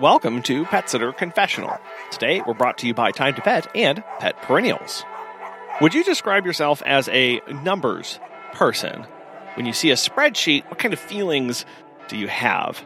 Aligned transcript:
Welcome 0.00 0.42
to 0.42 0.66
Pet 0.66 0.90
Sitter 0.90 1.10
Confessional. 1.14 1.78
Today, 2.10 2.42
we're 2.46 2.52
brought 2.52 2.76
to 2.78 2.86
you 2.86 2.92
by 2.92 3.12
Time 3.12 3.34
to 3.34 3.40
Pet 3.40 3.66
and 3.74 4.04
Pet 4.18 4.36
Perennials. 4.42 5.06
Would 5.80 5.94
you 5.94 6.04
describe 6.04 6.44
yourself 6.44 6.82
as 6.84 7.08
a 7.08 7.40
numbers 7.62 8.20
person? 8.52 9.06
When 9.54 9.64
you 9.64 9.72
see 9.72 9.90
a 9.90 9.94
spreadsheet, 9.94 10.68
what 10.68 10.78
kind 10.78 10.92
of 10.92 11.00
feelings 11.00 11.64
do 12.08 12.18
you 12.18 12.28
have? 12.28 12.84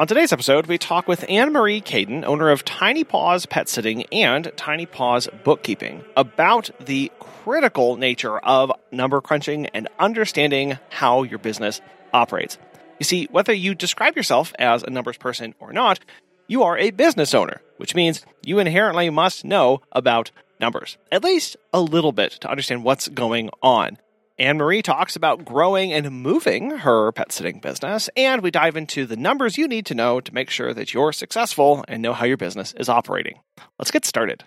On 0.00 0.08
today's 0.08 0.32
episode, 0.32 0.66
we 0.66 0.76
talk 0.76 1.06
with 1.06 1.24
Anne 1.28 1.52
Marie 1.52 1.80
Kaden, 1.80 2.24
owner 2.24 2.50
of 2.50 2.64
Tiny 2.64 3.04
Paws 3.04 3.46
Pet 3.46 3.68
Sitting 3.68 4.04
and 4.06 4.50
Tiny 4.56 4.86
Paws 4.86 5.28
Bookkeeping, 5.44 6.02
about 6.16 6.68
the 6.84 7.12
critical 7.20 7.96
nature 7.96 8.40
of 8.40 8.72
number 8.90 9.20
crunching 9.20 9.66
and 9.66 9.86
understanding 10.00 10.80
how 10.90 11.22
your 11.22 11.38
business 11.38 11.80
operates. 12.12 12.58
You 12.98 13.04
see, 13.04 13.26
whether 13.30 13.52
you 13.52 13.74
describe 13.74 14.16
yourself 14.16 14.52
as 14.58 14.82
a 14.82 14.90
numbers 14.90 15.16
person 15.16 15.54
or 15.58 15.72
not, 15.72 15.98
you 16.46 16.62
are 16.62 16.78
a 16.78 16.90
business 16.90 17.34
owner, 17.34 17.60
which 17.76 17.94
means 17.94 18.24
you 18.44 18.58
inherently 18.58 19.10
must 19.10 19.44
know 19.44 19.80
about 19.92 20.30
numbers, 20.60 20.96
at 21.10 21.24
least 21.24 21.56
a 21.72 21.80
little 21.80 22.12
bit 22.12 22.32
to 22.32 22.50
understand 22.50 22.84
what's 22.84 23.08
going 23.08 23.50
on. 23.62 23.98
Anne 24.38 24.56
Marie 24.56 24.82
talks 24.82 25.14
about 25.14 25.44
growing 25.44 25.92
and 25.92 26.10
moving 26.10 26.70
her 26.70 27.12
pet 27.12 27.30
sitting 27.30 27.60
business, 27.60 28.10
and 28.16 28.42
we 28.42 28.50
dive 28.50 28.76
into 28.76 29.06
the 29.06 29.16
numbers 29.16 29.56
you 29.56 29.68
need 29.68 29.86
to 29.86 29.94
know 29.94 30.20
to 30.20 30.34
make 30.34 30.50
sure 30.50 30.74
that 30.74 30.92
you're 30.92 31.12
successful 31.12 31.84
and 31.86 32.02
know 32.02 32.12
how 32.12 32.24
your 32.24 32.36
business 32.36 32.72
is 32.78 32.88
operating. 32.88 33.38
Let's 33.78 33.90
get 33.90 34.04
started. 34.04 34.42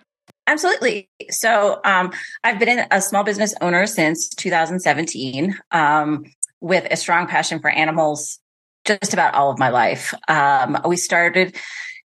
Absolutely. 0.46 1.08
So, 1.30 1.80
um, 1.84 2.12
I've 2.44 2.58
been 2.58 2.86
a 2.90 3.00
small 3.00 3.24
business 3.24 3.54
owner 3.60 3.86
since 3.86 4.28
2017. 4.28 5.58
Um, 5.70 6.24
with 6.60 6.86
a 6.90 6.96
strong 6.96 7.26
passion 7.26 7.60
for 7.60 7.70
animals 7.70 8.40
just 8.84 9.12
about 9.12 9.34
all 9.34 9.50
of 9.50 9.58
my 9.58 9.68
life. 9.68 10.14
Um, 10.28 10.78
we 10.86 10.96
started 10.96 11.56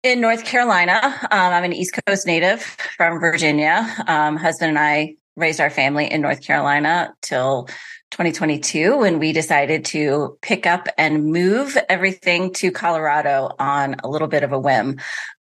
in 0.02 0.20
North 0.20 0.44
Carolina. 0.44 1.00
Um, 1.30 1.52
I'm 1.52 1.64
an 1.64 1.72
East 1.72 1.98
Coast 2.06 2.26
native 2.26 2.62
from 2.96 3.20
Virginia. 3.20 3.86
Um, 4.06 4.36
husband 4.36 4.70
and 4.70 4.78
I 4.78 5.14
raised 5.36 5.60
our 5.60 5.70
family 5.70 6.10
in 6.10 6.20
North 6.20 6.42
Carolina 6.42 7.14
till 7.22 7.66
2022 8.10 8.98
when 8.98 9.18
we 9.18 9.32
decided 9.32 9.84
to 9.86 10.36
pick 10.42 10.66
up 10.66 10.88
and 10.98 11.26
move 11.26 11.78
everything 11.88 12.52
to 12.54 12.70
Colorado 12.70 13.54
on 13.58 13.96
a 14.02 14.08
little 14.08 14.28
bit 14.28 14.42
of 14.42 14.52
a 14.52 14.58
whim. 14.58 14.98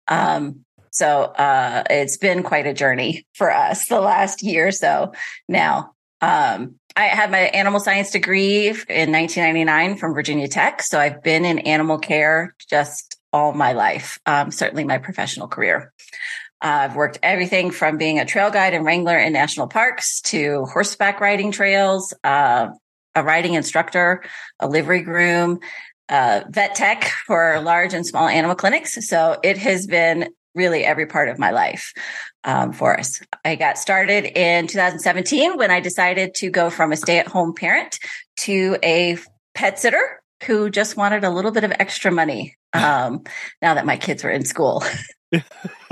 Um, 0.07 0.63
so 0.91 1.23
uh, 1.23 1.83
it's 1.89 2.17
been 2.17 2.43
quite 2.43 2.67
a 2.67 2.73
journey 2.73 3.25
for 3.33 3.51
us 3.51 3.87
the 3.87 3.99
last 3.99 4.43
year 4.43 4.67
or 4.67 4.71
so 4.71 5.13
now. 5.49 5.93
Um, 6.21 6.75
I 6.95 7.05
had 7.05 7.31
my 7.31 7.39
animal 7.39 7.79
science 7.79 8.11
degree 8.11 8.67
in 8.67 9.11
1999 9.11 9.97
from 9.97 10.13
Virginia 10.13 10.47
Tech. 10.47 10.83
So 10.83 10.99
I've 10.99 11.23
been 11.23 11.45
in 11.45 11.59
animal 11.59 11.97
care 11.97 12.53
just 12.69 13.17
all 13.33 13.53
my 13.53 13.73
life, 13.73 14.19
um, 14.25 14.51
certainly 14.51 14.83
my 14.83 14.97
professional 14.97 15.47
career. 15.47 15.93
Uh, 16.63 16.85
I've 16.85 16.95
worked 16.95 17.19
everything 17.23 17.71
from 17.71 17.97
being 17.97 18.19
a 18.19 18.25
trail 18.25 18.51
guide 18.51 18.73
and 18.73 18.85
wrangler 18.85 19.17
in 19.17 19.33
national 19.33 19.67
parks 19.67 20.21
to 20.21 20.65
horseback 20.65 21.19
riding 21.19 21.51
trails, 21.51 22.13
uh, 22.23 22.67
a 23.15 23.23
riding 23.23 23.55
instructor, 23.55 24.23
a 24.59 24.67
livery 24.67 25.01
groom, 25.01 25.59
uh, 26.09 26.41
vet 26.49 26.75
tech 26.75 27.05
for 27.25 27.59
large 27.61 27.93
and 27.93 28.05
small 28.05 28.27
animal 28.27 28.55
clinics. 28.55 29.07
So 29.07 29.39
it 29.43 29.57
has 29.57 29.87
been 29.87 30.29
really 30.53 30.83
every 30.83 31.05
part 31.05 31.29
of 31.29 31.39
my 31.39 31.51
life 31.51 31.93
um, 32.43 32.73
for 32.73 32.99
us. 32.99 33.21
I 33.45 33.55
got 33.55 33.77
started 33.77 34.25
in 34.25 34.67
2017 34.67 35.57
when 35.57 35.71
I 35.71 35.79
decided 35.79 36.35
to 36.35 36.49
go 36.49 36.69
from 36.69 36.91
a 36.91 36.97
stay 36.97 37.19
at 37.19 37.27
home 37.27 37.53
parent 37.55 37.97
to 38.37 38.77
a 38.83 39.17
pet 39.55 39.79
sitter 39.79 40.20
who 40.45 40.69
just 40.69 40.97
wanted 40.97 41.23
a 41.23 41.29
little 41.29 41.51
bit 41.51 41.63
of 41.63 41.71
extra 41.79 42.11
money 42.11 42.55
um, 42.73 43.23
now 43.61 43.73
that 43.75 43.85
my 43.85 43.97
kids 43.97 44.23
were 44.23 44.31
in 44.31 44.45
school. 44.45 44.83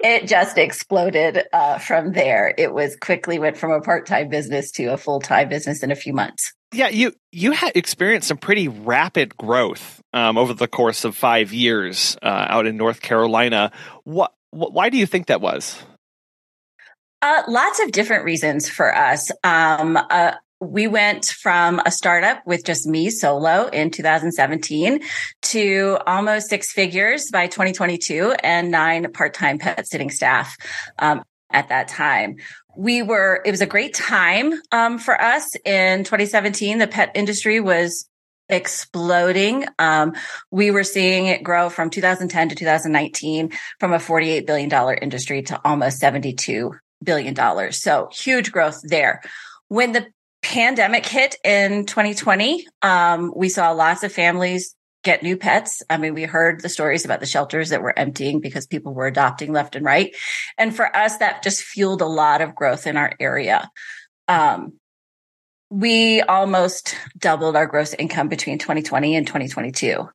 it, 0.00 0.26
just 0.26 0.58
exploded 0.58 1.42
uh, 1.52 1.78
from 1.78 2.12
there. 2.12 2.54
It 2.56 2.72
was 2.72 2.96
quickly 2.96 3.38
went 3.38 3.56
from 3.56 3.72
a 3.72 3.80
part 3.80 4.06
time 4.06 4.28
business 4.28 4.70
to 4.72 4.86
a 4.86 4.98
full 4.98 5.20
time 5.20 5.48
business 5.48 5.82
in 5.82 5.90
a 5.90 5.96
few 5.96 6.12
months. 6.12 6.52
Yeah, 6.72 6.88
you 6.88 7.12
you 7.32 7.52
had 7.52 7.72
experienced 7.74 8.28
some 8.28 8.36
pretty 8.36 8.68
rapid 8.68 9.36
growth 9.36 10.02
um, 10.12 10.36
over 10.36 10.52
the 10.52 10.68
course 10.68 11.04
of 11.04 11.16
five 11.16 11.52
years 11.52 12.16
uh, 12.22 12.46
out 12.48 12.66
in 12.66 12.76
North 12.76 13.00
Carolina. 13.00 13.72
What, 14.04 14.34
what? 14.50 14.72
Why 14.72 14.90
do 14.90 14.98
you 14.98 15.06
think 15.06 15.26
that 15.28 15.40
was? 15.40 15.82
Uh, 17.22 17.42
lots 17.48 17.80
of 17.80 17.92
different 17.92 18.24
reasons 18.24 18.68
for 18.68 18.94
us. 18.94 19.30
Um, 19.44 19.96
uh, 19.96 20.32
we 20.60 20.86
went 20.86 21.24
from 21.24 21.80
a 21.86 21.90
startup 21.90 22.46
with 22.46 22.64
just 22.64 22.86
me 22.86 23.08
solo 23.08 23.66
in 23.68 23.90
2017 23.90 25.00
to 25.42 25.98
almost 26.06 26.50
six 26.50 26.70
figures 26.70 27.30
by 27.30 27.46
2022 27.46 28.34
and 28.42 28.70
nine 28.70 29.10
part-time 29.12 29.58
pet 29.58 29.86
sitting 29.86 30.10
staff 30.10 30.56
um, 30.98 31.22
at 31.50 31.70
that 31.70 31.88
time. 31.88 32.36
We 32.76 33.02
were 33.02 33.42
it 33.44 33.50
was 33.50 33.62
a 33.62 33.66
great 33.66 33.94
time 33.94 34.52
um, 34.70 34.98
for 34.98 35.20
us. 35.20 35.48
In 35.64 36.04
2017 36.04 36.78
the 36.78 36.86
pet 36.86 37.12
industry 37.14 37.58
was 37.60 38.06
exploding. 38.50 39.64
Um, 39.78 40.12
we 40.50 40.70
were 40.70 40.84
seeing 40.84 41.26
it 41.26 41.42
grow 41.42 41.70
from 41.70 41.88
2010 41.88 42.50
to 42.50 42.54
2019 42.54 43.52
from 43.78 43.92
a 43.92 43.98
48 43.98 44.46
billion 44.46 44.68
dollar 44.68 44.94
industry 44.94 45.42
to 45.44 45.60
almost 45.64 45.98
72 46.00 46.74
billion 47.02 47.32
dollars. 47.32 47.82
So 47.82 48.10
huge 48.12 48.52
growth 48.52 48.82
there. 48.84 49.22
When 49.68 49.92
the 49.92 50.08
pandemic 50.42 51.06
hit 51.06 51.36
in 51.44 51.86
2020 51.86 52.66
um, 52.82 53.32
we 53.36 53.48
saw 53.48 53.70
lots 53.72 54.02
of 54.02 54.12
families 54.12 54.74
get 55.02 55.22
new 55.22 55.36
pets. 55.36 55.82
I 55.88 55.96
mean, 55.96 56.14
we 56.14 56.24
heard 56.24 56.60
the 56.60 56.68
stories 56.68 57.04
about 57.04 57.20
the 57.20 57.26
shelters 57.26 57.70
that 57.70 57.82
were 57.82 57.98
emptying 57.98 58.40
because 58.40 58.66
people 58.66 58.92
were 58.92 59.06
adopting 59.06 59.52
left 59.52 59.76
and 59.76 59.84
right. 59.84 60.14
And 60.58 60.74
for 60.74 60.94
us, 60.94 61.18
that 61.18 61.42
just 61.42 61.62
fueled 61.62 62.02
a 62.02 62.06
lot 62.06 62.42
of 62.42 62.54
growth 62.54 62.86
in 62.86 62.96
our 62.96 63.12
area. 63.18 63.70
Um, 64.28 64.74
we 65.70 66.20
almost 66.22 66.96
doubled 67.16 67.56
our 67.56 67.66
gross 67.66 67.94
income 67.94 68.28
between 68.28 68.58
2020 68.58 69.16
and 69.16 69.26
2022. 69.26 70.08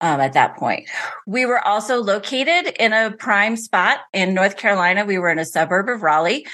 Um, 0.00 0.20
at 0.20 0.34
that 0.34 0.56
point, 0.56 0.88
we 1.26 1.44
were 1.44 1.66
also 1.66 2.00
located 2.00 2.72
in 2.78 2.92
a 2.92 3.10
prime 3.10 3.56
spot 3.56 3.98
in 4.12 4.32
North 4.32 4.56
Carolina. 4.56 5.04
We 5.04 5.18
were 5.18 5.28
in 5.28 5.40
a 5.40 5.44
suburb 5.44 5.88
of 5.88 6.04
Raleigh, 6.04 6.46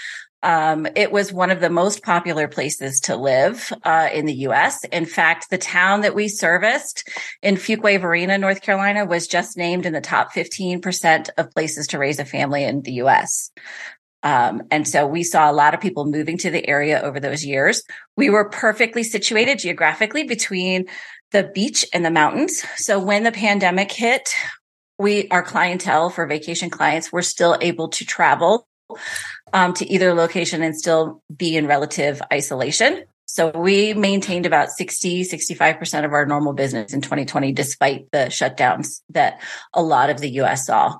um, 0.44 0.87
it 0.94 1.10
was 1.10 1.32
one 1.32 1.50
of 1.50 1.60
the 1.60 1.71
most 1.71 2.03
popular 2.03 2.47
places 2.47 3.00
to 3.00 3.16
live 3.16 3.72
uh, 3.82 4.10
in 4.12 4.27
the 4.27 4.34
U.S. 4.34 4.84
In 4.84 5.06
fact, 5.06 5.49
the 5.49 5.56
town 5.56 6.03
that 6.03 6.15
we 6.15 6.28
serviced 6.28 7.09
in 7.43 7.56
Fuquay-Varina, 7.56 8.37
North 8.37 8.60
Carolina, 8.60 9.06
was 9.06 9.27
just 9.27 9.56
named 9.56 9.87
in 9.87 9.94
the 9.94 10.03
top 10.03 10.34
15% 10.34 11.31
of 11.38 11.50
places 11.50 11.87
to 11.88 11.99
raise 11.99 12.19
a 12.19 12.27
family 12.27 12.62
in 12.62 12.82
the 12.82 12.93
U.S. 12.93 13.50
Um, 14.22 14.62
and 14.71 14.87
so 14.87 15.06
we 15.06 15.22
saw 15.22 15.50
a 15.50 15.53
lot 15.53 15.72
of 15.72 15.81
people 15.81 16.05
moving 16.05 16.37
to 16.38 16.50
the 16.50 16.66
area 16.69 17.00
over 17.00 17.21
those 17.21 17.44
years. 17.44 17.82
We 18.15 18.28
were 18.28 18.50
perfectly 18.50 19.03
situated 19.03 19.61
geographically 19.61 20.25
between 20.25 20.87
the 21.32 21.50
beach 21.55 21.87
and 21.94 22.05
the 22.05 22.11
mountains. 22.11 22.62
So 22.76 23.00
when 23.00 23.25
the 23.25 23.32
pandemic 23.32 23.91
hit, 23.91 24.34
we, 24.99 25.26
our 25.28 25.43
clientele 25.43 26.11
for 26.11 26.26
vacation 26.26 26.69
clients 26.69 27.11
were 27.11 27.22
still 27.22 27.56
able 27.62 27.88
to 27.88 28.05
travel 28.05 28.69
um, 29.54 29.72
to 29.75 29.91
either 29.91 30.12
location 30.12 30.62
and 30.62 30.76
still 30.76 31.22
be 31.34 31.56
in 31.56 31.66
relative 31.66 32.20
isolation. 32.31 33.04
So 33.25 33.50
we 33.50 33.94
maintained 33.94 34.44
about 34.44 34.70
60, 34.70 35.22
65% 35.22 36.04
of 36.04 36.12
our 36.12 36.26
normal 36.26 36.53
business 36.53 36.92
in 36.92 37.00
2020, 37.00 37.53
despite 37.53 38.10
the 38.10 38.26
shutdowns 38.26 39.00
that 39.10 39.41
a 39.72 39.82
lot 39.82 40.10
of 40.10 40.19
the 40.19 40.28
US 40.41 40.66
saw. 40.66 40.98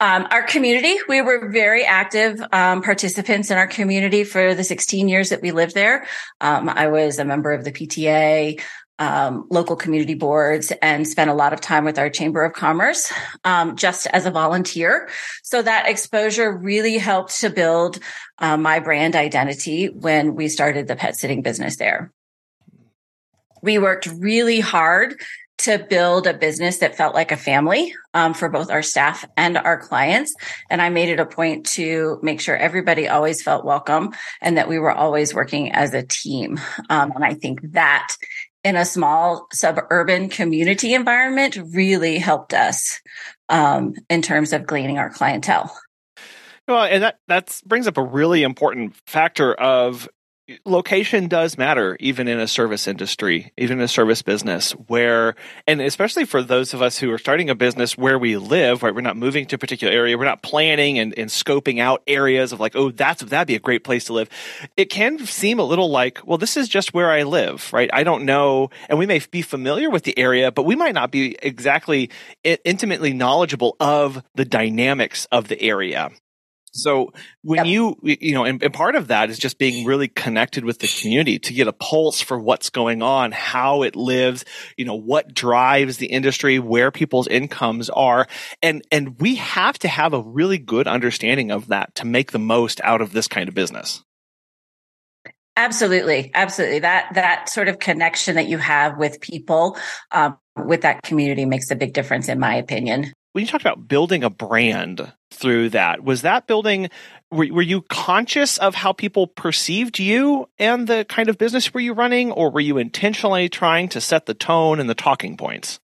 Um, 0.00 0.26
our 0.30 0.42
community, 0.42 0.96
we 1.08 1.22
were 1.22 1.50
very 1.50 1.84
active 1.84 2.42
um, 2.52 2.82
participants 2.82 3.50
in 3.50 3.56
our 3.56 3.68
community 3.68 4.24
for 4.24 4.54
the 4.54 4.64
16 4.64 5.08
years 5.08 5.30
that 5.30 5.40
we 5.40 5.52
lived 5.52 5.74
there. 5.74 6.06
Um, 6.40 6.68
I 6.68 6.88
was 6.88 7.18
a 7.18 7.24
member 7.24 7.52
of 7.52 7.64
the 7.64 7.72
PTA 7.72 8.60
um, 8.98 9.46
local 9.50 9.76
community 9.76 10.14
boards 10.14 10.72
and 10.80 11.06
spent 11.06 11.30
a 11.30 11.34
lot 11.34 11.52
of 11.52 11.60
time 11.60 11.84
with 11.84 11.98
our 11.98 12.08
Chamber 12.10 12.44
of 12.44 12.52
Commerce 12.52 13.12
um, 13.44 13.76
just 13.76 14.06
as 14.08 14.26
a 14.26 14.30
volunteer. 14.30 15.08
So 15.42 15.62
that 15.62 15.88
exposure 15.88 16.52
really 16.52 16.98
helped 16.98 17.40
to 17.40 17.50
build 17.50 17.98
uh, 18.38 18.56
my 18.56 18.78
brand 18.78 19.16
identity 19.16 19.86
when 19.88 20.34
we 20.34 20.48
started 20.48 20.86
the 20.86 20.96
pet 20.96 21.16
sitting 21.16 21.42
business 21.42 21.76
there. 21.76 22.12
We 23.62 23.78
worked 23.78 24.06
really 24.06 24.60
hard 24.60 25.16
to 25.56 25.78
build 25.78 26.26
a 26.26 26.34
business 26.34 26.78
that 26.78 26.96
felt 26.96 27.14
like 27.14 27.30
a 27.30 27.36
family 27.36 27.94
um, 28.12 28.34
for 28.34 28.48
both 28.48 28.70
our 28.70 28.82
staff 28.82 29.24
and 29.36 29.56
our 29.56 29.78
clients. 29.78 30.34
And 30.68 30.82
I 30.82 30.88
made 30.88 31.08
it 31.08 31.20
a 31.20 31.26
point 31.26 31.66
to 31.70 32.18
make 32.22 32.40
sure 32.40 32.56
everybody 32.56 33.08
always 33.08 33.42
felt 33.42 33.64
welcome 33.64 34.12
and 34.42 34.56
that 34.56 34.68
we 34.68 34.78
were 34.78 34.92
always 34.92 35.32
working 35.32 35.72
as 35.72 35.94
a 35.94 36.02
team. 36.02 36.60
Um, 36.90 37.12
and 37.14 37.24
I 37.24 37.34
think 37.34 37.60
that 37.72 38.16
in 38.64 38.76
a 38.76 38.84
small 38.84 39.46
suburban 39.52 40.28
community 40.28 40.94
environment 40.94 41.58
really 41.72 42.18
helped 42.18 42.54
us 42.54 43.00
um, 43.48 43.94
in 44.08 44.22
terms 44.22 44.52
of 44.52 44.66
gleaning 44.66 44.98
our 44.98 45.10
clientele. 45.10 45.72
Well, 46.66 46.84
and 46.84 47.02
that 47.02 47.18
that 47.28 47.60
brings 47.66 47.86
up 47.86 47.98
a 47.98 48.02
really 48.02 48.42
important 48.42 48.96
factor 49.06 49.52
of 49.52 50.08
location 50.66 51.26
does 51.26 51.56
matter 51.56 51.96
even 52.00 52.28
in 52.28 52.38
a 52.38 52.46
service 52.46 52.86
industry 52.86 53.50
even 53.56 53.78
in 53.78 53.84
a 53.84 53.88
service 53.88 54.20
business 54.20 54.72
where 54.72 55.34
and 55.66 55.80
especially 55.80 56.26
for 56.26 56.42
those 56.42 56.74
of 56.74 56.82
us 56.82 56.98
who 56.98 57.10
are 57.10 57.16
starting 57.16 57.48
a 57.48 57.54
business 57.54 57.96
where 57.96 58.18
we 58.18 58.36
live 58.36 58.82
right? 58.82 58.94
We're 58.94 59.00
not 59.00 59.16
moving 59.16 59.46
to 59.46 59.56
a 59.56 59.58
particular 59.58 59.90
area. 59.90 60.18
We're 60.18 60.26
not 60.26 60.42
planning 60.42 60.98
and, 60.98 61.18
and 61.18 61.30
scoping 61.30 61.80
out 61.80 62.02
areas 62.06 62.52
of 62.52 62.60
like 62.60 62.76
oh 62.76 62.90
that's 62.90 63.22
that'd 63.22 63.46
be 63.46 63.54
a 63.54 63.58
great 63.58 63.84
place 63.84 64.04
to 64.04 64.12
live. 64.12 64.28
It 64.76 64.90
can 64.90 65.18
seem 65.24 65.58
a 65.58 65.64
little 65.64 65.88
like 65.88 66.20
well 66.26 66.36
this 66.36 66.58
is 66.58 66.68
just 66.68 66.92
where 66.92 67.10
i 67.10 67.22
live 67.22 67.72
right? 67.72 67.88
I 67.90 68.02
don't 68.02 68.26
know. 68.26 68.68
And 68.90 68.98
we 68.98 69.06
may 69.06 69.22
be 69.30 69.40
familiar 69.40 69.88
with 69.88 70.04
the 70.04 70.18
area 70.18 70.52
but 70.52 70.64
we 70.64 70.76
might 70.76 70.94
not 70.94 71.10
be 71.10 71.38
exactly 71.42 72.10
intimately 72.42 73.14
knowledgeable 73.14 73.76
of 73.80 74.22
the 74.34 74.44
dynamics 74.44 75.26
of 75.32 75.48
the 75.48 75.60
area 75.62 76.10
so 76.74 77.12
when 77.42 77.58
yep. 77.58 77.66
you, 77.66 77.96
you 78.02 78.34
know, 78.34 78.44
and, 78.44 78.60
and, 78.60 78.74
part 78.74 78.96
of 78.96 79.06
that 79.06 79.30
is 79.30 79.38
just 79.38 79.58
being 79.58 79.86
really 79.86 80.08
connected 80.08 80.64
with 80.64 80.80
the 80.80 80.88
community 80.88 81.38
to 81.38 81.52
get 81.54 81.68
a 81.68 81.72
pulse 81.72 82.20
for 82.20 82.36
what's 82.36 82.70
going 82.70 83.00
on, 83.00 83.30
how 83.30 83.82
it 83.82 83.94
lives, 83.94 84.44
you 84.76 84.84
know, 84.84 84.96
what 84.96 85.32
drives 85.32 85.98
the 85.98 86.06
industry, 86.06 86.58
where 86.58 86.90
people's 86.90 87.28
incomes 87.28 87.90
are. 87.90 88.26
And, 88.60 88.82
and 88.90 89.20
we 89.20 89.36
have 89.36 89.78
to 89.78 89.88
have 89.88 90.14
a 90.14 90.20
really 90.20 90.58
good 90.58 90.88
understanding 90.88 91.52
of 91.52 91.68
that 91.68 91.94
to 91.96 92.06
make 92.06 92.32
the 92.32 92.40
most 92.40 92.80
out 92.82 93.00
of 93.00 93.12
this 93.12 93.28
kind 93.28 93.48
of 93.48 93.54
business. 93.54 94.02
Absolutely. 95.56 96.32
Absolutely. 96.34 96.80
That, 96.80 97.14
that 97.14 97.48
sort 97.48 97.68
of 97.68 97.78
connection 97.78 98.34
that 98.34 98.48
you 98.48 98.58
have 98.58 98.98
with 98.98 99.20
people, 99.20 99.78
um, 100.10 100.38
with 100.56 100.80
that 100.80 101.04
community 101.04 101.44
makes 101.44 101.70
a 101.70 101.76
big 101.76 101.92
difference 101.92 102.28
in 102.28 102.40
my 102.40 102.56
opinion 102.56 103.12
when 103.34 103.42
you 103.42 103.48
talked 103.48 103.64
about 103.64 103.88
building 103.88 104.22
a 104.22 104.30
brand 104.30 105.12
through 105.32 105.70
that, 105.70 106.04
was 106.04 106.22
that 106.22 106.46
building, 106.46 106.88
were, 107.32 107.48
were, 107.52 107.62
you 107.62 107.82
conscious 107.82 108.58
of 108.58 108.76
how 108.76 108.92
people 108.92 109.26
perceived 109.26 109.98
you 109.98 110.48
and 110.56 110.86
the 110.86 111.04
kind 111.08 111.28
of 111.28 111.36
business 111.36 111.74
were 111.74 111.80
you 111.80 111.94
running, 111.94 112.30
or 112.30 112.52
were 112.52 112.60
you 112.60 112.78
intentionally 112.78 113.48
trying 113.48 113.88
to 113.88 114.00
set 114.00 114.26
the 114.26 114.34
tone 114.34 114.78
and 114.78 114.88
the 114.88 114.94
talking 114.94 115.36
points? 115.36 115.80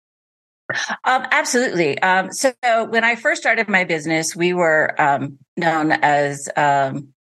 Um, 1.03 1.25
absolutely. 1.31 1.99
Um, 1.99 2.31
so 2.31 2.53
when 2.87 3.03
I 3.03 3.15
first 3.15 3.41
started 3.41 3.67
my 3.67 3.83
business, 3.83 4.35
we 4.35 4.53
were 4.53 4.93
um, 5.01 5.39
known 5.57 5.91
as 5.91 6.47
um, 6.55 7.15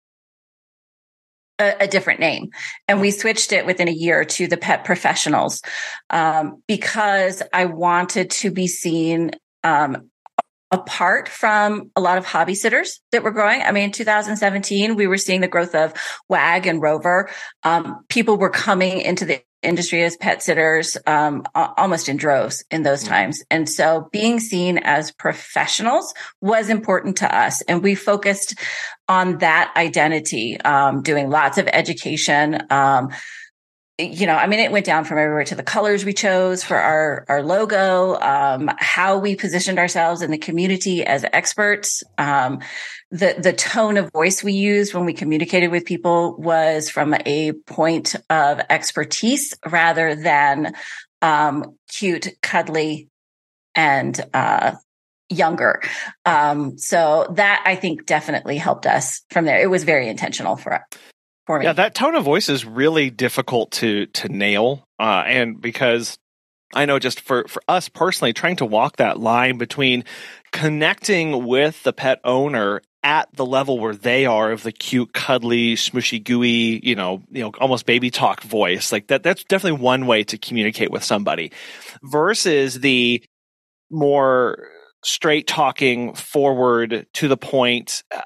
a, 1.60 1.84
a, 1.84 1.88
different 1.88 2.20
name. 2.20 2.50
And 2.88 3.00
we 3.00 3.12
switched 3.12 3.52
it 3.52 3.68
within 3.68 3.88
a 3.88 3.92
year 3.92 4.26
to 4.26 4.48
the 4.48 4.58
pet 4.58 4.86
professionals 4.86 5.62
um, 6.10 6.64
because 6.68 7.44
I 7.54 7.66
wanted 7.66 8.32
to 8.32 8.50
be 8.50 8.66
seen 8.66 9.30
um, 9.64 10.10
apart 10.76 11.30
from 11.30 11.90
a 11.96 12.02
lot 12.02 12.18
of 12.18 12.26
hobby 12.26 12.54
sitters 12.54 13.00
that 13.14 13.24
were 13.24 13.32
growing. 13.32 13.62
I 13.62 13.72
mean, 13.72 13.86
in 13.86 13.92
2017, 13.92 14.96
we 14.96 15.08
were 15.08 15.18
seeing 15.18 15.40
the 15.40 15.48
growth 15.48 15.74
of 15.74 15.94
WAG 16.28 16.68
and 16.68 16.82
Rover. 16.82 17.30
Um, 17.64 18.04
people 18.10 18.38
were 18.38 18.50
coming 18.50 19.00
into 19.00 19.24
the 19.24 19.42
industry 19.64 20.04
as 20.04 20.18
pet 20.18 20.44
sitters 20.44 20.98
um, 21.08 21.44
almost 21.56 22.10
in 22.10 22.18
droves 22.18 22.66
in 22.70 22.84
those 22.84 23.04
mm-hmm. 23.04 23.14
times. 23.14 23.44
And 23.50 23.70
so 23.70 24.10
being 24.12 24.42
seen 24.42 24.78
as 24.80 25.14
professionals 25.14 26.14
was 26.42 26.70
important 26.70 27.18
to 27.18 27.36
us. 27.36 27.62
And 27.62 27.82
we 27.82 27.96
focused 27.96 28.60
on 29.08 29.38
that 29.38 29.74
identity, 29.78 30.60
um, 30.60 31.04
doing 31.04 31.30
lots 31.30 31.58
of 31.58 31.70
education 31.72 32.64
um, 32.70 33.10
you 33.98 34.28
know, 34.28 34.36
I 34.36 34.48
mean, 34.48 34.60
it 34.60 34.72
went 34.72 34.86
down 34.86 35.06
from 35.06 35.20
everywhere 35.20 35.46
to 35.46 35.56
the 35.56 35.64
colors 35.64 36.04
we 36.04 36.12
chose 36.12 36.64
for 36.64 36.76
our, 36.76 37.24
our 37.30 37.42
logo, 37.42 38.20
um, 38.20 38.70
how 38.78 39.18
we 39.20 39.36
positioned 39.38 39.80
ourselves 39.80 40.22
in 40.22 40.32
the 40.32 40.38
community 40.38 41.06
as 41.06 41.24
experts. 41.32 42.04
Um, 42.18 42.60
the, 43.10 43.36
the 43.38 43.54
tone 43.54 43.96
of 43.96 44.12
voice 44.12 44.44
we 44.44 44.52
used 44.52 44.94
when 44.94 45.06
we 45.06 45.14
communicated 45.14 45.70
with 45.70 45.86
people 45.86 46.36
was 46.38 46.90
from 46.90 47.16
a 47.26 47.54
point 47.54 48.16
of 48.30 48.60
expertise 48.70 49.54
rather 49.66 50.14
than, 50.14 50.74
um, 51.22 51.78
cute, 51.88 52.28
cuddly, 52.42 53.08
and, 53.76 54.20
uh, 54.34 54.74
younger. 55.30 55.82
Um, 56.26 56.78
so 56.78 57.34
that 57.36 57.64
I 57.66 57.76
think 57.76 58.06
definitely 58.06 58.58
helped 58.58 58.86
us 58.86 59.22
from 59.32 59.46
there. 59.46 59.60
It 59.62 59.70
was 59.70 59.86
very 59.86 60.10
intentional 60.10 60.58
for 60.58 60.74
us 60.74 60.84
for 61.46 61.60
me. 61.60 61.66
Yeah, 61.66 61.74
that 61.74 61.96
tone 61.96 62.16
of 62.16 62.24
voice 62.24 62.50
is 62.50 62.66
really 62.66 63.10
difficult 63.10 63.72
to 63.74 64.08
to 64.08 64.30
nail, 64.30 64.88
uh, 65.00 65.24
and 65.26 65.62
because 65.62 66.18
I 66.74 66.86
know 66.86 67.00
just 67.00 67.22
for 67.22 67.46
for 67.48 67.62
us 67.68 67.90
personally, 67.90 68.34
trying 68.34 68.58
to 68.58 68.66
walk 68.66 68.98
that 68.98 69.20
line 69.20 69.58
between 69.58 70.04
connecting 70.52 71.46
with 71.46 71.84
the 71.84 71.94
pet 71.94 72.20
owner 72.24 72.82
at 73.04 73.30
the 73.36 73.46
level 73.46 73.78
where 73.80 73.94
they 73.94 74.26
are 74.26 74.52
of 74.52 74.64
the 74.64 74.72
cute, 74.72 75.14
cuddly, 75.14 75.76
smushy, 75.76 76.22
gooey, 76.22 76.80
you 76.84 76.96
know, 76.96 77.22
you 77.30 77.44
know, 77.44 77.52
almost 77.60 77.86
baby 77.86 78.10
talk 78.10 78.42
voice. 78.42 78.92
Like 78.92 79.08
that, 79.08 79.22
that's 79.22 79.44
definitely 79.44 79.80
one 79.80 80.08
way 80.08 80.24
to 80.24 80.40
communicate 80.40 80.90
with 80.90 81.04
somebody 81.04 81.52
versus 82.02 82.80
the 82.80 83.24
more 83.92 84.70
straight 85.04 85.46
talking, 85.46 86.16
forward 86.16 87.06
to 87.14 87.28
the 87.28 87.38
point, 87.38 88.02
uh, 88.12 88.22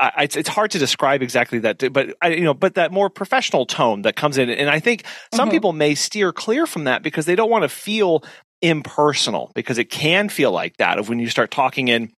I, 0.00 0.24
it's, 0.24 0.36
it's 0.36 0.48
hard 0.48 0.70
to 0.72 0.78
describe 0.78 1.22
exactly 1.22 1.60
that, 1.60 1.92
but 1.92 2.14
I, 2.20 2.28
you 2.28 2.44
know, 2.44 2.54
but 2.54 2.74
that 2.74 2.92
more 2.92 3.08
professional 3.10 3.66
tone 3.66 4.02
that 4.02 4.16
comes 4.16 4.38
in, 4.38 4.50
and 4.50 4.68
I 4.68 4.80
think 4.80 5.04
some 5.32 5.48
mm-hmm. 5.48 5.54
people 5.54 5.72
may 5.72 5.94
steer 5.94 6.32
clear 6.32 6.66
from 6.66 6.84
that 6.84 7.02
because 7.02 7.26
they 7.26 7.36
don't 7.36 7.50
want 7.50 7.62
to 7.62 7.68
feel 7.68 8.22
impersonal 8.60 9.52
because 9.54 9.78
it 9.78 9.86
can 9.86 10.28
feel 10.28 10.50
like 10.50 10.76
that 10.78 10.98
of 10.98 11.08
when 11.08 11.18
you 11.18 11.30
start 11.30 11.50
talking 11.50 11.88
in 11.88 12.12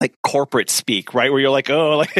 like 0.00 0.14
corporate 0.22 0.70
speak, 0.70 1.12
right? 1.12 1.30
Where 1.30 1.40
you're 1.40 1.50
like, 1.50 1.68
oh, 1.68 1.98
like 1.98 2.16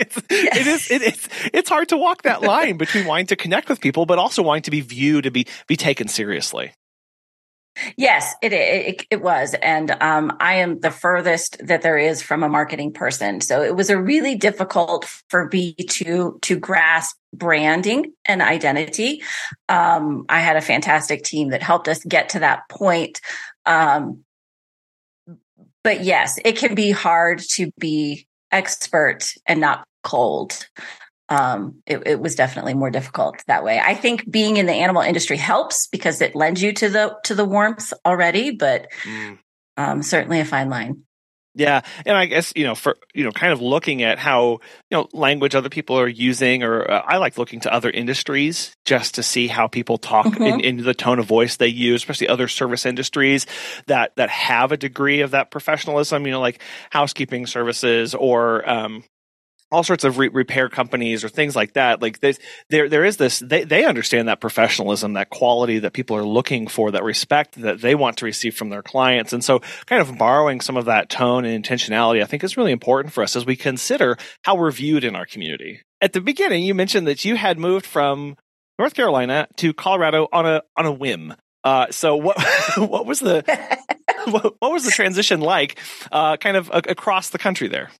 it's, 0.00 0.20
yes. 0.28 0.56
it 0.56 0.66
is, 0.66 0.90
it, 0.90 1.02
it's, 1.02 1.28
it's 1.52 1.68
hard 1.68 1.88
to 1.90 1.96
walk 1.96 2.22
that 2.22 2.42
line 2.42 2.76
between 2.76 3.06
wanting 3.06 3.26
to 3.26 3.36
connect 3.36 3.68
with 3.68 3.80
people, 3.80 4.06
but 4.06 4.18
also 4.18 4.42
wanting 4.42 4.62
to 4.62 4.70
be 4.70 4.80
viewed 4.80 5.24
to 5.24 5.30
be, 5.30 5.46
be 5.68 5.76
taken 5.76 6.08
seriously. 6.08 6.72
Yes, 7.96 8.34
it, 8.42 8.52
it, 8.52 9.06
it 9.10 9.22
was, 9.22 9.54
and 9.54 9.90
um, 10.00 10.36
I 10.40 10.56
am 10.56 10.80
the 10.80 10.90
furthest 10.90 11.58
that 11.66 11.82
there 11.82 11.98
is 11.98 12.22
from 12.22 12.42
a 12.42 12.48
marketing 12.48 12.92
person. 12.92 13.40
So 13.40 13.62
it 13.62 13.76
was 13.76 13.90
a 13.90 14.00
really 14.00 14.34
difficult 14.34 15.04
for 15.28 15.48
me 15.52 15.74
to 15.74 16.38
to 16.42 16.58
grasp 16.58 17.16
branding 17.32 18.12
and 18.24 18.40
identity. 18.40 19.22
Um, 19.68 20.24
I 20.28 20.40
had 20.40 20.56
a 20.56 20.62
fantastic 20.62 21.22
team 21.22 21.50
that 21.50 21.62
helped 21.62 21.88
us 21.88 22.02
get 22.04 22.30
to 22.30 22.40
that 22.40 22.68
point. 22.70 23.20
Um, 23.66 24.24
but 25.84 26.02
yes, 26.02 26.38
it 26.44 26.56
can 26.56 26.74
be 26.74 26.90
hard 26.90 27.40
to 27.54 27.70
be 27.78 28.26
expert 28.50 29.32
and 29.46 29.60
not 29.60 29.86
cold 30.02 30.66
um, 31.28 31.82
it, 31.86 32.02
it, 32.06 32.20
was 32.20 32.34
definitely 32.34 32.74
more 32.74 32.90
difficult 32.90 33.42
that 33.46 33.64
way. 33.64 33.80
I 33.80 33.94
think 33.94 34.30
being 34.30 34.58
in 34.58 34.66
the 34.66 34.72
animal 34.72 35.02
industry 35.02 35.36
helps 35.36 35.88
because 35.88 36.20
it 36.20 36.36
lends 36.36 36.62
you 36.62 36.72
to 36.74 36.88
the 36.88 37.16
to 37.24 37.34
the 37.34 37.44
warmth 37.44 37.92
already, 38.04 38.52
but 38.52 38.88
mm. 39.02 39.38
um, 39.76 40.02
certainly 40.02 40.40
a 40.40 40.44
fine 40.44 40.70
line. 40.70 41.02
Yeah, 41.56 41.80
and 42.04 42.14
I 42.14 42.26
guess 42.26 42.52
you 42.54 42.64
know 42.64 42.74
for 42.74 42.98
you 43.14 43.24
know 43.24 43.32
kind 43.32 43.50
of 43.50 43.62
looking 43.62 44.02
at 44.02 44.18
how 44.18 44.60
you 44.90 44.98
know 44.98 45.08
language 45.14 45.54
other 45.54 45.70
people 45.70 45.98
are 45.98 46.06
using, 46.06 46.62
or 46.62 46.88
uh, 46.88 47.02
I 47.04 47.16
like 47.16 47.38
looking 47.38 47.60
to 47.60 47.72
other 47.72 47.88
industries 47.88 48.76
just 48.84 49.14
to 49.14 49.22
see 49.22 49.46
how 49.48 49.66
people 49.66 49.96
talk 49.96 50.26
mm-hmm. 50.26 50.42
in, 50.42 50.60
in 50.60 50.76
the 50.84 50.92
tone 50.92 51.18
of 51.18 51.24
voice 51.24 51.56
they 51.56 51.68
use, 51.68 52.02
especially 52.02 52.28
other 52.28 52.46
service 52.46 52.84
industries 52.84 53.46
that 53.86 54.14
that 54.16 54.28
have 54.28 54.70
a 54.70 54.76
degree 54.76 55.22
of 55.22 55.30
that 55.30 55.50
professionalism. 55.50 56.26
You 56.26 56.32
know, 56.32 56.40
like 56.40 56.60
housekeeping 56.90 57.46
services 57.46 58.14
or 58.14 58.68
um, 58.68 59.02
all 59.70 59.82
sorts 59.82 60.04
of 60.04 60.18
re- 60.18 60.28
repair 60.28 60.68
companies 60.68 61.24
or 61.24 61.28
things 61.28 61.56
like 61.56 61.72
that. 61.72 62.00
Like 62.00 62.20
there, 62.20 62.88
there 62.88 63.04
is 63.04 63.16
this. 63.16 63.40
They 63.40 63.64
they 63.64 63.84
understand 63.84 64.28
that 64.28 64.40
professionalism, 64.40 65.14
that 65.14 65.30
quality 65.30 65.80
that 65.80 65.92
people 65.92 66.16
are 66.16 66.24
looking 66.24 66.68
for, 66.68 66.90
that 66.92 67.02
respect 67.02 67.60
that 67.62 67.80
they 67.80 67.94
want 67.94 68.18
to 68.18 68.24
receive 68.24 68.56
from 68.56 68.70
their 68.70 68.82
clients, 68.82 69.32
and 69.32 69.42
so 69.42 69.60
kind 69.86 70.00
of 70.00 70.16
borrowing 70.18 70.60
some 70.60 70.76
of 70.76 70.84
that 70.86 71.10
tone 71.10 71.44
and 71.44 71.64
intentionality, 71.64 72.22
I 72.22 72.26
think, 72.26 72.44
is 72.44 72.56
really 72.56 72.72
important 72.72 73.12
for 73.12 73.22
us 73.22 73.36
as 73.36 73.44
we 73.44 73.56
consider 73.56 74.16
how 74.42 74.54
we're 74.56 74.70
viewed 74.70 75.04
in 75.04 75.16
our 75.16 75.26
community. 75.26 75.80
At 76.00 76.12
the 76.12 76.20
beginning, 76.20 76.62
you 76.64 76.74
mentioned 76.74 77.06
that 77.06 77.24
you 77.24 77.36
had 77.36 77.58
moved 77.58 77.86
from 77.86 78.36
North 78.78 78.94
Carolina 78.94 79.48
to 79.56 79.72
Colorado 79.72 80.28
on 80.32 80.46
a 80.46 80.62
on 80.76 80.86
a 80.86 80.92
whim. 80.92 81.34
Uh, 81.64 81.86
so 81.90 82.16
what 82.16 82.36
what 82.76 83.06
was 83.06 83.20
the 83.20 83.42
what, 84.26 84.54
what, 84.58 84.72
was 84.72 84.84
the 84.84 84.90
transition 84.90 85.40
like, 85.40 85.78
uh, 86.12 86.36
kind 86.36 86.56
of 86.56 86.70
across 86.72 87.30
the 87.30 87.38
country 87.38 87.68
there? 87.68 87.90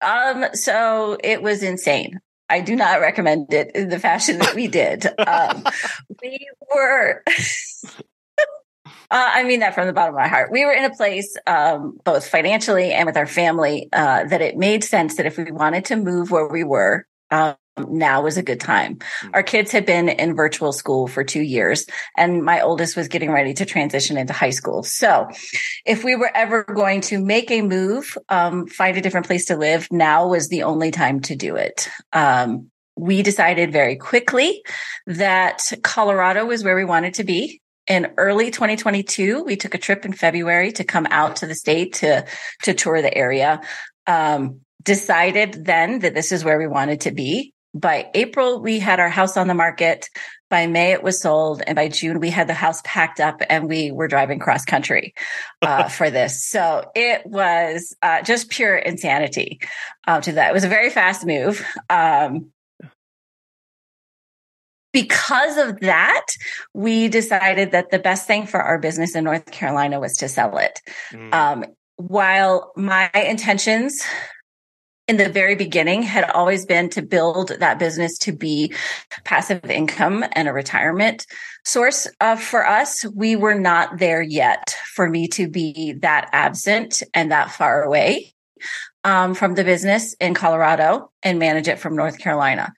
Um, 0.00 0.46
so 0.54 1.18
it 1.22 1.42
was 1.42 1.62
insane. 1.62 2.20
I 2.48 2.60
do 2.60 2.76
not 2.76 3.00
recommend 3.00 3.52
it 3.52 3.72
in 3.74 3.88
the 3.88 3.98
fashion 3.98 4.38
that 4.38 4.54
we 4.54 4.68
did. 4.68 5.06
Um, 5.18 5.64
we 6.22 6.48
were, 6.74 7.22
uh, 7.26 8.92
I 9.10 9.44
mean 9.44 9.60
that 9.60 9.74
from 9.74 9.86
the 9.86 9.92
bottom 9.92 10.14
of 10.14 10.18
my 10.20 10.28
heart. 10.28 10.50
We 10.50 10.64
were 10.64 10.72
in 10.72 10.84
a 10.84 10.94
place, 10.94 11.36
um, 11.46 11.98
both 12.04 12.26
financially 12.26 12.92
and 12.92 13.06
with 13.06 13.16
our 13.16 13.26
family, 13.26 13.88
uh, 13.92 14.24
that 14.24 14.40
it 14.40 14.56
made 14.56 14.84
sense 14.84 15.16
that 15.16 15.26
if 15.26 15.36
we 15.36 15.50
wanted 15.50 15.86
to 15.86 15.96
move 15.96 16.30
where 16.30 16.48
we 16.48 16.64
were, 16.64 17.06
um, 17.30 17.56
now 17.88 18.22
was 18.22 18.36
a 18.36 18.42
good 18.42 18.60
time. 18.60 18.98
Hmm. 19.20 19.28
Our 19.34 19.42
kids 19.42 19.70
had 19.70 19.86
been 19.86 20.08
in 20.08 20.34
virtual 20.34 20.72
school 20.72 21.06
for 21.06 21.24
two 21.24 21.42
years 21.42 21.86
and 22.16 22.42
my 22.42 22.60
oldest 22.60 22.96
was 22.96 23.08
getting 23.08 23.30
ready 23.30 23.54
to 23.54 23.64
transition 23.64 24.16
into 24.16 24.32
high 24.32 24.50
school. 24.50 24.82
So 24.82 25.28
if 25.84 26.04
we 26.04 26.16
were 26.16 26.30
ever 26.34 26.64
going 26.64 27.00
to 27.02 27.18
make 27.18 27.50
a 27.50 27.62
move, 27.62 28.16
um, 28.28 28.66
find 28.66 28.96
a 28.96 29.00
different 29.00 29.26
place 29.26 29.46
to 29.46 29.56
live, 29.56 29.88
now 29.90 30.28
was 30.28 30.48
the 30.48 30.64
only 30.64 30.90
time 30.90 31.20
to 31.22 31.36
do 31.36 31.56
it. 31.56 31.88
Um, 32.12 32.70
we 32.96 33.22
decided 33.22 33.72
very 33.72 33.96
quickly 33.96 34.62
that 35.06 35.72
Colorado 35.82 36.44
was 36.46 36.64
where 36.64 36.76
we 36.76 36.84
wanted 36.84 37.14
to 37.14 37.24
be. 37.24 37.60
In 37.86 38.12
early 38.18 38.50
2022, 38.50 39.44
we 39.44 39.56
took 39.56 39.74
a 39.74 39.78
trip 39.78 40.04
in 40.04 40.12
February 40.12 40.72
to 40.72 40.84
come 40.84 41.06
out 41.10 41.36
to 41.36 41.46
the 41.46 41.54
state 41.54 41.94
to, 41.94 42.26
to 42.64 42.74
tour 42.74 43.00
the 43.00 43.16
area. 43.16 43.62
Um, 44.06 44.60
decided 44.88 45.66
then 45.66 45.98
that 45.98 46.14
this 46.14 46.32
is 46.32 46.44
where 46.44 46.58
we 46.58 46.66
wanted 46.66 47.02
to 47.02 47.10
be. 47.10 47.52
By 47.74 48.08
April, 48.14 48.58
we 48.58 48.78
had 48.78 49.00
our 49.00 49.10
house 49.10 49.36
on 49.36 49.46
the 49.46 49.54
market. 49.54 50.08
By 50.48 50.66
May, 50.66 50.92
it 50.92 51.02
was 51.02 51.20
sold. 51.20 51.60
And 51.66 51.76
by 51.76 51.88
June, 51.88 52.20
we 52.20 52.30
had 52.30 52.48
the 52.48 52.54
house 52.54 52.80
packed 52.86 53.20
up 53.20 53.42
and 53.50 53.68
we 53.68 53.90
were 53.92 54.08
driving 54.08 54.38
cross 54.38 54.64
country 54.64 55.12
uh, 55.62 55.90
for 55.90 56.08
this. 56.08 56.42
So 56.42 56.90
it 56.94 57.26
was 57.26 57.94
uh, 58.00 58.22
just 58.22 58.48
pure 58.48 58.76
insanity 58.76 59.60
uh, 60.06 60.22
to 60.22 60.32
that. 60.32 60.48
It 60.48 60.54
was 60.54 60.64
a 60.64 60.68
very 60.68 60.88
fast 60.88 61.26
move. 61.26 61.62
Um, 61.90 62.50
because 64.94 65.58
of 65.58 65.80
that, 65.80 66.26
we 66.72 67.08
decided 67.08 67.72
that 67.72 67.90
the 67.90 67.98
best 67.98 68.26
thing 68.26 68.46
for 68.46 68.62
our 68.62 68.78
business 68.78 69.14
in 69.14 69.24
North 69.24 69.50
Carolina 69.50 70.00
was 70.00 70.16
to 70.16 70.30
sell 70.30 70.56
it. 70.56 70.80
Mm. 71.12 71.34
Um, 71.34 71.64
while 71.96 72.72
my 72.76 73.10
intentions 73.12 74.02
in 75.08 75.16
the 75.16 75.28
very 75.28 75.56
beginning 75.56 76.02
had 76.02 76.30
always 76.30 76.66
been 76.66 76.90
to 76.90 77.02
build 77.02 77.48
that 77.58 77.78
business 77.78 78.18
to 78.18 78.32
be 78.32 78.72
passive 79.24 79.64
income 79.70 80.24
and 80.32 80.46
a 80.46 80.52
retirement 80.52 81.26
source 81.64 82.06
uh, 82.20 82.36
for 82.36 82.66
us. 82.66 83.04
We 83.06 83.34
were 83.34 83.58
not 83.58 83.98
there 83.98 84.22
yet 84.22 84.76
for 84.94 85.08
me 85.08 85.26
to 85.28 85.48
be 85.48 85.94
that 86.02 86.28
absent 86.32 87.02
and 87.14 87.32
that 87.32 87.50
far 87.50 87.82
away 87.82 88.34
um, 89.02 89.34
from 89.34 89.54
the 89.54 89.64
business 89.64 90.14
in 90.20 90.34
Colorado 90.34 91.10
and 91.22 91.38
manage 91.38 91.68
it 91.68 91.78
from 91.78 91.96
North 91.96 92.18
Carolina. 92.18 92.72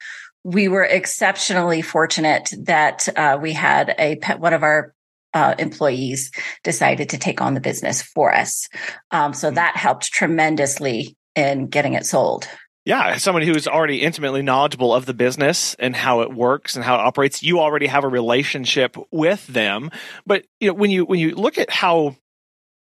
We 0.44 0.68
were 0.68 0.84
exceptionally 0.84 1.82
fortunate 1.82 2.54
that 2.60 3.08
uh, 3.16 3.38
we 3.42 3.52
had 3.52 3.94
a 3.98 4.16
pet, 4.16 4.38
one 4.40 4.54
of 4.54 4.62
our 4.62 4.94
uh, 5.34 5.54
employees 5.58 6.30
decided 6.62 7.10
to 7.10 7.18
take 7.18 7.40
on 7.40 7.54
the 7.54 7.60
business 7.60 8.02
for 8.02 8.34
us. 8.34 8.68
Um, 9.10 9.32
so 9.32 9.50
that 9.50 9.76
helped 9.76 10.12
tremendously 10.12 11.16
and 11.36 11.70
getting 11.70 11.94
it 11.94 12.06
sold. 12.06 12.48
Yeah, 12.86 13.18
someone 13.18 13.42
who's 13.42 13.68
already 13.68 14.00
intimately 14.02 14.42
knowledgeable 14.42 14.94
of 14.94 15.04
the 15.04 15.14
business 15.14 15.74
and 15.78 15.94
how 15.94 16.22
it 16.22 16.32
works 16.32 16.76
and 16.76 16.84
how 16.84 16.94
it 16.94 17.00
operates, 17.00 17.42
you 17.42 17.60
already 17.60 17.86
have 17.86 18.04
a 18.04 18.08
relationship 18.08 18.96
with 19.10 19.46
them. 19.46 19.90
But 20.26 20.46
you 20.60 20.68
know, 20.68 20.74
when 20.74 20.90
you 20.90 21.04
when 21.04 21.20
you 21.20 21.34
look 21.34 21.58
at 21.58 21.70
how 21.70 22.16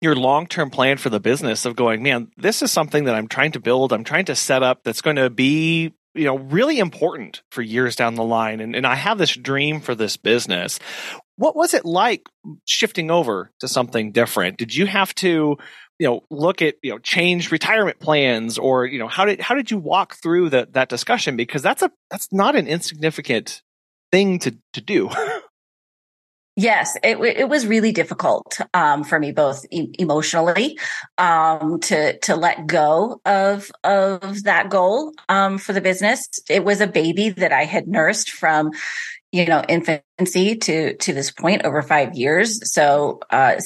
your 0.00 0.14
long-term 0.14 0.70
plan 0.70 0.96
for 0.98 1.10
the 1.10 1.18
business 1.18 1.64
of 1.64 1.74
going, 1.74 2.04
man, 2.04 2.30
this 2.36 2.62
is 2.62 2.70
something 2.70 3.04
that 3.04 3.16
I'm 3.16 3.26
trying 3.26 3.52
to 3.52 3.60
build, 3.60 3.92
I'm 3.92 4.04
trying 4.04 4.26
to 4.26 4.36
set 4.36 4.62
up 4.62 4.84
that's 4.84 5.02
going 5.02 5.16
to 5.16 5.30
be 5.30 5.94
you 6.14 6.24
know 6.24 6.38
really 6.38 6.78
important 6.78 7.42
for 7.50 7.62
years 7.62 7.94
down 7.94 8.14
the 8.14 8.24
line 8.24 8.60
and, 8.60 8.74
and 8.74 8.86
i 8.86 8.94
have 8.94 9.18
this 9.18 9.36
dream 9.36 9.80
for 9.80 9.94
this 9.94 10.16
business 10.16 10.80
what 11.36 11.54
was 11.54 11.74
it 11.74 11.84
like 11.84 12.28
shifting 12.64 13.10
over 13.10 13.50
to 13.60 13.68
something 13.68 14.10
different 14.10 14.56
did 14.56 14.74
you 14.74 14.86
have 14.86 15.14
to 15.14 15.56
you 15.98 16.06
know 16.06 16.22
look 16.30 16.62
at 16.62 16.76
you 16.82 16.90
know 16.90 16.98
change 16.98 17.50
retirement 17.50 17.98
plans 18.00 18.58
or 18.58 18.86
you 18.86 18.98
know 18.98 19.08
how 19.08 19.24
did 19.24 19.40
how 19.40 19.54
did 19.54 19.70
you 19.70 19.78
walk 19.78 20.14
through 20.14 20.50
that 20.50 20.72
that 20.74 20.88
discussion 20.88 21.36
because 21.36 21.62
that's 21.62 21.82
a 21.82 21.90
that's 22.10 22.32
not 22.32 22.56
an 22.56 22.66
insignificant 22.66 23.62
thing 24.12 24.38
to 24.38 24.56
to 24.72 24.80
do 24.80 25.10
Yes, 26.60 26.96
it 27.04 27.20
it 27.20 27.48
was 27.48 27.68
really 27.68 27.92
difficult 27.92 28.58
um, 28.74 29.04
for 29.04 29.20
me, 29.20 29.30
both 29.30 29.64
e- 29.70 29.94
emotionally, 29.96 30.76
um, 31.16 31.78
to 31.82 32.18
to 32.18 32.34
let 32.34 32.66
go 32.66 33.20
of 33.24 33.70
of 33.84 34.42
that 34.42 34.68
goal 34.68 35.12
um, 35.28 35.58
for 35.58 35.72
the 35.72 35.80
business. 35.80 36.28
It 36.50 36.64
was 36.64 36.80
a 36.80 36.88
baby 36.88 37.28
that 37.28 37.52
I 37.52 37.62
had 37.62 37.86
nursed 37.86 38.30
from, 38.30 38.72
you 39.30 39.46
know, 39.46 39.62
infancy 39.68 40.56
to 40.56 40.96
to 40.96 41.12
this 41.12 41.30
point 41.30 41.64
over 41.64 41.80
five 41.80 42.16
years. 42.16 42.58
So 42.72 43.20
uh, 43.30 43.60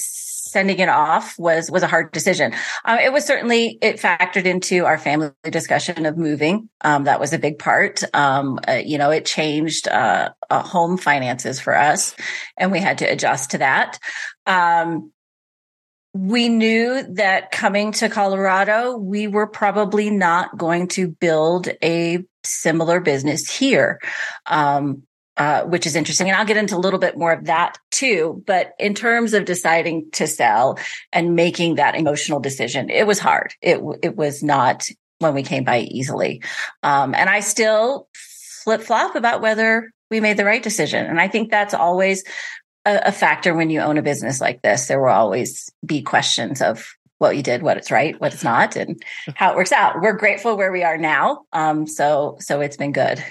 sending 0.52 0.78
it 0.78 0.88
off 0.88 1.38
was 1.38 1.71
was 1.71 1.82
a 1.82 1.87
hard 1.87 2.12
decision. 2.12 2.52
Um, 2.85 2.99
it 2.99 3.12
was 3.12 3.25
certainly 3.25 3.78
it 3.80 3.97
factored 3.97 4.44
into 4.44 4.85
our 4.85 4.99
family 4.99 5.30
discussion 5.44 6.04
of 6.04 6.18
moving. 6.18 6.68
Um, 6.82 7.04
that 7.04 7.18
was 7.18 7.32
a 7.32 7.38
big 7.38 7.59
part. 7.59 8.02
Um, 8.14 8.61
uh, 8.68 8.82
you 8.85 8.99
know, 8.99 9.11
it 9.11 9.25
changed 9.25 9.88
uh, 9.88 10.30
uh, 10.50 10.62
home 10.62 10.99
finances 10.99 11.59
for 11.59 11.76
us, 11.76 12.14
and 12.59 12.71
we 12.71 12.80
had 12.80 12.99
to 12.99 13.06
adjust 13.06 13.52
to 13.52 13.59
that. 13.59 13.99
Um, 14.47 15.12
we 16.14 16.50
knew 16.50 17.02
that 17.14 17.52
coming 17.52 17.92
to 17.92 18.11
Colorado, 18.11 18.99
we 18.99 19.28
were 19.28 19.47
probably 19.47 20.11
not 20.11 20.59
going 20.59 20.88
to 20.88 21.09
build 21.09 21.68
a 21.82 22.23
similar 22.44 23.00
business 23.00 23.50
here. 23.50 23.99
Um, 24.47 25.04
uh, 25.36 25.62
which 25.62 25.86
is 25.86 25.96
interesting. 25.96 26.28
And 26.28 26.36
I'll 26.36 26.46
get 26.46 26.56
into 26.56 26.76
a 26.76 26.78
little 26.78 26.98
bit 26.98 27.16
more 27.16 27.32
of 27.32 27.46
that 27.46 27.78
too. 27.90 28.42
But 28.46 28.72
in 28.78 28.94
terms 28.94 29.34
of 29.34 29.44
deciding 29.44 30.10
to 30.12 30.26
sell 30.26 30.78
and 31.12 31.34
making 31.34 31.76
that 31.76 31.94
emotional 31.94 32.40
decision, 32.40 32.90
it 32.90 33.06
was 33.06 33.18
hard. 33.18 33.54
It, 33.62 33.80
it 34.02 34.16
was 34.16 34.42
not 34.42 34.86
when 35.18 35.34
we 35.34 35.42
came 35.42 35.64
by 35.64 35.80
easily. 35.80 36.42
Um, 36.82 37.14
and 37.14 37.30
I 37.30 37.40
still 37.40 38.08
flip 38.64 38.82
flop 38.82 39.14
about 39.14 39.40
whether 39.40 39.90
we 40.10 40.20
made 40.20 40.36
the 40.36 40.44
right 40.44 40.62
decision. 40.62 41.06
And 41.06 41.20
I 41.20 41.28
think 41.28 41.50
that's 41.50 41.74
always 41.74 42.24
a, 42.84 43.00
a 43.06 43.12
factor 43.12 43.54
when 43.54 43.70
you 43.70 43.80
own 43.80 43.96
a 43.96 44.02
business 44.02 44.40
like 44.40 44.62
this. 44.62 44.86
There 44.86 45.00
will 45.00 45.08
always 45.08 45.72
be 45.84 46.02
questions 46.02 46.60
of 46.60 46.86
what 47.18 47.36
you 47.36 47.42
did, 47.42 47.62
what 47.62 47.76
it's 47.76 47.90
right, 47.90 48.20
what 48.20 48.34
it's 48.34 48.44
not, 48.44 48.76
and 48.76 49.02
how 49.34 49.52
it 49.52 49.56
works 49.56 49.72
out. 49.72 50.02
We're 50.02 50.12
grateful 50.12 50.56
where 50.56 50.72
we 50.72 50.82
are 50.82 50.98
now. 50.98 51.44
Um, 51.52 51.86
so, 51.86 52.36
so 52.40 52.60
it's 52.60 52.76
been 52.76 52.92
good. 52.92 53.22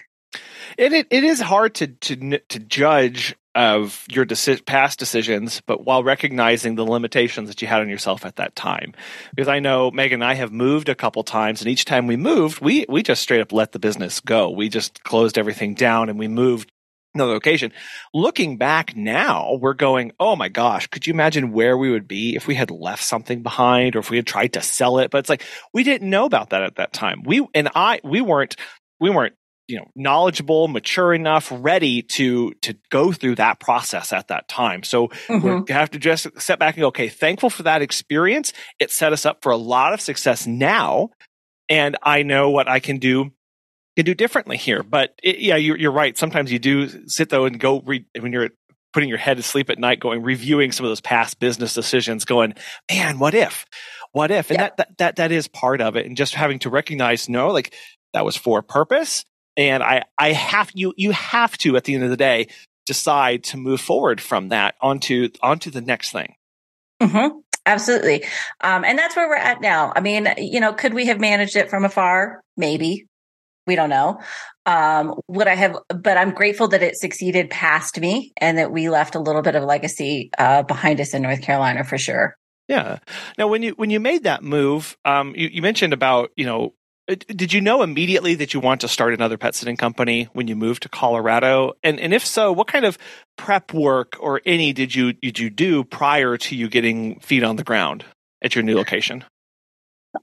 And 0.77 0.93
it, 0.93 1.07
it 1.09 1.23
is 1.23 1.39
hard 1.39 1.75
to, 1.75 1.87
to, 1.87 2.39
to 2.39 2.59
judge 2.59 3.35
of 3.53 4.05
your 4.09 4.25
deci- 4.25 4.65
past 4.65 4.97
decisions, 4.97 5.61
but 5.65 5.85
while 5.85 6.03
recognizing 6.03 6.75
the 6.75 6.85
limitations 6.85 7.49
that 7.49 7.61
you 7.61 7.67
had 7.67 7.81
on 7.81 7.89
yourself 7.89 8.25
at 8.25 8.37
that 8.37 8.55
time. 8.55 8.93
Because 9.35 9.49
I 9.49 9.59
know 9.59 9.91
Megan 9.91 10.21
and 10.21 10.29
I 10.29 10.35
have 10.35 10.53
moved 10.53 10.89
a 10.89 10.95
couple 10.95 11.23
times, 11.23 11.61
and 11.61 11.69
each 11.69 11.85
time 11.85 12.07
we 12.07 12.15
moved, 12.15 12.61
we 12.61 12.85
we 12.87 13.03
just 13.03 13.21
straight 13.21 13.41
up 13.41 13.51
let 13.51 13.73
the 13.73 13.79
business 13.79 14.21
go. 14.21 14.49
We 14.51 14.69
just 14.69 15.03
closed 15.03 15.37
everything 15.37 15.73
down 15.73 16.09
and 16.09 16.17
we 16.17 16.29
moved 16.29 16.71
another 17.13 17.33
location. 17.33 17.73
Looking 18.13 18.57
back 18.57 18.95
now, 18.95 19.57
we're 19.59 19.73
going, 19.73 20.13
oh 20.17 20.37
my 20.37 20.47
gosh, 20.47 20.87
could 20.87 21.05
you 21.05 21.13
imagine 21.13 21.51
where 21.51 21.77
we 21.77 21.91
would 21.91 22.07
be 22.07 22.35
if 22.35 22.47
we 22.47 22.55
had 22.55 22.71
left 22.71 23.03
something 23.03 23.43
behind 23.43 23.95
or 23.95 23.99
if 23.99 24.09
we 24.09 24.15
had 24.17 24.27
tried 24.27 24.53
to 24.53 24.61
sell 24.61 24.99
it? 24.99 25.11
But 25.11 25.19
it's 25.19 25.29
like 25.29 25.43
we 25.73 25.83
didn't 25.83 26.09
know 26.09 26.25
about 26.25 26.51
that 26.51 26.63
at 26.63 26.75
that 26.75 26.93
time. 26.93 27.23
We 27.25 27.45
and 27.53 27.69
I 27.75 27.99
we 28.03 28.21
weren't 28.21 28.55
we 29.01 29.09
weren't 29.09 29.35
you 29.71 29.77
know 29.77 29.87
knowledgeable 29.95 30.67
mature 30.67 31.13
enough 31.13 31.51
ready 31.51 32.03
to 32.03 32.53
to 32.61 32.75
go 32.89 33.11
through 33.11 33.35
that 33.35 33.59
process 33.59 34.13
at 34.13 34.27
that 34.27 34.47
time. 34.47 34.83
So 34.83 35.07
mm-hmm. 35.07 35.63
we 35.67 35.73
have 35.73 35.91
to 35.91 35.99
just 35.99 36.27
step 36.39 36.59
back 36.59 36.75
and 36.75 36.81
go 36.81 36.87
okay 36.87 37.09
thankful 37.09 37.49
for 37.49 37.63
that 37.63 37.81
experience. 37.81 38.53
It 38.79 38.91
set 38.91 39.13
us 39.13 39.25
up 39.25 39.41
for 39.41 39.51
a 39.51 39.57
lot 39.57 39.93
of 39.93 40.01
success 40.01 40.45
now 40.45 41.09
and 41.69 41.95
i 42.03 42.23
know 42.23 42.49
what 42.49 42.67
i 42.67 42.79
can 42.79 42.97
do 42.97 43.31
can 43.95 44.05
do 44.05 44.13
differently 44.13 44.57
here. 44.57 44.83
But 44.83 45.15
it, 45.21 45.39
yeah 45.39 45.55
you're, 45.55 45.77
you're 45.77 45.91
right. 45.91 46.17
Sometimes 46.17 46.51
you 46.51 46.59
do 46.59 47.07
sit 47.07 47.29
though 47.29 47.45
and 47.45 47.59
go 47.59 47.81
read 47.81 48.05
when 48.19 48.31
you're 48.31 48.49
putting 48.93 49.09
your 49.09 49.17
head 49.17 49.37
to 49.37 49.43
sleep 49.43 49.69
at 49.69 49.79
night 49.79 49.99
going 49.99 50.21
reviewing 50.21 50.71
some 50.71 50.85
of 50.85 50.89
those 50.89 51.01
past 51.01 51.39
business 51.39 51.73
decisions 51.73 52.25
going 52.25 52.53
man 52.91 53.19
what 53.19 53.33
if? 53.33 53.65
What 54.11 54.31
if? 54.31 54.49
And 54.49 54.59
yeah. 54.59 54.63
that, 54.63 54.77
that 54.77 54.97
that 54.97 55.15
that 55.17 55.31
is 55.31 55.47
part 55.47 55.81
of 55.81 55.95
it. 55.95 56.05
And 56.05 56.17
just 56.17 56.35
having 56.35 56.59
to 56.59 56.69
recognize 56.69 57.29
no 57.29 57.51
like 57.51 57.73
that 58.13 58.25
was 58.25 58.35
for 58.35 58.59
a 58.59 58.63
purpose 58.63 59.25
and 59.57 59.83
I, 59.83 60.03
I 60.17 60.31
have 60.31 60.71
you, 60.73 60.93
you 60.97 61.11
have 61.11 61.57
to 61.59 61.75
at 61.75 61.83
the 61.83 61.95
end 61.95 62.03
of 62.03 62.09
the 62.09 62.17
day 62.17 62.47
decide 62.85 63.43
to 63.45 63.57
move 63.57 63.79
forward 63.79 64.19
from 64.19 64.49
that 64.49 64.75
onto 64.81 65.29
onto 65.41 65.69
the 65.69 65.81
next 65.81 66.11
thing. 66.11 66.35
Mm-hmm. 67.01 67.39
Absolutely, 67.65 68.25
um, 68.61 68.83
and 68.83 68.97
that's 68.97 69.15
where 69.15 69.27
we're 69.27 69.35
at 69.35 69.61
now. 69.61 69.93
I 69.95 70.01
mean, 70.01 70.27
you 70.37 70.59
know, 70.59 70.73
could 70.73 70.93
we 70.93 71.05
have 71.05 71.19
managed 71.19 71.55
it 71.55 71.69
from 71.69 71.85
afar? 71.85 72.41
Maybe 72.57 73.05
we 73.67 73.75
don't 73.75 73.89
know. 73.89 74.19
Um, 74.65 75.15
would 75.27 75.47
I 75.47 75.55
have? 75.55 75.77
But 75.89 76.17
I'm 76.17 76.31
grateful 76.31 76.69
that 76.69 76.81
it 76.81 76.95
succeeded 76.95 77.49
past 77.49 77.99
me, 77.99 78.33
and 78.37 78.57
that 78.57 78.71
we 78.71 78.89
left 78.89 79.15
a 79.15 79.19
little 79.19 79.43
bit 79.43 79.55
of 79.55 79.63
legacy 79.63 80.31
uh, 80.37 80.63
behind 80.63 80.99
us 80.99 81.13
in 81.13 81.21
North 81.21 81.41
Carolina 81.41 81.83
for 81.83 81.97
sure. 81.97 82.35
Yeah. 82.67 82.99
Now, 83.37 83.47
when 83.47 83.63
you 83.63 83.71
when 83.71 83.89
you 83.89 83.99
made 83.99 84.23
that 84.23 84.43
move, 84.43 84.97
um, 85.05 85.33
you, 85.35 85.49
you 85.49 85.61
mentioned 85.61 85.93
about 85.93 86.31
you 86.35 86.45
know 86.45 86.73
did 87.07 87.53
you 87.53 87.61
know 87.61 87.81
immediately 87.81 88.35
that 88.35 88.53
you 88.53 88.59
want 88.59 88.81
to 88.81 88.87
start 88.87 89.13
another 89.13 89.37
pet 89.37 89.55
sitting 89.55 89.77
company 89.77 90.29
when 90.33 90.47
you 90.47 90.55
moved 90.55 90.83
to 90.83 90.89
Colorado? 90.89 91.73
And 91.83 91.99
and 91.99 92.13
if 92.13 92.25
so, 92.25 92.51
what 92.51 92.67
kind 92.67 92.85
of 92.85 92.97
prep 93.37 93.73
work 93.73 94.15
or 94.19 94.41
any 94.45 94.73
did 94.73 94.95
you 94.95 95.13
did 95.13 95.39
you 95.39 95.49
do 95.49 95.83
prior 95.83 96.37
to 96.37 96.55
you 96.55 96.69
getting 96.69 97.19
feet 97.19 97.43
on 97.43 97.55
the 97.55 97.63
ground 97.63 98.05
at 98.41 98.55
your 98.55 98.63
new 98.63 98.75
location? 98.75 99.23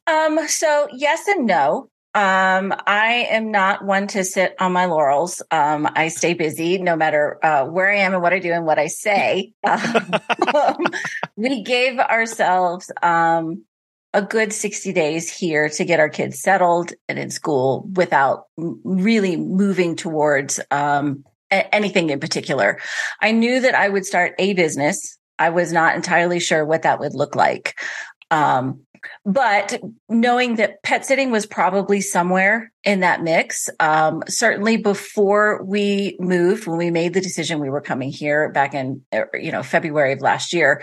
Um, 0.07 0.47
so 0.49 0.89
yes 0.93 1.27
and 1.29 1.47
no. 1.47 1.89
Um, 2.15 2.75
I 2.87 3.29
am 3.31 3.51
not 3.51 3.85
one 3.85 4.09
to 4.09 4.25
sit 4.25 4.55
on 4.59 4.73
my 4.73 4.87
laurels. 4.87 5.43
Um, 5.51 5.89
I 5.95 6.09
stay 6.09 6.35
busy 6.35 6.79
no 6.79 6.97
matter 6.97 7.39
uh, 7.45 7.67
where 7.67 7.93
I 7.93 7.99
am 7.99 8.15
and 8.15 8.23
what 8.23 8.33
I 8.33 8.39
do 8.39 8.51
and 8.51 8.65
what 8.65 8.79
I 8.79 8.87
say. 8.87 9.53
um, 9.65 10.85
we 11.37 11.63
gave 11.63 11.99
ourselves 11.99 12.91
um, 13.03 13.65
a 14.15 14.23
good 14.23 14.53
60 14.53 14.93
days 14.93 15.31
here 15.31 15.69
to 15.69 15.85
get 15.85 16.01
our 16.01 16.09
kids 16.09 16.41
settled 16.41 16.93
and 17.09 17.19
in 17.19 17.31
school 17.31 17.89
without 17.95 18.45
really 18.57 19.37
moving 19.37 19.97
towards 19.97 20.61
um, 20.71 21.25
a- 21.51 21.75
anything 21.75 22.11
in 22.11 22.21
particular. 22.21 22.79
I 23.21 23.33
knew 23.33 23.61
that 23.61 23.75
I 23.75 23.89
would 23.89 24.07
start 24.07 24.35
a 24.39 24.55
business. 24.55 25.19
I 25.39 25.51
was 25.51 25.73
not 25.73 25.95
entirely 25.95 26.41
sure 26.41 26.65
what 26.65 26.83
that 26.83 27.01
would 27.01 27.15
look 27.15 27.35
like. 27.35 27.79
Um, 28.31 28.81
but 29.25 29.81
knowing 30.09 30.57
that 30.57 30.83
pet 30.83 31.05
sitting 31.05 31.31
was 31.31 31.47
probably 31.47 32.01
somewhere 32.01 32.73
in 32.85 33.01
that 33.01 33.23
mix, 33.23 33.69
um, 33.79 34.23
certainly 34.29 34.77
before 34.77 35.63
we 35.65 36.17
moved, 36.19 36.67
when 36.67 36.79
we 36.79 36.91
made 36.91 37.15
the 37.15 37.21
decision 37.21 37.61
we 37.61 37.71
were 37.71 37.81
coming 37.81 38.11
here 38.11 38.51
back 38.51 38.75
in, 38.75 39.03
er, 39.15 39.31
you 39.35 39.53
know, 39.53 39.63
February 39.63 40.15
of 40.15 40.21
last 40.21 40.53
year, 40.53 40.83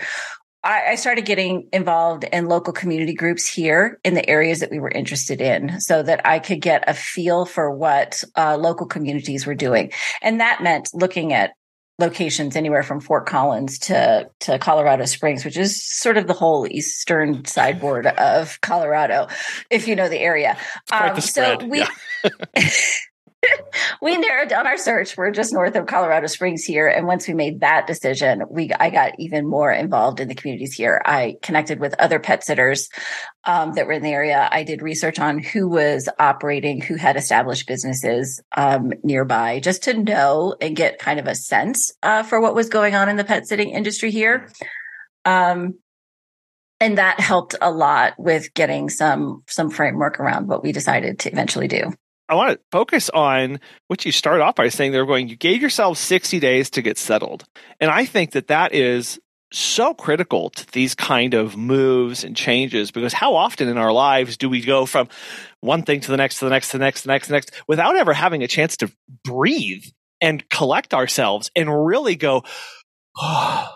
I, 0.66 0.90
I 0.90 0.94
started 0.96 1.24
getting 1.24 1.68
involved 1.72 2.24
in 2.24 2.46
local 2.46 2.72
community 2.72 3.14
groups 3.14 3.46
here 3.46 4.00
in 4.04 4.14
the 4.14 4.28
areas 4.28 4.58
that 4.60 4.70
we 4.70 4.80
were 4.80 4.90
interested 4.90 5.40
in 5.40 5.80
so 5.80 6.02
that 6.02 6.26
I 6.26 6.40
could 6.40 6.60
get 6.60 6.82
a 6.88 6.94
feel 6.94 7.46
for 7.46 7.70
what 7.70 8.24
uh, 8.36 8.56
local 8.56 8.86
communities 8.86 9.46
were 9.46 9.54
doing. 9.54 9.92
And 10.22 10.40
that 10.40 10.64
meant 10.64 10.90
looking 10.92 11.32
at 11.32 11.52
locations 12.00 12.56
anywhere 12.56 12.82
from 12.82 13.00
Fort 13.00 13.26
Collins 13.26 13.78
to 13.78 14.28
to 14.40 14.58
Colorado 14.58 15.04
Springs, 15.04 15.44
which 15.44 15.56
is 15.56 15.82
sort 15.82 16.16
of 16.16 16.26
the 16.26 16.34
whole 16.34 16.66
eastern 16.68 17.44
sideboard 17.44 18.06
of 18.06 18.60
Colorado, 18.60 19.28
if 19.70 19.86
you 19.86 19.94
know 19.94 20.08
the 20.08 20.18
area. 20.18 20.58
Um, 20.90 21.20
so 21.20 21.58
we 21.64 21.78
yeah. 21.78 21.88
we 24.02 24.16
narrowed 24.16 24.48
down 24.48 24.66
our 24.66 24.76
search. 24.76 25.16
We're 25.16 25.30
just 25.30 25.52
north 25.52 25.74
of 25.76 25.86
Colorado 25.86 26.26
Springs 26.26 26.64
here. 26.64 26.88
And 26.88 27.06
once 27.06 27.26
we 27.26 27.34
made 27.34 27.60
that 27.60 27.86
decision, 27.86 28.42
we 28.50 28.70
I 28.78 28.90
got 28.90 29.12
even 29.18 29.46
more 29.46 29.72
involved 29.72 30.20
in 30.20 30.28
the 30.28 30.34
communities 30.34 30.74
here. 30.74 31.02
I 31.04 31.36
connected 31.42 31.80
with 31.80 31.94
other 31.98 32.18
pet 32.18 32.44
sitters 32.44 32.88
um, 33.44 33.72
that 33.74 33.86
were 33.86 33.92
in 33.92 34.02
the 34.02 34.12
area. 34.12 34.48
I 34.50 34.64
did 34.64 34.82
research 34.82 35.18
on 35.18 35.38
who 35.38 35.68
was 35.68 36.08
operating, 36.18 36.80
who 36.80 36.96
had 36.96 37.16
established 37.16 37.66
businesses 37.66 38.40
um, 38.56 38.92
nearby, 39.02 39.60
just 39.60 39.84
to 39.84 39.94
know 39.94 40.54
and 40.60 40.76
get 40.76 40.98
kind 40.98 41.20
of 41.20 41.26
a 41.26 41.34
sense 41.34 41.92
uh, 42.02 42.22
for 42.22 42.40
what 42.40 42.54
was 42.54 42.68
going 42.68 42.94
on 42.94 43.08
in 43.08 43.16
the 43.16 43.24
pet 43.24 43.46
sitting 43.46 43.70
industry 43.70 44.10
here. 44.10 44.48
Um, 45.24 45.74
and 46.80 46.98
that 46.98 47.20
helped 47.20 47.54
a 47.60 47.70
lot 47.70 48.14
with 48.18 48.52
getting 48.54 48.90
some 48.90 49.42
some 49.46 49.70
framework 49.70 50.20
around 50.20 50.46
what 50.48 50.62
we 50.62 50.72
decided 50.72 51.18
to 51.20 51.32
eventually 51.32 51.68
do. 51.68 51.92
I 52.28 52.34
want 52.34 52.52
to 52.52 52.60
focus 52.72 53.08
on 53.10 53.60
what 53.86 54.04
you 54.04 54.12
start 54.12 54.40
off 54.40 54.56
by 54.56 54.68
saying 54.68 54.92
they're 54.92 55.06
going, 55.06 55.28
you 55.28 55.36
gave 55.36 55.62
yourself 55.62 55.98
60 55.98 56.40
days 56.40 56.70
to 56.70 56.82
get 56.82 56.98
settled. 56.98 57.44
And 57.80 57.90
I 57.90 58.04
think 58.04 58.32
that 58.32 58.48
that 58.48 58.74
is 58.74 59.20
so 59.52 59.94
critical 59.94 60.50
to 60.50 60.66
these 60.72 60.94
kind 60.94 61.34
of 61.34 61.56
moves 61.56 62.24
and 62.24 62.36
changes 62.36 62.90
because 62.90 63.12
how 63.12 63.36
often 63.36 63.68
in 63.68 63.78
our 63.78 63.92
lives 63.92 64.36
do 64.36 64.48
we 64.48 64.60
go 64.60 64.86
from 64.86 65.08
one 65.60 65.82
thing 65.82 66.00
to 66.00 66.10
the 66.10 66.16
next, 66.16 66.40
to 66.40 66.46
the 66.46 66.50
next, 66.50 66.70
to 66.70 66.78
the 66.78 66.84
next, 66.84 67.02
to 67.02 67.06
the 67.06 67.12
next, 67.12 67.26
to 67.26 67.28
the 67.28 67.36
next, 67.36 67.52
without 67.68 67.96
ever 67.96 68.12
having 68.12 68.42
a 68.42 68.48
chance 68.48 68.76
to 68.78 68.90
breathe 69.24 69.84
and 70.20 70.48
collect 70.48 70.94
ourselves 70.94 71.50
and 71.54 71.86
really 71.86 72.16
go, 72.16 72.42
oh, 73.16 73.68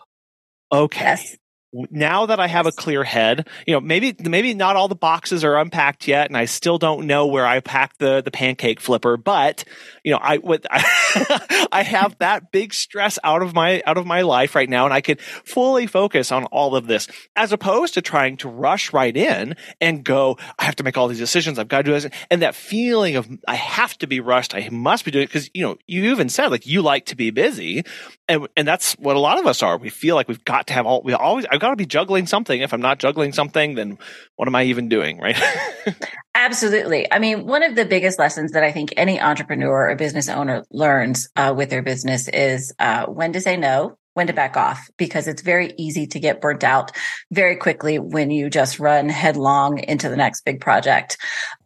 okay. 0.73 1.16
Yes 1.21 1.37
now 1.72 2.26
that 2.26 2.40
I 2.40 2.48
have 2.48 2.66
a 2.66 2.72
clear 2.72 3.04
head, 3.04 3.48
you 3.66 3.74
know, 3.74 3.80
maybe 3.80 4.14
maybe 4.18 4.54
not 4.54 4.74
all 4.74 4.88
the 4.88 4.96
boxes 4.96 5.44
are 5.44 5.56
unpacked 5.56 6.08
yet, 6.08 6.26
and 6.26 6.36
I 6.36 6.46
still 6.46 6.78
don't 6.78 7.06
know 7.06 7.26
where 7.26 7.46
I 7.46 7.60
packed 7.60 7.98
the 8.00 8.22
the 8.22 8.30
pancake 8.30 8.80
flipper. 8.80 9.16
But 9.16 9.64
you 10.04 10.12
know, 10.12 10.18
I 10.20 10.40
I, 10.70 11.66
I 11.72 11.82
have 11.82 12.16
that 12.18 12.50
big 12.50 12.74
stress 12.74 13.18
out 13.22 13.42
of 13.42 13.54
my 13.54 13.82
out 13.86 13.98
of 13.98 14.06
my 14.06 14.22
life 14.22 14.56
right 14.56 14.68
now, 14.68 14.84
and 14.84 14.92
I 14.92 15.00
can 15.00 15.18
fully 15.44 15.86
focus 15.86 16.32
on 16.32 16.44
all 16.46 16.74
of 16.74 16.88
this 16.88 17.06
as 17.36 17.52
opposed 17.52 17.94
to 17.94 18.02
trying 18.02 18.36
to 18.38 18.48
rush 18.48 18.92
right 18.92 19.16
in 19.16 19.54
and 19.80 20.02
go. 20.02 20.38
I 20.58 20.64
have 20.64 20.76
to 20.76 20.82
make 20.82 20.98
all 20.98 21.06
these 21.06 21.18
decisions. 21.18 21.58
I've 21.58 21.68
got 21.68 21.78
to 21.78 21.84
do 21.84 21.92
this, 21.92 22.08
and 22.30 22.42
that 22.42 22.56
feeling 22.56 23.14
of 23.14 23.28
I 23.46 23.54
have 23.54 23.96
to 23.98 24.08
be 24.08 24.18
rushed. 24.18 24.56
I 24.56 24.68
must 24.70 25.04
be 25.04 25.12
doing 25.12 25.24
it 25.24 25.28
because 25.28 25.50
you 25.54 25.62
know 25.62 25.76
you 25.86 26.10
even 26.10 26.28
said 26.28 26.48
like 26.48 26.66
you 26.66 26.82
like 26.82 27.06
to 27.06 27.16
be 27.16 27.30
busy, 27.30 27.84
and 28.28 28.48
and 28.56 28.66
that's 28.66 28.94
what 28.94 29.14
a 29.14 29.20
lot 29.20 29.38
of 29.38 29.46
us 29.46 29.62
are. 29.62 29.78
We 29.78 29.88
feel 29.88 30.16
like 30.16 30.26
we've 30.26 30.44
got 30.44 30.66
to 30.66 30.72
have 30.72 30.84
all 30.84 31.02
we 31.02 31.12
always. 31.12 31.46
I 31.48 31.60
I've 31.61 31.62
got 31.62 31.71
to 31.73 31.76
be 31.76 31.85
juggling 31.85 32.26
something. 32.26 32.59
If 32.59 32.73
I'm 32.73 32.81
not 32.81 32.99
juggling 32.99 33.35
something, 33.35 33.75
then 33.75 33.99
what 34.37 34.49
am 34.49 34.55
I 34.55 34.64
even 34.64 34.88
doing? 34.88 35.18
Right. 35.18 35.38
Absolutely. 36.35 37.07
I 37.12 37.18
mean, 37.18 37.44
one 37.44 37.62
of 37.62 37.77
the 37.77 37.85
biggest 37.85 38.18
lessons 38.18 38.53
that 38.53 38.64
I 38.64 38.73
think 38.73 38.94
any 38.96 39.20
entrepreneur 39.20 39.90
or 39.90 39.94
business 39.94 40.31
owner 40.31 40.64
learns 40.70 41.29
uh, 41.37 41.53
with 41.55 41.68
their 41.68 41.83
business 41.83 42.29
is 42.29 42.73
uh, 42.79 43.05
when 43.05 43.35
to 43.35 43.42
say 43.42 43.59
no 43.59 43.99
when 44.14 44.27
to 44.27 44.33
back 44.33 44.57
off 44.57 44.90
because 44.96 45.29
it's 45.29 45.42
very 45.42 45.73
easy 45.77 46.07
to 46.09 46.18
get 46.18 46.40
burnt 46.40 46.64
out 46.64 46.92
very 47.31 47.57
quickly 47.57 47.99
when 47.99 48.31
you 48.31 48.51
just 48.51 48.81
run 48.81 49.09
headlong 49.09 49.79
into 49.79 50.09
the 50.09 50.16
next 50.16 50.44
big 50.44 50.61
project. 50.61 51.16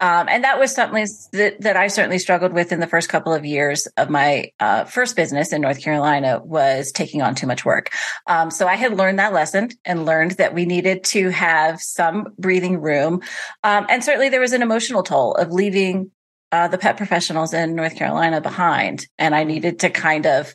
Um, 0.01 0.29
and 0.29 0.45
that 0.45 0.59
was 0.59 0.75
something 0.75 1.07
that, 1.33 1.61
that 1.61 1.77
I 1.77 1.89
certainly 1.89 2.19
struggled 2.19 2.53
with 2.53 2.73
in 2.73 2.81
the 2.81 2.87
first 2.87 3.09
couple 3.09 3.33
of 3.33 3.45
years 3.45 3.87
of 3.97 4.11
my 4.11 4.53
uh, 4.61 4.85
first 4.85 5.17
business 5.17 5.53
in 5.53 5.63
North 5.63 5.83
Carolina 5.83 6.41
was 6.45 6.93
taking 6.93 7.23
on 7.23 7.35
too 7.35 7.47
much 7.47 7.65
work. 7.65 7.91
Um, 8.27 8.51
so 8.51 8.67
I 8.67 8.77
had 8.77 8.97
learned 8.97 9.19
that 9.19 9.33
lesson 9.33 9.71
and 9.85 10.05
learned 10.05 10.33
that 10.33 10.55
we 10.55 10.67
needed 10.67 11.05
to 11.05 11.31
have 11.31 11.81
some 11.81 12.35
breathing 12.39 12.81
room. 12.81 13.23
Um, 13.63 13.87
and 13.89 14.05
certainly 14.05 14.29
there 14.29 14.41
was 14.41 14.53
an 14.53 14.63
emotional 14.63 15.03
toll 15.03 15.35
of 15.35 15.51
leaving 15.51 16.11
uh, 16.53 16.69
the 16.69 16.79
pet 16.79 16.97
professionals 16.97 17.53
in 17.53 17.75
North 17.75 17.97
Carolina 17.97 18.41
behind. 18.41 19.09
And 19.19 19.35
I 19.35 19.43
needed 19.43 19.81
to 19.81 19.91
kind 19.91 20.27
of 20.27 20.55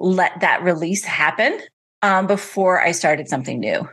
let 0.00 0.40
that 0.40 0.62
release 0.62 1.04
happen 1.04 1.60
um, 2.02 2.26
before 2.26 2.80
I 2.80 2.92
started 2.92 3.28
something 3.28 3.60
new 3.60 3.88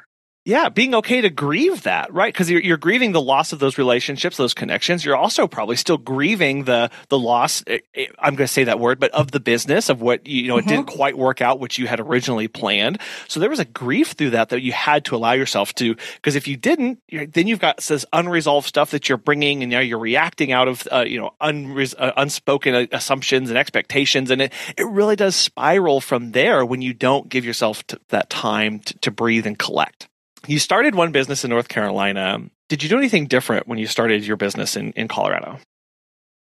yeah, 0.48 0.70
being 0.70 0.96
okay 0.96 1.20
to 1.20 1.30
grieve 1.30 1.84
that, 1.84 2.14
right? 2.14 2.34
Because 2.34 2.50
you're, 2.50 2.62
you're 2.62 2.78
grieving 2.78 3.12
the 3.12 3.22
loss 3.22 3.52
of 3.52 3.60
those 3.60 3.78
relationships, 3.78 4.38
those 4.38 4.54
connections. 4.54 5.04
You're 5.04 5.18
also 5.18 5.46
probably 5.46 5.76
still 5.76 5.98
grieving 5.98 6.64
the 6.64 6.90
the 7.10 7.20
loss. 7.20 7.66
Eh, 7.68 7.80
eh, 7.94 8.06
I'm 8.18 8.36
going 8.36 8.48
to 8.48 8.54
say 8.54 8.64
that 8.64 8.80
word, 8.80 8.98
but 8.98 9.12
of 9.12 9.32
the 9.32 9.42
business 9.42 9.90
of 9.90 10.02
what 10.02 10.26
you 10.26 10.48
know, 10.48 10.56
mm-hmm. 10.56 10.70
it 10.70 10.72
didn't 10.72 10.88
quite 10.88 11.18
work 11.18 11.42
out 11.42 11.60
what 11.60 11.78
you 11.78 11.86
had 11.86 12.00
originally 12.00 12.48
planned. 12.48 12.98
So 13.28 13.42
there 13.42 13.50
was 13.50 13.60
a 13.60 13.66
grief 13.66 14.12
through 14.12 14.30
that 14.30 14.48
that 14.48 14.62
you 14.62 14.72
had 14.72 15.04
to 15.06 15.18
allow 15.18 15.34
yourself 15.34 15.76
to. 15.76 15.96
Because 16.16 16.38
if 16.38 16.48
you 16.48 16.56
didn't, 16.56 17.02
then 17.12 17.48
you've 17.48 17.60
got 17.60 17.80
this 17.82 18.06
unresolved 18.14 18.70
stuff 18.70 18.92
that 18.92 19.10
you're 19.10 19.18
bringing, 19.18 19.64
and 19.64 19.70
now 19.70 19.82
you're 19.82 20.00
reacting 20.00 20.54
out 20.54 20.70
of 20.70 20.88
uh, 20.94 21.04
you 21.06 21.20
know 21.20 21.32
unres- 21.42 21.96
uh, 22.00 22.14
unspoken 22.16 22.74
uh, 22.74 22.86
assumptions 22.94 23.50
and 23.50 23.60
expectations, 23.60 24.32
and 24.32 24.42
it 24.42 24.54
it 24.78 24.88
really 24.88 25.18
does 25.18 25.36
spiral 25.36 26.00
from 26.00 26.32
there 26.32 26.66
when 26.66 26.82
you 26.82 26.94
don't 26.94 27.28
give 27.28 27.44
yourself 27.44 27.84
that 28.08 28.30
time 28.30 28.80
to, 28.80 28.98
to 29.00 29.12
breathe 29.12 29.46
and 29.46 29.60
collect. 29.60 30.08
You 30.46 30.60
started 30.60 30.96
one 30.96 31.12
business 31.12 31.44
in 31.44 31.50
North 31.50 31.68
Carolina. 31.68 32.40
Did 32.70 32.84
you 32.84 32.90
do 32.90 32.98
anything 32.98 33.28
different 33.28 33.68
when 33.68 33.80
you 33.80 33.88
started 33.88 34.26
your 34.26 34.38
business 34.38 34.76
in, 34.76 34.92
in 34.92 35.08
Colorado? 35.08 35.60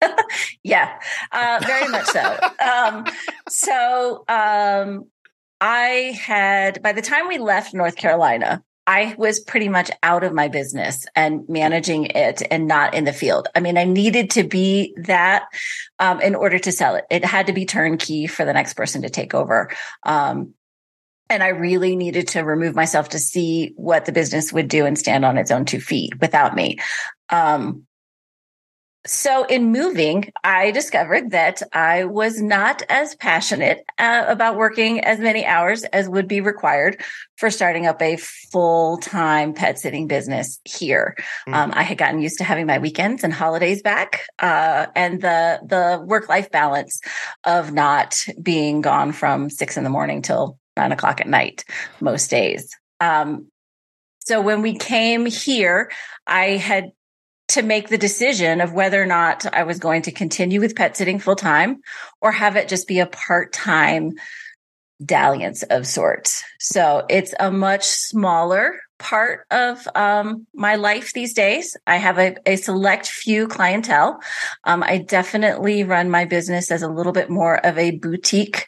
yeah, 0.63 0.99
uh, 1.33 1.63
very 1.65 1.89
much 1.89 2.07
so. 2.07 2.39
um, 2.65 3.07
so 3.49 4.25
um, 4.29 5.05
I 5.61 6.19
had, 6.21 6.83
by 6.83 6.93
the 6.93 7.03
time 7.03 7.29
we 7.29 7.39
left 7.39 7.75
North 7.75 7.97
Carolina, 7.97 8.63
I 8.87 9.17
was 9.19 9.41
pretty 9.41 9.69
much 9.69 9.91
out 10.03 10.23
of 10.23 10.33
my 10.33 10.47
business 10.47 11.07
and 11.17 11.49
managing 11.49 12.07
it 12.07 12.43
and 12.51 12.69
not 12.69 12.95
in 12.95 13.05
the 13.05 13.13
field. 13.13 13.49
I 13.55 13.61
mean, 13.61 13.77
I 13.77 13.85
needed 13.85 14.31
to 14.33 14.45
be 14.45 14.95
that 15.03 15.47
um, 15.99 16.21
in 16.21 16.37
order 16.37 16.59
to 16.59 16.71
sell 16.71 16.95
it. 16.95 17.05
It 17.11 17.25
had 17.25 17.49
to 17.49 17.53
be 17.53 17.67
turnkey 17.67 18.29
for 18.29 18.45
the 18.45 18.53
next 18.53 18.75
person 18.75 19.03
to 19.03 19.11
take 19.11 19.35
over. 19.35 19.71
Um, 20.05 20.55
and 21.29 21.43
I 21.43 21.49
really 21.49 21.97
needed 21.97 22.29
to 22.29 22.41
remove 22.43 22.75
myself 22.75 23.11
to 23.11 23.19
see 23.19 23.73
what 23.77 24.05
the 24.05 24.13
business 24.13 24.53
would 24.53 24.69
do 24.69 24.87
and 24.87 24.99
stand 24.99 25.25
on 25.25 25.39
its 25.39 25.51
own 25.51 25.65
two 25.65 25.81
feet 25.81 26.21
without 26.21 26.55
me. 26.55 26.79
Um, 27.31 27.87
so 29.07 29.45
in 29.45 29.71
moving, 29.71 30.33
I 30.43 30.73
discovered 30.73 31.31
that 31.31 31.63
I 31.73 32.05
was 32.05 32.43
not 32.43 32.83
as 32.89 33.15
passionate 33.15 33.85
uh, 33.99 34.25
about 34.27 34.57
working 34.57 35.01
as 35.01 35.21
many 35.21 35.47
hours 35.47 35.85
as 35.85 36.09
would 36.09 36.27
be 36.27 36.41
required 36.41 37.01
for 37.37 37.51
starting 37.51 37.87
up 37.87 38.03
a 38.03 38.17
full 38.17 38.99
time 38.99 39.55
pet 39.55 39.79
sitting 39.79 40.09
business 40.09 40.59
here. 40.65 41.15
Mm-hmm. 41.19 41.55
Um, 41.55 41.73
I 41.75 41.85
had 41.85 41.99
gotten 41.99 42.21
used 42.21 42.39
to 42.39 42.45
having 42.45 42.67
my 42.67 42.79
weekends 42.79 43.23
and 43.23 43.33
holidays 43.33 43.81
back, 43.81 44.23
uh, 44.41 44.87
and 44.97 45.21
the 45.21 45.61
the 45.65 46.03
work 46.05 46.29
life 46.29 46.51
balance 46.51 47.01
of 47.45 47.73
not 47.73 48.25
being 48.43 48.81
gone 48.81 49.13
from 49.13 49.51
six 49.51 49.77
in 49.77 49.85
the 49.85 49.91
morning 49.91 50.23
till 50.23 50.59
nine 50.77 50.93
o'clock 50.93 51.21
at 51.21 51.29
night 51.29 51.65
most 52.01 52.31
days. 52.31 52.77
Um, 53.01 53.49
so 54.21 54.41
when 54.41 54.63
we 54.63 54.77
came 54.77 55.27
here, 55.27 55.91
I 56.27 56.57
had 56.57 56.93
to 57.49 57.63
make 57.63 57.89
the 57.89 57.99
decision 57.99 58.61
of 58.61 58.73
whether 58.73 59.01
or 59.01 59.07
not 59.07 59.47
I 59.55 59.63
was 59.63 59.79
going 59.79 60.03
to 60.03 60.13
continue 60.13 60.61
with 60.61 60.75
pet 60.75 60.97
sitting 60.97 61.21
full 61.21 61.37
time 61.37 61.81
or 62.21 62.33
have 62.33 62.57
it 62.57 62.69
just 62.69 62.89
be 62.89 62.99
a 62.99 63.07
part 63.07 63.53
time 63.53 64.13
dalliance 65.05 65.63
of 65.63 65.87
sorts. 65.87 66.43
So 66.59 67.05
it's 67.09 67.35
a 67.39 67.51
much 67.51 67.85
smaller 67.85 68.81
part 68.99 69.47
of 69.51 69.87
um, 69.95 70.47
my 70.55 70.77
life 70.77 71.13
these 71.13 71.35
days. 71.35 71.77
I 71.87 71.99
have 71.99 72.19
a, 72.19 72.37
a 72.47 72.57
select 72.57 73.07
few 73.07 73.47
clientele. 73.47 74.19
Um, 74.65 74.83
I 74.83 74.99
definitely 74.99 75.85
run 75.85 76.11
my 76.11 76.25
business 76.25 76.71
as 76.71 76.83
a 76.83 76.89
little 76.89 77.13
bit 77.13 77.29
more 77.29 77.65
of 77.65 77.77
a 77.79 77.93
boutique 77.93 78.67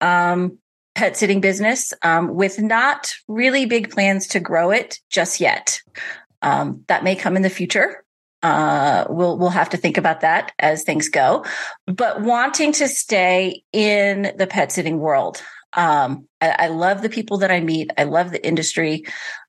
um, 0.00 0.58
pet 0.96 1.16
sitting 1.16 1.42
business 1.42 1.92
um, 2.02 2.34
with 2.34 2.58
not 2.58 3.12
really 3.28 3.66
big 3.66 3.90
plans 3.90 4.26
to 4.28 4.40
grow 4.40 4.70
it 4.70 4.98
just 5.10 5.40
yet. 5.40 5.80
Um, 6.40 6.84
that 6.88 7.04
may 7.04 7.14
come 7.14 7.36
in 7.36 7.42
the 7.42 7.50
future. 7.50 8.02
Uh, 8.42 9.04
we'll 9.08 9.38
we'll 9.38 9.50
have 9.50 9.70
to 9.70 9.76
think 9.76 9.98
about 9.98 10.20
that 10.22 10.52
as 10.58 10.84
things 10.84 11.08
go. 11.08 11.44
But 11.86 12.22
wanting 12.22 12.72
to 12.72 12.88
stay 12.88 13.62
in 13.72 14.32
the 14.36 14.46
pet 14.46 14.72
sitting 14.72 14.98
world, 14.98 15.42
um, 15.74 16.28
I, 16.40 16.56
I, 16.58 16.66
love 16.68 17.02
the 17.02 17.08
people 17.08 17.38
that 17.38 17.50
I 17.50 17.60
meet. 17.60 17.90
I 17.98 18.04
love 18.04 18.30
the 18.30 18.46
industry. 18.46 19.04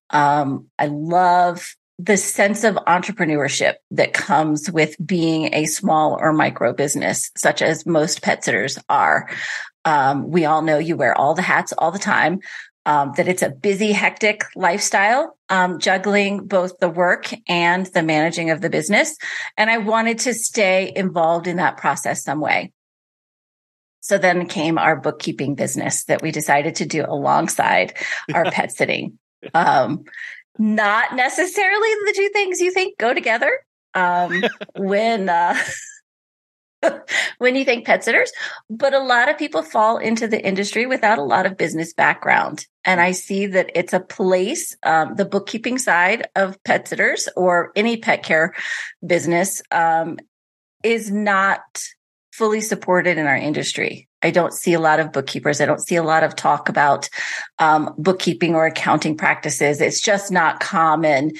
Um, 0.10 0.68
I 0.80 0.88
love 0.88 1.76
the 2.00 2.18
sense 2.18 2.64
of 2.64 2.76
entrepreneurship 2.76 3.76
that 3.92 4.14
comes 4.14 4.70
with 4.72 4.96
being 5.04 5.54
a 5.54 5.66
small 5.66 6.18
or 6.20 6.32
micro 6.32 6.74
business, 6.74 7.32
such 7.36 7.62
as 7.62 7.86
most 7.86 8.22
pet 8.22 8.44
sitters 8.44 8.78
are. 8.90 9.30
Um, 9.88 10.30
we 10.30 10.44
all 10.44 10.62
know 10.62 10.78
you 10.78 10.98
wear 10.98 11.18
all 11.18 11.34
the 11.34 11.42
hats 11.42 11.72
all 11.78 11.92
the 11.92 12.00
time. 12.00 12.42
Um, 12.86 13.12
that 13.18 13.28
it's 13.28 13.42
a 13.42 13.50
busy, 13.50 13.92
hectic 13.92 14.46
lifestyle, 14.56 15.38
um, 15.50 15.78
juggling 15.78 16.48
both 16.48 16.80
the 16.80 16.88
work 16.88 17.30
and 17.50 17.86
the 17.88 18.02
managing 18.02 18.50
of 18.50 18.62
the 18.62 18.70
business. 18.70 19.18
And 19.58 19.70
I 19.70 19.80
wanted 19.80 20.20
to 20.20 20.34
stay 20.34 20.94
involved 20.96 21.48
in 21.48 21.58
that 21.58 21.76
process 21.76 22.24
some 22.24 22.40
way. 22.40 22.72
So 24.00 24.18
then 24.18 24.48
came 24.48 24.78
our 24.78 24.96
bookkeeping 24.96 25.56
business 25.56 26.06
that 26.06 26.22
we 26.22 26.32
decided 26.32 26.76
to 26.76 26.86
do 26.86 27.04
alongside 27.06 27.98
our 28.34 28.46
pet 28.46 28.72
sitting. 28.72 29.20
Um, 29.54 30.06
not 30.58 31.14
necessarily 31.14 31.90
the 32.06 32.14
two 32.16 32.30
things 32.30 32.62
you 32.62 32.72
think 32.72 32.98
go 32.98 33.14
together. 33.14 33.52
Um, 33.94 34.46
when, 34.78 35.28
uh, 35.28 35.58
when 37.38 37.56
you 37.56 37.66
think 37.66 37.86
pet 37.86 38.04
sitters, 38.04 38.32
but 38.70 38.94
a 38.94 39.00
lot 39.00 39.30
of 39.30 39.38
people 39.38 39.64
fall 39.64 39.98
into 39.98 40.28
the 40.28 40.44
industry 40.44 40.86
without 40.86 41.18
a 41.18 41.24
lot 41.24 41.46
of 41.46 41.58
business 41.58 41.94
background. 41.94 42.66
And 42.86 43.02
I 43.02 43.12
see 43.12 43.48
that 43.48 43.72
it's 43.76 43.94
a 43.94 44.00
place, 44.00 44.76
um, 44.84 45.16
the 45.16 45.26
bookkeeping 45.26 45.78
side 45.78 46.28
of 46.36 46.62
pet 46.64 46.88
sitters 46.88 47.28
or 47.36 47.72
any 47.76 47.98
pet 47.98 48.24
care 48.24 48.54
business, 49.06 49.62
um, 49.72 50.18
is 50.84 51.12
not 51.12 51.62
fully 52.32 52.62
supported 52.62 53.18
in 53.18 53.26
our 53.26 53.36
industry. 53.36 54.08
I 54.22 54.32
don't 54.32 54.54
see 54.54 54.74
a 54.74 54.80
lot 54.80 55.00
of 55.00 55.12
bookkeepers. 55.12 55.60
I 55.60 55.66
don't 55.66 55.82
see 55.82 55.96
a 55.96 56.04
lot 56.04 56.24
of 56.24 56.36
talk 56.36 56.70
about 56.70 57.10
um, 57.60 57.94
bookkeeping 57.98 58.56
or 58.56 58.66
accounting 58.66 59.18
practices. 59.18 59.82
It's 59.82 60.02
just 60.02 60.32
not 60.32 60.60
common 60.60 61.32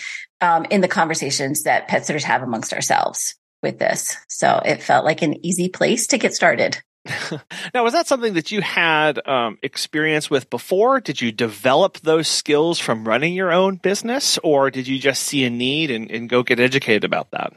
um, 0.42 0.66
in 0.70 0.82
the 0.82 0.88
conversations 0.88 1.64
that 1.64 1.88
pet 1.88 2.06
sitters 2.06 2.24
have 2.24 2.42
amongst 2.42 2.74
ourselves 2.74 3.36
with 3.62 3.80
this. 3.80 4.16
So 4.28 4.62
it 4.64 4.84
felt 4.84 5.06
like 5.06 5.22
an 5.22 5.46
easy 5.46 5.70
place 5.70 6.08
to 6.08 6.18
get 6.18 6.34
started. 6.34 6.82
now, 7.74 7.84
was 7.84 7.94
that 7.94 8.08
something 8.08 8.34
that 8.34 8.52
you 8.52 8.62
had 8.62 9.26
um, 9.28 9.58
experience 9.62 10.30
with 10.30 10.50
before? 10.50 11.00
Did 11.00 11.22
you 11.22 11.32
develop 11.32 12.00
those 12.00 12.28
skills 12.28 12.80
from 12.80 13.08
running 13.08 13.34
your 13.34 13.52
own 13.52 13.78
business, 13.78 14.38
or 14.44 14.70
did 14.70 14.88
you 14.88 15.00
just 15.00 15.24
see 15.24 15.46
a 15.46 15.50
need 15.50 15.92
and, 15.92 16.12
and 16.12 16.30
go 16.30 16.44
get 16.44 16.60
educated 16.60 17.04
about 17.04 17.32
that? 17.32 17.54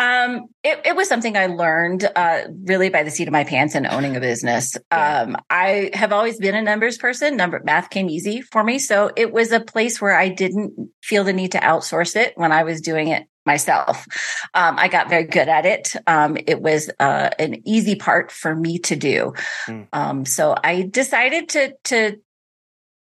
Um, 0.00 0.46
it, 0.64 0.80
it, 0.84 0.96
was 0.96 1.08
something 1.08 1.36
I 1.36 1.46
learned 1.46 2.10
uh, 2.16 2.42
really 2.64 2.88
by 2.88 3.04
the 3.04 3.10
seat 3.10 3.28
of 3.28 3.32
my 3.32 3.44
pants 3.44 3.76
and 3.76 3.86
owning 3.86 4.16
a 4.16 4.20
business. 4.20 4.76
Um, 4.90 5.36
I 5.48 5.90
have 5.94 6.12
always 6.12 6.38
been 6.38 6.56
a 6.56 6.62
numbers 6.62 6.98
person. 6.98 7.36
Number 7.36 7.60
math 7.62 7.88
came 7.88 8.10
easy 8.10 8.40
for 8.40 8.64
me, 8.64 8.80
so 8.80 9.12
it 9.16 9.32
was 9.32 9.52
a 9.52 9.60
place 9.60 10.00
where 10.00 10.16
I 10.16 10.28
didn't 10.28 10.90
feel 11.02 11.22
the 11.22 11.32
need 11.32 11.52
to 11.52 11.60
outsource 11.60 12.16
it 12.16 12.32
when 12.36 12.50
I 12.50 12.64
was 12.64 12.80
doing 12.80 13.08
it 13.08 13.28
myself. 13.46 14.06
Um, 14.54 14.78
I 14.78 14.88
got 14.88 15.08
very 15.08 15.24
good 15.24 15.48
at 15.48 15.66
it. 15.66 15.92
Um, 16.06 16.36
it 16.46 16.60
was 16.60 16.90
uh, 16.98 17.30
an 17.38 17.66
easy 17.66 17.94
part 17.94 18.32
for 18.32 18.54
me 18.54 18.78
to 18.80 18.96
do. 18.96 19.34
Mm. 19.68 20.26
so 20.26 20.54
I 20.62 20.82
decided 20.82 21.48
to 21.50 21.74
to 21.84 22.20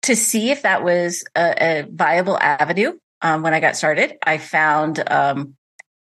to 0.03 0.15
see 0.15 0.49
if 0.49 0.63
that 0.63 0.83
was 0.83 1.23
a, 1.35 1.81
a 1.81 1.87
viable 1.89 2.37
avenue. 2.37 2.93
Um, 3.21 3.43
when 3.43 3.53
I 3.53 3.59
got 3.59 3.75
started, 3.75 4.17
I 4.23 4.39
found 4.39 5.03
um, 5.11 5.55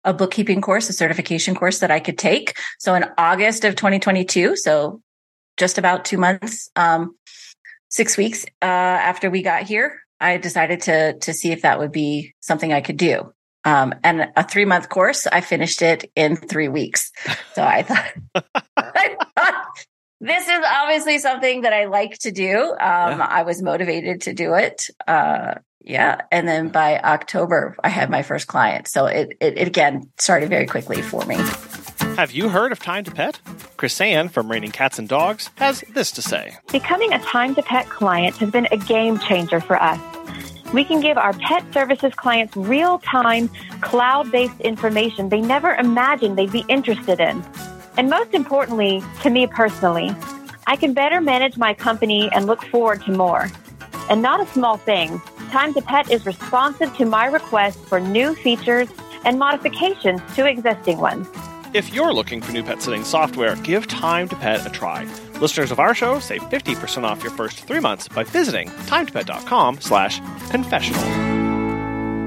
a 0.04 0.14
bookkeeping 0.14 0.62
course, 0.62 0.88
a 0.88 0.92
certification 0.92 1.54
course 1.54 1.80
that 1.80 1.90
I 1.90 2.00
could 2.00 2.18
take. 2.18 2.56
So 2.78 2.94
in 2.94 3.04
August 3.18 3.64
of 3.64 3.76
2022, 3.76 4.56
so 4.56 5.02
just 5.56 5.76
about 5.76 6.04
two 6.04 6.16
months, 6.16 6.70
um, 6.74 7.16
six 7.88 8.16
weeks 8.16 8.46
uh, 8.62 8.64
after 8.64 9.30
we 9.30 9.42
got 9.42 9.64
here, 9.64 10.00
I 10.18 10.38
decided 10.38 10.82
to 10.82 11.18
to 11.18 11.34
see 11.34 11.50
if 11.50 11.62
that 11.62 11.78
would 11.78 11.92
be 11.92 12.34
something 12.40 12.72
I 12.72 12.80
could 12.80 12.96
do. 12.96 13.32
Um, 13.64 13.94
and 14.02 14.32
a 14.36 14.42
three 14.42 14.64
month 14.64 14.88
course, 14.88 15.26
I 15.26 15.40
finished 15.40 15.82
it 15.82 16.10
in 16.16 16.36
three 16.36 16.68
weeks. 16.68 17.12
So 17.54 17.62
I 17.62 17.82
thought, 17.84 18.12
I 18.76 19.16
thought 19.36 19.66
this 20.20 20.48
is 20.48 20.60
obviously 20.64 21.18
something 21.18 21.62
that 21.62 21.72
I 21.72 21.86
like 21.86 22.18
to 22.20 22.30
do. 22.30 22.56
Um, 22.56 22.76
yeah. 22.78 23.26
I 23.28 23.42
was 23.42 23.62
motivated 23.62 24.22
to 24.22 24.32
do 24.32 24.54
it. 24.54 24.86
Uh, 25.06 25.54
yeah. 25.84 26.22
And 26.30 26.46
then 26.46 26.68
by 26.68 26.98
October, 26.98 27.76
I 27.82 27.88
had 27.88 28.08
my 28.08 28.22
first 28.22 28.46
client. 28.46 28.86
So 28.86 29.06
it, 29.06 29.36
it, 29.40 29.58
it 29.58 29.66
again 29.66 30.10
started 30.18 30.48
very 30.48 30.66
quickly 30.66 31.02
for 31.02 31.24
me. 31.24 31.36
Have 32.16 32.30
you 32.30 32.48
heard 32.48 32.72
of 32.72 32.78
Time 32.78 33.04
to 33.04 33.10
Pet? 33.10 33.40
Chris 33.76 34.00
Ann 34.00 34.28
from 34.28 34.50
Raining 34.50 34.70
Cats 34.70 34.98
and 34.98 35.08
Dogs 35.08 35.50
has 35.56 35.82
this 35.92 36.12
to 36.12 36.22
say. 36.22 36.56
Becoming 36.70 37.12
a 37.12 37.18
Time 37.20 37.54
to 37.56 37.62
Pet 37.62 37.88
client 37.88 38.36
has 38.36 38.50
been 38.50 38.68
a 38.70 38.76
game 38.76 39.18
changer 39.18 39.60
for 39.60 39.80
us. 39.82 39.98
We 40.72 40.84
can 40.84 41.00
give 41.00 41.18
our 41.18 41.34
pet 41.34 41.64
services 41.72 42.14
clients 42.14 42.56
real 42.56 42.98
time, 43.00 43.48
cloud 43.82 44.30
based 44.32 44.58
information 44.60 45.28
they 45.28 45.40
never 45.40 45.74
imagined 45.74 46.38
they'd 46.38 46.50
be 46.50 46.64
interested 46.68 47.20
in. 47.20 47.44
And 47.98 48.08
most 48.08 48.32
importantly, 48.32 49.02
to 49.22 49.30
me 49.30 49.46
personally, 49.46 50.14
I 50.66 50.76
can 50.76 50.94
better 50.94 51.20
manage 51.20 51.58
my 51.58 51.74
company 51.74 52.30
and 52.32 52.46
look 52.46 52.62
forward 52.66 53.02
to 53.02 53.12
more. 53.12 53.50
And 54.08 54.22
not 54.22 54.40
a 54.40 54.46
small 54.52 54.78
thing, 54.78 55.20
Time 55.50 55.74
to 55.74 55.82
Pet 55.82 56.10
is 56.10 56.24
responsive 56.24 56.96
to 56.96 57.04
my 57.04 57.26
requests 57.26 57.76
for 57.76 58.00
new 58.00 58.34
features 58.34 58.88
and 59.26 59.38
modifications 59.38 60.22
to 60.34 60.46
existing 60.46 60.96
ones. 60.98 61.28
If 61.74 61.92
you're 61.92 62.14
looking 62.14 62.40
for 62.40 62.52
new 62.52 62.62
pet 62.62 62.80
sitting 62.80 63.04
software, 63.04 63.56
give 63.56 63.86
Time 63.86 64.28
to 64.28 64.36
Pet 64.36 64.66
a 64.66 64.70
try. 64.70 65.06
Listeners 65.42 65.72
of 65.72 65.80
our 65.80 65.94
show 65.94 66.20
save 66.20 66.42
50% 66.42 67.02
off 67.02 67.22
your 67.22 67.32
first 67.32 67.60
three 67.66 67.80
months 67.80 68.08
by 68.08 68.22
visiting 68.22 68.68
timetopet.com 68.86 69.80
slash 69.80 70.20
confessional 70.50 71.32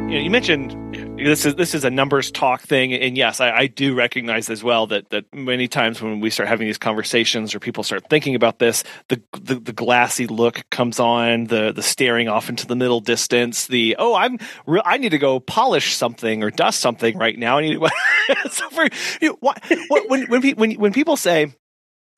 you, 0.09 0.11
know, 0.11 0.23
you 0.23 0.29
mentioned 0.29 1.17
this 1.17 1.45
is 1.45 1.55
this 1.55 1.73
is 1.73 1.83
a 1.83 1.89
numbers 1.89 2.29
talk 2.29 2.61
thing, 2.61 2.93
and 2.93 3.17
yes, 3.17 3.39
I, 3.39 3.51
I, 3.51 3.67
do 3.67 3.95
recognize 3.95 4.51
as 4.51 4.63
well 4.63 4.85
that 4.87 5.09
that 5.09 5.33
many 5.33 5.67
times 5.67 5.99
when 5.99 6.19
we 6.19 6.29
start 6.29 6.47
having 6.47 6.67
these 6.67 6.77
conversations 6.77 7.55
or 7.55 7.59
people 7.59 7.83
start 7.83 8.07
thinking 8.07 8.35
about 8.35 8.59
this, 8.59 8.83
the 9.07 9.19
the, 9.41 9.55
the 9.55 9.73
glassy 9.73 10.27
look 10.27 10.63
comes 10.69 10.99
on, 10.99 11.45
the 11.45 11.71
the 11.71 11.81
staring 11.81 12.27
off 12.27 12.49
into 12.49 12.67
the 12.67 12.75
middle 12.75 12.99
distance, 12.99 13.65
the 13.65 13.95
oh, 13.97 14.13
I'm 14.13 14.37
re- 14.67 14.81
I 14.85 14.97
need 14.97 15.09
to 15.09 15.17
go 15.17 15.39
polish 15.39 15.95
something 15.95 16.43
or 16.43 16.51
dust 16.51 16.81
something 16.81 17.17
right 17.17 17.37
now. 17.37 17.57
I 17.57 17.61
need 17.61 17.79
so 18.51 18.69
for, 18.69 18.87
you 19.21 19.29
know, 19.29 19.37
what, 19.39 19.63
what, 19.87 20.09
when 20.09 20.27
when 20.27 20.51
when 20.51 20.71
when 20.73 20.93
people 20.93 21.17
say 21.17 21.51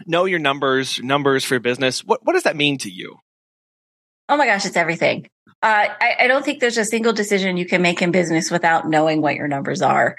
know 0.05 0.25
your 0.25 0.39
numbers, 0.39 1.01
numbers 1.01 1.43
for 1.43 1.55
your 1.55 1.61
business, 1.61 2.03
what 2.03 2.25
what 2.25 2.33
does 2.33 2.43
that 2.43 2.55
mean 2.55 2.77
to 2.79 2.89
you? 2.89 3.17
Oh 4.29 4.37
my 4.37 4.45
gosh, 4.45 4.65
it's 4.65 4.77
everything. 4.77 5.27
Uh, 5.63 5.87
I, 5.99 6.15
I, 6.21 6.27
don't 6.27 6.45
think 6.45 6.59
there's 6.59 6.77
a 6.77 6.85
single 6.85 7.13
decision 7.13 7.57
you 7.57 7.65
can 7.65 7.81
make 7.81 8.01
in 8.03 8.11
business 8.11 8.51
without 8.51 8.87
knowing 8.87 9.21
what 9.21 9.35
your 9.35 9.47
numbers 9.47 9.81
are. 9.81 10.15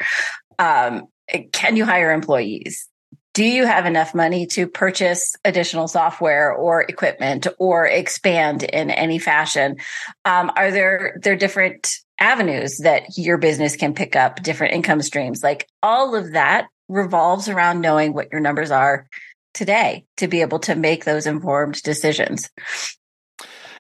Um, 0.59 1.07
can 1.53 1.77
you 1.77 1.85
hire 1.85 2.11
employees? 2.11 2.89
Do 3.35 3.45
you 3.45 3.65
have 3.65 3.87
enough 3.87 4.17
money 4.17 4.47
to 4.49 4.67
purchase 4.67 5.37
additional 5.45 5.87
software 5.87 6.53
or 6.53 6.83
equipment 6.83 7.47
or 7.59 7.87
expand 7.87 8.65
in 8.65 8.91
any 8.91 9.21
fashion? 9.21 9.77
Um, 10.25 10.51
are 10.57 10.73
there 10.73 11.21
there 11.23 11.37
different 11.37 11.89
avenues 12.19 12.79
that 12.79 13.17
your 13.17 13.39
business 13.39 13.77
can 13.77 13.95
pick 13.95 14.17
up, 14.17 14.43
different 14.43 14.75
income 14.75 15.03
streams? 15.03 15.43
Like 15.43 15.69
all 15.85 16.17
of 16.17 16.33
that 16.33 16.67
revolves 16.89 17.49
around 17.49 17.81
knowing 17.81 18.13
what 18.13 18.33
your 18.33 18.41
numbers 18.41 18.73
are 18.73 19.07
today 19.55 20.05
to 20.17 20.29
be 20.29 20.41
able 20.41 20.59
to 20.61 20.75
make 20.75 21.05
those 21.05 21.27
informed 21.27 21.83
decisions. 21.83 22.49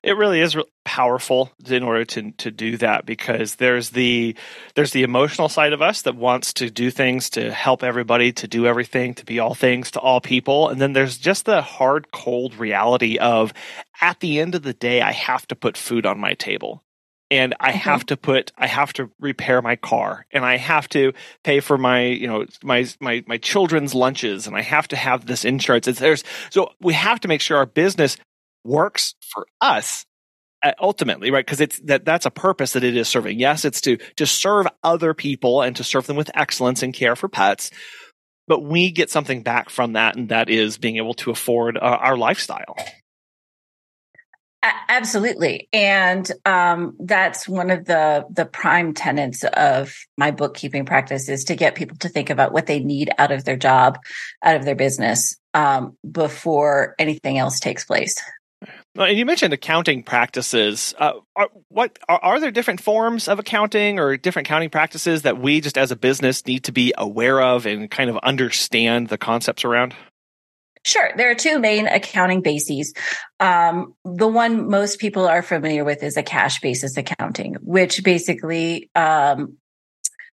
It 0.03 0.17
really 0.17 0.41
is 0.41 0.57
powerful 0.85 1.51
in 1.67 1.83
order 1.83 2.05
to 2.05 2.31
to 2.33 2.51
do 2.51 2.77
that 2.77 3.05
because 3.05 3.57
there's 3.57 3.91
the 3.91 4.37
there's 4.75 4.93
the 4.93 5.03
emotional 5.03 5.49
side 5.49 5.73
of 5.73 5.83
us 5.83 6.03
that 6.03 6.15
wants 6.15 6.53
to 6.55 6.71
do 6.71 6.91
things 6.91 7.31
to 7.31 7.53
help 7.53 7.83
everybody 7.83 8.33
to 8.33 8.47
do 8.47 8.67
everything 8.67 9.15
to 9.15 9.25
be 9.25 9.41
all 9.41 9.55
things 9.55 9.91
to 9.93 10.01
all 10.01 10.21
people. 10.21 10.69
And 10.69 10.81
then 10.81 10.93
there's 10.93 11.19
just 11.19 11.47
the 11.47 11.63
hard 11.63 12.13
cold 12.13 12.55
reality 12.55 13.19
of 13.19 13.53
at 14.01 14.21
the 14.21 14.39
end 14.39 14.55
of 14.55 14.63
the 14.63 14.73
day 14.73 15.03
I 15.03 15.13
have 15.13 15.47
to 15.49 15.57
put 15.57 15.77
food 15.77 16.07
on 16.07 16.21
my 16.21 16.35
table 16.35 16.85
and 17.31 17.55
I 17.61 17.71
mm-hmm. 17.71 17.79
have 17.79 18.07
to 18.07 18.17
put 18.17 18.53
I 18.57 18.67
have 18.67 18.93
to 18.95 19.11
repair 19.21 19.61
my 19.63 19.77
car 19.77 20.27
and 20.33 20.45
I 20.45 20.57
have 20.57 20.89
to 20.91 21.13
pay 21.45 21.61
for 21.61 21.79
my 21.79 22.07
you 22.07 22.27
know 22.27 22.47
my 22.63 22.87
my 23.01 23.23
my 23.27 23.39
children's 23.39 23.95
lunches 23.95 24.47
and 24.47 24.57
I 24.57 24.63
have 24.63 24.89
to 24.89 24.97
have 24.97 25.27
this 25.27 25.45
insurance. 25.45 25.87
It's 25.87 25.99
there's 25.99 26.25
so 26.51 26.73
we 26.81 26.95
have 26.95 27.21
to 27.21 27.29
make 27.29 27.41
sure 27.41 27.59
our 27.59 27.67
business 27.67 28.17
works 28.65 29.15
for 29.33 29.47
us 29.61 30.05
uh, 30.63 30.73
ultimately 30.81 31.31
right 31.31 31.47
because 31.47 31.61
it's 31.61 31.79
that 31.81 32.05
that's 32.05 32.27
a 32.27 32.31
purpose 32.31 32.73
that 32.73 32.83
it 32.83 32.97
is 32.97 33.09
serving 33.09 33.39
yes 33.39 33.65
it's 33.65 33.81
to 33.81 33.97
to 34.17 34.27
serve 34.27 34.67
other 34.83 35.15
people 35.15 35.63
and 35.63 35.77
to 35.77 35.85
serve 35.85 36.07
them 36.07 36.17
with 36.17 36.31
excellence 36.35 36.83
and 36.83 36.93
care 36.93 37.15
for 37.15 37.29
pets 37.29 37.71
but 38.49 38.61
we 38.61 38.91
get 38.91 39.09
something 39.09 39.43
back 39.43 39.71
from 39.71 39.93
that 39.93 40.17
and 40.17 40.31
that 40.31 40.51
is 40.51 40.77
being 40.77 40.97
able 40.97 41.15
to 41.15 41.31
afford 41.31 41.77
uh, 41.77 41.81
our 41.81 42.17
lifestyle 42.17 42.77
absolutely, 44.63 45.69
and 45.73 46.31
um, 46.45 46.97
that's 46.99 47.49
one 47.49 47.71
of 47.71 47.85
the 47.85 48.27
the 48.31 48.45
prime 48.45 48.95
tenets 48.95 49.45
of 49.45 49.95
my 50.17 50.31
bookkeeping 50.31 50.85
practice 50.85 51.29
is 51.29 51.45
to 51.45 51.57
get 51.57 51.75
people 51.75 51.97
to 51.99 52.09
think 52.09 52.31
about 52.31 52.53
what 52.53 52.67
they 52.67 52.81
need 52.81 53.11
out 53.19 53.31
of 53.31 53.45
their 53.45 53.57
job, 53.57 53.99
out 54.43 54.57
of 54.57 54.65
their 54.65 54.75
business, 54.75 55.37
um, 55.55 55.97
before 56.11 56.95
anything 56.99 57.39
else 57.39 57.61
takes 57.61 57.85
place. 57.85 58.17
And 58.97 59.17
you 59.17 59.25
mentioned 59.25 59.55
accounting 59.55 60.03
practices. 60.03 60.93
Uh, 60.99 61.13
are, 61.37 61.49
what 61.69 61.99
are, 62.09 62.19
are, 62.21 62.41
there 62.41 62.51
different 62.51 62.81
forms 62.81 63.29
of 63.29 63.39
accounting 63.39 64.01
or 64.01 64.17
different 64.17 64.49
accounting 64.49 64.71
practices 64.71 65.23
that 65.23 65.39
we 65.39 65.61
just 65.61 65.79
as 65.79 65.93
a 65.93 65.97
business 65.97 66.45
need 66.47 66.65
to 66.65 66.73
be 66.73 66.93
aware 66.99 67.41
of 67.41 67.67
and 67.67 67.89
kind 67.89 68.11
of 68.11 68.17
understand 68.19 69.09
the 69.09 69.19
concepts 69.19 69.65
around? 69.65 69.95
Sure. 70.85 71.11
There 71.17 71.31
are 71.31 71.35
two 71.35 71.59
main 71.59 71.87
accounting 71.87 72.43
bases. 72.43 72.95
Um, 73.41 73.95
the 74.05 74.29
one 74.29 74.69
most 74.69 74.99
people 74.99 75.27
are 75.27 75.43
familiar 75.43 75.85
with 75.85 76.03
is 76.03 76.17
a 76.17 76.23
cash 76.23 76.61
basis 76.61 76.97
accounting, 76.97 77.57
which 77.61 78.03
basically 78.03 78.91
um, 78.95 79.59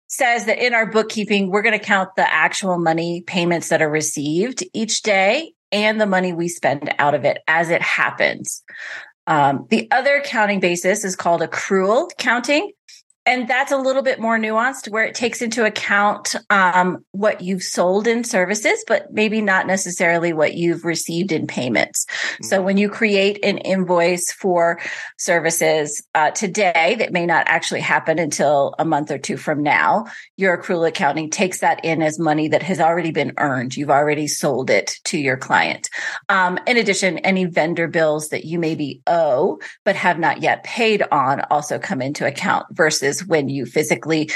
says 0.07 0.47
that 0.47 0.59
in 0.59 0.75
our 0.75 0.87
bookkeeping, 0.87 1.51
we're 1.51 1.63
going 1.63 1.79
to 1.79 1.85
count 1.85 2.11
the 2.17 2.33
actual 2.33 2.79
money 2.79 3.23
payments 3.27 3.69
that 3.69 3.83
are 3.83 3.91
received 3.91 4.65
each 4.73 5.03
day 5.03 5.53
and 5.71 6.01
the 6.01 6.07
money 6.07 6.33
we 6.33 6.49
spend 6.49 6.93
out 6.99 7.15
of 7.15 7.25
it 7.25 7.39
as 7.47 7.71
it 7.71 7.83
happens. 7.83 8.63
Um, 9.27 9.67
the 9.69 9.89
other 9.91 10.17
accounting 10.17 10.61
basis 10.61 11.05
is 11.05 11.15
called 11.15 11.43
accrual 11.43 12.09
counting 12.19 12.73
and 13.29 13.47
that's 13.47 13.71
a 13.71 13.77
little 13.77 14.03
bit 14.03 14.19
more 14.19 14.39
nuanced 14.39 14.89
where 14.89 15.05
it 15.05 15.15
takes 15.15 15.43
into 15.43 15.65
account 15.65 16.35
um, 16.49 17.05
what 17.13 17.43
you've 17.43 17.63
sold 17.63 18.09
in 18.09 18.25
services 18.25 18.83
but 18.89 19.13
maybe 19.13 19.43
not 19.43 19.67
necessarily 19.67 20.33
what 20.33 20.55
you've 20.55 20.85
received 20.85 21.31
in 21.31 21.47
payments. 21.47 22.07
Mm-hmm. 22.07 22.45
so 22.45 22.63
when 22.63 22.79
you 22.79 22.89
create 22.89 23.39
an 23.45 23.59
invoice 23.59 24.33
for 24.33 24.81
services 25.19 26.03
uh, 26.15 26.31
today 26.31 26.97
that 26.99 27.13
may 27.13 27.27
not 27.27 27.47
actually 27.49 27.81
happen 27.81 28.19
until 28.19 28.75
a 28.79 28.85
month 28.85 29.11
or 29.11 29.19
two 29.19 29.37
from 29.37 29.63
now 29.63 30.07
your 30.37 30.57
accrual 30.57 30.89
accounting 30.89 31.31
takes 31.31 31.61
that 31.61 31.85
in 31.85 32.01
as 32.01 32.19
money 32.19 32.49
that 32.49 32.63
has 32.63 32.81
already 32.81 33.11
been 33.11 33.33
earned. 33.39 33.77
You've 33.77 33.91
already 33.91 34.27
sold 34.27 34.71
it 34.71 34.99
to 35.05 35.19
your 35.19 35.37
client. 35.37 35.91
Um, 36.29 36.59
in 36.67 36.77
addition 36.77 37.19
any 37.19 37.45
vendor 37.45 37.89
bills 37.89 38.29
that 38.29 38.45
you 38.45 38.59
maybe 38.59 39.03
owe 39.07 39.59
but 39.85 39.97
have 39.97 40.19
not 40.19 40.41
yet 40.41 40.65
paid 40.65 41.03
on 41.11 41.41
also 41.51 41.79
come 41.79 42.01
into 42.01 42.27
account 42.27 42.67
versus 42.71 43.18
is 43.21 43.27
when 43.27 43.49
you 43.49 43.67
physically 43.67 44.31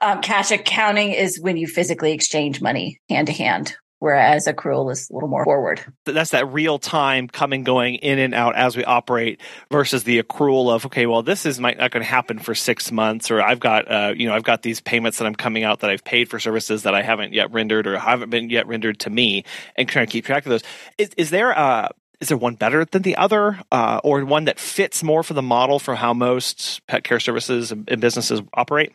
um, 0.00 0.20
cash 0.20 0.50
accounting 0.50 1.12
is 1.12 1.40
when 1.40 1.56
you 1.56 1.66
physically 1.66 2.12
exchange 2.12 2.60
money 2.60 3.00
hand 3.08 3.26
to 3.26 3.32
hand 3.32 3.76
whereas 4.00 4.46
accrual 4.46 4.90
is 4.92 5.10
a 5.10 5.14
little 5.14 5.28
more 5.28 5.44
forward. 5.44 5.80
That's 6.04 6.30
that 6.30 6.52
real 6.52 6.78
time 6.78 7.28
coming, 7.28 7.64
going 7.64 7.96
in 7.96 8.18
and 8.18 8.34
out 8.34 8.56
as 8.56 8.76
we 8.76 8.84
operate 8.84 9.40
versus 9.70 10.04
the 10.04 10.22
accrual 10.22 10.70
of 10.70 10.86
okay, 10.86 11.06
well, 11.06 11.22
this 11.22 11.46
is 11.46 11.60
might 11.60 11.78
not 11.78 11.90
going 11.90 12.02
to 12.02 12.08
happen 12.08 12.38
for 12.38 12.54
six 12.54 12.92
months, 12.92 13.30
or 13.30 13.42
I've 13.42 13.60
got 13.60 13.90
uh, 13.90 14.14
you 14.16 14.28
know 14.28 14.34
I've 14.34 14.44
got 14.44 14.62
these 14.62 14.80
payments 14.80 15.18
that 15.18 15.26
I'm 15.26 15.34
coming 15.34 15.64
out 15.64 15.80
that 15.80 15.90
I've 15.90 16.04
paid 16.04 16.28
for 16.28 16.38
services 16.38 16.84
that 16.84 16.94
I 16.94 17.02
haven't 17.02 17.32
yet 17.32 17.50
rendered 17.50 17.86
or 17.86 17.98
haven't 17.98 18.30
been 18.30 18.50
yet 18.50 18.66
rendered 18.66 19.00
to 19.00 19.10
me, 19.10 19.44
and 19.76 19.88
trying 19.88 20.06
to 20.06 20.12
keep 20.12 20.24
track 20.24 20.46
of 20.46 20.50
those. 20.50 20.62
Is, 20.96 21.10
is 21.16 21.30
there 21.30 21.50
a 21.50 21.90
is 22.20 22.28
there 22.28 22.36
one 22.36 22.54
better 22.54 22.84
than 22.84 23.02
the 23.02 23.16
other, 23.16 23.60
uh, 23.70 24.00
or 24.02 24.24
one 24.24 24.44
that 24.46 24.58
fits 24.58 25.02
more 25.02 25.22
for 25.22 25.34
the 25.34 25.42
model 25.42 25.78
for 25.78 25.94
how 25.94 26.12
most 26.12 26.84
pet 26.86 27.04
care 27.04 27.20
services 27.20 27.70
and 27.70 28.00
businesses 28.00 28.42
operate? 28.54 28.92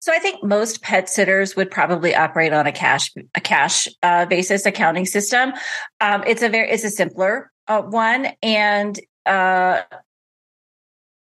So 0.00 0.12
I 0.12 0.18
think 0.18 0.42
most 0.42 0.82
pet 0.82 1.08
sitters 1.08 1.56
would 1.56 1.70
probably 1.70 2.14
operate 2.14 2.52
on 2.52 2.66
a 2.66 2.72
cash 2.72 3.12
a 3.34 3.40
cash 3.40 3.88
uh, 4.02 4.26
basis 4.26 4.66
accounting 4.66 5.06
system. 5.06 5.52
Um, 6.00 6.22
it's 6.26 6.42
a 6.42 6.48
very 6.48 6.70
it's 6.70 6.84
a 6.84 6.90
simpler 6.90 7.50
uh, 7.68 7.82
one, 7.82 8.28
and 8.42 8.98
uh, 9.26 9.82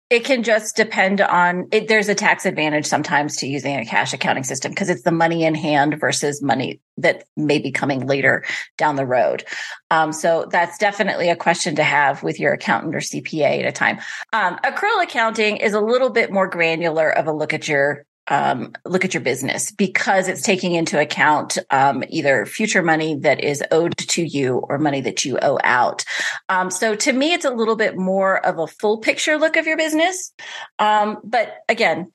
it 0.09 0.25
can 0.25 0.41
just 0.41 0.75
depend 0.75 1.21
on 1.21 1.67
it, 1.71 1.87
there's 1.87 2.09
a 2.09 2.15
tax 2.15 2.45
advantage 2.45 2.85
sometimes 2.85 3.37
to 3.37 3.47
using 3.47 3.75
a 3.77 3.85
cash 3.85 4.11
accounting 4.11 4.43
system 4.43 4.71
because 4.71 4.89
it's 4.89 5.03
the 5.03 5.11
money 5.11 5.43
in 5.43 5.53
hand 5.53 5.99
versus 5.99 6.41
money 6.41 6.81
that 6.97 7.25
may 7.37 7.59
be 7.59 7.71
coming 7.71 8.07
later 8.07 8.43
down 8.77 8.95
the 8.95 9.05
road. 9.05 9.45
Um, 9.91 10.11
so 10.11 10.47
that's 10.49 10.77
definitely 10.79 11.29
a 11.29 11.35
question 11.35 11.75
to 11.75 11.83
have 11.83 12.23
with 12.23 12.39
your 12.39 12.53
accountant 12.53 12.95
or 12.95 12.99
cpa 12.99 13.59
at 13.59 13.65
a 13.65 13.71
time. 13.71 13.99
Um, 14.33 14.57
accrual 14.63 15.03
accounting 15.03 15.57
is 15.57 15.73
a 15.73 15.81
little 15.81 16.09
bit 16.09 16.31
more 16.31 16.47
granular 16.47 17.09
of 17.09 17.27
a 17.27 17.31
look 17.31 17.53
at 17.53 17.67
your 17.67 18.05
um, 18.29 18.73
look 18.85 19.03
at 19.03 19.13
your 19.13 19.21
business 19.21 19.71
because 19.71 20.27
it's 20.27 20.41
taking 20.41 20.73
into 20.73 20.99
account 20.99 21.57
um, 21.71 22.03
either 22.09 22.45
future 22.45 22.81
money 22.81 23.15
that 23.15 23.43
is 23.43 23.63
owed 23.71 23.97
to 23.97 24.23
you 24.23 24.57
or 24.69 24.77
money 24.77 25.01
that 25.01 25.25
you 25.25 25.37
owe 25.41 25.59
out. 25.63 26.05
Um, 26.47 26.71
so 26.71 26.95
to 26.95 27.11
me, 27.11 27.33
it's 27.33 27.45
a 27.45 27.51
little 27.51 27.75
bit 27.75 27.97
more 27.97 28.45
of 28.45 28.59
a 28.59 28.67
full 28.67 28.99
picture 28.99 29.37
look 29.37 29.55
of 29.55 29.67
your 29.67 29.77
business. 29.77 30.31
Um, 30.77 31.17
but 31.23 31.57
again, 31.67 32.11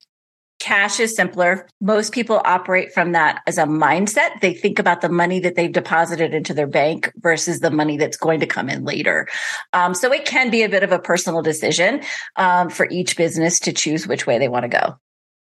cash 0.60 0.98
is 0.98 1.14
simpler. 1.14 1.68
Most 1.80 2.12
people 2.12 2.40
operate 2.44 2.92
from 2.92 3.12
that 3.12 3.42
as 3.46 3.58
a 3.58 3.64
mindset. 3.64 4.40
They 4.40 4.54
think 4.54 4.78
about 4.78 5.02
the 5.02 5.10
money 5.10 5.40
that 5.40 5.56
they've 5.56 5.70
deposited 5.70 6.32
into 6.32 6.54
their 6.54 6.66
bank 6.66 7.12
versus 7.18 7.60
the 7.60 7.70
money 7.70 7.98
that's 7.98 8.16
going 8.16 8.40
to 8.40 8.46
come 8.46 8.70
in 8.70 8.84
later. 8.84 9.28
Um, 9.74 9.94
so 9.94 10.10
it 10.12 10.24
can 10.24 10.50
be 10.50 10.62
a 10.62 10.68
bit 10.68 10.82
of 10.82 10.90
a 10.90 10.98
personal 10.98 11.42
decision 11.42 12.02
um, 12.36 12.70
for 12.70 12.88
each 12.90 13.16
business 13.16 13.60
to 13.60 13.72
choose 13.72 14.06
which 14.06 14.26
way 14.26 14.38
they 14.38 14.48
want 14.48 14.62
to 14.62 14.68
go. 14.68 14.98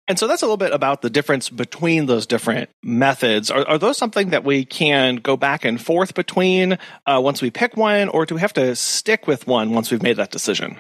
And 0.08 0.18
so 0.18 0.28
that's 0.28 0.42
a 0.42 0.46
little 0.46 0.58
bit 0.58 0.72
about 0.72 1.02
the 1.02 1.10
difference 1.10 1.50
between 1.50 2.06
those 2.06 2.26
different 2.26 2.70
methods. 2.82 3.52
Are, 3.52 3.68
are 3.68 3.78
those 3.78 3.98
something 3.98 4.30
that 4.30 4.44
we 4.44 4.64
can 4.64 5.18
go 5.18 5.36
back 5.36 5.66
and 5.66 5.82
forth 5.82 6.14
between 6.14 6.78
uh, 7.06 7.20
once 7.22 7.42
we 7.42 7.52
pick 7.52 7.76
one, 7.76 8.08
or 8.10 8.26
do 8.26 8.36
we 8.36 8.42
have 8.42 8.54
to 8.54 8.76
stick 8.76 9.28
with 9.28 9.48
one 9.48 9.72
once 9.72 9.92
we've 9.92 10.04
made 10.04 10.18
that 10.18 10.32
decision? 10.32 10.78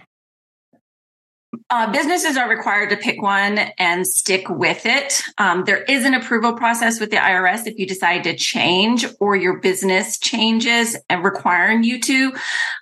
Uh, 1.70 1.92
businesses 1.92 2.38
are 2.38 2.50
required 2.50 2.90
to 2.90 2.98
pick 2.98 3.22
one 3.22 3.58
and 3.78 4.06
stick 4.06 4.50
with 4.50 4.86
it. 4.86 5.22
Um, 5.38 5.63
there 5.66 5.84
is 5.84 6.06
an 6.06 6.13
approval 6.13 6.54
process 6.54 7.00
with 7.00 7.10
the 7.10 7.18
IRS 7.18 7.66
if 7.68 7.80
you 7.80 7.88
decide 7.88 8.24
to 8.26 8.36
change 8.36 9.06
or 9.20 9.36
your 9.36 9.60
business 9.60 10.18
changes 10.20 10.98
and 11.10 11.24
requiring 11.24 11.84
you 11.84 12.00
to 12.02 12.34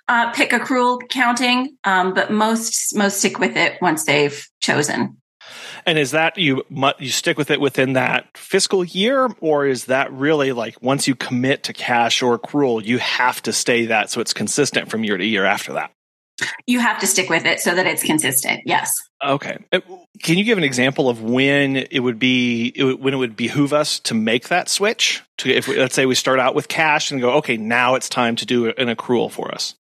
uh, 0.08 0.32
pick 0.32 0.50
accrual 0.50 1.00
counting. 1.08 1.76
Um, 1.84 2.12
but 2.12 2.30
most 2.30 2.94
most 2.96 3.18
stick 3.18 3.38
with 3.38 3.56
it 3.56 3.80
once 3.80 4.04
they've 4.04 4.46
chosen. 4.60 5.16
And 5.86 5.98
is 5.98 6.10
that 6.10 6.36
you 6.36 6.64
you 6.98 7.10
stick 7.10 7.38
with 7.38 7.50
it 7.50 7.60
within 7.60 7.92
that 7.92 8.36
fiscal 8.36 8.84
year, 8.84 9.30
or 9.40 9.66
is 9.66 9.84
that 9.84 10.12
really 10.12 10.50
like 10.52 10.82
once 10.82 11.06
you 11.06 11.14
commit 11.14 11.62
to 11.64 11.72
cash 11.72 12.22
or 12.22 12.36
accrual, 12.36 12.84
you 12.84 12.98
have 12.98 13.40
to 13.42 13.52
stay 13.52 13.86
that 13.86 14.10
so 14.10 14.20
it's 14.20 14.32
consistent 14.32 14.90
from 14.90 15.04
year 15.04 15.16
to 15.16 15.24
year 15.24 15.44
after 15.44 15.72
that? 15.74 15.92
You 16.66 16.80
have 16.80 16.98
to 16.98 17.06
stick 17.06 17.30
with 17.30 17.46
it 17.46 17.60
so 17.60 17.74
that 17.74 17.86
it's 17.86 18.02
consistent. 18.02 18.62
Yes. 18.66 18.92
Okay. 19.24 19.58
Uh, 19.72 19.80
can 20.22 20.36
you 20.36 20.44
give 20.44 20.58
an 20.58 20.64
example 20.64 21.08
of 21.08 21.22
when 21.22 21.76
it 21.76 22.00
would 22.00 22.18
be 22.18 22.72
it 22.74 22.84
would, 22.84 23.00
when 23.00 23.14
it 23.14 23.16
would 23.16 23.36
behoove 23.36 23.72
us 23.72 24.00
to 24.00 24.14
make 24.14 24.48
that 24.48 24.68
switch? 24.68 25.22
To 25.38 25.50
if 25.50 25.68
we, 25.68 25.78
let's 25.78 25.94
say 25.94 26.04
we 26.04 26.14
start 26.14 26.38
out 26.38 26.54
with 26.54 26.68
cash 26.68 27.10
and 27.10 27.20
go, 27.20 27.34
okay, 27.34 27.56
now 27.56 27.94
it's 27.94 28.08
time 28.08 28.36
to 28.36 28.44
do 28.44 28.66
an 28.66 28.88
accrual 28.88 29.30
for 29.30 29.54
us. 29.54 29.76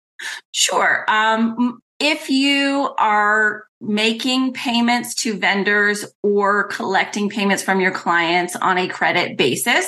Sure. 0.51 1.05
Um, 1.07 1.79
if 2.01 2.31
you 2.31 2.93
are 2.97 3.65
making 3.79 4.53
payments 4.53 5.13
to 5.13 5.37
vendors 5.37 6.03
or 6.23 6.65
collecting 6.65 7.29
payments 7.29 7.61
from 7.61 7.79
your 7.79 7.91
clients 7.91 8.55
on 8.55 8.79
a 8.79 8.87
credit 8.87 9.37
basis, 9.37 9.87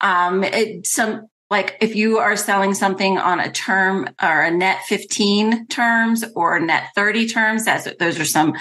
um, 0.00 0.42
it, 0.42 0.86
some 0.86 1.28
like 1.50 1.76
if 1.82 1.94
you 1.94 2.16
are 2.16 2.34
selling 2.34 2.72
something 2.72 3.18
on 3.18 3.38
a 3.38 3.52
term 3.52 4.08
or 4.22 4.42
a 4.42 4.50
net 4.50 4.80
15 4.86 5.66
terms 5.66 6.24
or 6.34 6.58
net 6.58 6.84
30 6.94 7.28
terms 7.28 7.66
that's 7.66 7.86
those 7.96 8.18
are 8.18 8.24
some 8.24 8.54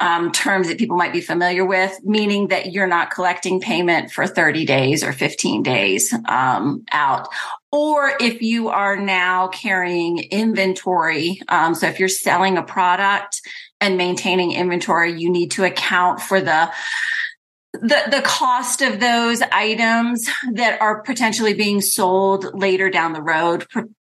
um, 0.00 0.32
terms 0.32 0.66
that 0.66 0.78
people 0.78 0.96
might 0.96 1.12
be 1.12 1.20
familiar 1.20 1.64
with 1.64 1.96
meaning 2.02 2.48
that 2.48 2.72
you're 2.72 2.88
not 2.88 3.12
collecting 3.12 3.60
payment 3.60 4.10
for 4.10 4.26
30 4.26 4.64
days 4.66 5.04
or 5.04 5.12
15 5.12 5.62
days 5.62 6.12
um, 6.28 6.84
out 6.90 7.28
or 7.70 8.12
if 8.20 8.40
you 8.40 8.68
are 8.68 8.96
now 8.96 9.48
carrying 9.48 10.18
inventory 10.30 11.40
um, 11.48 11.74
so 11.74 11.86
if 11.86 11.98
you're 11.98 12.08
selling 12.08 12.56
a 12.56 12.62
product 12.62 13.40
and 13.80 13.96
maintaining 13.96 14.52
inventory 14.52 15.20
you 15.20 15.30
need 15.30 15.50
to 15.50 15.64
account 15.64 16.20
for 16.20 16.40
the 16.40 16.70
the 17.74 18.02
the 18.10 18.22
cost 18.24 18.82
of 18.82 18.98
those 18.98 19.42
items 19.52 20.28
that 20.52 20.80
are 20.80 21.02
potentially 21.02 21.54
being 21.54 21.80
sold 21.80 22.46
later 22.54 22.90
down 22.90 23.12
the 23.12 23.22
road 23.22 23.66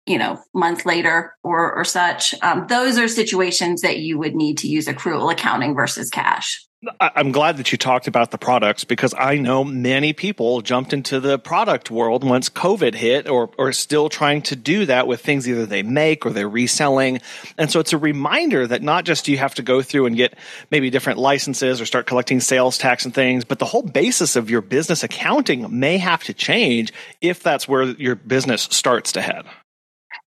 you 0.06 0.18
know 0.18 0.42
month 0.54 0.86
later 0.86 1.36
or 1.44 1.72
or 1.74 1.84
such. 1.84 2.34
Um, 2.42 2.66
those 2.68 2.98
are 2.98 3.08
situations 3.08 3.82
that 3.82 4.00
you 4.00 4.18
would 4.18 4.36
need 4.36 4.60
to 4.60 4.68
use 4.68 4.88
accrual 4.88 5.32
accounting 5.32 5.76
versus 5.76 6.10
cash 6.10 6.66
I'm 7.00 7.32
glad 7.32 7.58
that 7.58 7.72
you 7.72 7.78
talked 7.78 8.08
about 8.08 8.32
the 8.32 8.40
products 8.40 8.86
because 8.86 9.14
I 9.16 9.36
know 9.36 9.64
many 9.64 10.14
people 10.14 10.62
jumped 10.62 10.94
into 10.94 11.20
the 11.20 11.38
product 11.38 11.92
world 11.92 12.24
once 12.24 12.50
COVID 12.50 12.96
hit 12.96 13.30
or, 13.30 13.52
are 13.60 13.72
still 13.72 14.10
trying 14.10 14.42
to 14.44 14.56
do 14.56 14.88
that 14.88 15.06
with 15.06 15.22
things 15.22 15.48
either 15.48 15.68
they 15.68 15.84
make 15.84 16.26
or 16.26 16.32
they're 16.32 16.50
reselling. 16.50 17.22
And 17.56 17.70
so 17.70 17.80
it's 17.80 17.94
a 17.94 18.00
reminder 18.00 18.66
that 18.66 18.82
not 18.82 19.06
just 19.06 19.26
do 19.26 19.32
you 19.32 19.38
have 19.38 19.54
to 19.56 19.62
go 19.62 19.84
through 19.84 20.08
and 20.08 20.16
get 20.18 20.36
maybe 20.72 20.90
different 20.90 21.20
licenses 21.20 21.80
or 21.80 21.86
start 21.86 22.08
collecting 22.08 22.40
sales 22.40 22.80
tax 22.80 23.06
and 23.06 23.14
things, 23.14 23.46
but 23.46 23.60
the 23.60 23.66
whole 23.66 23.84
basis 23.84 24.36
of 24.36 24.50
your 24.50 24.62
business 24.62 25.04
accounting 25.04 25.80
may 25.80 26.00
have 26.00 26.24
to 26.24 26.34
change 26.34 26.92
if 27.22 27.44
that's 27.44 27.68
where 27.68 27.84
your 27.84 28.16
business 28.16 28.64
starts 28.64 29.12
to 29.12 29.22
head. 29.22 29.46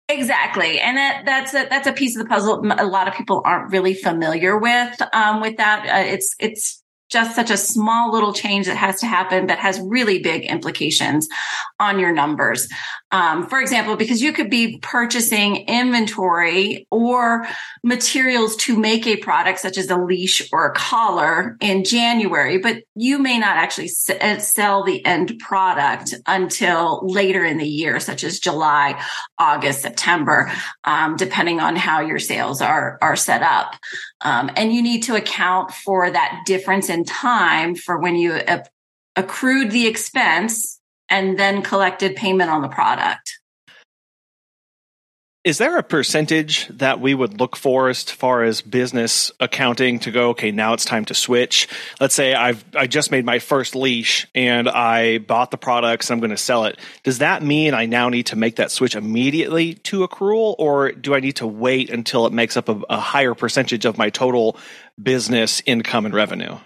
Exactly, 0.09 0.79
and 0.79 0.95
that 0.95 1.23
that's 1.25 1.53
a 1.53 1.67
that's 1.69 1.85
a 1.85 1.91
piece 1.91 2.15
of 2.15 2.23
the 2.23 2.29
puzzle. 2.29 2.63
A 2.79 2.85
lot 2.85 3.09
of 3.09 3.13
people 3.13 3.41
aren't 3.43 3.71
really 3.73 3.93
familiar 3.93 4.57
with 4.57 5.01
um, 5.13 5.41
with 5.41 5.57
that. 5.57 5.85
Uh, 5.85 6.13
it's 6.13 6.33
it's 6.39 6.81
just 7.09 7.35
such 7.35 7.49
a 7.49 7.57
small 7.57 8.11
little 8.11 8.33
change 8.33 8.65
that 8.67 8.75
has 8.75 8.99
to 8.99 9.05
happen 9.05 9.47
that 9.47 9.59
has 9.59 9.79
really 9.79 10.19
big 10.19 10.43
implications 10.43 11.27
on 11.79 11.99
your 11.99 12.11
numbers. 12.11 12.67
Um, 13.11 13.47
for 13.47 13.61
example, 13.61 13.95
because 13.95 14.21
you 14.21 14.33
could 14.33 14.49
be 14.49 14.79
purchasing 14.79 15.57
inventory 15.67 16.85
or 16.91 17.47
materials 17.83 18.57
to 18.57 18.77
make 18.77 19.07
a 19.07 19.15
product 19.15 19.59
such 19.59 19.77
as 19.77 19.89
a 19.89 19.95
leash 19.95 20.49
or 20.51 20.67
a 20.67 20.73
collar 20.73 21.55
in 21.61 21.85
January, 21.85 22.57
but 22.57 22.83
you 22.95 23.19
may 23.19 23.39
not 23.39 23.55
actually 23.55 23.89
uh, 24.19 24.39
sell 24.39 24.83
the 24.83 25.05
end 25.05 25.39
product 25.39 26.15
until 26.25 26.99
later 27.07 27.45
in 27.45 27.57
the 27.57 27.67
year, 27.67 28.01
such 28.01 28.25
as 28.25 28.39
July, 28.39 29.01
August, 29.39 29.81
September, 29.81 30.51
um, 30.83 31.15
depending 31.15 31.59
on 31.59 31.75
how 31.75 32.01
your 32.01 32.19
sales 32.19 32.61
are 32.61 32.97
are 33.01 33.15
set 33.15 33.43
up. 33.43 33.75
Um, 34.21 34.49
and 34.55 34.73
you 34.73 34.81
need 34.81 35.03
to 35.03 35.15
account 35.15 35.71
for 35.71 36.09
that 36.09 36.43
difference 36.45 36.89
in 36.89 37.03
time 37.03 37.75
for 37.75 37.99
when 37.99 38.15
you 38.15 38.39
accrued 39.15 39.71
the 39.71 39.87
expense 39.87 40.79
and 41.09 41.37
then 41.37 41.61
collected 41.61 42.15
payment 42.15 42.49
on 42.49 42.61
the 42.61 42.67
product. 42.67 43.39
Is 45.47 45.59
there 45.59 45.77
a 45.77 45.83
percentage 45.83 46.67
that 46.67 46.99
we 46.99 47.13
would 47.13 47.39
look 47.39 47.55
for 47.55 47.87
as 47.87 48.03
far 48.03 48.43
as 48.43 48.61
business 48.61 49.31
accounting 49.39 49.99
to 49.99 50.11
go, 50.11 50.31
okay, 50.31 50.51
now 50.51 50.73
it's 50.73 50.83
time 50.83 51.05
to 51.05 51.13
switch? 51.13 51.69
Let's 52.01 52.15
say 52.15 52.33
I've 52.33 52.65
I 52.75 52.85
just 52.87 53.11
made 53.11 53.23
my 53.23 53.39
first 53.39 53.73
leash 53.73 54.27
and 54.35 54.67
I 54.67 55.19
bought 55.19 55.51
the 55.51 55.57
products 55.57 56.11
I'm 56.11 56.19
going 56.19 56.31
to 56.31 56.37
sell 56.37 56.65
it. 56.65 56.77
Does 57.03 57.19
that 57.19 57.43
mean 57.43 57.73
I 57.73 57.85
now 57.85 58.09
need 58.09 58.25
to 58.25 58.35
make 58.35 58.57
that 58.57 58.71
switch 58.71 58.93
immediately 58.93 59.75
to 59.75 60.05
accrual 60.05 60.55
or 60.59 60.91
do 60.91 61.15
I 61.15 61.21
need 61.21 61.37
to 61.37 61.47
wait 61.47 61.89
until 61.91 62.25
it 62.25 62.33
makes 62.33 62.57
up 62.57 62.67
a, 62.67 62.81
a 62.89 62.99
higher 62.99 63.33
percentage 63.33 63.85
of 63.85 63.97
my 63.97 64.09
total 64.09 64.57
business 65.01 65.61
income 65.65 66.05
and 66.05 66.13
revenue? 66.13 66.57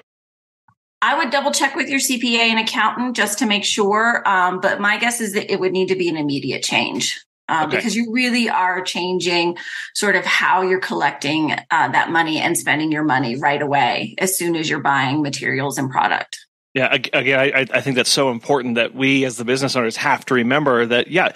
I 1.04 1.18
would 1.20 1.30
double 1.30 1.52
check 1.52 1.76
with 1.76 1.88
your 1.88 2.00
CPA 2.00 2.50
and 2.50 2.60
accountant 2.60 3.16
just 3.16 3.40
to 3.40 3.46
make 3.46 3.64
sure. 3.64 4.28
Um, 4.28 4.60
but 4.60 4.80
my 4.80 4.98
guess 4.98 5.22
is 5.22 5.34
that 5.34 5.52
it 5.52 5.60
would 5.60 5.72
need 5.72 5.90
to 5.90 5.96
be 5.96 6.10
an 6.10 6.18
immediate 6.18 6.64
change. 6.64 7.20
Uh, 7.52 7.66
okay. 7.66 7.76
Because 7.76 7.96
you 7.96 8.14
really 8.14 8.50
are 8.50 8.82
changing 8.82 9.58
sort 9.94 10.16
of 10.16 10.24
how 10.24 10.62
you're 10.62 10.80
collecting 10.80 11.52
uh, 11.52 11.90
that 11.90 12.10
money 12.10 12.40
and 12.40 12.58
spending 12.58 12.94
your 12.94 13.04
money 13.04 13.36
right 13.36 13.62
away 13.62 14.16
as 14.20 14.38
soon 14.38 14.56
as 14.56 14.70
you're 14.70 14.80
buying 14.80 15.22
materials 15.22 15.78
and 15.78 15.92
product. 15.92 16.48
Yeah, 16.74 16.94
again, 16.94 17.38
I, 17.38 17.66
I, 17.70 17.82
think 17.82 17.98
that's 17.98 18.10
so 18.10 18.32
important 18.32 18.76
that 18.76 18.96
we 18.96 19.26
as 19.26 19.36
the 19.36 19.44
business 19.44 19.76
owners 19.76 19.98
have 19.98 20.24
to 20.28 20.36
remember 20.36 20.86
that, 20.86 21.10
yeah, 21.10 21.34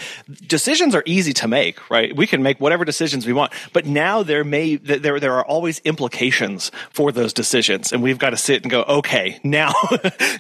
decisions 0.47 0.95
are 0.95 1.03
easy 1.05 1.33
to 1.33 1.49
make, 1.49 1.89
right? 1.89 2.15
We 2.15 2.25
can 2.25 2.41
make 2.41 2.61
whatever 2.61 2.85
decisions 2.85 3.25
we 3.25 3.33
want, 3.33 3.51
but 3.73 3.85
now 3.85 4.23
there 4.23 4.45
may, 4.45 4.77
there, 4.77 5.19
there 5.19 5.33
are 5.33 5.45
always 5.45 5.79
implications 5.79 6.71
for 6.89 7.11
those 7.11 7.33
decisions. 7.33 7.91
And 7.91 8.01
we've 8.01 8.17
got 8.17 8.29
to 8.29 8.37
sit 8.37 8.61
and 8.63 8.71
go, 8.71 8.83
okay, 8.83 9.37
now, 9.43 9.73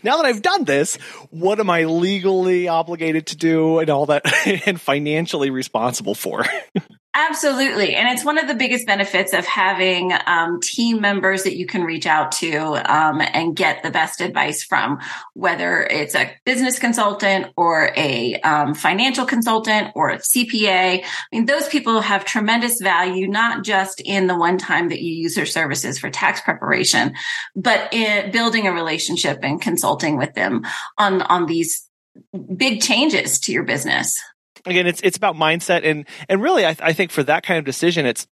now 0.01 0.15
that 0.15 0.25
I've 0.25 0.41
done 0.41 0.63
this, 0.63 0.95
what 1.29 1.59
am 1.59 1.69
I 1.69 1.83
legally 1.83 2.69
obligated 2.69 3.27
to 3.27 3.35
do 3.35 3.79
and 3.79 3.89
all 3.89 4.05
that 4.05 4.23
and 4.65 4.79
financially 4.79 5.49
responsible 5.49 6.15
for? 6.15 6.45
Absolutely. 7.17 7.95
And 7.95 8.09
it's 8.09 8.25
one 8.25 8.37
of 8.37 8.49
the 8.49 8.55
biggest 8.55 8.85
benefits 8.85 9.31
of 9.31 9.45
having 9.45 10.11
um, 10.27 10.59
team 10.59 10.99
members 10.99 11.43
that 11.43 11.55
you 11.55 11.65
can 11.65 11.85
reach 11.85 12.05
out 12.05 12.33
to 12.33 12.57
um, 12.93 13.21
and 13.21 13.55
get 13.55 13.83
the 13.83 13.89
best 13.89 14.19
advice 14.19 14.65
from, 14.65 14.99
whether 15.33 15.81
it's 15.83 16.13
a 16.13 16.29
business 16.43 16.77
consultant 16.77 17.53
or 17.55 17.93
a 17.95 18.35
um, 18.41 18.73
financial 18.73 19.25
consultant 19.25 19.93
or 19.95 20.09
a 20.09 20.17
CPA. 20.17 21.03
I 21.03 21.07
mean, 21.31 21.45
those 21.45 21.69
people 21.69 22.01
have 22.01 22.25
tremendous 22.25 22.81
value, 22.81 23.29
not 23.29 23.63
just 23.63 24.01
in 24.01 24.27
the 24.27 24.35
one 24.35 24.57
time 24.57 24.89
that 24.89 25.01
you 25.01 25.13
use 25.13 25.35
their 25.35 25.45
services 25.45 25.97
for 25.97 26.09
tax 26.09 26.41
preparation, 26.41 27.13
but 27.55 27.93
in 27.93 28.29
building 28.31 28.67
a 28.67 28.73
relationship 28.73 29.39
and 29.41 29.61
consulting 29.61 30.17
with 30.17 30.33
them 30.33 30.63
on, 30.97 31.21
on 31.21 31.45
these 31.45 31.89
big 32.57 32.81
changes 32.81 33.39
to 33.39 33.53
your 33.53 33.63
business 33.63 34.19
again, 34.65 34.87
it's 34.87 35.01
it's 35.01 35.17
about 35.17 35.35
mindset 35.35 35.81
and 35.83 36.05
and 36.29 36.41
really, 36.41 36.65
I, 36.65 36.75
I 36.79 36.93
think 36.93 37.11
for 37.11 37.23
that 37.23 37.43
kind 37.43 37.59
of 37.59 37.65
decision, 37.65 38.05
it's 38.05 38.27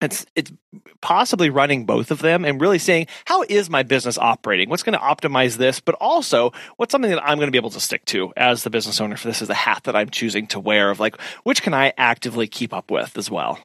it's 0.00 0.26
it's 0.34 0.52
possibly 1.00 1.50
running 1.50 1.86
both 1.86 2.10
of 2.10 2.20
them 2.20 2.44
and 2.44 2.60
really 2.60 2.78
saying 2.78 3.06
how 3.26 3.42
is 3.48 3.70
my 3.70 3.82
business 3.82 4.18
operating? 4.18 4.68
What's 4.68 4.82
going 4.82 4.98
to 4.98 5.04
optimize 5.04 5.56
this 5.56 5.80
but 5.80 5.94
also 5.96 6.52
what's 6.76 6.92
something 6.92 7.10
that 7.10 7.22
i'm 7.22 7.38
going 7.38 7.46
to 7.46 7.52
be 7.52 7.58
able 7.58 7.70
to 7.70 7.80
stick 7.80 8.04
to 8.06 8.32
as 8.36 8.64
the 8.64 8.70
business 8.70 9.00
owner 9.00 9.16
for 9.16 9.28
this 9.28 9.40
is 9.40 9.48
the 9.48 9.54
hat 9.54 9.84
that 9.84 9.94
i'm 9.94 10.10
choosing 10.10 10.46
to 10.48 10.60
wear 10.60 10.90
of 10.90 11.00
like 11.00 11.20
which 11.44 11.62
can 11.62 11.74
i 11.74 11.92
actively 11.96 12.46
keep 12.46 12.72
up 12.72 12.90
with 12.90 13.16
as 13.16 13.30
well? 13.30 13.58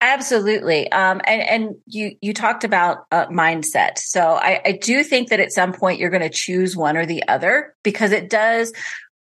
Absolutely. 0.00 0.90
Um, 0.92 1.20
and 1.24 1.42
and 1.42 1.76
you 1.86 2.16
you 2.20 2.34
talked 2.34 2.64
about 2.64 3.06
uh, 3.12 3.26
mindset. 3.26 3.98
So 3.98 4.20
I, 4.20 4.60
I 4.64 4.72
do 4.72 5.04
think 5.04 5.28
that 5.28 5.40
at 5.40 5.52
some 5.52 5.72
point 5.72 5.98
you're 5.98 6.10
going 6.10 6.22
to 6.22 6.28
choose 6.28 6.76
one 6.76 6.96
or 6.96 7.06
the 7.06 7.26
other 7.28 7.74
because 7.82 8.12
it 8.12 8.28
does 8.28 8.72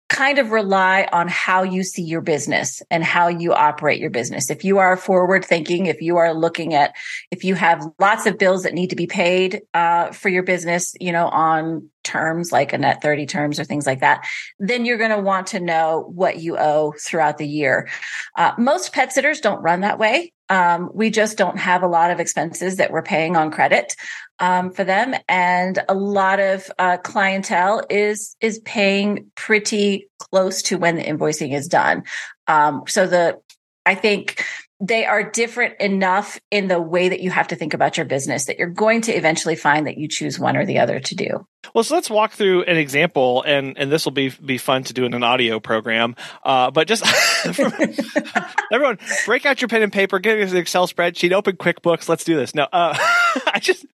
kind 0.09 0.39
of 0.39 0.51
rely 0.51 1.07
on 1.11 1.27
how 1.27 1.63
you 1.63 1.83
see 1.83 2.01
your 2.01 2.21
business 2.21 2.81
and 2.89 3.03
how 3.03 3.27
you 3.27 3.53
operate 3.53 3.99
your 3.99 4.09
business. 4.09 4.49
If 4.49 4.63
you 4.63 4.77
are 4.77 4.95
forward 4.95 5.43
thinking, 5.43 5.87
if 5.87 6.01
you 6.01 6.17
are 6.17 6.33
looking 6.33 6.73
at, 6.73 6.95
if 7.29 7.43
you 7.43 7.55
have 7.55 7.83
lots 7.99 8.25
of 8.25 8.37
bills 8.37 8.63
that 8.63 8.73
need 8.73 8.89
to 8.91 8.95
be 8.95 9.07
paid 9.07 9.63
uh, 9.73 10.11
for 10.11 10.29
your 10.29 10.43
business, 10.43 10.93
you 11.01 11.11
know, 11.11 11.27
on 11.27 11.89
terms 12.03 12.53
like 12.53 12.71
a 12.71 12.77
net 12.77 13.01
30 13.01 13.25
terms 13.25 13.59
or 13.59 13.65
things 13.65 13.85
like 13.85 13.99
that, 13.99 14.25
then 14.59 14.85
you're 14.85 14.97
going 14.97 15.11
to 15.11 15.19
want 15.19 15.47
to 15.47 15.59
know 15.59 16.09
what 16.13 16.39
you 16.39 16.57
owe 16.57 16.93
throughout 16.99 17.37
the 17.37 17.47
year. 17.47 17.89
Uh, 18.37 18.53
most 18.57 18.93
pet 18.93 19.11
sitters 19.11 19.41
don't 19.41 19.61
run 19.61 19.81
that 19.81 19.99
way. 19.99 20.31
Um, 20.49 20.89
we 20.93 21.09
just 21.09 21.37
don't 21.37 21.57
have 21.57 21.83
a 21.83 21.87
lot 21.87 22.11
of 22.11 22.19
expenses 22.19 22.77
that 22.77 22.91
we're 22.91 23.01
paying 23.01 23.35
on 23.35 23.51
credit 23.51 23.95
um, 24.39 24.71
for 24.71 24.83
them, 24.83 25.13
and 25.27 25.79
a 25.89 25.93
lot 25.93 26.39
of 26.39 26.71
uh, 26.79 26.97
clientele 26.97 27.83
is 27.89 28.35
is 28.39 28.59
paying 28.59 29.31
pretty 29.35 30.09
close 30.19 30.61
to 30.63 30.77
when 30.77 30.95
the 30.95 31.03
invoicing 31.03 31.53
is 31.53 31.67
done. 31.67 32.03
Um, 32.47 32.83
so 32.87 33.07
the 33.07 33.39
I 33.85 33.95
think 33.95 34.43
they 34.79 35.05
are 35.05 35.23
different 35.23 35.79
enough 35.79 36.39
in 36.51 36.67
the 36.67 36.79
way 36.79 37.09
that 37.09 37.19
you 37.19 37.31
have 37.31 37.47
to 37.47 37.55
think 37.55 37.73
about 37.73 37.97
your 37.97 38.05
business 38.05 38.45
that 38.45 38.59
you're 38.59 38.69
going 38.69 39.01
to 39.01 39.11
eventually 39.11 39.55
find 39.55 39.87
that 39.87 39.97
you 39.97 40.07
choose 40.07 40.37
one 40.37 40.55
or 40.55 40.65
the 40.65 40.79
other 40.79 40.99
to 40.99 41.15
do. 41.15 41.47
Well, 41.73 41.83
so 41.83 41.95
let's 41.95 42.09
walk 42.09 42.33
through 42.33 42.63
an 42.63 42.77
example, 42.77 43.43
and 43.43 43.77
and 43.77 43.91
this 43.91 44.05
will 44.05 44.11
be 44.11 44.29
be 44.29 44.57
fun 44.57 44.83
to 44.83 44.93
do 44.93 45.05
in 45.05 45.13
an 45.13 45.23
audio 45.23 45.59
program. 45.59 46.15
Uh, 46.43 46.71
but 46.71 46.87
just 46.87 47.03
everyone, 48.71 48.99
break 49.25 49.45
out 49.45 49.61
your 49.61 49.67
pen 49.67 49.81
and 49.81 49.91
paper, 49.91 50.19
get 50.19 50.39
an 50.39 50.55
Excel 50.55 50.87
spreadsheet, 50.87 51.31
open 51.33 51.57
QuickBooks. 51.57 52.07
Let's 52.07 52.23
do 52.23 52.35
this. 52.35 52.53
No, 52.53 52.67
uh, 52.71 52.95
I 53.47 53.59
just 53.59 53.85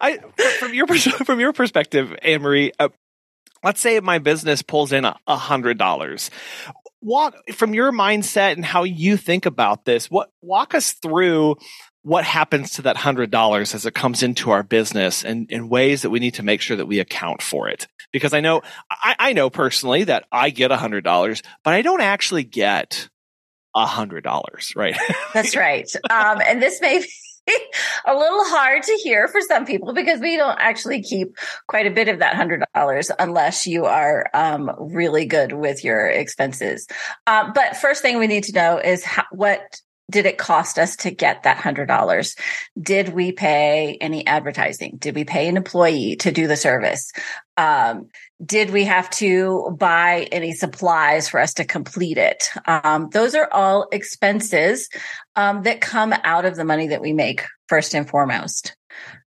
I 0.00 0.18
from 0.58 0.74
your 0.74 0.86
from 0.86 1.40
your 1.40 1.52
perspective, 1.52 2.14
Anne 2.22 2.42
Marie. 2.42 2.72
Uh, 2.78 2.88
let's 3.64 3.80
say 3.80 3.98
my 4.00 4.18
business 4.18 4.60
pulls 4.60 4.92
in 4.92 5.04
a 5.04 5.36
hundred 5.36 5.78
dollars 5.78 6.30
walk 7.02 7.34
from 7.52 7.74
your 7.74 7.92
mindset 7.92 8.52
and 8.52 8.64
how 8.64 8.84
you 8.84 9.16
think 9.16 9.46
about 9.46 9.84
this. 9.84 10.10
What 10.10 10.30
walk 10.40 10.74
us 10.74 10.92
through 10.92 11.56
what 12.02 12.24
happens 12.24 12.72
to 12.72 12.82
that 12.82 12.96
hundred 12.96 13.30
dollars 13.30 13.74
as 13.74 13.86
it 13.86 13.94
comes 13.94 14.22
into 14.22 14.50
our 14.50 14.62
business 14.62 15.24
and 15.24 15.50
in 15.50 15.68
ways 15.68 16.02
that 16.02 16.10
we 16.10 16.18
need 16.18 16.34
to 16.34 16.42
make 16.42 16.60
sure 16.60 16.76
that 16.76 16.86
we 16.86 16.98
account 16.98 17.42
for 17.42 17.68
it. 17.68 17.86
Because 18.12 18.32
I 18.32 18.40
know 18.40 18.62
I, 18.90 19.16
I 19.18 19.32
know 19.32 19.50
personally 19.50 20.04
that 20.04 20.26
I 20.32 20.50
get 20.50 20.70
a 20.70 20.76
hundred 20.76 21.04
dollars, 21.04 21.42
but 21.64 21.74
I 21.74 21.82
don't 21.82 22.00
actually 22.00 22.44
get 22.44 23.08
a 23.74 23.86
hundred 23.86 24.24
dollars, 24.24 24.72
right? 24.76 24.96
That's 25.32 25.56
right. 25.56 25.90
Um, 26.10 26.40
and 26.46 26.60
this 26.60 26.80
may 26.80 26.98
be 26.98 27.08
a 28.06 28.14
little 28.14 28.44
hard 28.44 28.82
to 28.82 28.92
hear 29.02 29.28
for 29.28 29.40
some 29.40 29.64
people 29.64 29.92
because 29.92 30.20
we 30.20 30.36
don't 30.36 30.58
actually 30.60 31.02
keep 31.02 31.36
quite 31.66 31.86
a 31.86 31.90
bit 31.90 32.08
of 32.08 32.18
that 32.20 32.34
hundred 32.34 32.62
dollars 32.74 33.10
unless 33.18 33.66
you 33.66 33.84
are 33.84 34.28
um, 34.34 34.70
really 34.78 35.24
good 35.24 35.52
with 35.52 35.84
your 35.84 36.06
expenses. 36.06 36.86
Uh, 37.26 37.50
but 37.52 37.76
first 37.76 38.02
thing 38.02 38.18
we 38.18 38.26
need 38.26 38.44
to 38.44 38.52
know 38.52 38.78
is 38.78 39.04
how, 39.04 39.24
what 39.32 39.80
did 40.10 40.26
it 40.26 40.38
cost 40.38 40.78
us 40.78 40.94
to 40.96 41.10
get 41.10 41.42
that 41.42 41.56
hundred 41.56 41.86
dollars? 41.86 42.36
Did 42.80 43.10
we 43.10 43.32
pay 43.32 43.96
any 44.00 44.26
advertising? 44.26 44.96
Did 44.98 45.14
we 45.14 45.24
pay 45.24 45.48
an 45.48 45.56
employee 45.56 46.16
to 46.16 46.30
do 46.30 46.46
the 46.46 46.56
service? 46.56 47.12
Um, 47.56 48.08
did 48.44 48.70
we 48.70 48.84
have 48.84 49.08
to 49.10 49.76
buy 49.78 50.28
any 50.32 50.52
supplies 50.52 51.28
for 51.28 51.38
us 51.38 51.54
to 51.54 51.64
complete 51.64 52.18
it? 52.18 52.48
Um, 52.66 53.08
those 53.12 53.34
are 53.34 53.48
all 53.52 53.88
expenses 53.92 54.88
um, 55.36 55.62
that 55.62 55.80
come 55.80 56.12
out 56.24 56.44
of 56.44 56.56
the 56.56 56.64
money 56.64 56.88
that 56.88 57.00
we 57.00 57.12
make 57.12 57.44
first 57.68 57.94
and 57.94 58.08
foremost. 58.08 58.76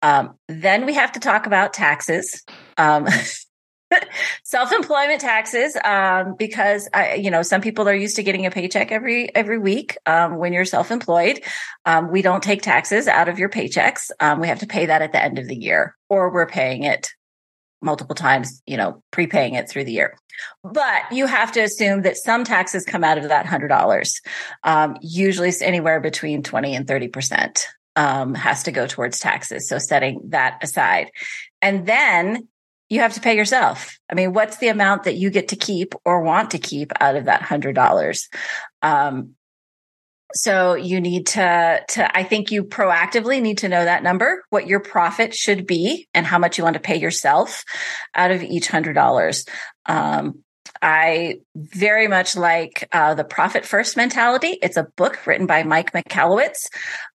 Um, 0.02 0.38
then 0.48 0.86
we 0.86 0.94
have 0.94 1.12
to 1.12 1.20
talk 1.20 1.46
about 1.46 1.72
taxes. 1.72 2.42
Um, 2.76 3.06
self-employment 4.44 5.20
taxes 5.20 5.76
um, 5.84 6.34
because 6.38 6.88
I, 6.94 7.14
you 7.14 7.30
know 7.30 7.42
some 7.42 7.60
people 7.60 7.86
are 7.88 7.94
used 7.94 8.16
to 8.16 8.22
getting 8.22 8.46
a 8.46 8.50
paycheck 8.50 8.90
every 8.90 9.34
every 9.34 9.58
week 9.58 9.98
um, 10.06 10.38
when 10.38 10.54
you're 10.54 10.64
self-employed 10.64 11.42
um, 11.84 12.10
we 12.10 12.22
don't 12.22 12.42
take 12.42 12.62
taxes 12.62 13.06
out 13.06 13.28
of 13.28 13.38
your 13.38 13.50
paychecks 13.50 14.10
um, 14.18 14.40
we 14.40 14.48
have 14.48 14.60
to 14.60 14.66
pay 14.66 14.86
that 14.86 15.02
at 15.02 15.12
the 15.12 15.22
end 15.22 15.38
of 15.38 15.46
the 15.46 15.54
year 15.54 15.94
or 16.08 16.32
we're 16.32 16.46
paying 16.46 16.84
it 16.84 17.10
multiple 17.82 18.14
times, 18.14 18.62
you 18.66 18.76
know, 18.76 19.02
prepaying 19.10 19.54
it 19.54 19.68
through 19.68 19.84
the 19.84 19.92
year. 19.92 20.16
But 20.64 21.02
you 21.10 21.26
have 21.26 21.52
to 21.52 21.60
assume 21.60 22.02
that 22.02 22.16
some 22.16 22.44
taxes 22.44 22.84
come 22.84 23.04
out 23.04 23.18
of 23.18 23.28
that 23.28 23.46
$100. 23.46 24.20
Um, 24.62 24.96
usually 25.00 25.48
it's 25.48 25.62
anywhere 25.62 26.00
between 26.00 26.42
20 26.42 26.74
and 26.74 26.86
30% 26.86 27.64
um, 27.96 28.34
has 28.34 28.62
to 28.64 28.72
go 28.72 28.86
towards 28.86 29.18
taxes. 29.18 29.68
So 29.68 29.78
setting 29.78 30.20
that 30.28 30.62
aside. 30.62 31.10
And 31.60 31.86
then 31.86 32.48
you 32.88 33.00
have 33.00 33.14
to 33.14 33.20
pay 33.20 33.36
yourself. 33.36 33.98
I 34.10 34.14
mean, 34.14 34.32
what's 34.32 34.58
the 34.58 34.68
amount 34.68 35.04
that 35.04 35.16
you 35.16 35.30
get 35.30 35.48
to 35.48 35.56
keep 35.56 35.94
or 36.04 36.22
want 36.22 36.50
to 36.50 36.58
keep 36.58 36.92
out 37.00 37.16
of 37.16 37.24
that 37.24 37.42
$100? 37.42 38.28
Um, 38.82 39.34
so 40.34 40.74
you 40.74 41.00
need 41.00 41.26
to, 41.28 41.82
to, 41.88 42.16
I 42.16 42.24
think 42.24 42.50
you 42.50 42.64
proactively 42.64 43.40
need 43.40 43.58
to 43.58 43.68
know 43.68 43.84
that 43.84 44.02
number, 44.02 44.44
what 44.50 44.66
your 44.66 44.80
profit 44.80 45.34
should 45.34 45.66
be 45.66 46.08
and 46.14 46.26
how 46.26 46.38
much 46.38 46.58
you 46.58 46.64
want 46.64 46.74
to 46.74 46.80
pay 46.80 46.96
yourself 46.96 47.64
out 48.14 48.30
of 48.30 48.42
each 48.42 48.68
hundred 48.68 48.94
dollars. 48.94 49.44
Um, 49.86 50.42
I 50.80 51.40
very 51.54 52.08
much 52.08 52.36
like 52.36 52.88
uh, 52.92 53.14
the 53.14 53.24
profit 53.24 53.64
first 53.64 53.96
mentality. 53.96 54.58
It's 54.62 54.76
a 54.76 54.88
book 54.96 55.26
written 55.26 55.46
by 55.46 55.62
Mike 55.62 55.92
Michalowicz. 55.92 56.66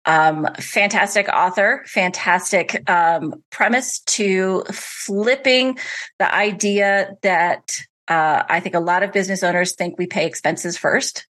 Um, 0.06 0.48
fantastic 0.60 1.28
author, 1.30 1.84
fantastic 1.88 2.88
um, 2.90 3.44
premise 3.50 4.00
to 4.02 4.64
flipping 4.72 5.80
the 6.20 6.34
idea 6.34 7.16
that 7.24 7.72
uh, 8.08 8.44
I 8.48 8.60
think 8.60 8.76
a 8.76 8.80
lot 8.80 9.02
of 9.02 9.12
business 9.12 9.42
owners 9.42 9.74
think 9.74 9.98
we 9.98 10.06
pay 10.06 10.28
expenses 10.28 10.78
first 10.78 11.26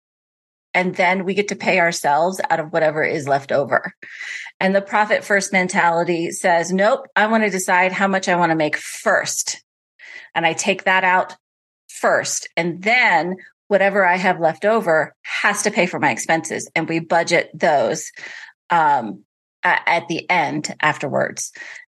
and 0.74 0.96
then 0.96 1.26
we 1.26 1.34
get 1.34 1.50
to 1.50 1.56
pay 1.56 1.80
ourselves 1.80 2.42
out 2.50 2.60
of 2.60 2.74
whatever 2.74 3.04
is 3.04 3.28
left 3.28 3.52
over. 3.52 3.94
And 4.60 4.76
the 4.76 4.82
profit 4.82 5.24
first 5.24 5.54
mentality 5.54 6.32
says, 6.32 6.72
nope, 6.72 7.08
I 7.16 7.28
want 7.28 7.44
to 7.44 7.50
decide 7.50 7.92
how 7.92 8.08
much 8.08 8.28
I 8.28 8.36
want 8.36 8.52
to 8.52 8.56
make 8.56 8.78
first. 8.78 9.64
And 10.34 10.46
I 10.46 10.54
take 10.54 10.86
that 10.86 11.04
out 11.04 11.36
first. 11.88 12.48
And 12.58 12.82
then 12.82 13.38
whatever 13.68 14.06
I 14.06 14.18
have 14.18 14.40
left 14.40 14.66
over 14.66 15.16
has 15.22 15.64
to 15.64 15.72
pay 15.72 15.86
for 15.86 16.00
my 16.00 16.12
expenses. 16.12 16.70
And 16.76 16.90
we 16.90 17.00
budget 17.00 17.50
those 17.54 18.12
um, 18.70 19.24
at 19.64 20.08
the 20.08 20.30
end 20.30 20.76
afterwards. 20.82 21.52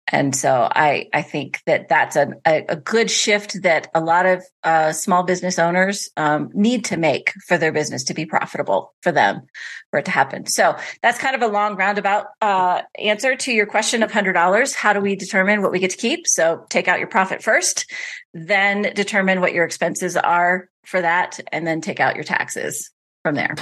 And 0.09 0.35
so 0.35 0.69
I, 0.73 1.09
I 1.13 1.21
think 1.21 1.61
that 1.65 1.89
that's 1.89 2.15
a, 2.15 2.31
a, 2.45 2.75
good 2.77 3.11
shift 3.11 3.63
that 3.63 3.89
a 3.93 3.99
lot 3.99 4.25
of 4.25 4.43
uh, 4.63 4.93
small 4.93 5.23
business 5.23 5.59
owners 5.59 6.09
um, 6.15 6.49
need 6.53 6.85
to 6.85 6.97
make 6.97 7.33
for 7.45 7.57
their 7.57 7.73
business 7.73 8.05
to 8.05 8.13
be 8.13 8.25
profitable 8.25 8.93
for 9.01 9.11
them 9.11 9.41
for 9.91 9.99
it 9.99 10.05
to 10.05 10.11
happen. 10.11 10.45
So 10.45 10.77
that's 11.01 11.19
kind 11.19 11.35
of 11.35 11.41
a 11.41 11.47
long 11.47 11.75
roundabout 11.75 12.27
uh, 12.41 12.83
answer 12.97 13.35
to 13.35 13.51
your 13.51 13.65
question 13.65 14.01
of 14.01 14.11
$100. 14.11 14.73
How 14.75 14.93
do 14.93 15.01
we 15.01 15.15
determine 15.15 15.61
what 15.61 15.71
we 15.71 15.79
get 15.79 15.91
to 15.91 15.97
keep? 15.97 16.25
So 16.25 16.65
take 16.69 16.87
out 16.87 16.99
your 16.99 17.09
profit 17.09 17.43
first, 17.43 17.91
then 18.33 18.83
determine 18.93 19.41
what 19.41 19.53
your 19.53 19.65
expenses 19.65 20.15
are 20.15 20.69
for 20.85 21.01
that, 21.01 21.39
and 21.51 21.67
then 21.67 21.81
take 21.81 21.99
out 21.99 22.15
your 22.15 22.23
taxes 22.23 22.91
from 23.23 23.35
there. 23.35 23.55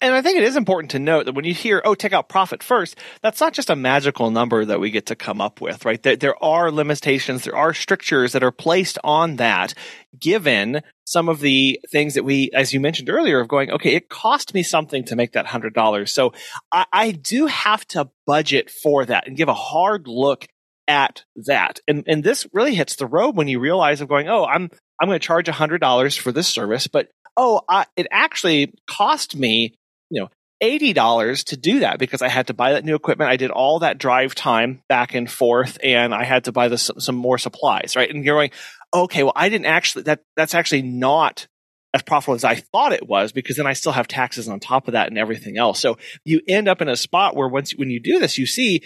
And 0.00 0.14
I 0.14 0.22
think 0.22 0.38
it 0.38 0.44
is 0.44 0.56
important 0.56 0.92
to 0.92 1.00
note 1.00 1.26
that 1.26 1.34
when 1.34 1.44
you 1.44 1.54
hear, 1.54 1.82
oh, 1.84 1.94
take 1.94 2.12
out 2.12 2.28
profit 2.28 2.62
first, 2.62 2.96
that's 3.20 3.40
not 3.40 3.52
just 3.52 3.68
a 3.68 3.76
magical 3.76 4.30
number 4.30 4.64
that 4.64 4.78
we 4.78 4.90
get 4.90 5.06
to 5.06 5.16
come 5.16 5.40
up 5.40 5.60
with, 5.60 5.84
right? 5.84 6.00
There, 6.00 6.16
there 6.16 6.44
are 6.44 6.70
limitations, 6.70 7.42
there 7.42 7.56
are 7.56 7.74
strictures 7.74 8.32
that 8.32 8.44
are 8.44 8.52
placed 8.52 8.98
on 9.02 9.36
that, 9.36 9.74
given 10.18 10.82
some 11.04 11.28
of 11.28 11.40
the 11.40 11.80
things 11.90 12.14
that 12.14 12.22
we, 12.22 12.50
as 12.54 12.72
you 12.72 12.78
mentioned 12.78 13.10
earlier, 13.10 13.40
of 13.40 13.48
going, 13.48 13.72
okay, 13.72 13.94
it 13.94 14.08
cost 14.08 14.54
me 14.54 14.62
something 14.62 15.04
to 15.06 15.16
make 15.16 15.32
that 15.32 15.46
$100. 15.46 16.08
So 16.08 16.32
I, 16.70 16.86
I 16.92 17.10
do 17.10 17.46
have 17.46 17.84
to 17.88 18.08
budget 18.24 18.70
for 18.70 19.04
that 19.04 19.26
and 19.26 19.36
give 19.36 19.48
a 19.48 19.54
hard 19.54 20.06
look 20.06 20.46
at 20.86 21.24
that. 21.46 21.80
And, 21.88 22.04
and 22.06 22.22
this 22.22 22.46
really 22.52 22.74
hits 22.74 22.96
the 22.96 23.06
road 23.06 23.36
when 23.36 23.48
you 23.48 23.58
realize 23.58 24.00
of 24.00 24.08
going, 24.08 24.28
oh, 24.28 24.44
I'm, 24.44 24.70
I'm 25.00 25.08
going 25.08 25.18
to 25.18 25.26
charge 25.26 25.46
$100 25.46 26.18
for 26.18 26.30
this 26.30 26.46
service, 26.46 26.86
but 26.86 27.08
oh, 27.36 27.62
I, 27.68 27.86
it 27.96 28.06
actually 28.10 28.74
cost 28.86 29.36
me, 29.36 29.74
you 30.10 30.20
know, 30.20 30.28
$80 30.62 31.44
to 31.46 31.56
do 31.56 31.80
that 31.80 31.98
because 31.98 32.22
I 32.22 32.28
had 32.28 32.46
to 32.46 32.54
buy 32.54 32.72
that 32.72 32.84
new 32.84 32.94
equipment. 32.94 33.30
I 33.30 33.36
did 33.36 33.50
all 33.50 33.80
that 33.80 33.98
drive 33.98 34.34
time 34.34 34.82
back 34.88 35.14
and 35.14 35.30
forth 35.30 35.76
and 35.82 36.14
I 36.14 36.24
had 36.24 36.44
to 36.44 36.52
buy 36.52 36.68
this, 36.68 36.90
some 36.98 37.16
more 37.16 37.38
supplies, 37.38 37.96
right? 37.96 38.08
And 38.08 38.24
you're 38.24 38.36
going, 38.36 38.52
okay, 38.94 39.24
well, 39.24 39.32
I 39.34 39.48
didn't 39.48 39.66
actually, 39.66 40.04
that, 40.04 40.20
that's 40.36 40.54
actually 40.54 40.82
not 40.82 41.48
as 41.94 42.02
profitable 42.02 42.36
as 42.36 42.44
I 42.44 42.56
thought 42.56 42.92
it 42.92 43.06
was 43.06 43.32
because 43.32 43.56
then 43.56 43.66
I 43.66 43.72
still 43.72 43.92
have 43.92 44.06
taxes 44.06 44.48
on 44.48 44.60
top 44.60 44.86
of 44.86 44.92
that 44.92 45.08
and 45.08 45.18
everything 45.18 45.58
else. 45.58 45.80
So 45.80 45.98
you 46.24 46.40
end 46.46 46.68
up 46.68 46.80
in 46.80 46.88
a 46.88 46.96
spot 46.96 47.34
where 47.34 47.48
once, 47.48 47.72
when 47.72 47.90
you 47.90 48.00
do 48.00 48.20
this, 48.20 48.38
you 48.38 48.46
see, 48.46 48.82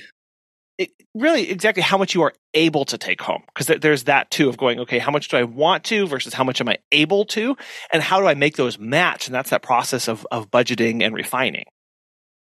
it, 0.79 0.91
really 1.14 1.51
exactly 1.51 1.83
how 1.83 1.97
much 1.97 2.14
you 2.14 2.22
are 2.22 2.35
able 2.55 2.85
to 2.85 2.99
take 2.99 3.20
home 3.20 3.43
because 3.47 3.66
th- 3.66 3.81
there's 3.81 4.05
that 4.05 4.31
too 4.31 4.49
of 4.49 4.57
going 4.57 4.79
okay 4.81 4.99
how 4.99 5.11
much 5.11 5.29
do 5.29 5.37
i 5.37 5.43
want 5.43 5.85
to 5.85 6.07
versus 6.07 6.35
how 6.35 6.45
much 6.45 6.61
am 6.61 6.68
i 6.68 6.77
able 6.93 7.24
to 7.24 7.57
and 7.93 8.03
how 8.03 8.20
do 8.20 8.27
i 8.27 8.35
make 8.35 8.57
those 8.57 8.79
match 8.79 9.27
and 9.27 9.35
that's 9.35 9.51
that 9.51 9.62
process 9.62 10.09
of 10.09 10.27
of 10.31 10.51
budgeting 10.51 11.03
and 11.03 11.14
refining 11.14 11.64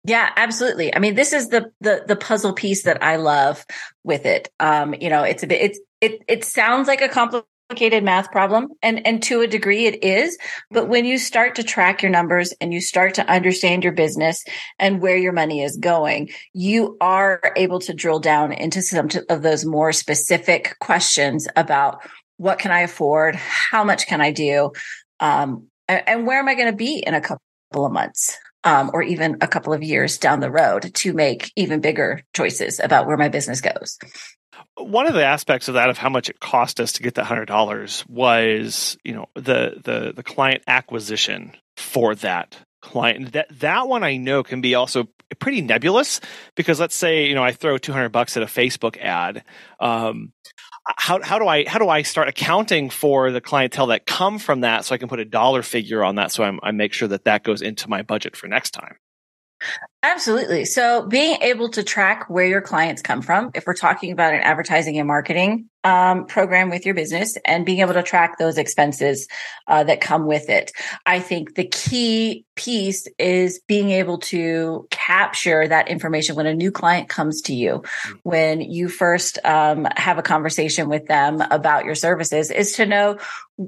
yeah, 0.05 0.31
absolutely. 0.35 0.93
I 0.93 0.99
mean, 0.99 1.15
this 1.15 1.31
is 1.31 1.47
the 1.47 1.71
the 1.79 2.03
the 2.05 2.17
puzzle 2.17 2.51
piece 2.51 2.83
that 2.83 3.01
I 3.01 3.15
love 3.15 3.65
with 4.03 4.25
it. 4.25 4.51
Um, 4.59 4.93
you 4.99 5.09
know, 5.09 5.23
it's 5.23 5.43
a 5.43 5.47
bit 5.47 5.61
it's 5.61 5.79
it 6.01 6.21
it 6.27 6.43
sounds 6.43 6.89
like 6.89 7.01
a 7.01 7.07
complicated 7.07 7.47
complicated 7.73 8.03
math 8.03 8.31
problem 8.31 8.69
and 8.83 9.05
and 9.07 9.23
to 9.23 9.41
a 9.41 9.47
degree 9.47 9.87
it 9.87 10.03
is 10.03 10.37
but 10.69 10.87
when 10.87 11.05
you 11.05 11.17
start 11.17 11.55
to 11.55 11.63
track 11.63 12.03
your 12.03 12.11
numbers 12.11 12.53
and 12.61 12.71
you 12.71 12.79
start 12.79 13.15
to 13.15 13.27
understand 13.27 13.83
your 13.83 13.93
business 13.93 14.43
and 14.77 15.01
where 15.01 15.17
your 15.17 15.31
money 15.31 15.63
is 15.63 15.75
going 15.77 16.29
you 16.53 16.95
are 17.01 17.41
able 17.55 17.79
to 17.79 17.91
drill 17.91 18.19
down 18.19 18.53
into 18.53 18.79
some 18.79 19.09
of 19.27 19.41
those 19.41 19.65
more 19.65 19.91
specific 19.91 20.75
questions 20.79 21.47
about 21.55 22.03
what 22.37 22.59
can 22.59 22.71
i 22.71 22.81
afford 22.81 23.33
how 23.35 23.83
much 23.83 24.05
can 24.05 24.21
i 24.21 24.31
do 24.31 24.71
um, 25.19 25.65
and, 25.87 26.27
where 26.27 26.37
am 26.37 26.47
i 26.47 26.53
going 26.53 26.69
to 26.69 26.77
be 26.77 26.99
in 26.99 27.15
a 27.15 27.21
couple 27.21 27.41
of 27.73 27.91
months 27.91 28.37
um, 28.63 28.91
or 28.93 29.01
even 29.01 29.37
a 29.41 29.47
couple 29.47 29.73
of 29.73 29.81
years 29.81 30.19
down 30.19 30.41
the 30.41 30.51
road 30.51 30.93
to 30.93 31.11
make 31.11 31.51
even 31.55 31.81
bigger 31.81 32.21
choices 32.35 32.79
about 32.79 33.07
where 33.07 33.17
my 33.17 33.29
business 33.29 33.61
goes 33.61 33.97
one 34.83 35.07
of 35.07 35.13
the 35.13 35.25
aspects 35.25 35.67
of 35.67 35.75
that 35.75 35.89
of 35.89 35.97
how 35.97 36.09
much 36.09 36.29
it 36.29 36.39
cost 36.39 36.79
us 36.79 36.93
to 36.93 37.03
get 37.03 37.15
that 37.15 37.25
hundred 37.25 37.45
dollars 37.45 38.05
was 38.07 38.97
you 39.03 39.13
know 39.13 39.27
the 39.35 39.79
the 39.83 40.13
the 40.15 40.23
client 40.23 40.63
acquisition 40.67 41.53
for 41.77 42.15
that 42.15 42.57
client 42.81 43.31
that 43.33 43.47
that 43.59 43.87
one 43.87 44.03
i 44.03 44.17
know 44.17 44.43
can 44.43 44.61
be 44.61 44.75
also 44.75 45.07
pretty 45.39 45.61
nebulous 45.61 46.19
because 46.55 46.79
let's 46.79 46.95
say 46.95 47.25
you 47.25 47.33
know 47.33 47.43
i 47.43 47.51
throw 47.51 47.77
200 47.77 48.09
bucks 48.09 48.35
at 48.37 48.43
a 48.43 48.47
facebook 48.47 48.97
ad 48.97 49.43
um, 49.79 50.31
how, 50.85 51.21
how 51.21 51.39
do 51.39 51.47
I 51.47 51.67
how 51.67 51.79
do 51.79 51.87
I 51.87 52.01
start 52.01 52.27
accounting 52.27 52.89
for 52.89 53.31
the 53.31 53.41
clientele 53.41 53.87
that 53.87 54.05
come 54.05 54.37
from 54.37 54.61
that 54.61 54.85
so 54.85 54.93
I 54.93 54.97
can 54.97 55.07
put 55.07 55.19
a 55.19 55.25
dollar 55.25 55.61
figure 55.61 56.03
on 56.03 56.15
that 56.15 56.31
so 56.31 56.43
I'm, 56.43 56.59
I 56.61 56.71
make 56.71 56.93
sure 56.93 57.07
that 57.07 57.25
that 57.25 57.43
goes 57.43 57.61
into 57.61 57.89
my 57.89 58.01
budget 58.01 58.35
for 58.35 58.47
next 58.47 58.71
time. 58.71 58.97
Absolutely. 60.03 60.65
So 60.65 61.07
being 61.07 61.41
able 61.41 61.69
to 61.69 61.83
track 61.83 62.29
where 62.29 62.45
your 62.45 62.61
clients 62.61 63.01
come 63.01 63.21
from, 63.21 63.51
if 63.53 63.65
we're 63.65 63.73
talking 63.73 64.11
about 64.11 64.33
an 64.33 64.41
advertising 64.41 64.97
and 64.97 65.07
marketing 65.07 65.69
um, 65.85 66.25
program 66.25 66.69
with 66.69 66.85
your 66.85 66.93
business 66.93 67.37
and 67.45 67.65
being 67.65 67.79
able 67.79 67.93
to 67.93 68.03
track 68.03 68.37
those 68.37 68.57
expenses 68.57 69.27
uh, 69.67 69.83
that 69.85 70.01
come 70.01 70.25
with 70.25 70.49
it. 70.49 70.71
I 71.05 71.19
think 71.19 71.55
the 71.55 71.65
key 71.65 72.45
piece 72.55 73.07
is 73.17 73.61
being 73.67 73.91
able 73.91 74.17
to 74.19 74.87
capture 74.91 75.67
that 75.67 75.87
information 75.87 76.35
when 76.35 76.47
a 76.47 76.53
new 76.53 76.71
client 76.71 77.07
comes 77.07 77.41
to 77.43 77.53
you, 77.53 77.83
mm-hmm. 77.83 78.17
when 78.23 78.61
you 78.61 78.89
first 78.89 79.39
um, 79.45 79.87
have 79.95 80.17
a 80.17 80.23
conversation 80.23 80.89
with 80.89 81.05
them 81.07 81.41
about 81.41 81.85
your 81.85 81.95
services 81.95 82.51
is 82.51 82.73
to 82.73 82.85
know 82.85 83.17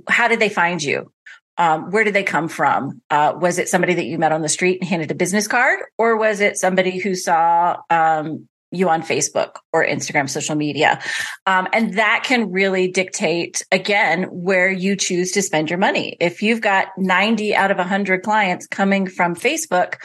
how 0.09 0.27
did 0.27 0.39
they 0.39 0.49
find 0.49 0.83
you? 0.83 1.11
Um, 1.57 1.91
where 1.91 2.03
did 2.03 2.13
they 2.13 2.23
come 2.23 2.47
from? 2.47 3.01
Uh, 3.09 3.33
was 3.39 3.57
it 3.57 3.69
somebody 3.69 3.93
that 3.93 4.05
you 4.05 4.17
met 4.17 4.31
on 4.31 4.41
the 4.41 4.49
street 4.49 4.79
and 4.81 4.89
handed 4.89 5.11
a 5.11 5.15
business 5.15 5.47
card, 5.47 5.79
or 5.97 6.17
was 6.17 6.39
it 6.41 6.57
somebody 6.57 6.99
who 6.99 7.15
saw 7.15 7.77
um, 7.89 8.47
you 8.71 8.89
on 8.89 9.01
Facebook 9.01 9.57
or 9.71 9.85
Instagram, 9.85 10.29
social 10.29 10.55
media? 10.55 11.01
Um, 11.45 11.67
and 11.71 11.93
that 11.95 12.23
can 12.25 12.51
really 12.51 12.89
dictate 12.89 13.65
again 13.71 14.23
where 14.23 14.69
you 14.69 14.95
choose 14.95 15.31
to 15.31 15.41
spend 15.41 15.69
your 15.69 15.79
money. 15.79 16.17
If 16.19 16.41
you've 16.41 16.61
got 16.61 16.89
90 16.97 17.55
out 17.55 17.71
of 17.71 17.77
100 17.77 18.23
clients 18.23 18.67
coming 18.67 19.07
from 19.07 19.35
Facebook, 19.35 19.95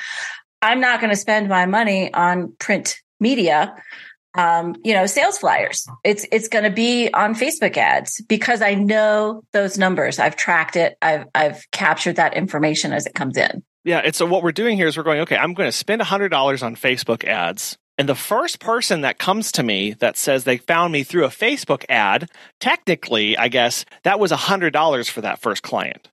I'm 0.63 0.81
not 0.81 1.01
going 1.01 1.11
to 1.11 1.17
spend 1.17 1.49
my 1.49 1.67
money 1.67 2.13
on 2.13 2.55
print 2.59 2.97
media 3.19 3.75
um, 4.35 4.77
you 4.85 4.95
know, 4.95 5.07
sales 5.07 5.39
flyers. 5.39 5.87
It's 6.05 6.27
it's 6.31 6.49
going 6.49 6.65
to 6.65 6.71
be 6.71 7.11
on 7.13 7.35
Facebook 7.35 7.77
ads 7.77 8.21
because 8.29 8.63
I 8.63 8.75
know 8.75 9.43
those 9.53 9.79
numbers. 9.79 10.19
I've 10.19 10.37
tracked 10.37 10.77
it. 10.77 10.97
I've 11.03 11.27
I've 11.35 11.71
captured 11.73 12.17
that 12.17 12.35
information 12.35 12.93
as 12.93 13.07
it 13.07 13.15
comes 13.15 13.37
in. 13.37 13.63
Yeah, 13.85 13.99
and 14.05 14.15
so 14.15 14.27
what 14.27 14.43
we're 14.43 14.53
doing 14.53 14.77
here 14.77 14.87
is 14.87 14.97
we're 14.97 15.03
going, 15.03 15.21
okay, 15.21 15.37
I'm 15.37 15.55
going 15.55 15.69
to 15.69 15.73
spend 15.73 16.03
$100 16.03 16.63
on 16.63 16.77
Facebook 16.77 17.25
ads. 17.25 17.79
And 17.97 18.09
the 18.09 18.15
first 18.15 18.61
person 18.61 19.03
that 19.03 19.19
comes 19.19 19.53
to 19.53 19.63
me 19.63 19.93
that 19.95 20.17
says 20.17 20.45
they 20.45 20.59
found 20.59 20.93
me 20.93 21.03
through 21.03 21.25
a 21.25 21.29
Facebook 21.29 21.85
ad, 21.89 22.31
technically, 22.59 23.37
I 23.37 23.49
guess 23.49 23.85
that 24.05 24.21
was 24.21 24.33
$100 24.33 25.11
for 25.11 25.21
that 25.23 25.41
first 25.41 25.63
client. 25.63 26.09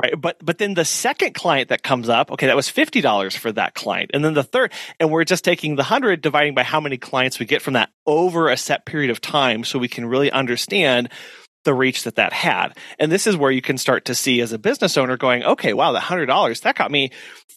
Right. 0.00 0.12
But 0.20 0.44
but 0.44 0.58
then 0.58 0.74
the 0.74 0.84
second 0.84 1.34
client 1.34 1.70
that 1.70 1.82
comes 1.82 2.10
up, 2.10 2.30
okay, 2.32 2.46
that 2.46 2.56
was 2.56 2.68
fifty 2.68 3.00
dollars 3.00 3.34
for 3.34 3.50
that 3.52 3.74
client. 3.74 4.10
And 4.12 4.22
then 4.22 4.34
the 4.34 4.42
third, 4.42 4.72
and 5.00 5.10
we're 5.10 5.24
just 5.24 5.42
taking 5.42 5.76
the 5.76 5.84
hundred 5.84 6.20
dividing 6.20 6.54
by 6.54 6.64
how 6.64 6.80
many 6.80 6.98
clients 6.98 7.38
we 7.38 7.46
get 7.46 7.62
from 7.62 7.74
that 7.74 7.90
over 8.04 8.50
a 8.50 8.58
set 8.58 8.84
period 8.84 9.10
of 9.10 9.22
time 9.22 9.64
so 9.64 9.78
we 9.78 9.88
can 9.88 10.04
really 10.04 10.30
understand 10.30 11.08
the 11.64 11.74
reach 11.74 12.04
that 12.04 12.16
that 12.16 12.32
had. 12.32 12.76
And 12.98 13.10
this 13.10 13.26
is 13.26 13.36
where 13.36 13.50
you 13.50 13.62
can 13.62 13.78
start 13.78 14.04
to 14.06 14.14
see 14.14 14.40
as 14.40 14.52
a 14.52 14.58
business 14.58 14.96
owner 14.98 15.16
going, 15.16 15.42
okay, 15.42 15.72
wow, 15.72 15.92
that 15.92 16.00
hundred 16.00 16.26
dollars, 16.26 16.60
that 16.60 16.76
got 16.76 16.90
me 16.90 17.10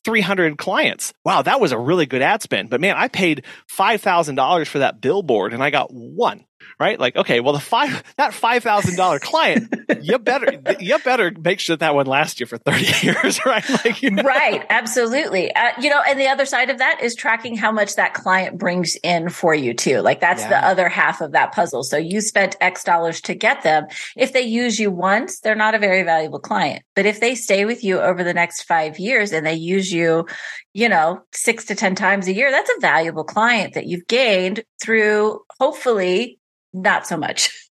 300 0.06 0.58
clients. 0.58 1.14
Wow, 1.26 1.42
that 1.42 1.60
was 1.62 1.72
a 1.72 1.78
really 1.78 2.06
good 2.06 2.22
ad 2.22 2.42
spend. 2.42 2.70
But 2.70 2.82
man, 2.82 2.96
I 2.98 3.08
paid 3.08 3.46
$5,000 3.78 4.68
for 4.68 4.80
that 4.80 5.02
billboard 5.02 5.54
and 5.54 5.64
I 5.64 5.70
got 5.70 5.92
one 5.92 6.46
right? 6.80 7.00
Like, 7.00 7.16
okay, 7.16 7.40
well, 7.40 7.54
the 7.54 7.60
five 7.60 8.04
that 8.18 8.34
five 8.34 8.64
thousand 8.64 8.96
dollar 8.96 9.20
client, 9.20 9.74
you 10.02 10.18
better 10.18 10.62
you 10.80 10.98
better 11.00 11.32
make 11.40 11.60
sure 11.60 11.76
that 11.76 11.94
one 11.94 12.06
lasts 12.06 12.40
you 12.40 12.46
for 12.46 12.58
thirty 12.58 12.88
years, 13.06 13.46
right? 13.46 13.68
Like, 13.70 14.02
you 14.02 14.12
know? 14.12 14.24
right, 14.24 14.66
absolutely. 14.70 15.54
Uh, 15.54 15.72
you 15.80 15.90
know, 15.90 16.02
and 16.08 16.20
the 16.20 16.28
other 16.28 16.46
side 16.46 16.70
of 16.70 16.78
that 16.80 17.02
is 17.02 17.16
tracking 17.16 17.56
how 17.56 17.72
much 17.72 17.96
that 17.96 18.14
client 18.14 18.58
brings 18.58 18.96
in 19.04 19.30
for 19.30 19.54
you 19.54 19.74
too. 19.74 20.00
Like 20.00 20.22
that's 20.22 20.42
yeah. 20.44 20.50
the 20.50 20.68
other 20.68 20.90
half 20.90 21.22
of 21.22 21.34
that 21.34 21.54
puzzle. 21.54 21.84
So 21.84 21.98
you 21.98 22.22
spent 22.22 22.56
X 22.62 22.84
dollars 22.84 23.22
to 23.22 23.36
get 23.36 23.64
them. 23.64 23.88
If 24.16 24.34
they 24.34 24.42
use 24.42 24.80
you 24.80 24.92
once, 24.92 25.40
they're 25.40 25.56
not 25.56 25.76
a 25.76 25.80
very 25.80 26.04
valuable 26.04 26.40
client. 26.40 26.84
But 26.96 27.06
if 27.06 27.20
they 27.20 27.36
stay 27.36 27.66
with 27.66 27.84
you 27.84 28.00
over 28.00 28.24
the 28.24 28.34
next 28.34 28.64
five 28.64 29.00
years 29.00 29.32
and 29.32 29.46
they 29.46 29.54
use 29.56 29.92
you, 29.92 30.26
you 30.74 30.90
know, 30.90 31.22
six 31.34 31.66
to 31.66 31.76
ten 31.76 31.96
times 31.96 32.28
a 32.28 32.34
year, 32.34 32.52
that's 32.52 32.70
a 32.70 32.80
valuable 32.80 33.24
client 33.24 33.74
that 33.74 33.86
you've 33.86 34.08
gained 34.08 34.64
through 34.82 35.42
hopefully 35.60 36.40
not 36.74 37.08
so 37.08 37.18
much. 37.18 37.52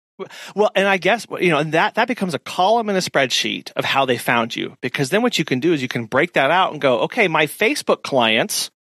Well, 0.57 0.73
and 0.75 0.89
I 0.89 0.97
guess 0.97 1.29
you 1.41 1.51
know, 1.51 1.59
and 1.59 1.71
that 1.75 1.95
that 1.95 2.09
becomes 2.09 2.35
a 2.35 2.41
column 2.41 2.89
in 2.89 2.97
a 2.97 2.99
spreadsheet 2.99 3.71
of 3.77 3.85
how 3.85 4.05
they 4.05 4.19
found 4.19 4.57
you 4.57 4.77
because 4.81 5.11
then 5.11 5.23
what 5.23 5.39
you 5.39 5.45
can 5.45 5.61
do 5.61 5.73
is 5.73 5.81
you 5.81 5.87
can 5.87 6.07
break 6.07 6.33
that 6.33 6.51
out 6.51 6.73
and 6.73 6.81
go, 6.81 6.99
okay, 7.03 7.29
my 7.29 7.47
Facebook 7.47 8.03
clients 8.03 8.73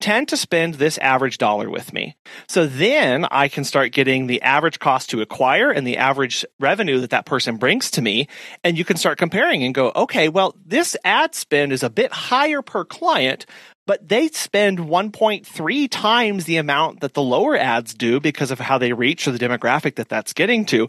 tend 0.00 0.28
to 0.28 0.36
spend 0.36 0.74
this 0.74 0.98
average 0.98 1.38
dollar 1.38 1.70
with 1.70 1.92
me. 1.92 2.16
So 2.48 2.66
then 2.66 3.26
I 3.30 3.48
can 3.48 3.64
start 3.64 3.92
getting 3.92 4.26
the 4.26 4.42
average 4.42 4.78
cost 4.78 5.10
to 5.10 5.20
acquire 5.20 5.70
and 5.70 5.86
the 5.86 5.98
average 5.98 6.44
revenue 6.58 7.00
that 7.00 7.10
that 7.10 7.26
person 7.26 7.56
brings 7.56 7.90
to 7.92 8.02
me. 8.02 8.26
And 8.64 8.78
you 8.78 8.84
can 8.84 8.96
start 8.96 9.18
comparing 9.18 9.62
and 9.62 9.74
go, 9.74 9.92
okay, 9.94 10.28
well, 10.28 10.56
this 10.64 10.96
ad 11.04 11.34
spend 11.34 11.72
is 11.72 11.82
a 11.82 11.90
bit 11.90 12.12
higher 12.12 12.62
per 12.62 12.84
client, 12.84 13.46
but 13.90 14.08
they 14.08 14.28
spend 14.28 14.78
1.3 14.78 15.88
times 15.90 16.44
the 16.44 16.58
amount 16.58 17.00
that 17.00 17.14
the 17.14 17.20
lower 17.20 17.56
ads 17.56 17.92
do 17.92 18.20
because 18.20 18.52
of 18.52 18.60
how 18.60 18.78
they 18.78 18.92
reach 18.92 19.26
or 19.26 19.32
the 19.32 19.38
demographic 19.44 19.96
that 19.96 20.08
that's 20.08 20.32
getting 20.32 20.64
to. 20.64 20.86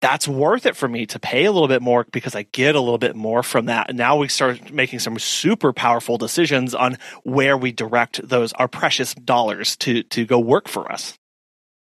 That's 0.00 0.26
worth 0.26 0.64
it 0.64 0.74
for 0.74 0.88
me 0.88 1.04
to 1.08 1.18
pay 1.18 1.44
a 1.44 1.52
little 1.52 1.68
bit 1.68 1.82
more 1.82 2.06
because 2.10 2.34
I 2.34 2.44
get 2.44 2.74
a 2.74 2.80
little 2.80 2.96
bit 2.96 3.14
more 3.14 3.42
from 3.42 3.66
that. 3.66 3.90
And 3.90 3.98
now 3.98 4.16
we 4.16 4.28
start 4.28 4.72
making 4.72 5.00
some 5.00 5.18
super 5.18 5.74
powerful 5.74 6.16
decisions 6.16 6.74
on 6.74 6.96
where 7.22 7.58
we 7.58 7.70
direct 7.70 8.26
those 8.26 8.54
our 8.54 8.66
precious 8.66 9.12
dollars 9.12 9.76
to 9.80 10.02
to 10.04 10.24
go 10.24 10.38
work 10.38 10.68
for 10.68 10.90
us. 10.90 11.18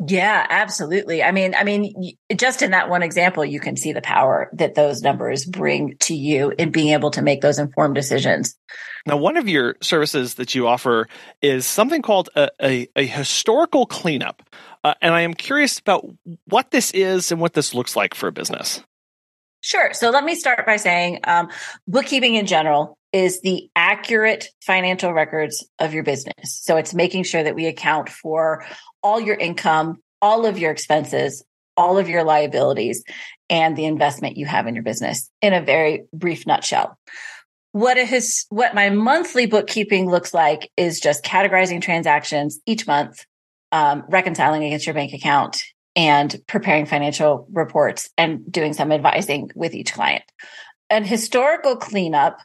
Yeah, 0.06 0.46
absolutely. 0.48 1.24
I 1.24 1.32
mean, 1.32 1.56
I 1.56 1.64
mean, 1.64 2.16
just 2.36 2.62
in 2.62 2.70
that 2.72 2.88
one 2.88 3.02
example, 3.02 3.44
you 3.44 3.60
can 3.60 3.76
see 3.76 3.94
the 3.94 4.02
power 4.02 4.50
that 4.54 4.76
those 4.76 5.02
numbers 5.02 5.44
bring 5.44 5.98
to 6.02 6.14
you 6.14 6.54
in 6.58 6.70
being 6.70 6.90
able 6.90 7.10
to 7.12 7.24
make 7.24 7.42
those 7.42 7.58
informed 7.58 7.96
decisions. 7.96 8.56
Now, 9.08 9.18
one 9.18 9.38
of 9.38 9.50
your 9.50 9.76
services 9.82 10.36
that 10.36 10.54
you 10.54 10.68
offer 10.68 11.08
is 11.42 11.66
something 11.66 12.04
called 12.04 12.30
a, 12.36 12.50
a, 12.62 12.88
a 12.96 13.06
historical 13.08 13.88
cleanup. 13.88 14.44
Uh, 14.84 14.94
and 15.02 15.16
I 15.16 15.22
am 15.22 15.34
curious 15.34 15.80
about 15.80 16.08
what 16.46 16.70
this 16.70 16.92
is 16.92 17.32
and 17.32 17.42
what 17.42 17.54
this 17.54 17.74
looks 17.74 17.96
like 17.96 18.14
for 18.14 18.28
a 18.28 18.32
business. 18.32 18.84
Sure. 19.62 19.94
So 19.94 20.12
let 20.12 20.24
me 20.24 20.36
start 20.36 20.66
by 20.68 20.78
saying 20.78 21.22
um, 21.24 21.50
bookkeeping 21.88 22.36
in 22.36 22.46
general 22.46 23.00
is 23.18 23.42
the 23.42 23.68
accurate 23.76 24.50
financial 24.62 25.12
records 25.12 25.68
of 25.80 25.92
your 25.92 26.04
business. 26.04 26.60
So 26.62 26.78
it's 26.78 26.94
making 26.94 27.24
sure 27.24 27.42
that 27.42 27.56
we 27.56 27.66
account 27.66 28.10
for 28.10 28.64
all 29.02 29.20
your 29.20 29.36
income, 29.36 30.04
all 30.22 30.46
of 30.46 30.60
your 30.60 30.70
expenses, 30.70 31.44
all 31.76 31.98
of 31.98 32.08
your 32.08 32.24
liabilities, 32.24 33.04
and 33.50 33.76
the 33.76 33.86
investment 33.86 34.38
you 34.38 34.46
have 34.46 34.68
in 34.68 34.76
your 34.76 34.84
business 34.84 35.32
in 35.42 35.54
a 35.54 35.62
very 35.62 36.06
brief 36.14 36.46
nutshell. 36.46 36.96
What 37.72 37.98
his, 37.98 38.46
what 38.50 38.76
my 38.76 38.92
monthly 38.92 39.48
bookkeeping 39.48 40.08
looks 40.08 40.32
like 40.32 40.70
is 40.78 41.00
just 41.00 41.26
categorizing 41.26 41.82
transactions 41.82 42.60
each 42.68 42.86
month, 42.86 43.26
um, 43.72 44.04
reconciling 44.10 44.64
against 44.64 44.86
your 44.86 44.94
bank 44.94 45.14
account, 45.14 45.64
and 45.96 46.40
preparing 46.46 46.86
financial 46.86 47.48
reports 47.52 48.12
and 48.16 48.52
doing 48.52 48.74
some 48.74 48.92
advising 48.92 49.50
with 49.56 49.74
each 49.74 49.92
client. 49.92 50.24
An 50.92 51.04
historical 51.04 51.78
cleanup 51.78 52.40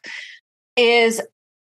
is 0.76 1.20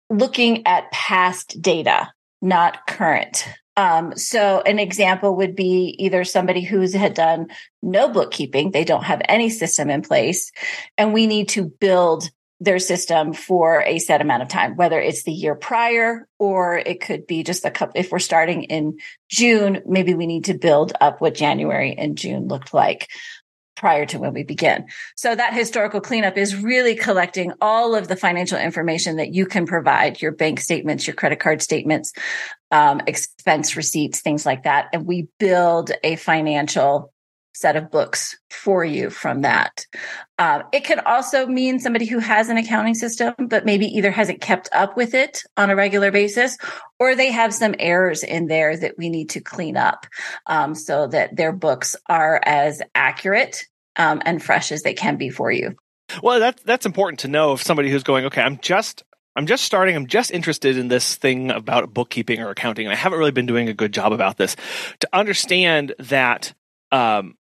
looking 0.09 0.65
at 0.65 0.91
past 0.91 1.61
data, 1.61 2.11
not 2.41 2.87
current. 2.87 3.47
Um, 3.77 4.17
so 4.17 4.61
an 4.61 4.77
example 4.77 5.37
would 5.37 5.55
be 5.55 5.95
either 5.99 6.25
somebody 6.25 6.61
who's 6.61 6.93
had 6.93 7.13
done 7.13 7.47
no 7.81 8.09
bookkeeping, 8.09 8.71
they 8.71 8.83
don't 8.83 9.05
have 9.05 9.21
any 9.29 9.49
system 9.49 9.89
in 9.89 10.01
place, 10.01 10.51
and 10.97 11.13
we 11.13 11.27
need 11.27 11.49
to 11.49 11.65
build 11.65 12.29
their 12.61 12.79
system 12.79 13.31
for 13.31 13.81
a 13.83 13.99
set 13.99 14.19
amount 14.19 14.43
of 14.43 14.49
time, 14.49 14.75
whether 14.75 14.99
it's 14.99 15.23
the 15.23 15.31
year 15.31 15.55
prior 15.55 16.27
or 16.39 16.77
it 16.77 16.99
could 16.99 17.25
be 17.25 17.43
just 17.43 17.63
a 17.63 17.71
couple. 17.71 17.93
If 17.95 18.11
we're 18.11 18.19
starting 18.19 18.63
in 18.63 18.97
June, 19.29 19.81
maybe 19.85 20.13
we 20.13 20.27
need 20.27 20.45
to 20.45 20.53
build 20.55 20.91
up 20.99 21.21
what 21.21 21.35
January 21.35 21.95
and 21.97 22.17
June 22.17 22.49
looked 22.49 22.73
like 22.73 23.07
prior 23.79 24.05
to 24.05 24.19
when 24.19 24.33
we 24.33 24.43
begin. 24.43 24.85
So 25.15 25.33
that 25.33 25.53
historical 25.53 26.01
cleanup 26.01 26.37
is 26.37 26.55
really 26.55 26.95
collecting 26.95 27.53
all 27.61 27.95
of 27.95 28.07
the 28.09 28.15
financial 28.15 28.59
information 28.59 29.15
that 29.15 29.33
you 29.33 29.45
can 29.45 29.65
provide, 29.65 30.21
your 30.21 30.33
bank 30.33 30.59
statements, 30.59 31.07
your 31.07 31.15
credit 31.15 31.39
card 31.39 31.61
statements, 31.61 32.13
um, 32.71 33.01
expense 33.07 33.75
receipts, 33.75 34.21
things 34.21 34.45
like 34.45 34.63
that. 34.63 34.89
And 34.93 35.07
we 35.07 35.29
build 35.39 35.91
a 36.03 36.17
financial 36.17 37.13
set 37.53 37.75
of 37.75 37.91
books 37.91 38.37
for 38.49 38.85
you 38.85 39.09
from 39.09 39.41
that. 39.41 39.85
Um, 40.37 40.63
it 40.71 40.83
can 40.83 40.99
also 41.01 41.45
mean 41.45 41.79
somebody 41.79 42.05
who 42.05 42.19
has 42.19 42.49
an 42.49 42.57
accounting 42.57 42.95
system, 42.95 43.33
but 43.39 43.65
maybe 43.65 43.85
either 43.87 44.11
hasn't 44.11 44.41
kept 44.41 44.69
up 44.71 44.95
with 44.95 45.13
it 45.13 45.43
on 45.57 45.69
a 45.69 45.75
regular 45.75 46.11
basis, 46.11 46.57
or 46.99 47.15
they 47.15 47.31
have 47.31 47.53
some 47.53 47.75
errors 47.79 48.23
in 48.23 48.47
there 48.47 48.77
that 48.77 48.97
we 48.97 49.09
need 49.09 49.29
to 49.31 49.41
clean 49.41 49.77
up 49.77 50.05
um, 50.45 50.75
so 50.75 51.07
that 51.07 51.35
their 51.35 51.51
books 51.51 51.95
are 52.07 52.39
as 52.45 52.81
accurate 52.95 53.65
um, 53.95 54.21
and 54.25 54.43
fresh 54.43 54.71
as 54.71 54.83
they 54.83 54.93
can 54.93 55.17
be 55.17 55.29
for 55.29 55.51
you. 55.51 55.75
Well, 56.23 56.39
that's 56.39 56.63
that's 56.63 56.85
important 56.85 57.19
to 57.19 57.27
know 57.27 57.53
if 57.53 57.61
somebody 57.61 57.89
who's 57.89 58.03
going, 58.03 58.25
okay, 58.25 58.41
I'm 58.41 58.57
just 58.59 59.03
I'm 59.35 59.45
just 59.45 59.63
starting. 59.63 59.95
I'm 59.95 60.07
just 60.07 60.31
interested 60.31 60.77
in 60.77 60.87
this 60.87 61.15
thing 61.15 61.51
about 61.51 61.93
bookkeeping 61.93 62.41
or 62.41 62.49
accounting, 62.49 62.85
and 62.85 62.93
I 62.93 62.95
haven't 62.95 63.19
really 63.19 63.31
been 63.31 63.45
doing 63.45 63.69
a 63.69 63.73
good 63.73 63.93
job 63.93 64.11
about 64.11 64.37
this. 64.37 64.55
To 65.01 65.09
understand 65.13 65.93
that 65.99 66.53
um, 66.91 67.37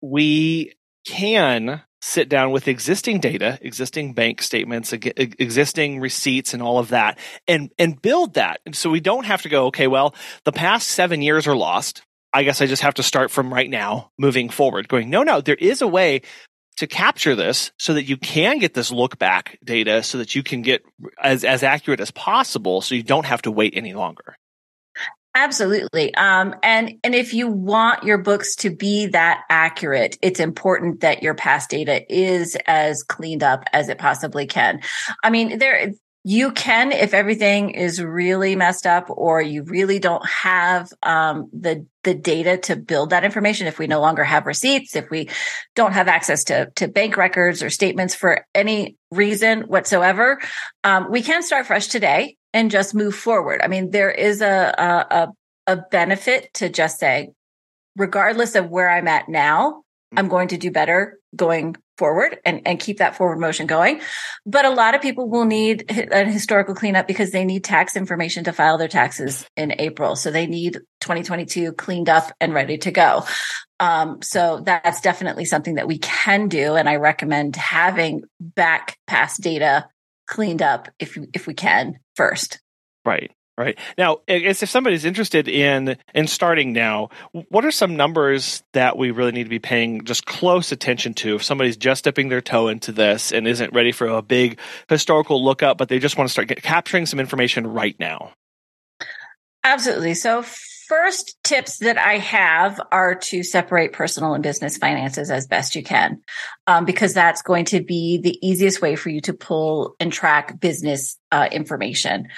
we 0.00 0.74
can 1.06 1.82
sit 2.00 2.28
down 2.28 2.52
with 2.52 2.68
existing 2.68 3.18
data, 3.18 3.58
existing 3.60 4.14
bank 4.14 4.40
statements, 4.42 4.92
existing 4.92 6.00
receipts 6.00 6.54
and 6.54 6.62
all 6.62 6.78
of 6.78 6.88
that 6.88 7.18
and 7.46 7.70
and 7.78 8.00
build 8.00 8.34
that. 8.34 8.60
And 8.64 8.76
so 8.76 8.90
we 8.90 9.00
don't 9.00 9.26
have 9.26 9.42
to 9.42 9.48
go, 9.48 9.66
okay, 9.66 9.86
well, 9.86 10.14
the 10.44 10.52
past 10.52 10.88
7 10.88 11.22
years 11.22 11.46
are 11.46 11.56
lost. 11.56 12.02
I 12.32 12.42
guess 12.42 12.60
I 12.60 12.66
just 12.66 12.82
have 12.82 12.94
to 12.94 13.02
start 13.02 13.30
from 13.30 13.52
right 13.52 13.68
now 13.68 14.10
moving 14.18 14.48
forward. 14.48 14.86
Going, 14.88 15.10
no, 15.10 15.22
no, 15.22 15.40
there 15.40 15.56
is 15.56 15.82
a 15.82 15.88
way 15.88 16.22
to 16.76 16.86
capture 16.86 17.34
this 17.34 17.72
so 17.78 17.94
that 17.94 18.04
you 18.04 18.16
can 18.16 18.58
get 18.58 18.74
this 18.74 18.92
look 18.92 19.18
back 19.18 19.58
data 19.64 20.02
so 20.02 20.18
that 20.18 20.36
you 20.36 20.44
can 20.44 20.62
get 20.62 20.84
as, 21.20 21.42
as 21.42 21.64
accurate 21.64 22.00
as 22.00 22.12
possible 22.12 22.80
so 22.80 22.94
you 22.94 23.02
don't 23.02 23.26
have 23.26 23.42
to 23.42 23.50
wait 23.50 23.72
any 23.76 23.94
longer. 23.94 24.36
Absolutely. 25.34 26.14
Um, 26.14 26.54
and, 26.62 26.94
and 27.04 27.14
if 27.14 27.32
you 27.32 27.48
want 27.48 28.02
your 28.02 28.18
books 28.18 28.56
to 28.56 28.70
be 28.70 29.06
that 29.08 29.42
accurate, 29.48 30.18
it's 30.20 30.40
important 30.40 31.00
that 31.00 31.22
your 31.22 31.34
past 31.34 31.70
data 31.70 32.02
is 32.12 32.56
as 32.66 33.02
cleaned 33.02 33.42
up 33.42 33.64
as 33.72 33.88
it 33.88 33.98
possibly 33.98 34.46
can. 34.46 34.80
I 35.22 35.30
mean, 35.30 35.58
there, 35.58 35.92
you 36.24 36.50
can 36.52 36.90
if 36.92 37.14
everything 37.14 37.70
is 37.70 38.02
really 38.02 38.56
messed 38.56 38.86
up 38.86 39.06
or 39.08 39.40
you 39.40 39.62
really 39.62 39.98
don't 39.98 40.26
have 40.28 40.90
um, 41.02 41.48
the 41.52 41.86
the 42.02 42.14
data 42.14 42.56
to 42.56 42.76
build 42.76 43.10
that 43.10 43.24
information 43.24 43.66
if 43.66 43.78
we 43.78 43.86
no 43.86 44.00
longer 44.00 44.24
have 44.24 44.46
receipts 44.46 44.96
if 44.96 45.10
we 45.10 45.28
don't 45.74 45.92
have 45.92 46.08
access 46.08 46.44
to 46.44 46.70
to 46.74 46.88
bank 46.88 47.16
records 47.16 47.62
or 47.62 47.70
statements 47.70 48.14
for 48.14 48.46
any 48.54 48.96
reason 49.10 49.62
whatsoever 49.62 50.40
um, 50.84 51.10
we 51.10 51.22
can 51.22 51.42
start 51.42 51.66
fresh 51.66 51.86
today 51.86 52.36
and 52.52 52.70
just 52.70 52.94
move 52.94 53.14
forward. 53.14 53.60
I 53.62 53.68
mean, 53.68 53.90
there 53.90 54.10
is 54.10 54.40
a, 54.40 54.74
a, 54.78 55.28
a 55.66 55.76
benefit 55.90 56.52
to 56.54 56.68
just 56.68 56.98
say, 56.98 57.30
regardless 57.96 58.54
of 58.54 58.70
where 58.70 58.88
I'm 58.88 59.08
at 59.08 59.28
now, 59.28 59.82
I'm 60.12 60.24
mm-hmm. 60.24 60.30
going 60.30 60.48
to 60.48 60.56
do 60.56 60.70
better 60.70 61.18
going 61.36 61.76
forward 61.98 62.38
and, 62.44 62.62
and 62.64 62.80
keep 62.80 62.98
that 62.98 63.16
forward 63.16 63.38
motion 63.38 63.66
going. 63.66 64.00
But 64.46 64.64
a 64.64 64.70
lot 64.70 64.94
of 64.94 65.02
people 65.02 65.28
will 65.28 65.44
need 65.44 65.84
a 65.90 66.24
historical 66.24 66.74
cleanup 66.74 67.06
because 67.06 67.32
they 67.32 67.44
need 67.44 67.64
tax 67.64 67.96
information 67.96 68.44
to 68.44 68.52
file 68.52 68.78
their 68.78 68.88
taxes 68.88 69.46
in 69.56 69.74
April. 69.78 70.16
So 70.16 70.30
they 70.30 70.46
need 70.46 70.74
2022 71.00 71.72
cleaned 71.72 72.08
up 72.08 72.32
and 72.40 72.54
ready 72.54 72.78
to 72.78 72.90
go. 72.90 73.24
Um, 73.80 74.22
so 74.22 74.62
that's 74.64 75.00
definitely 75.00 75.44
something 75.44 75.74
that 75.74 75.86
we 75.86 75.98
can 75.98 76.48
do. 76.48 76.74
And 76.74 76.88
I 76.88 76.96
recommend 76.96 77.56
having 77.56 78.22
back 78.40 78.96
past 79.06 79.40
data 79.42 79.88
cleaned 80.28 80.62
up 80.62 80.88
if, 81.00 81.18
if 81.32 81.46
we 81.46 81.54
can 81.54 81.98
first. 82.14 82.60
Right. 83.04 83.32
Right 83.56 83.76
now, 83.98 84.18
if 84.28 84.56
somebody's 84.68 85.04
interested 85.04 85.48
in 85.48 85.96
in 86.14 86.28
starting 86.28 86.72
now, 86.72 87.08
what 87.32 87.64
are 87.64 87.72
some 87.72 87.96
numbers 87.96 88.62
that 88.72 88.96
we 88.96 89.10
really 89.10 89.32
need 89.32 89.42
to 89.42 89.50
be 89.50 89.58
paying 89.58 90.04
just 90.04 90.26
close 90.26 90.70
attention 90.70 91.12
to? 91.14 91.34
If 91.34 91.42
somebody's 91.42 91.76
just 91.76 92.04
dipping 92.04 92.28
their 92.28 92.40
toe 92.40 92.68
into 92.68 92.92
this 92.92 93.32
and 93.32 93.48
isn't 93.48 93.74
ready 93.74 93.90
for 93.90 94.06
a 94.06 94.22
big 94.22 94.60
historical 94.88 95.44
lookup, 95.44 95.76
but 95.76 95.88
they 95.88 95.98
just 95.98 96.16
want 96.16 96.28
to 96.28 96.32
start 96.32 96.46
get, 96.46 96.62
capturing 96.62 97.04
some 97.04 97.18
information 97.18 97.66
right 97.66 97.98
now. 97.98 98.30
Absolutely. 99.64 100.14
So, 100.14 100.44
first 100.88 101.36
tips 101.44 101.78
that 101.78 101.98
I 101.98 102.14
have 102.14 102.80
are 102.90 103.14
to 103.14 103.42
separate 103.42 103.92
personal 103.92 104.34
and 104.34 104.42
business 104.42 104.78
finances 104.78 105.30
as 105.30 105.46
best 105.46 105.76
you 105.76 105.82
can, 105.82 106.22
um, 106.66 106.84
because 106.84 107.14
that's 107.14 107.42
going 107.42 107.66
to 107.66 107.82
be 107.82 108.18
the 108.18 108.38
easiest 108.46 108.80
way 108.80 108.96
for 108.96 109.10
you 109.10 109.20
to 109.22 109.34
pull 109.34 109.94
and 110.00 110.12
track 110.12 110.58
business 110.58 111.18
uh, 111.30 111.48
information. 111.52 112.28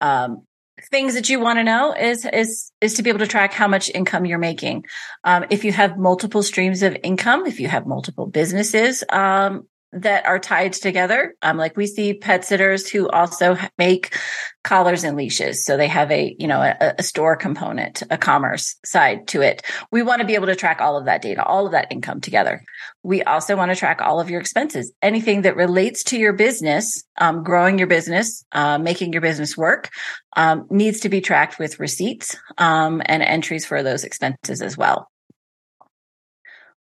Um, 0.00 0.42
things 0.90 1.14
that 1.14 1.28
you 1.28 1.40
want 1.40 1.58
to 1.58 1.64
know 1.64 1.92
is 1.92 2.24
is 2.24 2.72
is 2.80 2.94
to 2.94 3.02
be 3.02 3.10
able 3.10 3.18
to 3.18 3.26
track 3.26 3.52
how 3.52 3.68
much 3.68 3.90
income 3.90 4.24
you're 4.24 4.38
making. 4.38 4.84
Um, 5.24 5.44
if 5.50 5.64
you 5.64 5.72
have 5.72 5.98
multiple 5.98 6.42
streams 6.42 6.82
of 6.82 6.96
income, 7.02 7.46
if 7.46 7.60
you 7.60 7.68
have 7.68 7.86
multiple 7.86 8.26
businesses, 8.26 9.04
um, 9.10 9.66
that 9.92 10.26
are 10.26 10.38
tied 10.38 10.74
together. 10.74 11.34
Um, 11.42 11.56
like 11.56 11.76
we 11.76 11.86
see 11.86 12.14
pet 12.14 12.44
sitters 12.44 12.88
who 12.88 13.08
also 13.08 13.56
make 13.78 14.14
collars 14.62 15.02
and 15.02 15.16
leashes. 15.16 15.64
So 15.64 15.78
they 15.78 15.88
have 15.88 16.10
a, 16.10 16.36
you 16.38 16.46
know, 16.46 16.60
a, 16.60 16.94
a, 16.98 17.02
store 17.02 17.36
component, 17.36 18.02
a 18.10 18.18
commerce 18.18 18.76
side 18.84 19.26
to 19.28 19.40
it. 19.40 19.62
We 19.90 20.02
want 20.02 20.20
to 20.20 20.26
be 20.26 20.34
able 20.34 20.48
to 20.48 20.56
track 20.56 20.82
all 20.82 20.98
of 20.98 21.06
that 21.06 21.22
data, 21.22 21.42
all 21.42 21.64
of 21.64 21.72
that 21.72 21.90
income 21.90 22.20
together. 22.20 22.62
We 23.02 23.22
also 23.22 23.56
want 23.56 23.70
to 23.70 23.76
track 23.76 24.02
all 24.02 24.20
of 24.20 24.28
your 24.28 24.40
expenses, 24.40 24.92
anything 25.00 25.42
that 25.42 25.56
relates 25.56 26.04
to 26.04 26.18
your 26.18 26.34
business, 26.34 27.02
um, 27.18 27.42
growing 27.42 27.78
your 27.78 27.86
business, 27.86 28.44
uh, 28.52 28.76
making 28.76 29.12
your 29.14 29.22
business 29.22 29.56
work, 29.56 29.88
um, 30.36 30.66
needs 30.70 31.00
to 31.00 31.08
be 31.08 31.22
tracked 31.22 31.58
with 31.58 31.80
receipts, 31.80 32.36
um, 32.58 33.00
and 33.06 33.22
entries 33.22 33.64
for 33.64 33.82
those 33.82 34.04
expenses 34.04 34.60
as 34.60 34.76
well. 34.76 35.08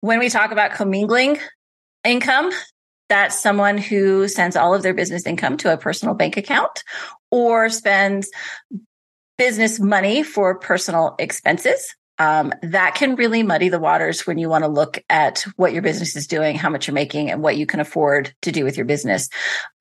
When 0.01 0.17
we 0.17 0.29
talk 0.29 0.51
about 0.51 0.71
commingling 0.71 1.37
income, 2.03 2.51
that's 3.09 3.39
someone 3.39 3.77
who 3.77 4.27
sends 4.27 4.55
all 4.55 4.73
of 4.73 4.83
their 4.83 4.93
business 4.93 5.25
income 5.25 5.57
to 5.57 5.73
a 5.73 5.77
personal 5.77 6.15
bank 6.15 6.37
account 6.37 6.83
or 7.31 7.69
spends 7.69 8.29
business 9.37 9.79
money 9.79 10.23
for 10.23 10.57
personal 10.59 11.15
expenses. 11.19 11.95
Um, 12.17 12.53
that 12.61 12.95
can 12.95 13.15
really 13.15 13.43
muddy 13.43 13.67
the 13.67 13.79
waters 13.79 14.25
when 14.25 14.37
you 14.37 14.47
want 14.47 14.63
to 14.63 14.69
look 14.69 15.03
at 15.09 15.45
what 15.57 15.73
your 15.73 15.81
business 15.81 16.15
is 16.15 16.27
doing, 16.27 16.55
how 16.55 16.69
much 16.69 16.87
you're 16.87 16.93
making, 16.93 17.29
and 17.29 17.41
what 17.41 17.57
you 17.57 17.65
can 17.65 17.81
afford 17.81 18.33
to 18.43 18.53
do 18.53 18.63
with 18.63 18.77
your 18.77 18.85
business. 18.85 19.27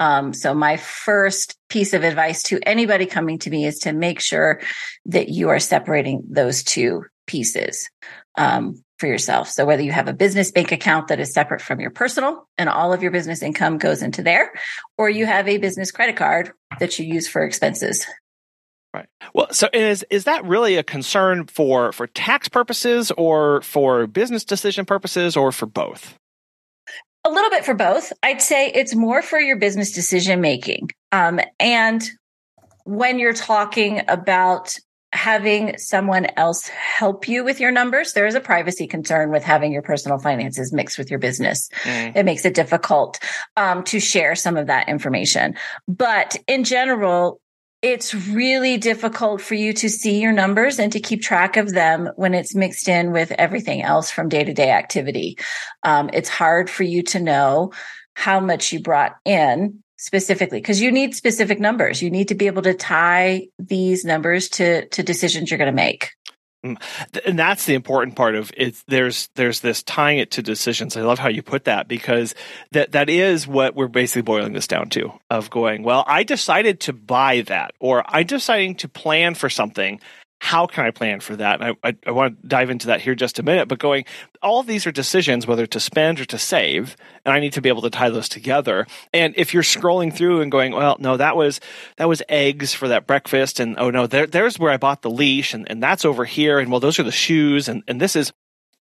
Um, 0.00 0.32
so, 0.34 0.52
my 0.52 0.76
first 0.76 1.56
piece 1.68 1.94
of 1.94 2.02
advice 2.02 2.42
to 2.44 2.58
anybody 2.66 3.06
coming 3.06 3.38
to 3.38 3.50
me 3.50 3.66
is 3.66 3.78
to 3.80 3.92
make 3.92 4.20
sure 4.20 4.60
that 5.06 5.28
you 5.28 5.48
are 5.50 5.60
separating 5.60 6.24
those 6.28 6.64
two 6.64 7.04
pieces. 7.28 7.88
Um, 8.36 8.83
for 9.04 9.08
yourself. 9.08 9.50
So 9.50 9.66
whether 9.66 9.82
you 9.82 9.92
have 9.92 10.08
a 10.08 10.14
business 10.14 10.50
bank 10.50 10.72
account 10.72 11.08
that 11.08 11.20
is 11.20 11.34
separate 11.34 11.60
from 11.60 11.78
your 11.78 11.90
personal 11.90 12.48
and 12.56 12.70
all 12.70 12.94
of 12.94 13.02
your 13.02 13.10
business 13.10 13.42
income 13.42 13.76
goes 13.76 14.02
into 14.02 14.22
there, 14.22 14.54
or 14.96 15.10
you 15.10 15.26
have 15.26 15.46
a 15.46 15.58
business 15.58 15.90
credit 15.90 16.16
card 16.16 16.52
that 16.80 16.98
you 16.98 17.04
use 17.04 17.28
for 17.28 17.42
expenses. 17.42 18.06
Right. 18.94 19.06
Well, 19.34 19.48
so 19.52 19.68
is 19.74 20.06
is 20.08 20.24
that 20.24 20.42
really 20.46 20.76
a 20.76 20.82
concern 20.82 21.48
for 21.48 21.92
for 21.92 22.06
tax 22.06 22.48
purposes 22.48 23.10
or 23.18 23.60
for 23.60 24.06
business 24.06 24.42
decision 24.42 24.86
purposes 24.86 25.36
or 25.36 25.52
for 25.52 25.66
both? 25.66 26.16
A 27.24 27.30
little 27.30 27.50
bit 27.50 27.66
for 27.66 27.74
both. 27.74 28.10
I'd 28.22 28.40
say 28.40 28.70
it's 28.70 28.94
more 28.94 29.20
for 29.20 29.38
your 29.38 29.58
business 29.58 29.92
decision 29.92 30.40
making. 30.40 30.92
Um, 31.12 31.40
and 31.60 32.02
when 32.84 33.18
you're 33.18 33.34
talking 33.34 34.00
about 34.08 34.74
having 35.14 35.78
someone 35.78 36.26
else 36.36 36.66
help 36.68 37.28
you 37.28 37.44
with 37.44 37.60
your 37.60 37.70
numbers. 37.70 38.12
There 38.12 38.26
is 38.26 38.34
a 38.34 38.40
privacy 38.40 38.88
concern 38.88 39.30
with 39.30 39.44
having 39.44 39.72
your 39.72 39.82
personal 39.82 40.18
finances 40.18 40.72
mixed 40.72 40.98
with 40.98 41.08
your 41.08 41.20
business. 41.20 41.68
Mm. 41.84 42.16
It 42.16 42.24
makes 42.24 42.44
it 42.44 42.54
difficult 42.54 43.20
um, 43.56 43.84
to 43.84 44.00
share 44.00 44.34
some 44.34 44.56
of 44.56 44.66
that 44.66 44.88
information. 44.88 45.54
But 45.86 46.36
in 46.48 46.64
general, 46.64 47.40
it's 47.80 48.14
really 48.14 48.76
difficult 48.76 49.40
for 49.40 49.54
you 49.54 49.72
to 49.74 49.88
see 49.88 50.20
your 50.20 50.32
numbers 50.32 50.78
and 50.78 50.90
to 50.92 51.00
keep 51.00 51.22
track 51.22 51.56
of 51.56 51.72
them 51.72 52.10
when 52.16 52.34
it's 52.34 52.54
mixed 52.54 52.88
in 52.88 53.12
with 53.12 53.30
everything 53.32 53.82
else 53.82 54.10
from 54.10 54.28
day 54.28 54.42
to 54.42 54.52
day 54.52 54.70
activity. 54.70 55.38
Um, 55.84 56.10
it's 56.12 56.28
hard 56.28 56.68
for 56.68 56.82
you 56.82 57.02
to 57.04 57.20
know 57.20 57.72
how 58.14 58.40
much 58.40 58.72
you 58.72 58.80
brought 58.80 59.16
in 59.24 59.83
specifically 60.04 60.58
because 60.58 60.80
you 60.80 60.92
need 60.92 61.14
specific 61.14 61.58
numbers. 61.58 62.02
You 62.02 62.10
need 62.10 62.28
to 62.28 62.34
be 62.34 62.46
able 62.46 62.62
to 62.62 62.74
tie 62.74 63.48
these 63.58 64.04
numbers 64.04 64.48
to 64.50 64.86
to 64.88 65.02
decisions 65.02 65.50
you're 65.50 65.58
going 65.58 65.66
to 65.66 65.72
make. 65.72 66.10
Mm. 66.64 66.76
and 67.26 67.38
that's 67.38 67.66
the 67.66 67.74
important 67.74 68.16
part 68.16 68.34
of 68.34 68.50
it 68.56 68.82
there's 68.88 69.28
there's 69.34 69.60
this 69.60 69.82
tying 69.82 70.18
it 70.18 70.30
to 70.32 70.42
decisions. 70.42 70.96
I 70.96 71.02
love 71.02 71.18
how 71.18 71.28
you 71.28 71.42
put 71.42 71.64
that 71.64 71.88
because 71.88 72.34
that 72.72 72.92
that 72.92 73.10
is 73.10 73.46
what 73.46 73.74
we're 73.74 73.88
basically 73.88 74.22
boiling 74.22 74.54
this 74.54 74.66
down 74.66 74.88
to 74.90 75.12
of 75.30 75.50
going 75.50 75.82
well 75.82 76.04
i 76.06 76.22
decided 76.22 76.80
to 76.80 76.92
buy 76.92 77.42
that 77.42 77.72
or 77.80 78.02
i 78.08 78.22
deciding 78.22 78.76
to 78.76 78.88
plan 78.88 79.34
for 79.34 79.50
something 79.50 80.00
how 80.44 80.66
can 80.66 80.84
I 80.84 80.90
plan 80.90 81.20
for 81.20 81.36
that? 81.36 81.62
And 81.62 81.74
I, 81.82 81.88
I, 81.88 81.96
I, 82.06 82.10
want 82.10 82.42
to 82.42 82.46
dive 82.46 82.68
into 82.68 82.88
that 82.88 83.00
here 83.00 83.14
just 83.14 83.38
a 83.38 83.42
minute, 83.42 83.66
but 83.66 83.78
going, 83.78 84.04
all 84.42 84.60
of 84.60 84.66
these 84.66 84.86
are 84.86 84.92
decisions, 84.92 85.46
whether 85.46 85.66
to 85.66 85.80
spend 85.80 86.20
or 86.20 86.26
to 86.26 86.38
save, 86.38 86.98
and 87.24 87.34
I 87.34 87.40
need 87.40 87.54
to 87.54 87.62
be 87.62 87.70
able 87.70 87.80
to 87.80 87.88
tie 87.88 88.10
those 88.10 88.28
together. 88.28 88.86
And 89.14 89.32
if 89.38 89.54
you're 89.54 89.62
scrolling 89.62 90.12
through 90.12 90.42
and 90.42 90.52
going, 90.52 90.72
well, 90.72 90.98
no, 91.00 91.16
that 91.16 91.34
was, 91.34 91.60
that 91.96 92.10
was 92.10 92.22
eggs 92.28 92.74
for 92.74 92.88
that 92.88 93.06
breakfast. 93.06 93.58
And 93.58 93.76
oh 93.78 93.88
no, 93.88 94.06
there, 94.06 94.26
there's 94.26 94.58
where 94.58 94.70
I 94.70 94.76
bought 94.76 95.00
the 95.00 95.08
leash 95.08 95.54
and, 95.54 95.66
and 95.70 95.82
that's 95.82 96.04
over 96.04 96.26
here. 96.26 96.58
And 96.58 96.70
well, 96.70 96.78
those 96.78 96.98
are 96.98 97.04
the 97.04 97.10
shoes. 97.10 97.66
And, 97.70 97.82
and 97.88 97.98
this 97.98 98.14
is, 98.14 98.30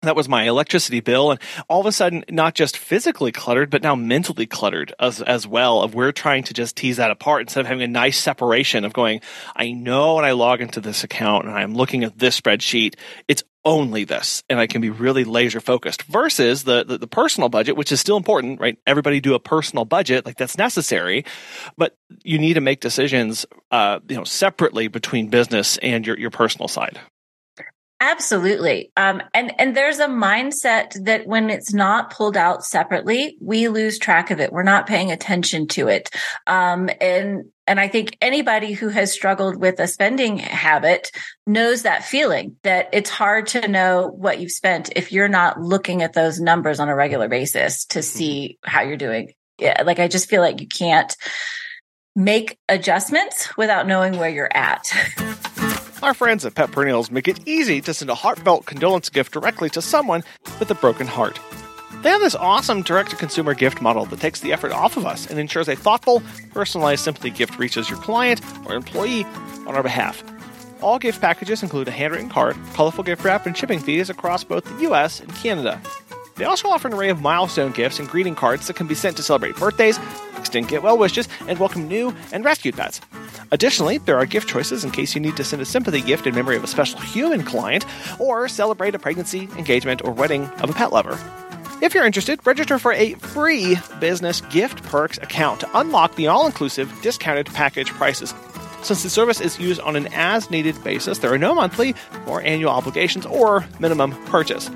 that 0.08 0.16
was 0.16 0.30
my 0.30 0.44
electricity 0.44 1.00
bill 1.00 1.32
and 1.32 1.40
all 1.68 1.80
of 1.80 1.86
a 1.86 1.92
sudden 1.92 2.24
not 2.30 2.56
just 2.56 2.78
physically 2.78 3.32
cluttered 3.32 3.70
but 3.70 3.84
now 3.84 3.96
mentally 3.96 4.46
cluttered 4.46 4.94
as 5.00 5.22
as 5.22 5.48
well 5.48 5.82
of 5.82 5.94
we're 5.94 6.12
trying 6.12 6.44
to 6.44 6.54
just 6.54 6.76
tease 6.76 6.98
that 6.98 7.12
apart 7.12 7.42
instead 7.42 7.62
of 7.62 7.68
having 7.68 7.84
a 7.84 7.88
nice 7.88 8.18
separation 8.18 8.86
of 8.86 8.94
going 8.94 9.22
i 9.56 9.72
know 9.72 10.16
when 10.16 10.26
i 10.26 10.32
log 10.32 10.62
into 10.62 10.80
this 10.82 11.04
account 11.04 11.46
and 11.46 11.56
i'm 11.56 11.74
looking 11.76 12.04
at 12.04 12.18
this 12.18 12.40
spreadsheet 12.40 12.96
it's 13.28 13.44
only 13.64 14.04
this 14.04 14.44
and 14.50 14.60
i 14.60 14.68
can 14.68 14.82
be 14.82 14.90
really 14.90 15.24
laser 15.24 15.60
focused 15.60 16.04
versus 16.04 16.64
the, 16.64 16.84
the, 16.84 16.98
the 17.00 17.08
personal 17.08 17.50
budget 17.50 17.76
which 17.76 17.92
is 17.92 18.00
still 18.00 18.18
important 18.18 18.60
right? 18.60 18.78
Everybody 18.86 19.20
do 19.20 19.34
a 19.34 19.40
personal 19.40 19.86
budget 19.86 20.26
like 20.26 20.38
that's 20.38 20.58
necessary 20.58 21.26
but 21.78 21.96
you 22.24 22.38
need 22.38 22.54
to 22.54 22.62
make 22.62 22.80
decisions 22.80 23.46
uh, 23.72 24.00
you 24.08 24.16
know 24.16 24.24
separately 24.24 24.88
between 24.88 25.30
business 25.30 25.78
and 25.78 26.06
your, 26.06 26.18
your 26.18 26.30
personal 26.30 26.68
side 26.68 27.00
Absolutely. 28.02 28.92
Um, 28.98 29.22
and, 29.34 29.54
and 29.58 29.76
there's 29.76 30.00
a 30.00 30.08
mindset 30.08 31.02
that 31.06 31.26
when 31.26 31.50
it's 31.50 31.74
not 31.74 32.12
pulled 32.12 32.36
out 32.36 32.66
separately, 32.66 33.38
we 33.40 33.70
lose 33.70 33.98
track 33.98 34.32
of 34.32 34.42
it. 34.42 34.52
We're 34.52 34.64
not 34.64 34.86
paying 34.86 35.12
attention 35.12 35.68
to 35.70 35.88
it. 35.88 36.10
Um, 36.46 36.90
and, 37.00 37.46
and 37.66 37.80
I 37.80 37.88
think 37.88 38.18
anybody 38.22 38.74
who 38.74 38.90
has 38.90 39.14
struggled 39.14 39.56
with 39.56 39.80
a 39.80 39.88
spending 39.88 40.38
habit 40.38 41.10
knows 41.48 41.84
that 41.84 42.04
feeling 42.04 42.58
that 42.64 42.90
it's 42.92 43.10
hard 43.10 43.48
to 43.48 43.68
know 43.68 44.12
what 44.14 44.40
you've 44.40 44.52
spent 44.52 44.92
if 44.98 45.14
you're 45.14 45.30
not 45.30 45.62
looking 45.62 46.02
at 46.04 46.14
those 46.14 46.40
numbers 46.40 46.82
on 46.82 46.90
a 46.90 46.96
regular 46.96 47.30
basis 47.30 47.86
to 47.86 48.00
mm-hmm. 48.00 48.18
see 48.18 48.58
how 48.66 48.82
you're 48.82 48.98
doing. 48.98 49.32
Yeah. 49.58 49.84
Like 49.86 50.00
I 50.00 50.10
just 50.10 50.30
feel 50.30 50.42
like 50.42 50.60
you 50.60 50.68
can't 50.68 51.16
make 52.14 52.58
adjustments 52.68 53.56
without 53.58 53.88
knowing 53.88 54.18
where 54.18 54.30
you're 54.30 54.52
at. 54.54 54.92
Our 56.04 56.14
friends 56.14 56.46
at 56.46 56.56
Pet 56.56 56.72
Perennials 56.72 57.10
make 57.10 57.28
it 57.28 57.40
easy 57.48 57.82
to 57.82 57.94
send 57.94 58.12
a 58.12 58.16
heartfelt 58.16 58.66
condolence 58.66 59.10
gift 59.10 59.32
directly 59.32 59.70
to 59.72 59.82
someone 59.82 60.24
with 60.60 60.70
a 60.70 60.76
broken 60.76 61.08
heart. 61.08 61.40
They 62.02 62.10
have 62.10 62.22
this 62.22 62.36
awesome 62.36 62.84
direct 62.84 63.10
to 63.12 63.16
consumer 63.16 63.54
gift 63.54 63.82
model 63.82 64.06
that 64.06 64.20
takes 64.20 64.42
the 64.42 64.54
effort 64.54 64.72
off 64.72 64.98
of 64.98 65.06
us 65.06 65.26
and 65.26 65.40
ensures 65.40 65.68
a 65.68 65.76
thoughtful, 65.76 66.22
personalized 66.54 67.04
Sympathy 67.04 67.32
gift 67.32 67.58
reaches 67.58 67.90
your 67.90 67.98
client 68.00 68.42
or 68.66 68.76
employee 68.76 69.24
on 69.66 69.70
our 69.70 69.84
behalf. 69.84 70.24
All 70.82 71.00
gift 71.00 71.22
packages 71.22 71.64
include 71.64 71.88
a 71.88 71.92
handwritten 71.92 72.30
card, 72.30 72.58
colorful 72.74 73.04
gift 73.04 73.24
wrap, 73.24 73.46
and 73.46 73.58
shipping 73.58 73.80
fees 73.80 74.10
across 74.10 74.44
both 74.44 74.66
the 74.66 74.92
US 74.92 75.22
and 75.22 75.34
Canada. 75.34 75.82
They 76.36 76.44
also 76.44 76.68
offer 76.68 76.90
an 76.90 76.94
array 76.94 77.10
of 77.10 77.22
milestone 77.22 77.72
gifts 77.72 77.98
and 77.98 78.10
greeting 78.10 78.36
cards 78.36 78.68
that 78.68 78.76
can 78.76 78.88
be 78.88 78.96
sent 78.96 79.16
to 79.18 79.24
celebrate 79.24 79.56
birthdays, 79.56 79.98
extend 80.38 80.68
get 80.68 80.84
well 80.84 80.98
wishes, 80.98 81.30
and 81.48 81.58
welcome 81.60 81.88
new 81.88 82.14
and 82.34 82.44
rescued 82.44 82.76
pets. 82.76 83.00
Additionally, 83.52 84.00
there 84.00 84.18
are 84.18 84.26
gift 84.26 84.50
choices 84.50 84.84
in 84.84 84.92
case 84.92 85.16
you 85.16 85.22
need 85.22 85.38
to 85.38 85.46
send 85.46 85.62
a 85.62 85.66
sympathy 85.66 86.02
gift 86.02 86.28
in 86.28 86.36
memory 86.36 86.58
of 86.58 86.64
a 86.64 86.68
special 86.68 87.00
human 87.00 87.44
client 87.44 87.86
or 88.20 88.50
celebrate 88.50 88.96
a 88.96 89.00
pregnancy, 89.00 89.48
engagement, 89.58 90.04
or 90.04 90.12
wedding 90.12 90.44
of 90.60 90.70
a 90.70 90.74
pet 90.74 90.92
lover. 90.92 91.18
If 91.82 91.94
you're 91.94 92.06
interested, 92.06 92.46
register 92.46 92.80
for 92.80 92.92
a 92.92 93.14
free 93.16 93.78
business 94.02 94.42
gift 94.42 94.84
perks 94.84 95.18
account 95.20 95.62
to 95.62 95.70
unlock 95.74 96.16
the 96.16 96.28
all 96.28 96.48
inclusive 96.48 96.94
discounted 97.02 97.48
package 97.48 97.92
prices. 97.92 98.34
Since 98.82 99.04
the 99.04 99.10
service 99.10 99.40
is 99.40 99.60
used 99.60 99.80
on 99.82 99.96
an 99.96 100.08
as 100.14 100.52
needed 100.52 100.82
basis, 100.84 101.20
there 101.20 101.34
are 101.34 101.38
no 101.38 101.56
monthly 101.56 101.96
or 102.28 102.42
annual 102.42 102.72
obligations 102.72 103.26
or 103.26 103.66
minimum 103.80 104.12
purchase. 104.26 104.70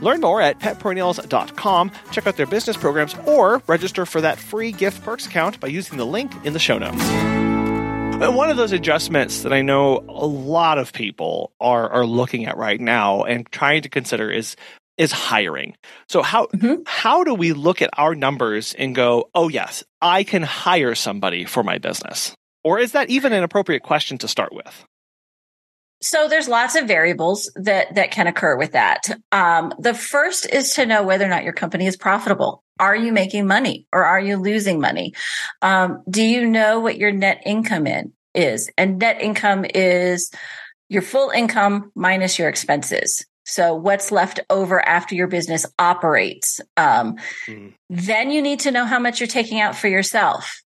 Learn 0.00 0.20
more 0.20 0.40
at 0.40 0.58
petperennials.com, 0.58 1.90
check 2.10 2.26
out 2.26 2.36
their 2.36 2.46
business 2.46 2.76
programs, 2.76 3.14
or 3.26 3.62
register 3.66 4.06
for 4.06 4.20
that 4.20 4.38
free 4.38 4.72
gift 4.72 5.02
perks 5.04 5.26
account 5.26 5.60
by 5.60 5.68
using 5.68 5.98
the 5.98 6.06
link 6.06 6.32
in 6.44 6.52
the 6.52 6.58
show 6.58 6.78
notes. 6.78 7.02
And 8.20 8.34
one 8.34 8.50
of 8.50 8.56
those 8.56 8.72
adjustments 8.72 9.42
that 9.42 9.52
I 9.52 9.62
know 9.62 9.98
a 10.08 10.26
lot 10.26 10.78
of 10.78 10.92
people 10.92 11.52
are, 11.60 11.88
are 11.88 12.04
looking 12.04 12.46
at 12.46 12.56
right 12.56 12.80
now 12.80 13.22
and 13.22 13.48
trying 13.52 13.82
to 13.82 13.88
consider 13.88 14.28
is 14.28 14.56
is 14.96 15.12
hiring. 15.12 15.76
So 16.08 16.22
how 16.22 16.46
mm-hmm. 16.46 16.82
how 16.84 17.22
do 17.22 17.32
we 17.32 17.52
look 17.52 17.80
at 17.80 17.90
our 17.96 18.16
numbers 18.16 18.74
and 18.74 18.94
go, 18.94 19.30
"Oh 19.34 19.48
yes, 19.48 19.84
I 20.02 20.24
can 20.24 20.42
hire 20.42 20.96
somebody 20.96 21.44
for 21.44 21.62
my 21.62 21.78
business?" 21.78 22.34
Or 22.64 22.80
is 22.80 22.92
that 22.92 23.08
even 23.08 23.32
an 23.32 23.44
appropriate 23.44 23.84
question 23.84 24.18
to 24.18 24.28
start 24.28 24.52
with? 24.52 24.84
So 26.00 26.28
there's 26.28 26.48
lots 26.48 26.76
of 26.76 26.86
variables 26.86 27.50
that 27.56 27.94
that 27.96 28.10
can 28.10 28.26
occur 28.26 28.56
with 28.56 28.72
that. 28.72 29.10
Um, 29.32 29.74
the 29.78 29.94
first 29.94 30.48
is 30.52 30.72
to 30.74 30.86
know 30.86 31.02
whether 31.02 31.24
or 31.24 31.28
not 31.28 31.44
your 31.44 31.52
company 31.52 31.86
is 31.86 31.96
profitable. 31.96 32.62
Are 32.78 32.94
you 32.94 33.12
making 33.12 33.46
money 33.46 33.86
or 33.92 34.04
are 34.04 34.20
you 34.20 34.36
losing 34.36 34.80
money? 34.80 35.14
Um, 35.62 36.02
do 36.08 36.22
you 36.22 36.46
know 36.46 36.78
what 36.78 36.98
your 36.98 37.10
net 37.10 37.42
income 37.44 37.86
in 37.86 38.12
is? 38.34 38.70
And 38.78 38.98
net 38.98 39.20
income 39.20 39.66
is 39.74 40.30
your 40.88 41.02
full 41.02 41.30
income 41.30 41.90
minus 41.96 42.38
your 42.38 42.48
expenses. 42.48 43.26
So 43.44 43.74
what's 43.74 44.12
left 44.12 44.40
over 44.50 44.86
after 44.86 45.14
your 45.14 45.26
business 45.26 45.66
operates? 45.78 46.60
Um, 46.76 47.16
mm. 47.48 47.72
Then 47.88 48.30
you 48.30 48.42
need 48.42 48.60
to 48.60 48.70
know 48.70 48.84
how 48.84 48.98
much 48.98 49.20
you're 49.20 49.26
taking 49.26 49.58
out 49.58 49.74
for 49.74 49.88
yourself 49.88 50.62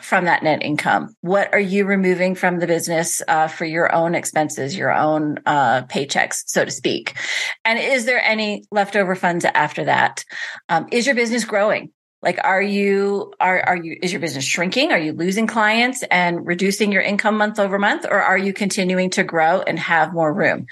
from 0.00 0.26
that 0.26 0.42
net 0.42 0.62
income? 0.62 1.14
What 1.20 1.52
are 1.52 1.60
you 1.60 1.84
removing 1.84 2.34
from 2.34 2.58
the 2.58 2.66
business 2.66 3.22
uh, 3.26 3.48
for 3.48 3.64
your 3.64 3.94
own 3.94 4.14
expenses, 4.14 4.76
your 4.76 4.92
own 4.92 5.38
uh, 5.46 5.82
paychecks, 5.82 6.44
so 6.46 6.64
to 6.64 6.70
speak? 6.70 7.16
And 7.64 7.78
is 7.78 8.04
there 8.04 8.22
any 8.22 8.64
leftover 8.70 9.14
funds 9.14 9.44
after 9.44 9.84
that? 9.84 10.24
Um, 10.68 10.86
is 10.92 11.06
your 11.06 11.14
business 11.14 11.44
growing? 11.44 11.92
Like, 12.20 12.40
are 12.42 12.62
you, 12.62 13.32
are, 13.38 13.60
are 13.60 13.76
you, 13.76 13.96
is 14.02 14.12
your 14.12 14.20
business 14.20 14.44
shrinking? 14.44 14.90
Are 14.90 14.98
you 14.98 15.12
losing 15.12 15.46
clients 15.46 16.02
and 16.10 16.44
reducing 16.44 16.90
your 16.90 17.02
income 17.02 17.36
month 17.36 17.60
over 17.60 17.78
month? 17.78 18.04
Or 18.04 18.20
are 18.20 18.38
you 18.38 18.52
continuing 18.52 19.10
to 19.10 19.22
grow 19.22 19.62
and 19.62 19.78
have 19.78 20.12
more 20.12 20.32
room? 20.32 20.66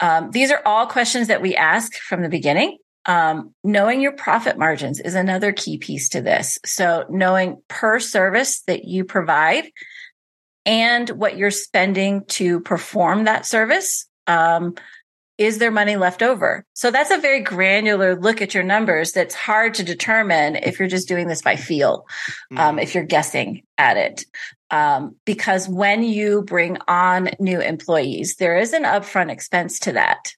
Um, 0.00 0.32
these 0.32 0.50
are 0.50 0.60
all 0.66 0.86
questions 0.86 1.28
that 1.28 1.40
we 1.40 1.54
ask 1.54 1.94
from 1.94 2.22
the 2.22 2.28
beginning. 2.28 2.78
Um, 3.04 3.54
knowing 3.64 4.00
your 4.00 4.12
profit 4.12 4.56
margins 4.56 5.00
is 5.00 5.14
another 5.14 5.52
key 5.52 5.78
piece 5.78 6.08
to 6.10 6.20
this. 6.20 6.58
So 6.64 7.04
knowing 7.10 7.60
per 7.68 7.98
service 7.98 8.60
that 8.62 8.84
you 8.84 9.04
provide 9.04 9.64
and 10.64 11.08
what 11.10 11.36
you're 11.36 11.50
spending 11.50 12.24
to 12.26 12.60
perform 12.60 13.24
that 13.24 13.46
service. 13.46 14.06
Um, 14.26 14.74
is 15.38 15.58
there 15.58 15.70
money 15.70 15.96
left 15.96 16.22
over? 16.22 16.64
So 16.74 16.90
that's 16.90 17.10
a 17.10 17.18
very 17.18 17.40
granular 17.40 18.14
look 18.14 18.42
at 18.42 18.54
your 18.54 18.62
numbers 18.62 19.12
that's 19.12 19.34
hard 19.34 19.74
to 19.74 19.82
determine 19.82 20.56
if 20.56 20.78
you're 20.78 20.88
just 20.88 21.08
doing 21.08 21.26
this 21.26 21.42
by 21.42 21.56
feel, 21.56 22.06
mm-hmm. 22.52 22.58
um, 22.58 22.78
if 22.78 22.94
you're 22.94 23.02
guessing 23.02 23.62
at 23.78 23.96
it. 23.96 24.24
Um, 24.70 25.16
because 25.24 25.68
when 25.68 26.02
you 26.02 26.42
bring 26.42 26.78
on 26.86 27.30
new 27.40 27.60
employees, 27.60 28.36
there 28.36 28.58
is 28.58 28.72
an 28.72 28.84
upfront 28.84 29.30
expense 29.30 29.78
to 29.80 29.92
that 29.92 30.34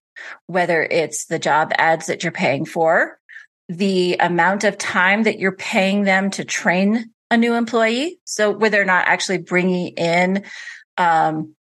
whether 0.47 0.83
it's 0.83 1.27
the 1.27 1.39
job 1.39 1.73
ads 1.77 2.07
that 2.07 2.23
you're 2.23 2.33
paying 2.33 2.65
for, 2.65 3.19
the 3.69 4.17
amount 4.21 4.65
of 4.65 4.79
time 4.79 5.23
that 5.25 5.39
you're 5.39 5.57
paying 5.57 6.05
them 6.05 6.31
to 6.31 6.45
train 6.45 7.11
a 7.31 7.37
new 7.37 7.55
employee. 7.55 8.19
So 8.25 8.51
where 8.51 8.71
they're 8.71 8.85
not 8.85 9.07
actually 9.07 9.39
bringing 9.39 9.89
in, 9.89 10.45
um, 10.99 11.55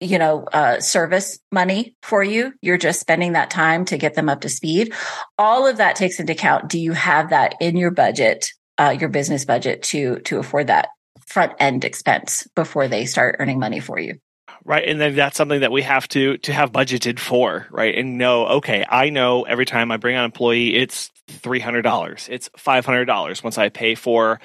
you 0.00 0.18
know, 0.18 0.44
uh, 0.44 0.80
service 0.80 1.38
money 1.52 1.94
for 2.02 2.24
you. 2.24 2.54
You're 2.62 2.78
just 2.78 3.00
spending 3.00 3.32
that 3.32 3.50
time 3.50 3.84
to 3.86 3.98
get 3.98 4.14
them 4.14 4.30
up 4.30 4.40
to 4.42 4.48
speed. 4.48 4.94
All 5.36 5.66
of 5.66 5.76
that 5.76 5.96
takes 5.96 6.18
into 6.18 6.32
account. 6.32 6.70
Do 6.70 6.78
you 6.78 6.92
have 6.92 7.30
that 7.30 7.56
in 7.60 7.76
your 7.76 7.90
budget, 7.90 8.50
uh, 8.78 8.96
your 8.98 9.10
business 9.10 9.44
budget 9.44 9.82
to, 9.84 10.20
to 10.20 10.38
afford 10.38 10.68
that 10.68 10.88
front 11.26 11.52
end 11.60 11.84
expense 11.84 12.48
before 12.56 12.88
they 12.88 13.04
start 13.04 13.36
earning 13.38 13.58
money 13.58 13.78
for 13.78 13.98
you? 13.98 14.18
Right 14.64 14.88
and 14.88 15.00
then 15.00 15.14
that's 15.14 15.36
something 15.36 15.60
that 15.60 15.72
we 15.72 15.82
have 15.82 16.06
to 16.08 16.36
to 16.38 16.52
have 16.52 16.72
budgeted 16.72 17.18
for 17.18 17.66
right 17.70 17.96
and 17.96 18.18
know 18.18 18.46
okay 18.46 18.84
i 18.88 19.10
know 19.10 19.42
every 19.42 19.64
time 19.64 19.90
i 19.90 19.96
bring 19.96 20.16
on 20.16 20.20
an 20.20 20.24
employee 20.26 20.76
it's 20.76 21.10
$300 21.28 22.28
it's 22.28 22.48
$500 22.50 23.44
once 23.44 23.58
i 23.58 23.68
pay 23.68 23.94
for 23.94 24.40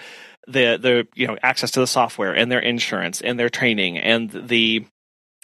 the 0.48 0.78
the 0.78 1.08
you 1.16 1.28
know 1.28 1.38
access 1.42 1.72
to 1.72 1.80
the 1.80 1.88
software 1.88 2.34
and 2.34 2.52
their 2.52 2.60
insurance 2.60 3.22
and 3.22 3.40
their 3.40 3.50
training 3.50 3.98
and 3.98 4.30
the 4.30 4.86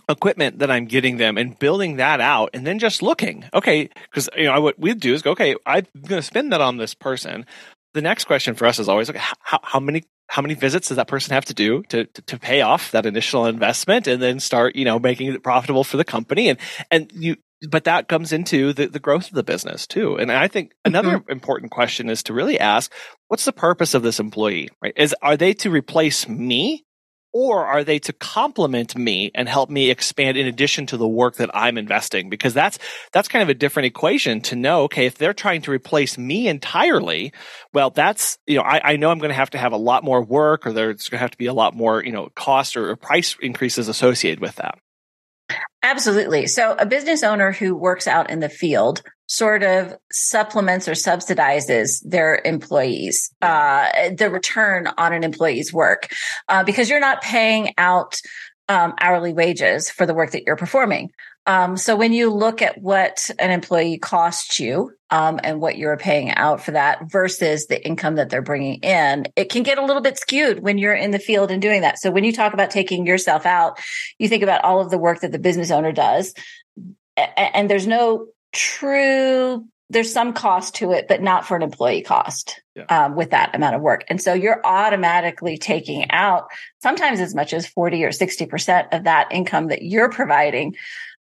equipment 0.10 0.60
that 0.60 0.70
I'm 0.70 0.86
getting 0.86 1.18
them 1.18 1.38
and 1.38 1.58
building 1.58 1.98
that 1.98 2.22
out 2.22 2.52
and 2.54 2.66
then 2.66 2.80
just 2.80 3.02
looking. 3.02 3.46
Okay, 3.54 3.90
because 4.10 4.30
you 4.36 4.46
know 4.46 4.62
what 4.62 4.78
we'd 4.80 5.00
do 5.00 5.14
is 5.14 5.22
go, 5.22 5.32
okay, 5.32 5.56
I'm 5.66 5.88
going 6.06 6.22
to 6.22 6.26
spend 6.26 6.52
that 6.54 6.62
on 6.62 6.78
this 6.78 6.94
person. 6.94 7.46
The 7.94 8.02
next 8.02 8.26
question 8.26 8.56
for 8.56 8.68
us 8.68 8.80
is 8.80 8.88
always 8.88 9.10
okay, 9.10 9.20
how, 9.20 9.60
how 9.64 9.80
many 9.80 10.04
how 10.32 10.42
many 10.42 10.54
visits 10.54 10.88
does 10.88 10.96
that 10.96 11.10
person 11.10 11.34
have 11.34 11.44
to 11.44 11.54
do 11.54 11.84
to, 11.90 12.06
to, 12.06 12.22
to 12.22 12.40
pay 12.40 12.62
off 12.62 12.92
that 12.92 13.06
initial 13.06 13.48
investment 13.48 14.08
and 14.08 14.22
then 14.22 14.40
start, 14.40 14.78
you 14.78 14.86
know, 14.86 14.98
making 14.98 15.28
it 15.28 15.44
profitable 15.44 15.84
for 15.84 15.98
the 15.98 16.06
company? 16.06 16.48
And, 16.48 16.58
and 16.90 17.12
you, 17.14 17.36
but 17.70 17.84
that 17.84 18.08
comes 18.08 18.32
into 18.32 18.72
the, 18.72 18.88
the 18.88 19.00
growth 19.00 19.28
of 19.28 19.34
the 19.34 19.44
business 19.44 19.86
too. 19.86 20.16
And 20.16 20.32
I 20.32 20.48
think 20.48 20.72
another 20.86 21.18
mm-hmm. 21.18 21.32
important 21.32 21.72
question 21.72 22.10
is 22.10 22.24
to 22.24 22.34
really 22.34 22.58
ask, 22.58 22.94
what's 23.28 23.44
the 23.44 23.52
purpose 23.52 23.94
of 23.94 24.04
this 24.04 24.22
employee, 24.22 24.70
right? 24.82 24.94
Is, 24.96 25.14
are 25.22 25.36
they 25.36 25.52
to 25.56 25.70
replace 25.70 26.26
me 26.30 26.86
or 27.34 27.66
are 27.66 27.84
they 27.84 28.00
to 28.00 28.14
complement 28.14 28.96
me 28.96 29.32
and 29.34 29.48
help 29.48 29.70
me 29.70 29.90
expand 29.90 30.38
in 30.38 30.48
addition 30.48 30.86
to 30.88 30.98
the 30.98 31.08
work 31.08 31.36
that 31.36 31.50
I'm 31.54 31.78
investing? 31.78 32.30
Because 32.30 32.54
that's, 32.54 32.78
that's 33.14 33.28
kind 33.28 33.44
of 33.44 33.50
a 33.50 33.54
different 33.54 33.88
equation 33.88 34.42
to 34.42 34.56
know, 34.56 34.84
okay, 34.84 35.06
if 35.06 35.18
they're 35.18 35.34
trying 35.34 35.62
to 35.64 35.72
replace 35.72 36.18
me 36.18 36.48
entirely, 36.48 37.32
well, 37.74 37.90
that's, 37.90 38.38
you 38.48 38.58
know, 38.58 38.64
I, 38.64 38.94
I 38.94 38.96
know 38.98 39.10
I'm 39.10 39.20
going 39.20 39.30
to 39.30 39.36
have 39.36 39.52
to 39.52 39.58
have 39.58 39.72
a 39.72 39.78
lot 39.78 40.04
more 40.04 40.22
work 40.22 40.68
or 40.68 40.74
there's 40.74 41.10
going 41.10 41.18
to 41.18 41.22
have 41.22 41.32
to 41.32 41.38
be 41.38 41.46
a 41.48 41.54
lot 41.54 41.76
more, 41.76 42.04
you 42.04 42.12
know, 42.12 42.30
cost 42.36 42.76
or, 42.76 42.90
or 42.92 42.96
price 42.96 43.36
increases 43.42 43.88
associated 43.88 44.40
with 44.40 44.56
that. 44.56 44.78
Absolutely. 45.84 46.48
So 46.48 46.76
a 46.78 46.86
business 46.86 47.24
owner 47.24 47.52
who 47.52 47.76
works 47.76 48.08
out 48.08 48.30
in 48.30 48.40
the 48.40 48.50
field 48.50 49.02
sort 49.32 49.64
of 49.64 49.96
supplements 50.12 50.90
or 50.90 50.92
subsidizes 50.92 52.04
their 52.04 52.42
employees, 52.44 53.34
uh, 53.42 54.10
the 54.18 54.30
return 54.30 54.90
on 54.98 55.14
an 55.14 55.24
employee's 55.24 55.72
work, 55.72 56.10
uh, 56.50 56.66
because 56.66 56.90
you're 56.90 57.00
not 57.00 57.22
paying 57.22 57.74
out 57.78 58.20
um, 58.68 58.94
hourly 59.00 59.32
wages 59.32 59.90
for 59.90 60.06
the 60.06 60.14
work 60.14 60.32
that 60.32 60.44
you're 60.46 60.58
performing. 60.58 61.12
Um, 61.46 61.78
so 61.78 61.96
when 61.96 62.12
you 62.12 62.30
look 62.30 62.62
at 62.62 62.82
what 62.82 63.30
an 63.40 63.52
employee 63.52 64.00
costs 64.00 64.60
you 64.60 64.92
um, 65.12 65.40
and 65.46 65.62
what 65.62 65.78
you're 65.78 65.96
paying 65.96 66.32
out 66.32 66.62
for 66.62 66.72
that 66.72 67.10
versus 67.10 67.68
the 67.68 67.84
income 67.88 68.16
that 68.16 68.30
they're 68.30 68.42
bringing 68.42 68.82
in, 68.82 69.28
it 69.38 69.46
can 69.46 69.64
get 69.64 69.78
a 69.78 69.86
little 69.86 70.02
bit 70.02 70.18
skewed 70.18 70.60
when 70.60 70.78
you're 70.78 70.94
in 70.94 71.12
the 71.12 71.20
field 71.20 71.52
and 71.52 71.62
doing 71.62 71.82
that. 71.82 72.00
So 72.00 72.12
when 72.12 72.26
you 72.26 72.34
talk 72.34 72.54
about 72.54 72.70
taking 72.70 73.06
yourself 73.06 73.46
out, 73.46 73.80
you 74.20 74.28
think 74.28 74.44
about 74.44 74.66
all 74.66 74.82
of 74.82 74.92
the 74.92 74.98
work 74.98 75.22
that 75.22 75.32
the 75.32 75.40
business 75.40 75.72
owner 75.72 75.94
does, 75.94 76.34
and 77.16 77.70
there's 77.70 77.88
no 77.88 78.28
true 78.52 79.66
there's 79.92 80.12
some 80.12 80.32
cost 80.32 80.76
to 80.76 80.94
it, 80.94 81.08
but 81.10 81.22
not 81.22 81.46
for 81.46 81.58
an 81.58 81.62
employee 81.62 82.02
cost 82.02 82.62
yeah. 82.76 82.86
um, 82.86 83.16
with 83.16 83.32
that 83.32 83.54
amount 83.54 83.76
of 83.76 83.82
work. 83.82 84.06
And 84.08 84.22
so 84.22 84.34
you're 84.34 84.66
automatically 84.66 85.58
taking 85.58 86.10
out 86.12 86.48
sometimes 86.82 87.20
as 87.20 87.36
much 87.36 87.54
as 87.54 87.68
40 87.68 88.06
or 88.06 88.10
60% 88.10 88.88
of 88.94 89.04
that 89.04 89.28
income 89.32 89.68
that 89.68 89.82
you're 89.82 90.10
providing 90.10 90.76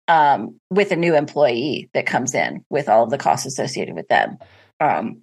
um, 0.07 0.61
with 0.71 0.93
a 0.93 0.97
new 0.97 1.17
employee 1.17 1.91
that 1.93 2.07
comes 2.07 2.35
in 2.35 2.65
with 2.71 2.89
all 2.89 3.03
of 3.03 3.11
the 3.11 3.19
costs 3.19 3.47
associated 3.47 3.97
with 3.97 4.07
them. 4.07 4.39
Um, 4.79 5.23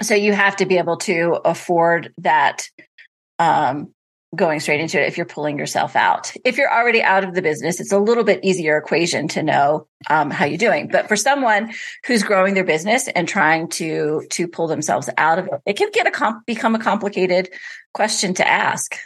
so 0.00 0.14
you 0.14 0.32
have 0.32 0.56
to 0.56 0.66
be 0.66 0.78
able 0.78 0.96
to 0.98 1.40
afford 1.44 2.14
that 2.18 2.66
um, 3.38 3.93
going 4.34 4.60
straight 4.60 4.80
into 4.80 5.00
it 5.00 5.06
if 5.06 5.16
you're 5.16 5.26
pulling 5.26 5.58
yourself 5.58 5.96
out. 5.96 6.32
If 6.44 6.56
you're 6.56 6.72
already 6.72 7.02
out 7.02 7.24
of 7.24 7.34
the 7.34 7.42
business, 7.42 7.80
it's 7.80 7.92
a 7.92 7.98
little 7.98 8.24
bit 8.24 8.44
easier 8.44 8.76
equation 8.76 9.28
to 9.28 9.42
know 9.42 9.86
um, 10.08 10.30
how 10.30 10.44
you're 10.44 10.58
doing. 10.58 10.88
But 10.88 11.08
for 11.08 11.16
someone 11.16 11.72
who's 12.06 12.22
growing 12.22 12.54
their 12.54 12.64
business 12.64 13.08
and 13.08 13.26
trying 13.28 13.68
to 13.70 14.26
to 14.30 14.48
pull 14.48 14.66
themselves 14.66 15.10
out 15.16 15.38
of 15.38 15.46
it, 15.46 15.60
it 15.66 15.76
can 15.76 15.90
get 15.92 16.06
a 16.06 16.10
comp- 16.10 16.46
become 16.46 16.74
a 16.74 16.78
complicated 16.78 17.50
question 17.92 18.34
to 18.34 18.46
ask 18.46 18.96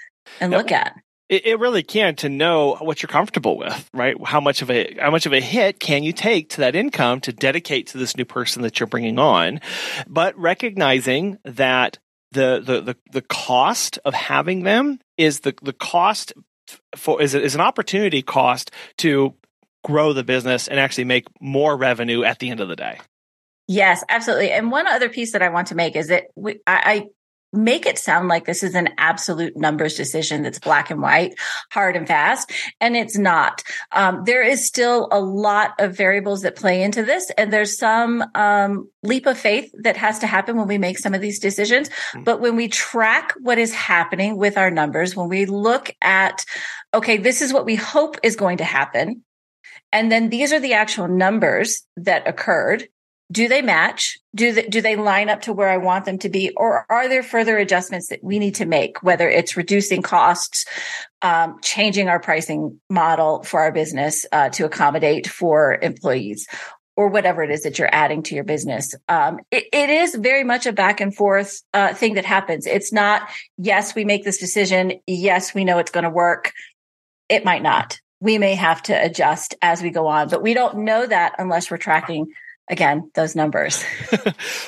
and 0.40 0.52
look 0.52 0.72
at. 0.72 0.94
It, 1.28 1.46
it 1.46 1.58
really 1.58 1.82
can 1.82 2.16
to 2.16 2.28
know 2.28 2.76
what 2.76 3.02
you're 3.02 3.08
comfortable 3.08 3.58
with, 3.58 3.88
right? 3.92 4.16
How 4.24 4.40
much 4.40 4.62
of 4.62 4.70
a 4.70 4.96
how 4.98 5.10
much 5.10 5.26
of 5.26 5.32
a 5.32 5.40
hit 5.40 5.78
can 5.78 6.02
you 6.02 6.12
take 6.12 6.50
to 6.50 6.62
that 6.62 6.74
income 6.74 7.20
to 7.22 7.32
dedicate 7.32 7.88
to 7.88 7.98
this 7.98 8.16
new 8.16 8.24
person 8.24 8.62
that 8.62 8.80
you're 8.80 8.86
bringing 8.86 9.18
on, 9.18 9.60
but 10.06 10.38
recognizing 10.38 11.38
that 11.44 11.98
the 12.32 12.62
the 12.64 12.80
the, 12.80 12.96
the 13.12 13.22
cost 13.22 13.98
of 14.04 14.14
having 14.14 14.62
them 14.62 15.00
is 15.16 15.40
the 15.40 15.54
the 15.62 15.72
cost 15.72 16.32
for 16.96 17.20
is 17.22 17.34
is 17.34 17.54
an 17.54 17.60
opportunity 17.60 18.22
cost 18.22 18.70
to 18.98 19.34
grow 19.84 20.12
the 20.12 20.24
business 20.24 20.68
and 20.68 20.78
actually 20.78 21.04
make 21.04 21.26
more 21.40 21.76
revenue 21.76 22.24
at 22.24 22.38
the 22.38 22.50
end 22.50 22.60
of 22.60 22.68
the 22.68 22.76
day. 22.76 22.98
Yes, 23.66 24.02
absolutely. 24.08 24.50
And 24.50 24.70
one 24.70 24.86
other 24.86 25.08
piece 25.10 25.32
that 25.32 25.42
I 25.42 25.50
want 25.50 25.68
to 25.68 25.74
make 25.74 25.94
is 25.94 26.08
that 26.08 26.24
we, 26.34 26.54
I, 26.66 26.82
I 26.84 27.06
make 27.52 27.86
it 27.86 27.98
sound 27.98 28.28
like 28.28 28.44
this 28.44 28.62
is 28.62 28.74
an 28.74 28.90
absolute 28.98 29.56
numbers 29.56 29.94
decision 29.94 30.42
that's 30.42 30.58
black 30.58 30.90
and 30.90 31.00
white, 31.00 31.34
hard 31.72 31.96
and 31.96 32.06
fast. 32.06 32.52
And 32.80 32.96
it's 32.96 33.16
not. 33.16 33.62
Um, 33.92 34.22
there 34.24 34.42
is 34.42 34.66
still 34.66 35.08
a 35.10 35.20
lot 35.20 35.72
of 35.78 35.96
variables 35.96 36.42
that 36.42 36.56
play 36.56 36.82
into 36.82 37.02
this. 37.02 37.30
And 37.38 37.52
there's 37.52 37.78
some 37.78 38.24
um, 38.34 38.90
leap 39.02 39.26
of 39.26 39.38
faith 39.38 39.72
that 39.82 39.96
has 39.96 40.18
to 40.20 40.26
happen 40.26 40.56
when 40.56 40.68
we 40.68 40.78
make 40.78 40.98
some 40.98 41.14
of 41.14 41.20
these 41.20 41.38
decisions. 41.38 41.88
Mm-hmm. 41.88 42.24
But 42.24 42.40
when 42.40 42.56
we 42.56 42.68
track 42.68 43.32
what 43.40 43.58
is 43.58 43.72
happening 43.72 44.36
with 44.36 44.58
our 44.58 44.70
numbers, 44.70 45.16
when 45.16 45.28
we 45.28 45.46
look 45.46 45.90
at, 46.02 46.44
okay, 46.92 47.16
this 47.16 47.40
is 47.40 47.52
what 47.52 47.64
we 47.64 47.76
hope 47.76 48.16
is 48.22 48.36
going 48.36 48.58
to 48.58 48.64
happen. 48.64 49.22
And 49.90 50.12
then 50.12 50.28
these 50.28 50.52
are 50.52 50.60
the 50.60 50.74
actual 50.74 51.08
numbers 51.08 51.82
that 51.96 52.28
occurred 52.28 52.88
do 53.30 53.48
they 53.48 53.62
match? 53.62 54.18
Do 54.34 54.52
they, 54.52 54.62
do 54.62 54.80
they 54.80 54.96
line 54.96 55.28
up 55.28 55.42
to 55.42 55.52
where 55.52 55.68
I 55.68 55.76
want 55.76 56.04
them 56.06 56.18
to 56.20 56.28
be? 56.28 56.50
Or 56.56 56.86
are 56.88 57.08
there 57.08 57.22
further 57.22 57.58
adjustments 57.58 58.08
that 58.08 58.24
we 58.24 58.38
need 58.38 58.54
to 58.56 58.66
make, 58.66 59.02
whether 59.02 59.28
it's 59.28 59.56
reducing 59.56 60.02
costs, 60.02 60.64
um, 61.20 61.58
changing 61.62 62.08
our 62.08 62.20
pricing 62.20 62.80
model 62.88 63.42
for 63.42 63.60
our 63.60 63.72
business 63.72 64.24
uh, 64.32 64.48
to 64.50 64.64
accommodate 64.64 65.28
for 65.28 65.78
employees? 65.82 66.46
Or 66.96 67.08
whatever 67.08 67.44
it 67.44 67.52
is 67.52 67.62
that 67.62 67.78
you're 67.78 67.94
adding 67.94 68.24
to 68.24 68.34
your 68.34 68.42
business. 68.42 68.92
Um, 69.08 69.38
it, 69.52 69.66
it 69.72 69.88
is 69.88 70.16
very 70.16 70.42
much 70.42 70.66
a 70.66 70.72
back 70.72 71.00
and 71.00 71.14
forth 71.14 71.62
uh, 71.72 71.94
thing 71.94 72.14
that 72.14 72.24
happens. 72.24 72.66
It's 72.66 72.92
not, 72.92 73.28
yes, 73.56 73.94
we 73.94 74.04
make 74.04 74.24
this 74.24 74.38
decision. 74.38 74.94
Yes, 75.06 75.54
we 75.54 75.64
know 75.64 75.78
it's 75.78 75.92
going 75.92 76.02
to 76.02 76.10
work. 76.10 76.52
It 77.28 77.44
might 77.44 77.62
not. 77.62 78.00
We 78.18 78.38
may 78.38 78.56
have 78.56 78.82
to 78.84 78.94
adjust 78.94 79.54
as 79.62 79.80
we 79.80 79.90
go 79.90 80.08
on, 80.08 80.28
but 80.28 80.42
we 80.42 80.54
don't 80.54 80.78
know 80.78 81.06
that 81.06 81.36
unless 81.38 81.70
we're 81.70 81.76
tracking 81.76 82.32
again 82.70 83.10
those 83.14 83.34
numbers. 83.34 83.84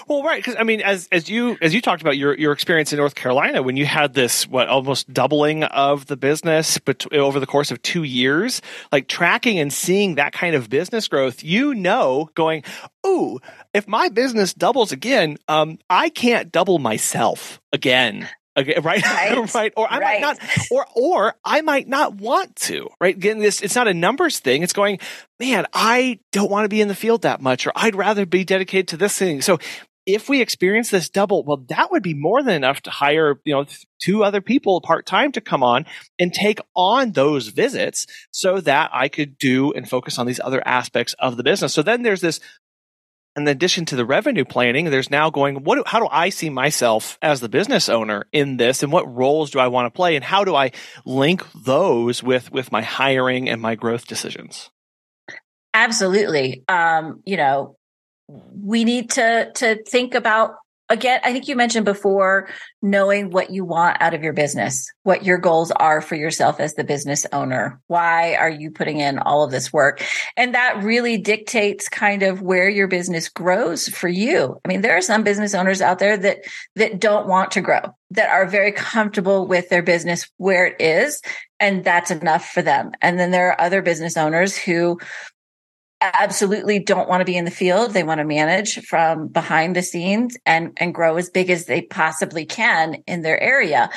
Well 0.08 0.22
right 0.24 0.42
because 0.42 0.56
i 0.58 0.64
mean 0.64 0.80
as 0.80 1.08
as 1.12 1.28
you 1.28 1.56
as 1.60 1.72
you 1.72 1.80
talked 1.80 2.02
about 2.02 2.16
your 2.16 2.36
your 2.36 2.52
experience 2.52 2.92
in 2.92 2.98
north 2.98 3.14
carolina 3.14 3.62
when 3.62 3.76
you 3.76 3.86
had 3.86 4.14
this 4.14 4.46
what 4.48 4.68
almost 4.68 5.12
doubling 5.12 5.62
of 5.64 6.06
the 6.06 6.16
business 6.16 6.78
but 6.78 7.10
over 7.12 7.38
the 7.38 7.46
course 7.46 7.70
of 7.70 7.80
two 7.82 8.02
years 8.02 8.60
like 8.90 9.06
tracking 9.06 9.58
and 9.58 9.72
seeing 9.72 10.16
that 10.16 10.32
kind 10.32 10.56
of 10.56 10.68
business 10.68 11.06
growth 11.06 11.44
you 11.44 11.74
know 11.74 12.28
going 12.34 12.64
ooh 13.06 13.38
if 13.72 13.86
my 13.86 14.08
business 14.08 14.52
doubles 14.52 14.90
again 14.90 15.36
um 15.48 15.78
i 15.88 16.08
can't 16.08 16.50
double 16.50 16.78
myself 16.78 17.60
again 17.72 18.28
Okay, 18.56 18.78
right, 18.82 19.02
right, 19.02 19.54
right. 19.54 19.72
Or 19.76 19.90
I 19.90 19.98
right. 19.98 20.20
might 20.20 20.20
not, 20.20 20.38
or 20.70 20.86
or 20.94 21.34
I 21.44 21.60
might 21.60 21.88
not 21.88 22.14
want 22.14 22.56
to. 22.56 22.88
Right, 23.00 23.16
again, 23.16 23.38
this 23.38 23.60
it's 23.62 23.74
not 23.74 23.88
a 23.88 23.94
numbers 23.94 24.40
thing. 24.40 24.62
It's 24.62 24.72
going, 24.72 24.98
man. 25.38 25.66
I 25.72 26.20
don't 26.32 26.50
want 26.50 26.64
to 26.64 26.68
be 26.68 26.80
in 26.80 26.88
the 26.88 26.94
field 26.94 27.22
that 27.22 27.40
much, 27.40 27.66
or 27.66 27.72
I'd 27.74 27.94
rather 27.94 28.26
be 28.26 28.44
dedicated 28.44 28.88
to 28.88 28.96
this 28.96 29.16
thing. 29.16 29.42
So 29.42 29.58
if 30.06 30.28
we 30.28 30.40
experience 30.40 30.90
this 30.90 31.08
double, 31.08 31.44
well, 31.44 31.64
that 31.68 31.90
would 31.90 32.02
be 32.02 32.14
more 32.14 32.42
than 32.42 32.54
enough 32.54 32.80
to 32.82 32.90
hire, 32.90 33.40
you 33.44 33.54
know, 33.54 33.66
two 34.02 34.24
other 34.24 34.40
people 34.40 34.80
part 34.80 35.06
time 35.06 35.30
to 35.32 35.40
come 35.40 35.62
on 35.62 35.84
and 36.18 36.32
take 36.32 36.58
on 36.74 37.12
those 37.12 37.48
visits 37.48 38.06
so 38.30 38.60
that 38.60 38.90
I 38.92 39.08
could 39.08 39.36
do 39.36 39.72
and 39.72 39.88
focus 39.88 40.18
on 40.18 40.26
these 40.26 40.40
other 40.42 40.66
aspects 40.66 41.14
of 41.18 41.36
the 41.36 41.42
business. 41.42 41.74
So 41.74 41.82
then 41.82 42.02
there's 42.02 42.22
this 42.22 42.40
in 43.36 43.46
addition 43.46 43.84
to 43.86 43.96
the 43.96 44.04
revenue 44.04 44.44
planning, 44.44 44.86
there's 44.86 45.10
now 45.10 45.30
going, 45.30 45.62
what, 45.62 45.86
how 45.86 46.00
do 46.00 46.08
I 46.10 46.30
see 46.30 46.50
myself 46.50 47.18
as 47.22 47.40
the 47.40 47.48
business 47.48 47.88
owner 47.88 48.26
in 48.32 48.56
this 48.56 48.82
and 48.82 48.92
what 48.92 49.12
roles 49.12 49.50
do 49.50 49.58
I 49.58 49.68
want 49.68 49.86
to 49.86 49.96
play 49.96 50.16
and 50.16 50.24
how 50.24 50.44
do 50.44 50.54
I 50.54 50.72
link 51.04 51.44
those 51.52 52.22
with, 52.22 52.50
with 52.50 52.72
my 52.72 52.82
hiring 52.82 53.48
and 53.48 53.62
my 53.62 53.76
growth 53.76 54.06
decisions? 54.06 54.70
Absolutely. 55.72 56.64
Um, 56.68 57.22
you 57.24 57.36
know, 57.36 57.76
we 58.28 58.84
need 58.84 59.10
to, 59.10 59.50
to 59.54 59.82
think 59.84 60.14
about 60.14 60.54
again, 60.90 61.20
I 61.22 61.32
think 61.32 61.48
you 61.48 61.56
mentioned 61.56 61.84
before 61.84 62.48
knowing 62.82 63.30
what 63.30 63.50
you 63.50 63.64
want 63.64 63.96
out 64.00 64.12
of 64.12 64.22
your 64.22 64.32
business, 64.32 64.92
what 65.04 65.24
your 65.24 65.38
goals 65.38 65.70
are 65.70 66.02
for 66.02 66.16
yourself 66.16 66.60
as 66.60 66.74
the 66.74 66.84
business 66.84 67.24
owner. 67.32 67.80
Why 67.86 68.34
are 68.34 68.50
you 68.50 68.70
putting 68.70 68.98
in 68.98 69.18
all 69.20 69.44
of 69.44 69.52
this 69.52 69.72
work? 69.72 70.04
And 70.36 70.54
that 70.54 70.82
really 70.82 71.16
dictates 71.16 71.88
kind 71.88 72.22
of 72.22 72.42
where 72.42 72.68
your 72.68 72.88
business 72.88 73.28
grows 73.28 73.88
for 73.88 74.08
you. 74.08 74.60
I 74.64 74.68
mean, 74.68 74.80
there 74.80 74.96
are 74.96 75.02
some 75.02 75.22
business 75.22 75.54
owners 75.54 75.80
out 75.80 76.00
there 76.00 76.16
that, 76.16 76.38
that 76.74 77.00
don't 77.00 77.28
want 77.28 77.52
to 77.52 77.60
grow, 77.60 77.80
that 78.10 78.28
are 78.28 78.46
very 78.46 78.72
comfortable 78.72 79.46
with 79.46 79.68
their 79.68 79.82
business 79.82 80.28
where 80.36 80.66
it 80.66 80.80
is. 80.80 81.22
And 81.60 81.84
that's 81.84 82.10
enough 82.10 82.46
for 82.48 82.62
them. 82.62 82.92
And 83.00 83.18
then 83.18 83.30
there 83.30 83.50
are 83.50 83.60
other 83.60 83.80
business 83.80 84.16
owners 84.16 84.56
who 84.56 84.98
absolutely 86.00 86.78
don't 86.78 87.08
want 87.08 87.20
to 87.20 87.24
be 87.24 87.36
in 87.36 87.44
the 87.44 87.50
field. 87.50 87.92
They 87.92 88.02
want 88.02 88.18
to 88.18 88.24
manage 88.24 88.84
from 88.86 89.28
behind 89.28 89.76
the 89.76 89.82
scenes 89.82 90.36
and, 90.46 90.72
and 90.78 90.94
grow 90.94 91.16
as 91.16 91.30
big 91.30 91.50
as 91.50 91.66
they 91.66 91.82
possibly 91.82 92.46
can 92.46 93.02
in 93.06 93.22
their 93.22 93.40
area. 93.40 93.90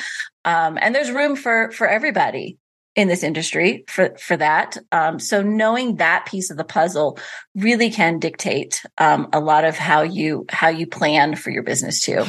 Um, 0.44 0.78
and 0.80 0.94
there's 0.94 1.10
room 1.10 1.36
for, 1.36 1.70
for 1.70 1.86
everybody 1.88 2.58
in 2.94 3.08
this 3.08 3.22
industry 3.22 3.84
for, 3.88 4.16
for 4.18 4.36
that. 4.36 4.76
Um, 4.92 5.18
so 5.18 5.42
knowing 5.42 5.96
that 5.96 6.26
piece 6.26 6.50
of 6.50 6.56
the 6.56 6.64
puzzle 6.64 7.18
really 7.54 7.90
can 7.90 8.18
dictate, 8.18 8.82
um, 8.98 9.28
a 9.32 9.40
lot 9.40 9.64
of 9.64 9.76
how 9.76 10.02
you, 10.02 10.44
how 10.48 10.68
you 10.68 10.86
plan 10.86 11.34
for 11.34 11.50
your 11.50 11.62
business 11.62 12.00
too. 12.00 12.24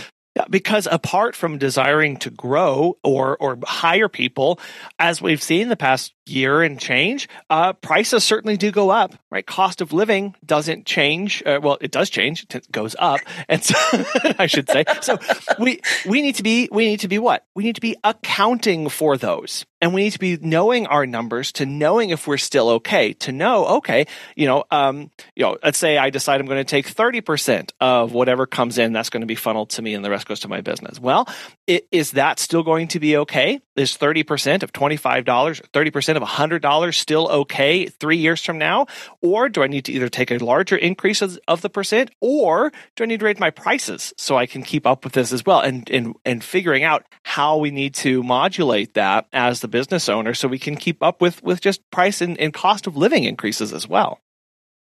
Because 0.50 0.88
apart 0.92 1.36
from 1.36 1.58
desiring 1.58 2.18
to 2.18 2.30
grow 2.30 2.98
or 3.04 3.38
or 3.38 3.58
hire 3.64 4.10
people, 4.10 4.60
as 5.00 5.22
we've 5.22 5.42
seen 5.42 5.70
the 5.70 5.78
past 5.78 6.14
year 6.26 6.62
and 6.62 6.80
change, 6.80 7.30
uh, 7.50 7.74
prices 7.74 8.24
certainly 8.24 8.58
do 8.58 8.72
go 8.72 8.90
up. 8.90 9.16
Right, 9.32 9.46
cost 9.46 9.80
of 9.80 9.94
living 9.94 10.36
doesn't 10.46 10.86
change. 10.86 11.42
Uh, 11.46 11.60
well, 11.64 11.78
it 11.80 11.92
does 11.92 12.10
change; 12.10 12.46
it 12.54 12.70
goes 12.72 12.96
up, 13.00 13.22
and 13.48 13.64
so 13.64 13.76
I 14.38 14.48
should 14.48 14.70
say. 14.70 14.84
So 15.02 15.20
we 15.58 15.80
we 16.06 16.22
need 16.22 16.36
to 16.36 16.44
be 16.44 16.68
we 16.72 16.86
need 16.86 17.00
to 17.02 17.08
be 17.08 17.20
what 17.20 17.46
we 17.56 17.64
need 17.64 17.76
to 17.76 17.82
be 17.82 17.96
accounting 18.04 18.90
for 18.90 19.18
those 19.18 19.66
and 19.86 19.94
we 19.94 20.02
need 20.06 20.14
to 20.14 20.20
be 20.20 20.36
knowing 20.42 20.88
our 20.88 21.06
numbers 21.06 21.52
to 21.52 21.66
knowing 21.68 22.10
if 22.10 22.26
we're 22.26 22.38
still 22.38 22.70
okay 22.70 23.14
to 23.14 23.32
know 23.32 23.66
okay 23.68 24.08
you 24.36 24.48
know 24.48 24.64
um 24.72 25.12
you 25.36 25.44
know 25.44 25.58
let's 25.64 25.78
say 25.78 26.00
i 26.00 26.10
decide 26.10 26.42
i'm 26.42 26.48
going 26.48 26.58
to 26.58 26.64
take 26.64 26.92
30% 26.92 27.72
of 27.80 28.12
whatever 28.12 28.48
comes 28.48 28.80
in 28.80 28.94
that's 28.94 29.12
going 29.12 29.22
to 29.22 29.28
be 29.28 29.36
funneled 29.36 29.70
to 29.70 29.84
me 29.84 29.94
and 29.94 30.04
the 30.04 30.10
rest 30.10 30.28
goes 30.28 30.40
to 30.40 30.48
my 30.48 30.62
business. 30.62 31.00
Well 31.00 31.28
it, 31.68 31.88
is 31.92 32.12
that 32.12 32.40
still 32.40 32.64
going 32.64 32.88
to 32.90 33.00
be 33.00 33.16
okay? 33.18 33.62
Is 33.76 33.92
30% 33.92 34.64
of 34.64 34.74
$25 34.74 35.24
30% 35.24 36.16
of 36.16 36.24
$100 36.24 36.96
still 36.96 37.30
okay 37.30 37.86
three 37.86 38.18
years 38.18 38.44
from 38.44 38.58
now? 38.58 38.88
Or 39.22 39.50
do 39.50 39.62
i 39.62 39.68
need 39.68 39.86
to 39.86 39.92
either 39.92 40.10
take 40.10 40.32
a 40.32 40.44
larger 40.44 40.76
increase 40.76 41.22
of, 41.22 41.38
of 41.48 41.62
the 41.62 41.70
percent 41.70 42.10
or 42.22 42.72
do 42.96 43.04
i 43.04 43.08
need 43.08 43.20
to 43.20 43.26
raise 43.26 43.40
my 43.40 43.52
prices 43.52 44.14
so 44.18 44.36
i 44.36 44.48
can 44.48 44.64
keep 44.64 44.88
up 44.88 45.04
with 45.04 45.14
this 45.14 45.32
as 45.32 45.46
well? 45.46 45.60
And 45.60 45.88
and 45.92 46.16
and 46.26 46.44
figuring 46.44 46.84
out 46.84 47.06
how 47.22 47.58
we 47.58 47.70
need 47.70 47.94
to 47.96 48.24
modulate 48.24 48.96
that 48.96 49.28
as 49.32 49.60
the 49.60 49.68
business 49.76 50.08
owner 50.08 50.34
so 50.34 50.48
we 50.48 50.58
can 50.58 50.78
keep 50.78 51.04
up 51.04 51.20
with 51.20 51.44
with 51.44 51.60
just 51.60 51.82
price 51.92 52.22
and, 52.22 52.40
and 52.40 52.54
cost 52.54 52.88
of 52.88 52.96
living 52.96 53.26
increases 53.26 53.74
as 53.74 53.90
well 53.90 54.22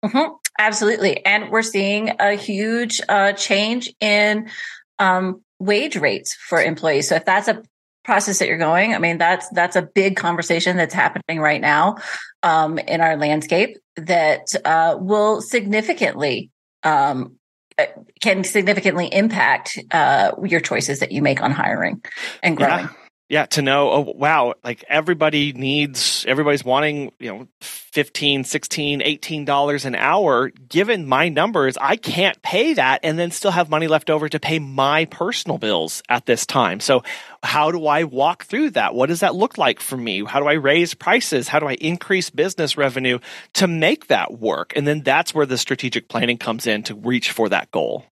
mm-hmm. 0.04 0.34
absolutely 0.58 1.24
and 1.24 1.52
we're 1.52 1.62
seeing 1.62 2.10
a 2.20 2.34
huge 2.34 3.00
uh, 3.08 3.32
change 3.34 3.94
in 4.00 4.50
um, 4.98 5.44
wage 5.60 5.98
rates 5.98 6.34
for 6.34 6.60
employees 6.60 7.08
so 7.08 7.14
if 7.14 7.26
that's 7.26 7.48
a 7.48 7.62
process 8.04 8.40
that 8.40 8.48
you're 8.48 8.58
going 8.58 8.96
i 8.96 8.98
mean 8.98 9.20
that's 9.20 9.48
that's 9.50 9.76
a 9.76 9.84
big 9.84 10.16
conversation 10.16 10.78
that's 10.78 10.96
happening 10.96 11.40
right 11.40 11.62
now 11.62 11.96
um, 12.42 12.80
in 12.80 13.02
our 13.02 13.18
landscape 13.18 13.78
that 13.98 14.56
uh, 14.66 14.98
will 15.00 15.42
significantly 15.42 16.50
um, 16.82 17.36
uh, 17.78 17.86
can 18.20 18.44
significantly 18.44 19.06
impact 19.14 19.78
uh, 19.92 20.32
your 20.44 20.60
choices 20.60 21.02
that 21.02 21.12
you 21.12 21.22
make 21.22 21.44
on 21.44 21.52
hiring 21.52 22.04
and 22.42 22.58
growing. 22.58 22.86
Yeah 22.86 23.01
yeah 23.32 23.46
to 23.46 23.62
know 23.62 23.90
oh 23.90 24.14
wow 24.18 24.54
like 24.62 24.84
everybody 24.90 25.54
needs 25.54 26.26
everybody's 26.28 26.66
wanting 26.66 27.14
you 27.18 27.32
know 27.32 27.48
15 27.62 28.44
16 28.44 29.02
18 29.02 29.46
dollars 29.46 29.86
an 29.86 29.96
hour. 29.96 30.50
Given 30.50 31.08
my 31.08 31.30
numbers 31.30 31.78
i 31.80 31.96
can't 31.96 32.40
pay 32.42 32.74
that 32.74 33.00
and 33.04 33.18
then 33.18 33.32
still 33.32 33.52
have 33.52 33.70
money 33.70 33.88
left 33.88 34.10
over 34.10 34.28
to 34.28 34.40
pay 34.40 34.60
my 34.60 35.06
personal 35.06 35.58
bills 35.58 36.04
at 36.10 36.26
this 36.26 36.46
time. 36.46 36.82
So 36.82 37.04
how 37.42 37.72
do 37.72 37.88
i 37.88 38.04
walk 38.04 38.44
through 38.44 38.72
that? 38.72 38.94
What 38.94 39.08
does 39.08 39.22
that 39.22 39.34
look 39.34 39.58
like 39.58 39.80
for 39.80 39.96
me? 39.96 40.26
How 40.26 40.42
do 40.42 40.48
i 40.48 40.54
raise 40.54 40.94
prices? 40.94 41.48
How 41.48 41.60
do 41.60 41.68
i 41.68 41.76
increase 41.76 42.30
business 42.30 42.76
revenue 42.76 43.20
to 43.54 43.66
make 43.66 44.08
that 44.08 44.40
work? 44.40 44.74
And 44.76 44.86
then 44.86 45.04
that's 45.04 45.34
where 45.34 45.46
the 45.46 45.58
strategic 45.58 46.10
planning 46.10 46.38
comes 46.38 46.68
in 46.68 46.84
to 46.84 46.96
reach 46.96 47.32
for 47.32 47.48
that 47.48 47.72
goal 47.72 48.06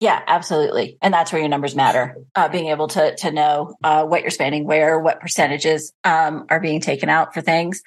yeah, 0.00 0.22
absolutely. 0.26 0.98
And 1.00 1.14
that's 1.14 1.32
where 1.32 1.40
your 1.40 1.48
numbers 1.48 1.74
matter. 1.74 2.16
Uh, 2.34 2.48
being 2.48 2.66
able 2.66 2.88
to 2.88 3.14
to 3.16 3.30
know 3.30 3.74
uh, 3.82 4.04
what 4.04 4.22
you're 4.22 4.30
spending, 4.30 4.64
where, 4.64 4.98
what 4.98 5.20
percentages 5.20 5.92
um, 6.02 6.46
are 6.50 6.60
being 6.60 6.80
taken 6.80 7.08
out 7.08 7.32
for 7.32 7.40
things, 7.40 7.82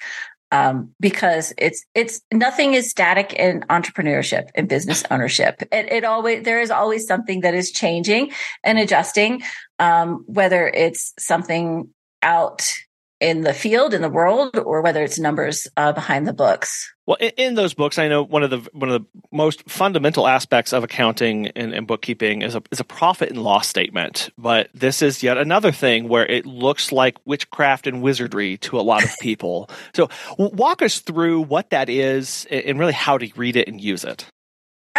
um, 0.50 0.94
because 0.98 1.52
it's 1.58 1.84
it's 1.94 2.22
nothing 2.32 2.74
is 2.74 2.90
static 2.90 3.34
in 3.34 3.60
entrepreneurship 3.68 4.48
and 4.54 4.68
business 4.68 5.04
ownership. 5.10 5.62
It, 5.70 5.92
it 5.92 6.04
always 6.04 6.44
there 6.44 6.60
is 6.60 6.70
always 6.70 7.06
something 7.06 7.42
that 7.42 7.54
is 7.54 7.70
changing 7.70 8.32
and 8.64 8.78
adjusting, 8.78 9.42
um, 9.78 10.24
whether 10.26 10.66
it's 10.66 11.12
something 11.18 11.90
out 12.22 12.72
in 13.20 13.42
the 13.42 13.52
field, 13.52 13.94
in 13.94 14.02
the 14.02 14.08
world, 14.08 14.56
or 14.56 14.80
whether 14.80 15.02
it's 15.02 15.18
numbers 15.18 15.66
uh, 15.76 15.92
behind 15.92 16.26
the 16.26 16.32
books. 16.32 16.92
Well, 17.06 17.16
in, 17.18 17.30
in, 17.36 17.54
those 17.54 17.74
books, 17.74 17.98
I 17.98 18.08
know 18.08 18.22
one 18.22 18.42
of 18.42 18.50
the 18.50 18.58
one 18.72 18.90
of 18.90 19.02
the 19.02 19.08
most 19.32 19.68
fundamental 19.68 20.28
aspects 20.28 20.72
of 20.72 20.84
accounting 20.84 21.48
and, 21.48 21.72
and, 21.72 21.86
bookkeeping 21.86 22.42
is 22.42 22.54
a 22.54 22.62
is 22.70 22.80
a 22.80 22.84
profit 22.84 23.30
and 23.30 23.42
loss 23.42 23.66
statement. 23.66 24.30
But 24.36 24.68
this 24.74 25.02
is 25.02 25.22
yet 25.22 25.38
another 25.38 25.72
thing 25.72 26.08
where 26.08 26.26
it 26.26 26.46
looks 26.46 26.92
like 26.92 27.16
witchcraft 27.24 27.86
and 27.86 28.02
wizardry 28.02 28.58
to 28.58 28.78
a 28.78 28.82
lot 28.82 29.04
of 29.04 29.10
people. 29.20 29.70
so, 29.94 30.08
walk 30.38 30.82
us 30.82 31.00
through 31.00 31.42
what 31.42 31.70
that 31.70 31.88
is 31.88 32.46
and 32.50 32.78
really 32.78 32.92
how 32.92 33.18
to 33.18 33.30
read 33.36 33.56
it 33.56 33.68
and 33.68 33.80
use 33.80 34.04
it. 34.04 34.26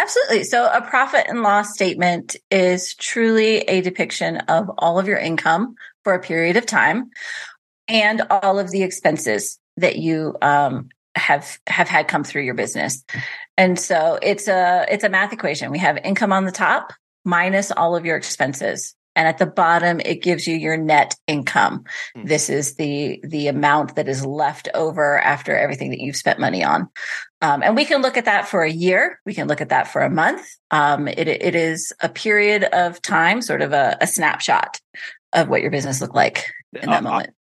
Absolutely. 0.00 0.44
So 0.44 0.64
a 0.72 0.80
profit 0.80 1.26
and 1.28 1.42
loss 1.42 1.74
statement 1.74 2.34
is 2.50 2.94
truly 2.94 3.58
a 3.58 3.82
depiction 3.82 4.38
of 4.48 4.70
all 4.78 4.98
of 4.98 5.06
your 5.06 5.18
income 5.18 5.74
for 6.04 6.14
a 6.14 6.20
period 6.20 6.56
of 6.56 6.64
time 6.64 7.10
and 7.90 8.22
all 8.30 8.58
of 8.58 8.70
the 8.70 8.82
expenses 8.82 9.58
that 9.76 9.96
you 9.96 10.36
um, 10.40 10.88
have 11.16 11.58
have 11.66 11.88
had 11.88 12.08
come 12.08 12.24
through 12.24 12.42
your 12.42 12.54
business. 12.54 13.04
And 13.58 13.78
so 13.78 14.18
it's 14.22 14.48
a 14.48 14.86
it's 14.88 15.04
a 15.04 15.08
math 15.08 15.32
equation. 15.32 15.70
We 15.70 15.78
have 15.78 15.98
income 15.98 16.32
on 16.32 16.44
the 16.44 16.52
top 16.52 16.92
minus 17.24 17.70
all 17.70 17.96
of 17.96 18.06
your 18.06 18.16
expenses. 18.16 18.94
And 19.16 19.26
at 19.26 19.38
the 19.38 19.46
bottom, 19.46 20.00
it 20.00 20.22
gives 20.22 20.46
you 20.46 20.56
your 20.56 20.76
net 20.76 21.16
income. 21.26 21.80
Mm-hmm. 22.16 22.28
This 22.28 22.48
is 22.48 22.76
the 22.76 23.20
the 23.24 23.48
amount 23.48 23.96
that 23.96 24.08
is 24.08 24.24
left 24.24 24.68
over 24.72 25.18
after 25.18 25.56
everything 25.56 25.90
that 25.90 26.00
you've 26.00 26.16
spent 26.16 26.38
money 26.38 26.62
on. 26.62 26.88
Um, 27.42 27.62
and 27.62 27.74
we 27.74 27.84
can 27.84 28.02
look 28.02 28.16
at 28.16 28.26
that 28.26 28.46
for 28.46 28.62
a 28.62 28.70
year. 28.70 29.18
We 29.26 29.34
can 29.34 29.48
look 29.48 29.60
at 29.60 29.70
that 29.70 29.88
for 29.88 30.02
a 30.02 30.10
month. 30.10 30.46
Um, 30.70 31.08
it, 31.08 31.26
it 31.26 31.54
is 31.56 31.92
a 32.00 32.08
period 32.08 32.64
of 32.64 33.02
time, 33.02 33.42
sort 33.42 33.62
of 33.62 33.72
a, 33.72 33.96
a 34.00 34.06
snapshot 34.06 34.80
of 35.32 35.48
what 35.48 35.62
your 35.62 35.70
business 35.70 36.00
looked 36.00 36.14
like 36.14 36.52
in 36.80 36.88
that 36.88 37.00
uh, 37.00 37.02
moment 37.02 37.34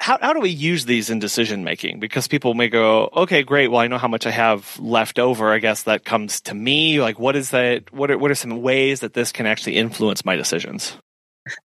how, 0.00 0.18
how 0.20 0.32
do 0.32 0.40
we 0.40 0.50
use 0.50 0.84
these 0.84 1.10
in 1.10 1.18
decision 1.18 1.64
making? 1.64 2.00
Because 2.00 2.28
people 2.28 2.54
may 2.54 2.68
go, 2.68 3.08
okay, 3.14 3.42
great. 3.42 3.68
Well, 3.68 3.80
I 3.80 3.88
know 3.88 3.98
how 3.98 4.08
much 4.08 4.26
I 4.26 4.30
have 4.30 4.78
left 4.78 5.18
over. 5.18 5.52
I 5.52 5.58
guess 5.58 5.84
that 5.84 6.04
comes 6.04 6.40
to 6.42 6.54
me. 6.54 7.00
Like, 7.00 7.18
what 7.18 7.36
is 7.36 7.50
that? 7.50 7.92
What 7.92 8.10
are, 8.10 8.18
what 8.18 8.30
are 8.30 8.34
some 8.34 8.60
ways 8.60 9.00
that 9.00 9.14
this 9.14 9.32
can 9.32 9.46
actually 9.46 9.76
influence 9.76 10.24
my 10.24 10.36
decisions? 10.36 10.96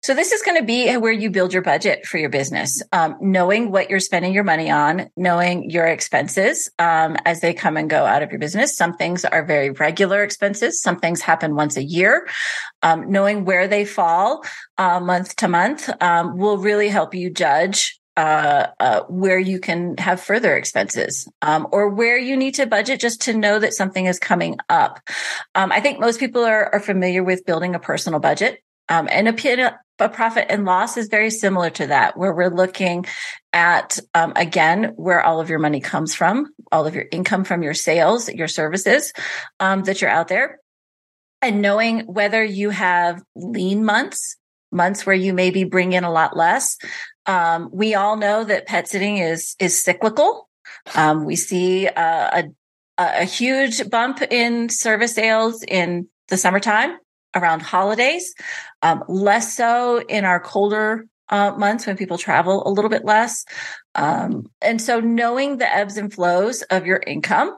So 0.03 0.13
this 0.13 0.33
is 0.33 0.41
going 0.41 0.57
to 0.57 0.65
be 0.65 0.93
where 0.97 1.11
you 1.11 1.29
build 1.29 1.53
your 1.53 1.61
budget 1.61 2.05
for 2.05 2.17
your 2.17 2.29
business, 2.29 2.81
um, 2.91 3.15
knowing 3.21 3.71
what 3.71 3.89
you're 3.89 4.01
spending 4.01 4.33
your 4.33 4.43
money 4.43 4.69
on, 4.69 5.09
knowing 5.15 5.69
your 5.69 5.85
expenses 5.85 6.69
um, 6.79 7.15
as 7.23 7.39
they 7.39 7.53
come 7.53 7.77
and 7.77 7.89
go 7.89 8.05
out 8.05 8.21
of 8.21 8.29
your 8.29 8.39
business. 8.39 8.75
Some 8.75 8.97
things 8.97 9.23
are 9.23 9.45
very 9.45 9.69
regular 9.69 10.21
expenses. 10.21 10.81
Some 10.81 10.99
things 10.99 11.21
happen 11.21 11.55
once 11.55 11.77
a 11.77 11.83
year. 11.83 12.27
Um, 12.83 13.09
knowing 13.09 13.45
where 13.45 13.69
they 13.69 13.85
fall 13.85 14.43
uh, 14.77 14.99
month 14.99 15.37
to 15.37 15.47
month 15.47 15.89
um, 16.01 16.37
will 16.37 16.57
really 16.57 16.89
help 16.89 17.15
you 17.15 17.29
judge 17.29 17.98
uh, 18.19 18.67
uh, 18.81 19.03
where 19.03 19.39
you 19.39 19.61
can 19.61 19.95
have 19.97 20.19
further 20.19 20.57
expenses 20.57 21.25
um, 21.41 21.65
or 21.71 21.87
where 21.87 22.17
you 22.17 22.35
need 22.35 22.55
to 22.55 22.65
budget 22.65 22.99
just 22.99 23.21
to 23.21 23.33
know 23.33 23.59
that 23.59 23.73
something 23.73 24.07
is 24.07 24.19
coming 24.19 24.57
up. 24.67 24.99
Um, 25.55 25.71
I 25.71 25.79
think 25.79 26.01
most 26.01 26.19
people 26.19 26.43
are, 26.43 26.69
are, 26.73 26.81
familiar 26.81 27.23
with 27.23 27.45
building 27.45 27.75
a 27.75 27.79
personal 27.79 28.19
budget. 28.19 28.59
Um, 28.89 29.07
and 29.09 29.29
a, 29.29 29.79
profit 30.09 30.47
and 30.49 30.65
loss 30.65 30.97
is 30.97 31.07
very 31.07 31.29
similar 31.29 31.69
to 31.69 31.87
that, 31.87 32.17
where 32.17 32.33
we're 32.33 32.49
looking 32.53 33.05
at, 33.53 33.97
um, 34.13 34.33
again, 34.35 34.95
where 34.97 35.23
all 35.23 35.39
of 35.39 35.49
your 35.49 35.59
money 35.59 35.79
comes 35.79 36.13
from, 36.13 36.47
all 36.73 36.85
of 36.85 36.95
your 36.95 37.05
income 37.13 37.45
from 37.45 37.63
your 37.63 37.73
sales, 37.73 38.27
your 38.27 38.49
services 38.49 39.13
um, 39.61 39.83
that 39.83 40.01
you're 40.01 40.11
out 40.11 40.27
there. 40.27 40.59
And 41.41 41.61
knowing 41.61 42.01
whether 42.01 42.43
you 42.43 42.69
have 42.71 43.23
lean 43.33 43.85
months 43.85 44.35
months 44.71 45.05
where 45.05 45.15
you 45.15 45.33
maybe 45.33 45.63
bring 45.63 45.93
in 45.93 46.03
a 46.03 46.11
lot 46.11 46.37
less 46.37 46.77
um, 47.25 47.69
we 47.71 47.95
all 47.95 48.17
know 48.17 48.43
that 48.43 48.67
pet 48.67 48.87
sitting 48.87 49.17
is 49.17 49.55
is 49.59 49.81
cyclical. 49.81 50.49
Um, 50.95 51.25
we 51.25 51.35
see 51.35 51.87
uh, 51.87 52.41
a 52.41 52.43
a 52.97 53.25
huge 53.25 53.89
bump 53.89 54.21
in 54.21 54.69
service 54.69 55.13
sales 55.13 55.63
in 55.63 56.07
the 56.27 56.37
summertime 56.37 56.97
around 57.35 57.61
holidays, 57.61 58.33
um, 58.81 59.03
less 59.07 59.55
so 59.55 60.01
in 60.09 60.25
our 60.25 60.39
colder 60.39 61.05
uh, 61.29 61.51
months 61.51 61.85
when 61.85 61.95
people 61.95 62.17
travel 62.17 62.67
a 62.67 62.71
little 62.71 62.89
bit 62.89 63.05
less. 63.05 63.45
Um, 63.95 64.51
and 64.61 64.81
so, 64.81 64.99
knowing 64.99 65.57
the 65.57 65.73
ebbs 65.73 65.97
and 65.97 66.13
flows 66.13 66.61
of 66.63 66.85
your 66.85 67.01
income 67.05 67.55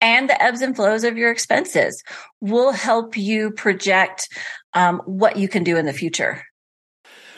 and 0.00 0.28
the 0.28 0.42
ebbs 0.42 0.62
and 0.62 0.74
flows 0.74 1.04
of 1.04 1.16
your 1.16 1.30
expenses 1.30 2.02
will 2.40 2.72
help 2.72 3.16
you 3.16 3.50
project 3.50 4.28
um, 4.74 5.00
what 5.04 5.36
you 5.36 5.48
can 5.48 5.64
do 5.64 5.76
in 5.76 5.86
the 5.86 5.92
future. 5.92 6.44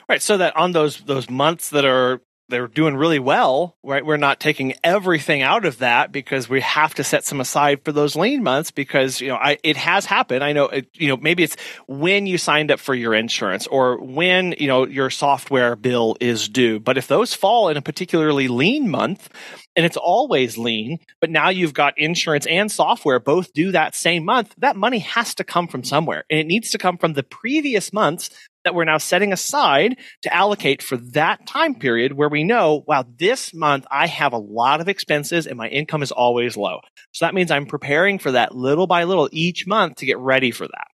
Right. 0.08 0.22
So 0.22 0.36
that 0.38 0.56
on 0.56 0.72
those 0.72 1.00
those 1.00 1.30
months 1.30 1.70
that 1.70 1.84
are 1.84 2.20
they're 2.48 2.68
doing 2.68 2.94
really 2.94 3.18
well, 3.18 3.76
right? 3.82 4.04
We're 4.04 4.18
not 4.18 4.38
taking 4.38 4.74
everything 4.84 5.40
out 5.40 5.64
of 5.64 5.78
that 5.78 6.12
because 6.12 6.48
we 6.48 6.60
have 6.60 6.94
to 6.96 7.04
set 7.04 7.24
some 7.24 7.40
aside 7.40 7.82
for 7.84 7.92
those 7.92 8.16
lean 8.16 8.42
months 8.42 8.70
because, 8.70 9.20
you 9.20 9.28
know, 9.28 9.36
I, 9.36 9.56
it 9.62 9.78
has 9.78 10.04
happened. 10.04 10.44
I 10.44 10.52
know, 10.52 10.66
it, 10.66 10.88
you 10.92 11.08
know, 11.08 11.16
maybe 11.16 11.42
it's 11.42 11.56
when 11.88 12.26
you 12.26 12.36
signed 12.36 12.70
up 12.70 12.80
for 12.80 12.94
your 12.94 13.14
insurance 13.14 13.66
or 13.66 13.98
when, 13.98 14.54
you 14.58 14.66
know, 14.66 14.86
your 14.86 15.08
software 15.08 15.74
bill 15.74 16.16
is 16.20 16.48
due. 16.48 16.80
But 16.80 16.98
if 16.98 17.06
those 17.06 17.32
fall 17.32 17.70
in 17.70 17.78
a 17.78 17.82
particularly 17.82 18.48
lean 18.48 18.90
month, 18.90 19.30
and 19.76 19.84
it's 19.84 19.96
always 19.96 20.56
lean, 20.56 20.98
but 21.20 21.30
now 21.30 21.48
you've 21.48 21.74
got 21.74 21.98
insurance 21.98 22.46
and 22.46 22.70
software 22.70 23.18
both 23.18 23.52
due 23.52 23.72
that 23.72 23.94
same 23.94 24.24
month, 24.24 24.54
that 24.58 24.76
money 24.76 25.00
has 25.00 25.34
to 25.36 25.44
come 25.44 25.66
from 25.66 25.82
somewhere. 25.82 26.24
And 26.30 26.38
it 26.38 26.46
needs 26.46 26.70
to 26.70 26.78
come 26.78 26.98
from 26.98 27.14
the 27.14 27.24
previous 27.24 27.92
months 27.92 28.30
that 28.64 28.74
we're 28.74 28.84
now 28.84 28.98
setting 28.98 29.32
aside 29.32 29.96
to 30.22 30.34
allocate 30.34 30.82
for 30.82 30.96
that 30.96 31.46
time 31.46 31.74
period 31.74 32.12
where 32.12 32.28
we 32.28 32.44
know, 32.44 32.82
wow, 32.86 33.04
this 33.18 33.54
month 33.54 33.86
I 33.90 34.06
have 34.06 34.32
a 34.32 34.38
lot 34.38 34.80
of 34.80 34.88
expenses 34.88 35.46
and 35.46 35.56
my 35.56 35.68
income 35.68 36.02
is 36.02 36.12
always 36.12 36.56
low. 36.56 36.80
So 37.12 37.24
that 37.24 37.34
means 37.34 37.50
I'm 37.50 37.66
preparing 37.66 38.18
for 38.18 38.32
that 38.32 38.54
little 38.54 38.86
by 38.86 39.04
little 39.04 39.28
each 39.32 39.66
month 39.66 39.96
to 39.96 40.06
get 40.06 40.18
ready 40.18 40.50
for 40.50 40.66
that. 40.66 40.86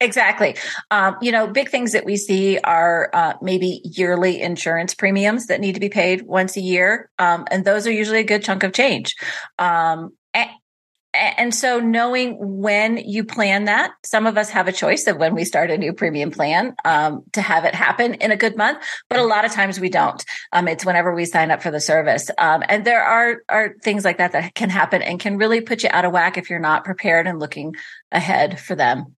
Exactly. 0.00 0.56
Um, 0.90 1.16
you 1.22 1.30
know, 1.30 1.46
big 1.46 1.68
things 1.68 1.92
that 1.92 2.04
we 2.04 2.16
see 2.16 2.58
are 2.58 3.08
uh, 3.12 3.34
maybe 3.40 3.80
yearly 3.84 4.40
insurance 4.40 4.94
premiums 4.94 5.46
that 5.46 5.60
need 5.60 5.74
to 5.74 5.80
be 5.80 5.90
paid 5.90 6.22
once 6.22 6.56
a 6.56 6.60
year. 6.60 7.08
Um, 7.20 7.46
and 7.52 7.64
those 7.64 7.86
are 7.86 7.92
usually 7.92 8.18
a 8.18 8.24
good 8.24 8.42
chunk 8.42 8.64
of 8.64 8.72
change. 8.72 9.14
Um, 9.60 10.10
and 11.14 11.54
so 11.54 11.78
knowing 11.78 12.36
when 12.38 12.96
you 12.96 13.24
plan 13.24 13.64
that, 13.64 13.92
some 14.02 14.26
of 14.26 14.38
us 14.38 14.50
have 14.50 14.66
a 14.66 14.72
choice 14.72 15.06
of 15.06 15.18
when 15.18 15.34
we 15.34 15.44
start 15.44 15.70
a 15.70 15.76
new 15.76 15.92
premium 15.92 16.30
plan 16.30 16.74
um, 16.84 17.22
to 17.32 17.42
have 17.42 17.64
it 17.64 17.74
happen 17.74 18.14
in 18.14 18.30
a 18.30 18.36
good 18.36 18.56
month, 18.56 18.82
but 19.10 19.18
a 19.18 19.24
lot 19.24 19.44
of 19.44 19.52
times 19.52 19.78
we 19.78 19.90
don't. 19.90 20.24
Um, 20.52 20.68
it's 20.68 20.86
whenever 20.86 21.14
we 21.14 21.26
sign 21.26 21.50
up 21.50 21.62
for 21.62 21.70
the 21.70 21.80
service. 21.80 22.30
Um, 22.38 22.62
and 22.68 22.84
there 22.84 23.02
are, 23.02 23.42
are 23.48 23.74
things 23.82 24.04
like 24.04 24.18
that 24.18 24.32
that 24.32 24.54
can 24.54 24.70
happen 24.70 25.02
and 25.02 25.20
can 25.20 25.36
really 25.36 25.60
put 25.60 25.82
you 25.82 25.90
out 25.92 26.06
of 26.06 26.12
whack 26.12 26.38
if 26.38 26.48
you're 26.48 26.58
not 26.58 26.84
prepared 26.84 27.26
and 27.26 27.38
looking 27.38 27.74
ahead 28.10 28.58
for 28.58 28.74
them. 28.74 29.14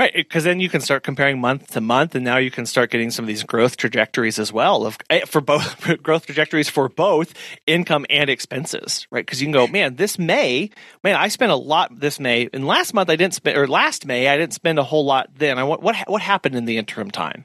Right, 0.00 0.14
because 0.14 0.44
then 0.44 0.60
you 0.60 0.70
can 0.70 0.80
start 0.80 1.02
comparing 1.02 1.42
month 1.42 1.72
to 1.72 1.82
month, 1.82 2.14
and 2.14 2.24
now 2.24 2.38
you 2.38 2.50
can 2.50 2.64
start 2.64 2.90
getting 2.90 3.10
some 3.10 3.26
of 3.26 3.26
these 3.26 3.42
growth 3.42 3.76
trajectories 3.76 4.38
as 4.38 4.50
well 4.50 4.86
of 4.86 4.96
eh, 5.10 5.26
for 5.26 5.42
both 5.42 5.78
growth 6.02 6.24
trajectories 6.24 6.70
for 6.70 6.88
both 6.88 7.34
income 7.66 8.06
and 8.08 8.30
expenses. 8.30 9.06
Right, 9.10 9.26
because 9.26 9.42
you 9.42 9.46
can 9.46 9.52
go, 9.52 9.66
man, 9.66 9.96
this 9.96 10.18
May, 10.18 10.70
man, 11.04 11.16
I 11.16 11.28
spent 11.28 11.52
a 11.52 11.56
lot 11.56 12.00
this 12.00 12.18
May, 12.18 12.48
and 12.54 12.66
last 12.66 12.94
month 12.94 13.10
I 13.10 13.16
didn't 13.16 13.34
spend, 13.34 13.58
or 13.58 13.68
last 13.68 14.06
May 14.06 14.26
I 14.28 14.38
didn't 14.38 14.54
spend 14.54 14.78
a 14.78 14.84
whole 14.84 15.04
lot. 15.04 15.28
Then 15.34 15.58
I 15.58 15.64
what 15.64 15.82
what 15.82 16.22
happened 16.22 16.54
in 16.54 16.64
the 16.64 16.78
interim 16.78 17.10
time? 17.10 17.44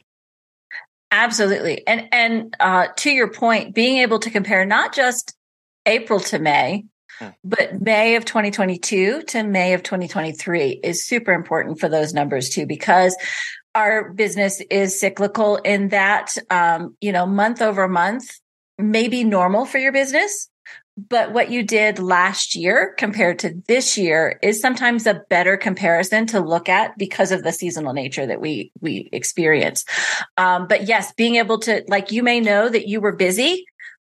Absolutely, 1.11 1.85
and 1.85 2.07
and 2.13 2.55
uh, 2.61 2.87
to 2.99 3.11
your 3.11 3.31
point, 3.31 3.75
being 3.75 3.97
able 3.97 4.19
to 4.19 4.31
compare 4.31 4.65
not 4.65 4.95
just 4.95 5.35
April 5.85 6.21
to 6.21 6.39
May. 6.39 6.85
But 7.43 7.81
May 7.81 8.15
of 8.15 8.25
2022 8.25 9.23
to 9.23 9.43
May 9.43 9.73
of 9.73 9.83
2023 9.83 10.81
is 10.83 11.05
super 11.05 11.33
important 11.33 11.79
for 11.79 11.89
those 11.89 12.13
numbers 12.13 12.49
too, 12.49 12.65
because 12.65 13.15
our 13.73 14.13
business 14.13 14.61
is 14.71 14.99
cyclical 14.99 15.57
in 15.57 15.89
that, 15.89 16.37
um, 16.49 16.95
you 17.01 17.11
know, 17.11 17.25
month 17.25 17.61
over 17.61 17.87
month 17.87 18.39
may 18.77 19.07
be 19.07 19.23
normal 19.23 19.65
for 19.65 19.77
your 19.77 19.91
business. 19.91 20.49
But 20.97 21.33
what 21.33 21.51
you 21.51 21.61
did 21.61 21.99
last 21.99 22.55
year 22.55 22.95
compared 22.97 23.39
to 23.39 23.61
this 23.67 23.97
year 23.97 24.39
is 24.41 24.61
sometimes 24.61 25.05
a 25.05 25.21
better 25.29 25.57
comparison 25.57 26.25
to 26.27 26.39
look 26.39 26.69
at 26.69 26.97
because 26.97 27.33
of 27.33 27.43
the 27.43 27.51
seasonal 27.51 27.91
nature 27.91 28.25
that 28.25 28.39
we 28.39 28.71
we 28.79 29.09
experience. 29.11 29.83
Um, 30.37 30.67
but 30.67 30.87
yes, 30.87 31.11
being 31.13 31.35
able 31.35 31.59
to 31.59 31.83
like 31.89 32.13
you 32.13 32.23
may 32.23 32.39
know 32.39 32.69
that 32.69 32.87
you 32.87 33.01
were 33.01 33.11
busy, 33.11 33.65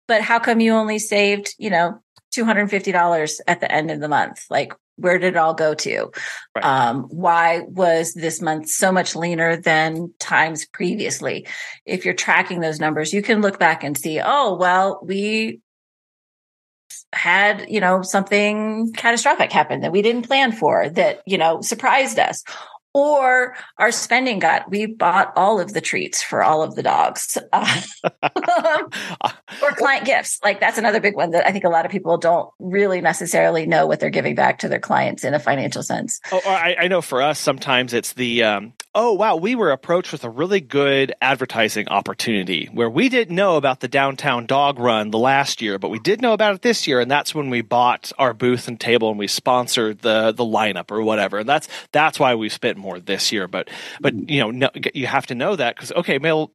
but 0.07 0.23
how 0.23 0.39
come 0.39 0.61
you 0.61 0.75
only 0.75 1.01
saved 1.01 1.57
you 1.59 1.71
know 1.71 2.01
$250 2.37 3.41
at 3.47 3.61
the 3.61 3.70
end 3.72 3.91
of 3.91 4.01
the 4.01 4.09
month. 4.09 4.45
Like, 4.51 4.72
where 4.97 5.18
did 5.18 5.34
it 5.34 5.37
all 5.37 5.55
go 5.55 5.74
to? 5.74 6.11
Right. 6.55 6.64
Um, 6.64 7.05
why 7.05 7.61
was 7.61 8.14
this 8.14 8.41
month 8.41 8.68
so 8.68 8.91
much 8.91 9.14
leaner 9.14 9.57
than 9.57 10.12
times 10.18 10.66
previously? 10.66 11.47
If 11.84 12.05
you're 12.05 12.14
tracking 12.14 12.61
those 12.61 12.80
numbers, 12.80 13.12
you 13.12 13.22
can 13.22 13.43
look 13.43 13.59
back 13.59 13.84
and 13.84 13.97
see, 13.97 14.20
oh, 14.24 14.57
well, 14.57 15.01
we 15.03 15.61
had, 17.12 17.66
you 17.68 17.80
know, 17.80 18.03
something 18.03 18.93
catastrophic 18.95 19.53
happen 19.53 19.80
that 19.80 19.93
we 19.93 20.03
didn't 20.03 20.26
plan 20.26 20.53
for 20.53 20.89
that, 20.91 21.22
you 21.26 21.39
know, 21.39 21.61
surprised 21.61 22.18
us. 22.18 22.43
Or 22.97 23.55
our 23.78 23.92
spending 23.92 24.38
got 24.38 24.70
we 24.70 24.86
bought 24.86 25.32
all 25.36 25.61
of 25.61 25.72
the 25.72 25.80
treats 25.80 26.22
for 26.22 26.42
all 26.42 26.62
of 26.62 26.74
the 26.74 26.82
dogs. 26.82 27.36
Uh, 27.53 27.82
or 29.62 29.70
client 29.72 30.07
gifts. 30.07 30.40
Like 30.42 30.61
that's 30.61 30.78
another 30.78 31.01
big 31.01 31.14
one 31.14 31.30
that 31.32 31.47
i 31.47 31.53
think 31.53 31.64
a 31.64 31.68
lot 31.68 31.84
of 31.84 31.92
people 31.92 32.16
don't 32.16 32.49
really 32.59 33.01
necessarily 33.01 33.66
know 33.66 33.86
what 33.86 34.01
they're 34.01 34.11
giving 34.11 34.34
back 34.34 34.61
to 34.61 34.68
their 34.68 34.80
clients 34.80 35.24
in 35.24 35.34
a 35.34 35.38
financial 35.38 35.82
sense. 35.82 36.20
Oh 36.32 36.40
I, 36.47 36.76
I 36.80 36.88
know 36.88 37.03
for 37.03 37.22
us 37.22 37.38
sometimes 37.38 37.92
it's 37.92 38.14
the 38.14 38.42
um, 38.42 38.72
oh 38.94 39.12
wow 39.12 39.36
we 39.36 39.55
were 39.55 39.70
approached 39.70 40.12
with 40.12 40.24
a 40.24 40.30
really 40.30 40.61
good 40.61 41.14
advertising 41.20 41.88
opportunity 41.88 42.68
where 42.72 42.90
we 42.90 43.09
didn't 43.09 43.34
know 43.34 43.57
about 43.57 43.80
the 43.80 43.88
downtown 43.88 44.47
dog 44.47 44.78
run 44.78 45.11
the 45.11 45.18
last 45.18 45.61
year 45.61 45.78
but 45.78 45.90
we 45.90 45.99
did 45.99 46.22
know 46.22 46.32
about 46.32 46.55
it 46.55 46.62
this 46.62 46.86
year. 46.86 47.01
And 47.01 47.11
that's 47.11 47.34
when 47.34 47.51
we 47.51 47.61
bought 47.61 48.12
our 48.18 48.34
booth 48.34 48.68
and 48.68 48.78
table 48.78 49.11
and 49.11 49.18
we 49.18 49.28
sponsored 49.28 50.01
the 50.01 50.32
the 50.32 50.44
lineup 50.44 50.90
or 50.90 51.03
whatever. 51.03 51.38
And 51.38 51.49
that's 51.49 51.68
that's 51.92 52.18
why 52.18 52.34
we 52.34 52.49
spent 52.49 52.78
more 52.87 53.01
this 53.01 53.32
year. 53.32 53.49
But 53.49 53.68
but 54.01 54.14
you 54.30 54.41
know 54.41 54.51
no, 54.51 54.70
you 54.95 55.07
have 55.07 55.26
to 55.26 55.34
know 55.34 55.57
that 55.57 55.76
because 55.76 55.93
okay, 55.93 56.18
well 56.18 56.53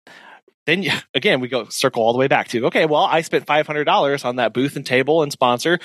then 0.65 0.83
you, 0.83 0.91
again 1.13 1.39
we 1.39 1.47
go 1.47 1.65
circle 1.65 2.01
all 2.03 2.13
the 2.13 2.19
way 2.19 2.27
back 2.27 2.47
to 2.49 2.65
okay, 2.67 2.85
well 2.85 3.03
I 3.03 3.21
spent 3.21 3.45
five 3.45 3.67
hundred 3.67 3.83
dollars 3.83 4.25
on 4.25 4.37
that 4.37 4.53
booth 4.53 4.75
and 4.75 4.85
table 4.85 5.21
and 5.21 5.31
sponsor. 5.31 5.79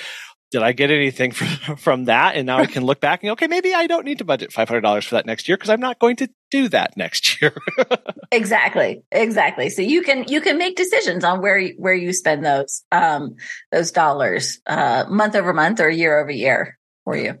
Did 0.49 0.63
I 0.63 0.71
get 0.71 0.91
anything 0.91 1.31
from, 1.33 1.75
from 1.75 2.05
that? 2.05 2.37
And 2.37 2.45
now 2.45 2.59
I 2.59 2.67
can 2.67 2.85
look 2.85 3.01
back 3.01 3.21
and 3.21 3.33
okay, 3.33 3.47
maybe 3.47 3.73
I 3.73 3.85
don't 3.85 4.05
need 4.05 4.19
to 4.19 4.25
budget 4.25 4.53
five 4.53 4.69
hundred 4.69 4.81
dollars 4.81 5.05
for 5.05 5.15
that 5.15 5.25
next 5.25 5.47
year 5.49 5.57
because 5.57 5.69
I'm 5.69 5.81
not 5.81 5.99
going 5.99 6.15
to 6.17 6.29
do 6.49 6.69
that 6.69 6.95
next 6.95 7.41
year. 7.41 7.53
exactly, 8.31 9.03
exactly. 9.11 9.69
So 9.69 9.81
you 9.81 10.01
can 10.01 10.23
you 10.29 10.39
can 10.39 10.57
make 10.57 10.77
decisions 10.77 11.25
on 11.25 11.41
where 11.41 11.67
where 11.77 11.93
you 11.93 12.13
spend 12.13 12.45
those 12.45 12.83
um 12.91 13.35
those 13.71 13.91
dollars 13.91 14.61
uh 14.65 15.03
month 15.09 15.35
over 15.35 15.53
month 15.53 15.81
or 15.81 15.89
year 15.89 16.17
over 16.17 16.31
year 16.31 16.77
for 17.03 17.17
you. 17.17 17.39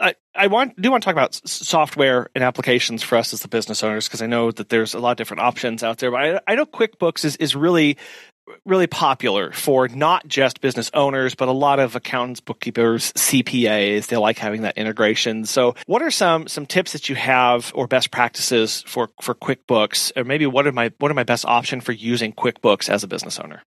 I, 0.00 0.14
I 0.34 0.46
want 0.46 0.80
do 0.80 0.90
want 0.90 1.02
to 1.02 1.04
talk 1.04 1.14
about 1.14 1.34
software 1.46 2.28
and 2.34 2.42
applications 2.42 3.02
for 3.02 3.18
us 3.18 3.32
as 3.32 3.40
the 3.40 3.48
business 3.48 3.82
owners 3.82 4.08
because 4.08 4.22
I 4.22 4.26
know 4.26 4.50
that 4.50 4.68
there's 4.68 4.94
a 4.94 4.98
lot 4.98 5.12
of 5.12 5.16
different 5.16 5.42
options 5.42 5.82
out 5.82 5.98
there. 5.98 6.10
But 6.10 6.20
I, 6.20 6.40
I 6.52 6.54
know 6.54 6.66
QuickBooks 6.66 7.24
is 7.24 7.36
is 7.36 7.54
really 7.54 7.96
really 8.64 8.86
popular 8.86 9.52
for 9.52 9.88
not 9.88 10.26
just 10.26 10.60
business 10.60 10.90
owners, 10.94 11.34
but 11.34 11.48
a 11.48 11.52
lot 11.52 11.78
of 11.78 11.96
accountants, 11.96 12.40
bookkeepers, 12.40 13.12
CPAs. 13.12 14.06
They 14.06 14.16
like 14.16 14.38
having 14.38 14.62
that 14.62 14.76
integration. 14.76 15.44
So, 15.44 15.74
what 15.86 16.02
are 16.02 16.10
some 16.10 16.48
some 16.48 16.66
tips 16.66 16.92
that 16.92 17.08
you 17.08 17.14
have 17.16 17.72
or 17.74 17.86
best 17.86 18.10
practices 18.10 18.82
for 18.86 19.10
for 19.20 19.34
QuickBooks, 19.34 20.12
or 20.16 20.24
maybe 20.24 20.46
what 20.46 20.66
are 20.66 20.72
my 20.72 20.92
what 20.98 21.10
are 21.10 21.14
my 21.14 21.24
best 21.24 21.44
option 21.44 21.80
for 21.80 21.92
using 21.92 22.32
QuickBooks 22.32 22.88
as 22.88 23.04
a 23.04 23.08
business 23.08 23.38
owner? 23.38 23.62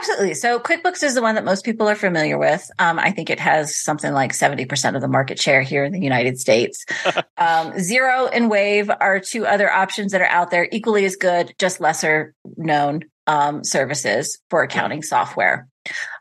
Absolutely. 0.00 0.32
So 0.32 0.58
QuickBooks 0.58 1.02
is 1.02 1.14
the 1.14 1.20
one 1.20 1.34
that 1.34 1.44
most 1.44 1.62
people 1.62 1.86
are 1.86 1.94
familiar 1.94 2.38
with. 2.38 2.70
Um, 2.78 2.98
I 2.98 3.10
think 3.10 3.28
it 3.28 3.38
has 3.38 3.76
something 3.76 4.14
like 4.14 4.32
70% 4.32 4.94
of 4.94 5.02
the 5.02 5.08
market 5.08 5.38
share 5.38 5.60
here 5.60 5.84
in 5.84 5.92
the 5.92 6.00
United 6.00 6.38
States. 6.38 6.86
um, 7.36 7.72
Xero 7.72 8.26
and 8.32 8.48
Wave 8.48 8.90
are 8.90 9.20
two 9.20 9.46
other 9.46 9.70
options 9.70 10.12
that 10.12 10.22
are 10.22 10.26
out 10.26 10.50
there, 10.50 10.66
equally 10.72 11.04
as 11.04 11.16
good, 11.16 11.52
just 11.58 11.82
lesser 11.82 12.32
known 12.56 13.02
um, 13.26 13.62
services 13.62 14.38
for 14.48 14.62
accounting 14.62 15.02
software. 15.02 15.68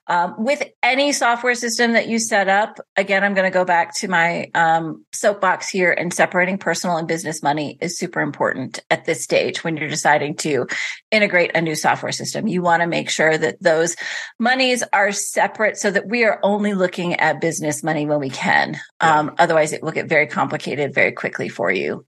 Um, 0.09 0.43
with 0.43 0.63
any 0.81 1.11
software 1.11 1.53
system 1.53 1.93
that 1.93 2.07
you 2.07 2.17
set 2.17 2.47
up, 2.47 2.79
again, 2.95 3.23
I'm 3.23 3.35
going 3.35 3.49
to 3.49 3.53
go 3.53 3.63
back 3.63 3.95
to 3.97 4.07
my 4.07 4.49
um, 4.55 5.05
soapbox 5.13 5.69
here 5.69 5.91
and 5.91 6.11
separating 6.11 6.57
personal 6.57 6.97
and 6.97 7.07
business 7.07 7.43
money 7.43 7.77
is 7.79 7.95
super 7.95 8.19
important 8.19 8.79
at 8.89 9.05
this 9.05 9.23
stage 9.23 9.63
when 9.63 9.77
you're 9.77 9.87
deciding 9.87 10.35
to 10.37 10.65
integrate 11.11 11.55
a 11.55 11.61
new 11.61 11.75
software 11.75 12.11
system. 12.11 12.47
You 12.47 12.63
want 12.63 12.81
to 12.81 12.87
make 12.87 13.11
sure 13.11 13.37
that 13.37 13.61
those 13.61 13.95
monies 14.39 14.83
are 14.91 15.11
separate 15.11 15.77
so 15.77 15.91
that 15.91 16.07
we 16.07 16.25
are 16.25 16.39
only 16.41 16.73
looking 16.73 17.13
at 17.13 17.39
business 17.39 17.83
money 17.83 18.07
when 18.07 18.19
we 18.19 18.31
can. 18.31 18.79
Yeah. 19.01 19.19
Um, 19.19 19.35
otherwise, 19.37 19.73
it 19.73 19.83
will 19.83 19.91
get 19.91 20.09
very 20.09 20.25
complicated 20.25 20.91
very 20.91 21.11
quickly 21.11 21.49
for 21.49 21.71
you 21.71 22.07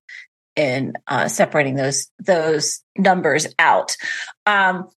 in 0.56 0.94
uh, 1.08 1.28
separating 1.28 1.76
those 1.76 2.08
those 2.20 2.82
numbers 2.98 3.48
out. 3.60 3.96
Um, 4.46 4.90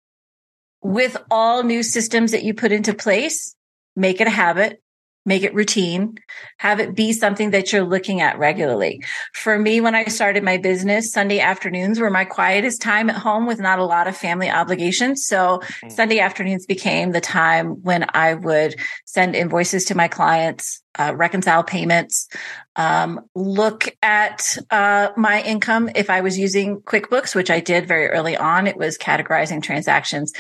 with 0.83 1.17
all 1.31 1.63
new 1.63 1.81
systems 1.81 2.31
that 2.31 2.43
you 2.43 2.53
put 2.53 2.71
into 2.71 2.93
place, 2.93 3.55
make 3.95 4.21
it 4.21 4.27
a 4.27 4.31
habit, 4.31 4.81
make 5.25 5.43
it 5.43 5.53
routine, 5.53 6.15
have 6.57 6.79
it 6.79 6.95
be 6.95 7.13
something 7.13 7.51
that 7.51 7.71
you're 7.71 7.85
looking 7.85 8.19
at 8.19 8.37
regularly. 8.37 9.01
For 9.33 9.57
me, 9.57 9.79
when 9.79 9.95
I 9.95 10.05
started 10.05 10.43
my 10.43 10.57
business, 10.57 11.11
Sunday 11.11 11.39
afternoons 11.39 11.99
were 11.99 12.09
my 12.09 12.25
quietest 12.25 12.81
time 12.81 13.09
at 13.09 13.15
home 13.15 13.45
with 13.45 13.59
not 13.59 13.79
a 13.79 13.85
lot 13.85 14.07
of 14.07 14.17
family 14.17 14.49
obligations. 14.49 15.25
So 15.25 15.59
mm-hmm. 15.59 15.89
Sunday 15.89 16.19
afternoons 16.19 16.65
became 16.65 17.11
the 17.11 17.21
time 17.21 17.81
when 17.83 18.05
I 18.13 18.33
would 18.33 18.75
send 19.05 19.35
invoices 19.35 19.85
to 19.85 19.95
my 19.95 20.07
clients, 20.09 20.81
uh, 20.99 21.13
reconcile 21.15 21.63
payments, 21.63 22.27
um, 22.75 23.21
look 23.33 23.95
at 24.01 24.57
uh, 24.69 25.09
my 25.15 25.41
income. 25.41 25.89
If 25.95 26.09
I 26.09 26.21
was 26.21 26.37
using 26.37 26.81
QuickBooks, 26.81 27.33
which 27.33 27.49
I 27.49 27.59
did 27.59 27.87
very 27.87 28.07
early 28.07 28.35
on, 28.35 28.67
it 28.67 28.77
was 28.77 28.97
categorizing 28.97 29.61
transactions, 29.61 30.33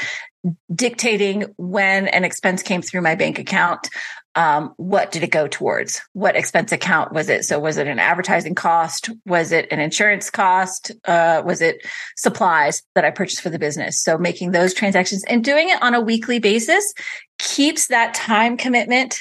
dictating 0.73 1.53
when 1.57 2.07
an 2.07 2.23
expense 2.23 2.63
came 2.63 2.81
through 2.81 3.01
my 3.01 3.15
bank 3.15 3.39
account. 3.39 3.87
Um, 4.35 4.73
what 4.77 5.11
did 5.11 5.23
it 5.23 5.29
go 5.29 5.47
towards? 5.47 6.01
What 6.13 6.35
expense 6.35 6.71
account 6.71 7.13
was 7.13 7.29
it? 7.29 7.45
So 7.45 7.59
was 7.59 7.77
it 7.77 7.87
an 7.87 7.99
advertising 7.99 8.55
cost? 8.55 9.09
Was 9.25 9.51
it 9.51 9.67
an 9.71 9.79
insurance 9.79 10.29
cost? 10.29 10.91
Uh, 11.05 11.43
was 11.45 11.61
it 11.61 11.85
supplies 12.17 12.81
that 12.95 13.05
I 13.05 13.11
purchased 13.11 13.41
for 13.41 13.51
the 13.51 13.59
business? 13.59 14.01
So 14.01 14.17
making 14.17 14.51
those 14.51 14.73
transactions 14.73 15.23
and 15.25 15.43
doing 15.43 15.69
it 15.69 15.81
on 15.83 15.93
a 15.93 16.01
weekly 16.01 16.39
basis 16.39 16.93
keeps 17.37 17.87
that 17.87 18.15
time 18.15 18.57
commitment 18.57 19.19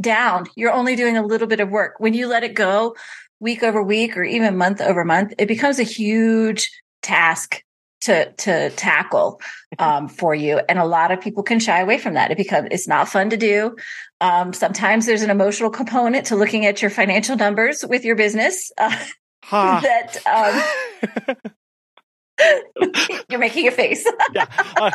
down. 0.00 0.46
You're 0.56 0.72
only 0.72 0.94
doing 0.96 1.16
a 1.16 1.26
little 1.26 1.48
bit 1.48 1.60
of 1.60 1.70
work. 1.70 1.94
When 1.98 2.14
you 2.14 2.28
let 2.28 2.44
it 2.44 2.54
go 2.54 2.94
week 3.40 3.62
over 3.62 3.82
week 3.82 4.16
or 4.16 4.22
even 4.22 4.56
month 4.56 4.80
over 4.80 5.04
month, 5.04 5.34
it 5.38 5.48
becomes 5.48 5.80
a 5.80 5.84
huge 5.84 6.70
task 7.02 7.62
to 8.02 8.32
to 8.32 8.70
tackle 8.70 9.40
um, 9.78 10.08
for 10.08 10.34
you 10.34 10.60
and 10.68 10.78
a 10.78 10.84
lot 10.84 11.10
of 11.10 11.20
people 11.20 11.42
can 11.42 11.60
shy 11.60 11.80
away 11.80 11.98
from 11.98 12.14
that 12.14 12.30
it 12.30 12.36
becomes 12.36 12.68
it's 12.70 12.88
not 12.88 13.08
fun 13.08 13.30
to 13.30 13.36
do 13.36 13.76
um, 14.22 14.52
sometimes 14.52 15.04
there's 15.04 15.22
an 15.22 15.30
emotional 15.30 15.68
component 15.68 16.26
to 16.26 16.36
looking 16.36 16.64
at 16.64 16.80
your 16.80 16.90
financial 16.90 17.36
numbers 17.36 17.84
with 17.86 18.04
your 18.04 18.14
business 18.14 18.70
uh, 18.78 18.96
huh. 19.42 19.80
that 19.82 20.16
um, 21.26 21.34
You're 23.28 23.40
making 23.40 23.68
a 23.68 23.70
face. 23.70 24.04
yeah, 24.34 24.46
uh, 24.76 24.90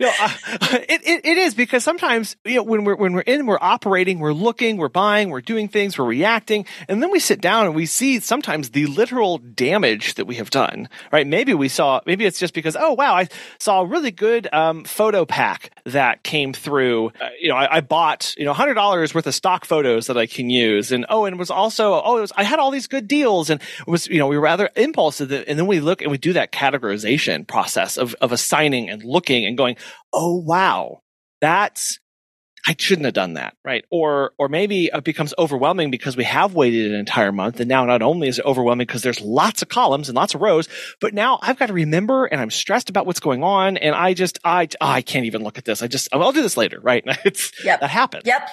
uh, 0.00 0.28
it, 0.88 1.06
it, 1.06 1.26
it 1.26 1.38
is 1.38 1.54
because 1.54 1.84
sometimes 1.84 2.36
you 2.44 2.56
know 2.56 2.62
when 2.62 2.84
we're 2.84 2.94
when 2.94 3.12
we're 3.12 3.20
in, 3.22 3.46
we're 3.46 3.58
operating, 3.60 4.18
we're 4.18 4.32
looking, 4.32 4.76
we're 4.76 4.88
buying, 4.88 5.30
we're 5.30 5.40
doing 5.40 5.68
things, 5.68 5.98
we're 5.98 6.04
reacting, 6.04 6.64
and 6.88 7.02
then 7.02 7.10
we 7.10 7.18
sit 7.18 7.40
down 7.40 7.66
and 7.66 7.74
we 7.74 7.86
see 7.86 8.20
sometimes 8.20 8.70
the 8.70 8.86
literal 8.86 9.38
damage 9.38 10.14
that 10.14 10.26
we 10.26 10.36
have 10.36 10.50
done. 10.50 10.88
Right? 11.12 11.26
Maybe 11.26 11.54
we 11.54 11.68
saw. 11.68 12.00
Maybe 12.06 12.24
it's 12.24 12.38
just 12.38 12.54
because 12.54 12.76
oh 12.78 12.92
wow, 12.92 13.14
I 13.14 13.28
saw 13.58 13.82
a 13.82 13.86
really 13.86 14.10
good 14.12 14.48
um, 14.52 14.84
photo 14.84 15.24
pack 15.26 15.70
that 15.84 16.22
came 16.22 16.52
through. 16.52 17.12
Uh, 17.20 17.28
you 17.40 17.48
know, 17.48 17.56
I, 17.56 17.76
I, 17.76 17.80
bought 17.80 18.34
you 18.38 18.44
know 18.44 18.52
hundred 18.52 18.74
dollars 18.74 19.14
worth 19.14 19.26
of 19.26 19.34
stock 19.34 19.64
photos 19.64 20.06
that 20.06 20.16
I 20.16 20.26
can 20.26 20.50
use, 20.50 20.92
and 20.92 21.04
oh, 21.08 21.24
and 21.24 21.34
it 21.34 21.38
was 21.38 21.50
also 21.50 22.00
oh, 22.02 22.18
it 22.18 22.20
was, 22.22 22.32
I 22.36 22.44
had 22.44 22.58
all 22.58 22.70
these 22.70 22.86
good 22.86 23.08
deals, 23.08 23.50
and 23.50 23.60
it 23.60 23.88
was 23.88 24.06
you 24.06 24.18
know 24.18 24.28
we 24.28 24.36
were 24.36 24.42
rather 24.42 24.70
impulsive, 24.76 25.30
and 25.32 25.58
then 25.58 25.66
we 25.66 25.80
look 25.80 26.00
and 26.00 26.10
we 26.10 26.18
do 26.18 26.32
that 26.34 26.52
category 26.52 26.75
categorization 26.76 27.46
process 27.46 27.96
of, 27.96 28.14
of 28.20 28.32
assigning 28.32 28.90
and 28.90 29.02
looking 29.04 29.46
and 29.46 29.56
going, 29.56 29.76
oh, 30.12 30.36
wow, 30.36 31.00
that's, 31.40 31.98
I 32.68 32.74
shouldn't 32.76 33.04
have 33.04 33.14
done 33.14 33.34
that, 33.34 33.56
right? 33.64 33.84
Or, 33.90 34.32
or 34.38 34.48
maybe 34.48 34.90
it 34.92 35.04
becomes 35.04 35.32
overwhelming 35.38 35.90
because 35.90 36.16
we 36.16 36.24
have 36.24 36.54
waited 36.54 36.90
an 36.90 36.98
entire 36.98 37.30
month. 37.30 37.60
And 37.60 37.68
now 37.68 37.84
not 37.84 38.02
only 38.02 38.26
is 38.26 38.40
it 38.40 38.44
overwhelming 38.44 38.86
because 38.86 39.02
there's 39.02 39.20
lots 39.20 39.62
of 39.62 39.68
columns 39.68 40.08
and 40.08 40.16
lots 40.16 40.34
of 40.34 40.40
rows, 40.40 40.68
but 41.00 41.14
now 41.14 41.38
I've 41.42 41.58
got 41.58 41.66
to 41.66 41.72
remember 41.72 42.26
and 42.26 42.40
I'm 42.40 42.50
stressed 42.50 42.90
about 42.90 43.06
what's 43.06 43.20
going 43.20 43.44
on. 43.44 43.76
And 43.76 43.94
I 43.94 44.14
just, 44.14 44.40
I, 44.44 44.68
oh, 44.80 44.86
I 44.86 45.02
can't 45.02 45.26
even 45.26 45.44
look 45.44 45.58
at 45.58 45.64
this. 45.64 45.80
I 45.80 45.86
just, 45.86 46.08
I'll 46.12 46.32
do 46.32 46.42
this 46.42 46.56
later, 46.56 46.80
right? 46.80 47.04
It's, 47.24 47.52
yep. 47.64 47.80
that 47.80 47.90
happens. 47.90 48.22
Yep. 48.24 48.48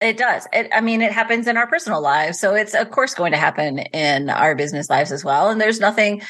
It 0.00 0.18
does. 0.18 0.46
It, 0.52 0.68
I 0.74 0.82
mean, 0.82 1.00
it 1.00 1.12
happens 1.12 1.46
in 1.46 1.56
our 1.56 1.66
personal 1.66 2.02
lives. 2.02 2.38
So 2.38 2.54
it's 2.54 2.74
of 2.74 2.90
course 2.90 3.14
going 3.14 3.32
to 3.32 3.38
happen 3.38 3.78
in 3.78 4.28
our 4.28 4.54
business 4.54 4.90
lives 4.90 5.10
as 5.10 5.24
well. 5.24 5.48
And 5.48 5.58
there's 5.58 5.80
nothing 5.80 6.20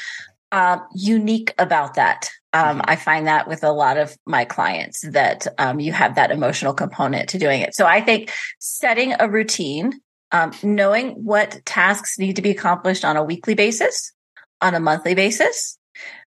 uh, 0.51 0.79
unique 0.93 1.53
about 1.57 1.95
that. 1.95 2.29
Um, 2.53 2.77
mm-hmm. 2.77 2.81
I 2.85 2.95
find 2.95 3.27
that 3.27 3.47
with 3.47 3.63
a 3.63 3.71
lot 3.71 3.97
of 3.97 4.15
my 4.25 4.45
clients 4.45 5.01
that 5.09 5.47
um, 5.57 5.79
you 5.79 5.91
have 5.91 6.15
that 6.15 6.31
emotional 6.31 6.73
component 6.73 7.29
to 7.29 7.37
doing 7.37 7.61
it. 7.61 7.75
So 7.75 7.85
I 7.85 8.01
think 8.01 8.31
setting 8.59 9.13
a 9.19 9.29
routine, 9.29 9.99
um, 10.31 10.53
knowing 10.63 11.11
what 11.23 11.61
tasks 11.65 12.17
need 12.17 12.35
to 12.37 12.41
be 12.41 12.51
accomplished 12.51 13.05
on 13.05 13.17
a 13.17 13.23
weekly 13.23 13.53
basis, 13.53 14.13
on 14.61 14.73
a 14.75 14.79
monthly 14.79 15.15
basis. 15.15 15.77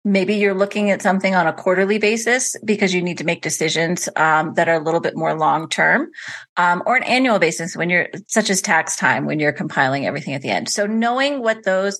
Maybe 0.06 0.34
you're 0.34 0.54
looking 0.54 0.90
at 0.90 1.00
something 1.00 1.34
on 1.34 1.46
a 1.46 1.52
quarterly 1.52 1.96
basis 1.96 2.54
because 2.62 2.92
you 2.92 3.00
need 3.00 3.16
to 3.18 3.24
make 3.24 3.40
decisions 3.40 4.06
um, 4.16 4.52
that 4.54 4.68
are 4.68 4.74
a 4.74 4.84
little 4.84 5.00
bit 5.00 5.16
more 5.16 5.32
long 5.34 5.66
term, 5.66 6.10
um, 6.58 6.82
or 6.84 6.96
an 6.96 7.04
annual 7.04 7.38
basis 7.38 7.74
when 7.74 7.88
you're 7.88 8.08
such 8.26 8.50
as 8.50 8.60
tax 8.60 8.96
time 8.96 9.24
when 9.24 9.40
you're 9.40 9.52
compiling 9.52 10.06
everything 10.06 10.34
at 10.34 10.42
the 10.42 10.50
end. 10.50 10.68
So 10.68 10.86
knowing 10.86 11.40
what 11.40 11.64
those 11.64 11.98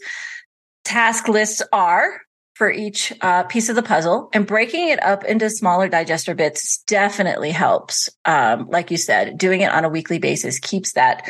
task 0.85 1.29
lists 1.29 1.63
are 1.73 2.21
for 2.55 2.71
each 2.71 3.13
uh, 3.21 3.43
piece 3.45 3.69
of 3.69 3.77
the 3.77 3.83
puzzle 3.83 4.29
and 4.33 4.47
breaking 4.47 4.89
it 4.89 5.03
up 5.03 5.25
into 5.25 5.51
smaller 5.51 5.89
digester 5.89 6.35
bits 6.35 6.83
definitely 6.87 7.51
helps. 7.51 8.09
Um, 8.25 8.69
like 8.71 8.91
you 8.91 8.97
said, 8.97 9.39
doing 9.39 9.63
it 9.63 9.73
on 9.73 9.85
a 9.85 9.89
weekly 9.89 10.19
basis 10.19 10.59
keeps 10.59 10.93
that 10.93 11.29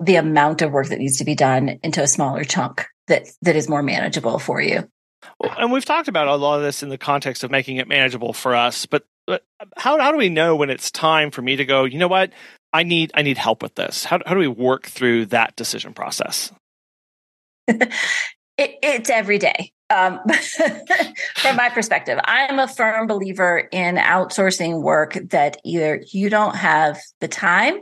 the 0.00 0.16
amount 0.16 0.62
of 0.62 0.72
work 0.72 0.88
that 0.88 0.98
needs 0.98 1.18
to 1.18 1.24
be 1.24 1.36
done 1.36 1.78
into 1.82 2.02
a 2.02 2.08
smaller 2.08 2.42
chunk 2.42 2.86
that 3.06 3.28
that 3.42 3.54
is 3.54 3.68
more 3.68 3.82
manageable 3.82 4.38
for 4.38 4.60
you. 4.60 4.88
Well, 5.38 5.54
and 5.56 5.70
we've 5.70 5.84
talked 5.84 6.08
about 6.08 6.26
a 6.26 6.34
lot 6.34 6.56
of 6.56 6.62
this 6.62 6.82
in 6.82 6.88
the 6.88 6.98
context 6.98 7.44
of 7.44 7.50
making 7.50 7.76
it 7.76 7.86
manageable 7.86 8.32
for 8.32 8.56
us, 8.56 8.86
but, 8.86 9.04
but 9.26 9.44
how 9.76 9.98
how 10.00 10.10
do 10.10 10.18
we 10.18 10.28
know 10.28 10.56
when 10.56 10.70
it's 10.70 10.90
time 10.90 11.30
for 11.30 11.42
me 11.42 11.54
to 11.56 11.64
go, 11.64 11.84
you 11.84 11.98
know 11.98 12.08
what? 12.08 12.32
I 12.72 12.82
need 12.82 13.12
I 13.14 13.22
need 13.22 13.38
help 13.38 13.62
with 13.62 13.76
this. 13.76 14.04
How 14.04 14.18
how 14.26 14.34
do 14.34 14.40
we 14.40 14.48
work 14.48 14.86
through 14.86 15.26
that 15.26 15.54
decision 15.54 15.94
process? 15.94 16.52
it, 18.62 18.78
it's 18.82 19.10
every 19.10 19.38
day. 19.38 19.72
Um, 19.90 20.20
from 21.36 21.56
my 21.56 21.68
perspective, 21.68 22.18
I 22.24 22.46
am 22.46 22.58
a 22.58 22.68
firm 22.68 23.06
believer 23.06 23.68
in 23.70 23.96
outsourcing 23.96 24.80
work 24.80 25.18
that 25.30 25.58
either 25.64 26.02
you 26.12 26.30
don't 26.30 26.56
have 26.56 26.98
the 27.20 27.28
time 27.28 27.80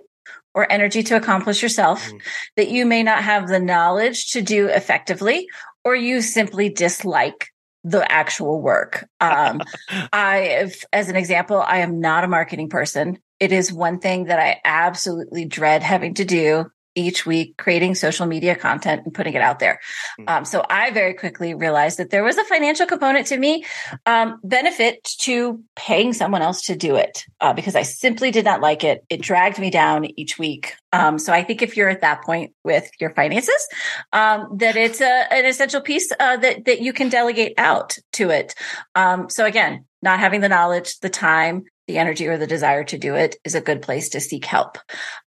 or 0.55 0.71
energy 0.71 1.05
to 1.05 1.17
accomplish 1.17 1.63
yourself, 1.63 2.05
mm. 2.11 2.21
that 2.57 2.69
you 2.69 2.85
may 2.85 3.05
not 3.05 3.23
have 3.23 3.47
the 3.47 3.61
knowledge 3.61 4.33
to 4.33 4.43
do 4.43 4.67
effectively, 4.67 5.47
or 5.85 5.95
you 5.95 6.21
simply 6.21 6.69
dislike 6.69 7.49
the 7.85 8.11
actual 8.11 8.61
work. 8.61 9.09
Um, 9.21 9.63
I, 10.13 10.71
as 10.93 11.09
an 11.09 11.17
example, 11.17 11.61
I 11.61 11.79
am 11.79 12.01
not 12.01 12.25
a 12.25 12.29
marketing 12.29 12.69
person. 12.69 13.19
It 13.39 13.53
is 13.53 13.73
one 13.73 14.01
thing 14.01 14.25
that 14.25 14.41
I 14.41 14.61
absolutely 14.65 15.45
dread 15.45 15.83
having 15.83 16.15
to 16.15 16.25
do 16.25 16.71
each 16.95 17.27
week 17.27 17.57
creating 17.57 17.95
social 17.95 18.27
media 18.27 18.55
content 18.55 19.03
and 19.05 19.15
putting 19.15 19.35
it 19.35 19.43
out 19.43 19.59
there. 19.59 19.81
Hmm. 20.19 20.25
Um, 20.29 20.45
so 20.45 20.65
I 20.69 20.91
very 20.91 21.15
quickly 21.15 21.55
realized 21.55 21.99
that 21.99 22.11
there 22.11 22.25
was 22.25 22.37
a 22.37 22.45
financial 22.45 22.87
component 22.87 23.27
to 23.29 23.39
me 23.39 23.65
um, 24.07 24.41
benefit 24.43 25.05
to 25.21 25.63
paying 25.77 26.13
someone 26.13 26.43
else 26.43 26.63
to 26.63 26.77
do 26.77 26.97
it 26.97 27.25
uh, 27.41 27.53
because 27.53 27.77
I 27.77 27.83
simply 27.83 28.31
did 28.31 28.45
not 28.45 28.61
like 28.61 28.85
it. 28.85 29.05
It 29.09 29.23
dragged 29.23 29.59
me 29.59 29.71
down 29.71 30.07
each 30.19 30.39
week. 30.39 30.75
Um, 30.93 31.19
so 31.19 31.33
I 31.33 31.45
think 31.45 31.63
if 31.63 31.77
you're 31.77 31.89
at 31.89 32.01
that 32.01 32.23
point 32.25 32.53
with 32.65 32.91
your 33.01 33.11
finances, 33.11 33.69
um, 34.13 34.57
that 34.57 34.77
it's 34.77 35.01
a, 35.01 35.33
an 35.33 35.47
essential 35.47 35.81
piece 35.81 36.11
uh, 36.19 36.37
that 36.39 36.65
that 36.65 36.81
you 36.81 36.93
can 36.93 37.09
delegate 37.09 37.55
out 37.59 37.97
to 38.15 38.31
it. 38.31 38.55
Um, 38.95 39.31
so 39.31 39.47
again, 39.47 39.85
not 40.03 40.19
having 40.19 40.41
the 40.41 40.49
knowledge, 40.49 40.99
the 41.01 41.11
time, 41.11 41.65
the 41.87 41.99
energy 41.99 42.27
or 42.27 42.39
the 42.39 42.47
desire 42.47 42.85
to 42.85 42.99
do 42.99 43.15
it 43.15 43.37
is 43.45 43.55
a 43.55 43.61
good 43.61 43.83
place 43.83 44.11
to 44.11 44.21
seek 44.21 44.45
help. 44.45 44.79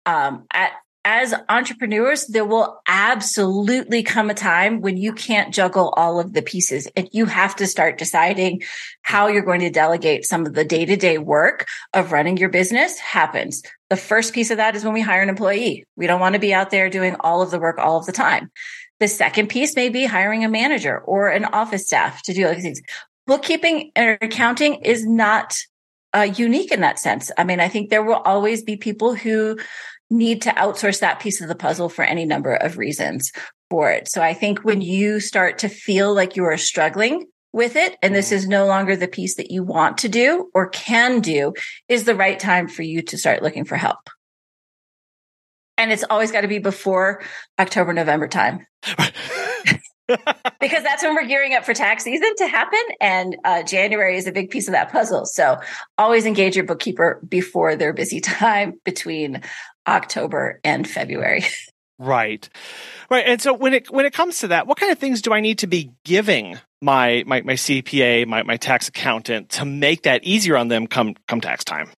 Um, 0.06 0.44
at 0.52 0.72
as 1.04 1.34
entrepreneurs, 1.48 2.26
there 2.26 2.44
will 2.44 2.80
absolutely 2.86 4.02
come 4.02 4.28
a 4.28 4.34
time 4.34 4.82
when 4.82 4.98
you 4.98 5.12
can't 5.12 5.54
juggle 5.54 5.94
all 5.96 6.20
of 6.20 6.34
the 6.34 6.42
pieces 6.42 6.86
and 6.94 7.08
you 7.12 7.24
have 7.24 7.56
to 7.56 7.66
start 7.66 7.96
deciding 7.96 8.62
how 9.02 9.26
you're 9.26 9.42
going 9.42 9.60
to 9.60 9.70
delegate 9.70 10.26
some 10.26 10.44
of 10.44 10.52
the 10.54 10.64
day 10.64 10.84
to 10.84 10.96
day 10.96 11.16
work 11.16 11.66
of 11.94 12.12
running 12.12 12.36
your 12.36 12.50
business 12.50 12.98
happens. 12.98 13.62
The 13.88 13.96
first 13.96 14.34
piece 14.34 14.50
of 14.50 14.58
that 14.58 14.76
is 14.76 14.84
when 14.84 14.92
we 14.92 15.00
hire 15.00 15.22
an 15.22 15.30
employee. 15.30 15.84
We 15.96 16.06
don't 16.06 16.20
want 16.20 16.34
to 16.34 16.40
be 16.40 16.52
out 16.52 16.70
there 16.70 16.90
doing 16.90 17.16
all 17.20 17.40
of 17.40 17.50
the 17.50 17.58
work 17.58 17.78
all 17.78 17.96
of 17.96 18.06
the 18.06 18.12
time. 18.12 18.50
The 18.98 19.08
second 19.08 19.48
piece 19.48 19.74
may 19.74 19.88
be 19.88 20.04
hiring 20.04 20.44
a 20.44 20.50
manager 20.50 20.98
or 20.98 21.28
an 21.28 21.46
office 21.46 21.86
staff 21.86 22.22
to 22.24 22.34
do 22.34 22.44
other 22.44 22.60
things. 22.60 22.82
Bookkeeping 23.26 23.92
and 23.96 24.18
accounting 24.20 24.74
is 24.82 25.06
not 25.06 25.58
uh, 26.12 26.28
unique 26.36 26.72
in 26.72 26.80
that 26.80 26.98
sense. 26.98 27.30
I 27.38 27.44
mean, 27.44 27.60
I 27.60 27.68
think 27.68 27.88
there 27.88 28.02
will 28.02 28.16
always 28.16 28.62
be 28.62 28.76
people 28.76 29.14
who 29.14 29.58
need 30.10 30.42
to 30.42 30.50
outsource 30.50 31.00
that 31.00 31.20
piece 31.20 31.40
of 31.40 31.48
the 31.48 31.54
puzzle 31.54 31.88
for 31.88 32.02
any 32.02 32.24
number 32.24 32.54
of 32.54 32.78
reasons 32.78 33.32
for 33.70 33.90
it. 33.90 34.08
So 34.08 34.20
I 34.22 34.34
think 34.34 34.64
when 34.64 34.80
you 34.80 35.20
start 35.20 35.58
to 35.58 35.68
feel 35.68 36.12
like 36.12 36.36
you 36.36 36.44
are 36.44 36.56
struggling 36.56 37.26
with 37.52 37.76
it 37.76 37.96
and 38.02 38.14
this 38.14 38.26
mm-hmm. 38.26 38.36
is 38.36 38.48
no 38.48 38.66
longer 38.66 38.96
the 38.96 39.08
piece 39.08 39.36
that 39.36 39.50
you 39.50 39.62
want 39.62 39.98
to 39.98 40.08
do 40.08 40.50
or 40.54 40.68
can 40.68 41.20
do 41.20 41.52
is 41.88 42.04
the 42.04 42.14
right 42.14 42.38
time 42.38 42.68
for 42.68 42.82
you 42.82 43.02
to 43.02 43.18
start 43.18 43.42
looking 43.42 43.64
for 43.64 43.76
help. 43.76 44.10
And 45.78 45.90
it's 45.90 46.04
always 46.10 46.30
got 46.30 46.42
to 46.42 46.48
be 46.48 46.58
before 46.58 47.22
October, 47.58 47.92
November 47.92 48.28
time. 48.28 48.66
because 50.60 50.82
that's 50.82 51.02
when 51.02 51.14
we're 51.14 51.26
gearing 51.26 51.54
up 51.54 51.64
for 51.64 51.72
tax 51.72 52.04
season 52.04 52.34
to 52.36 52.46
happen. 52.46 52.80
And 53.00 53.36
uh, 53.44 53.62
January 53.62 54.16
is 54.16 54.26
a 54.26 54.32
big 54.32 54.50
piece 54.50 54.68
of 54.68 54.72
that 54.72 54.92
puzzle. 54.92 55.24
So 55.24 55.58
always 55.96 56.26
engage 56.26 56.56
your 56.56 56.64
bookkeeper 56.64 57.20
before 57.26 57.76
their 57.76 57.92
busy 57.92 58.20
time 58.20 58.80
between 58.84 59.42
October 59.90 60.60
and 60.64 60.88
February. 60.88 61.44
Right. 62.00 62.48
Right. 63.10 63.26
And 63.26 63.42
so 63.42 63.52
when 63.52 63.74
it 63.74 63.90
when 63.90 64.06
it 64.06 64.14
comes 64.14 64.38
to 64.38 64.48
that, 64.48 64.66
what 64.66 64.78
kind 64.78 64.90
of 64.90 64.98
things 64.98 65.20
do 65.20 65.34
I 65.34 65.40
need 65.40 65.58
to 65.58 65.66
be 65.66 65.92
giving 66.02 66.58
my 66.80 67.24
my, 67.26 67.42
my 67.42 67.52
CPA, 67.52 68.26
my, 68.26 68.42
my 68.42 68.56
tax 68.56 68.88
accountant 68.88 69.50
to 69.50 69.66
make 69.66 70.04
that 70.04 70.24
easier 70.24 70.56
on 70.56 70.68
them 70.68 70.86
come 70.86 71.14
come 71.28 71.42
tax 71.42 71.62
time? 71.62 71.90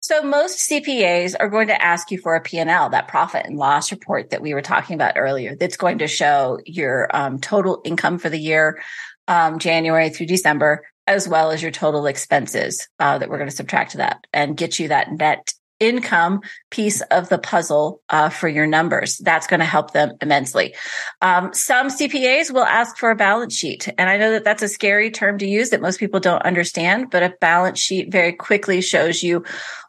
So 0.00 0.22
most 0.22 0.70
CPAs 0.70 1.34
are 1.38 1.50
going 1.50 1.68
to 1.68 1.82
ask 1.82 2.10
you 2.10 2.18
for 2.18 2.34
a 2.34 2.40
P&L, 2.40 2.90
that 2.90 3.08
profit 3.08 3.46
and 3.46 3.56
loss 3.56 3.92
report 3.92 4.30
that 4.30 4.42
we 4.42 4.54
were 4.54 4.62
talking 4.62 4.94
about 4.94 5.14
earlier. 5.16 5.54
That's 5.54 5.76
going 5.76 5.98
to 5.98 6.06
show 6.06 6.58
your 6.66 7.14
um, 7.14 7.40
total 7.40 7.80
income 7.84 8.18
for 8.18 8.28
the 8.28 8.38
year, 8.38 8.82
um, 9.26 9.58
January 9.58 10.10
through 10.10 10.26
December, 10.26 10.86
as 11.06 11.28
well 11.28 11.50
as 11.50 11.62
your 11.62 11.70
total 11.70 12.06
expenses 12.06 12.88
uh, 12.98 13.18
that 13.18 13.28
we're 13.28 13.38
going 13.38 13.48
to 13.48 13.56
subtract 13.56 13.92
to 13.92 13.98
that 13.98 14.26
and 14.32 14.56
get 14.56 14.78
you 14.78 14.88
that 14.88 15.12
net 15.12 15.54
income 15.84 16.40
piece 16.70 17.00
of 17.02 17.28
the 17.28 17.38
puzzle 17.38 18.00
uh, 18.08 18.28
for 18.28 18.48
your 18.48 18.66
numbers. 18.66 19.18
That's 19.18 19.46
going 19.46 19.60
to 19.60 19.66
help 19.66 19.92
them 19.92 20.12
immensely. 20.20 20.74
Um, 21.20 21.52
some 21.52 21.88
CPAs 21.88 22.52
will 22.52 22.64
ask 22.64 22.96
for 22.96 23.10
a 23.10 23.16
balance 23.16 23.54
sheet. 23.54 23.88
And 23.98 24.08
I 24.08 24.16
know 24.16 24.32
that 24.32 24.44
that's 24.44 24.62
a 24.62 24.68
scary 24.68 25.10
term 25.10 25.38
to 25.38 25.46
use 25.46 25.70
that 25.70 25.82
most 25.82 26.00
people 26.00 26.20
don't 26.20 26.42
understand, 26.42 27.10
but 27.10 27.22
a 27.22 27.34
balance 27.40 27.78
sheet 27.78 28.10
very 28.10 28.32
quickly 28.32 28.80
shows 28.80 29.22
you 29.22 29.44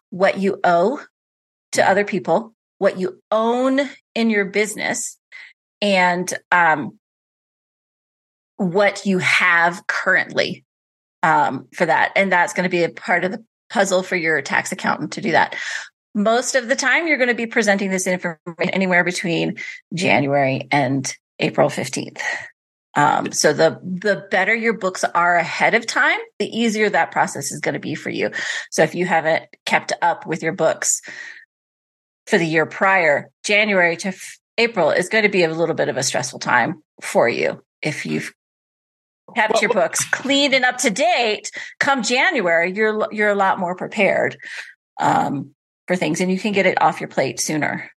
what 0.10 0.38
you 0.38 0.60
owe 0.64 1.00
to 1.74 1.90
other 1.90 2.06
people, 2.06 2.54
what 2.78 3.00
you 3.00 3.22
own 3.32 3.82
in 4.14 4.30
your 4.30 4.46
business, 4.46 5.18
and 5.82 6.34
um, 6.52 6.98
what 8.58 9.06
you 9.06 9.20
have 9.20 9.86
currently 9.88 10.64
um, 11.24 11.68
for 11.74 11.86
that. 11.86 12.12
And 12.16 12.32
that's 12.32 12.54
going 12.54 12.64
to 12.64 12.70
be 12.70 12.84
a 12.84 12.90
part 12.90 13.26
of 13.26 13.32
the 13.32 13.44
puzzle 13.70 14.04
for 14.04 14.16
your 14.16 14.42
tax 14.42 14.72
accountant 14.72 15.14
to 15.14 15.22
do 15.22 15.32
that. 15.32 15.56
Most 16.14 16.56
of 16.56 16.70
the 16.70 16.76
time, 16.76 17.08
you're 17.08 17.18
going 17.18 17.30
to 17.30 17.36
be 17.36 17.48
presenting 17.48 17.90
this 17.90 18.08
information 18.08 18.70
anywhere 18.74 19.04
between 19.04 19.58
January 19.94 20.68
and 20.72 21.14
April 21.40 21.70
15th. 21.70 22.22
Um, 22.96 23.34
so 23.34 23.52
the 23.52 23.80
the 23.84 24.26
better 24.32 24.56
your 24.56 24.78
books 24.78 25.04
are 25.04 25.36
ahead 25.36 25.74
of 25.74 25.86
time, 25.86 26.20
the 26.40 26.48
easier 26.48 26.90
that 26.90 27.12
process 27.12 27.52
is 27.52 27.60
going 27.60 27.74
to 27.74 27.80
be 27.80 27.94
for 27.94 28.10
you. 28.10 28.32
So 28.72 28.84
if 28.84 28.96
you 28.96 29.06
haven't 29.06 29.44
kept 29.66 29.92
up 30.02 30.26
with 30.26 30.42
your 30.42 30.54
books 30.54 31.02
for 32.26 32.38
the 32.38 32.46
year 32.46 32.66
prior, 32.66 33.30
January 33.44 33.98
to 33.98 34.10
f- 34.10 34.40
April 34.58 34.92
is 34.92 35.10
going 35.10 35.24
to 35.24 35.30
be 35.30 35.44
a 35.44 35.54
little 35.54 35.76
bit 35.76 35.90
of 35.90 35.98
a 35.98 36.04
stressful 36.04 36.40
time 36.40 36.82
for 37.02 37.28
you 37.28 37.62
if 37.82 38.06
you've 38.06 38.34
kept 39.36 39.54
well, 39.54 39.62
your 39.62 39.74
books 39.74 40.04
clean 40.10 40.54
and 40.54 40.66
up 40.66 40.78
to 40.80 40.90
date 40.90 41.52
come 41.80 42.02
January, 42.02 42.72
you're 42.74 43.08
you're 43.12 43.30
a 43.30 43.36
lot 43.36 43.60
more 43.60 43.76
prepared. 43.76 44.38
Um, 45.00 45.56
for 45.88 45.96
things 45.96 46.22
and 46.22 46.32
you 46.32 46.40
can 46.40 46.52
get 46.52 46.66
it 46.66 46.82
off 46.82 47.00
your 47.00 47.10
plate 47.10 47.40
sooner. 47.40 47.92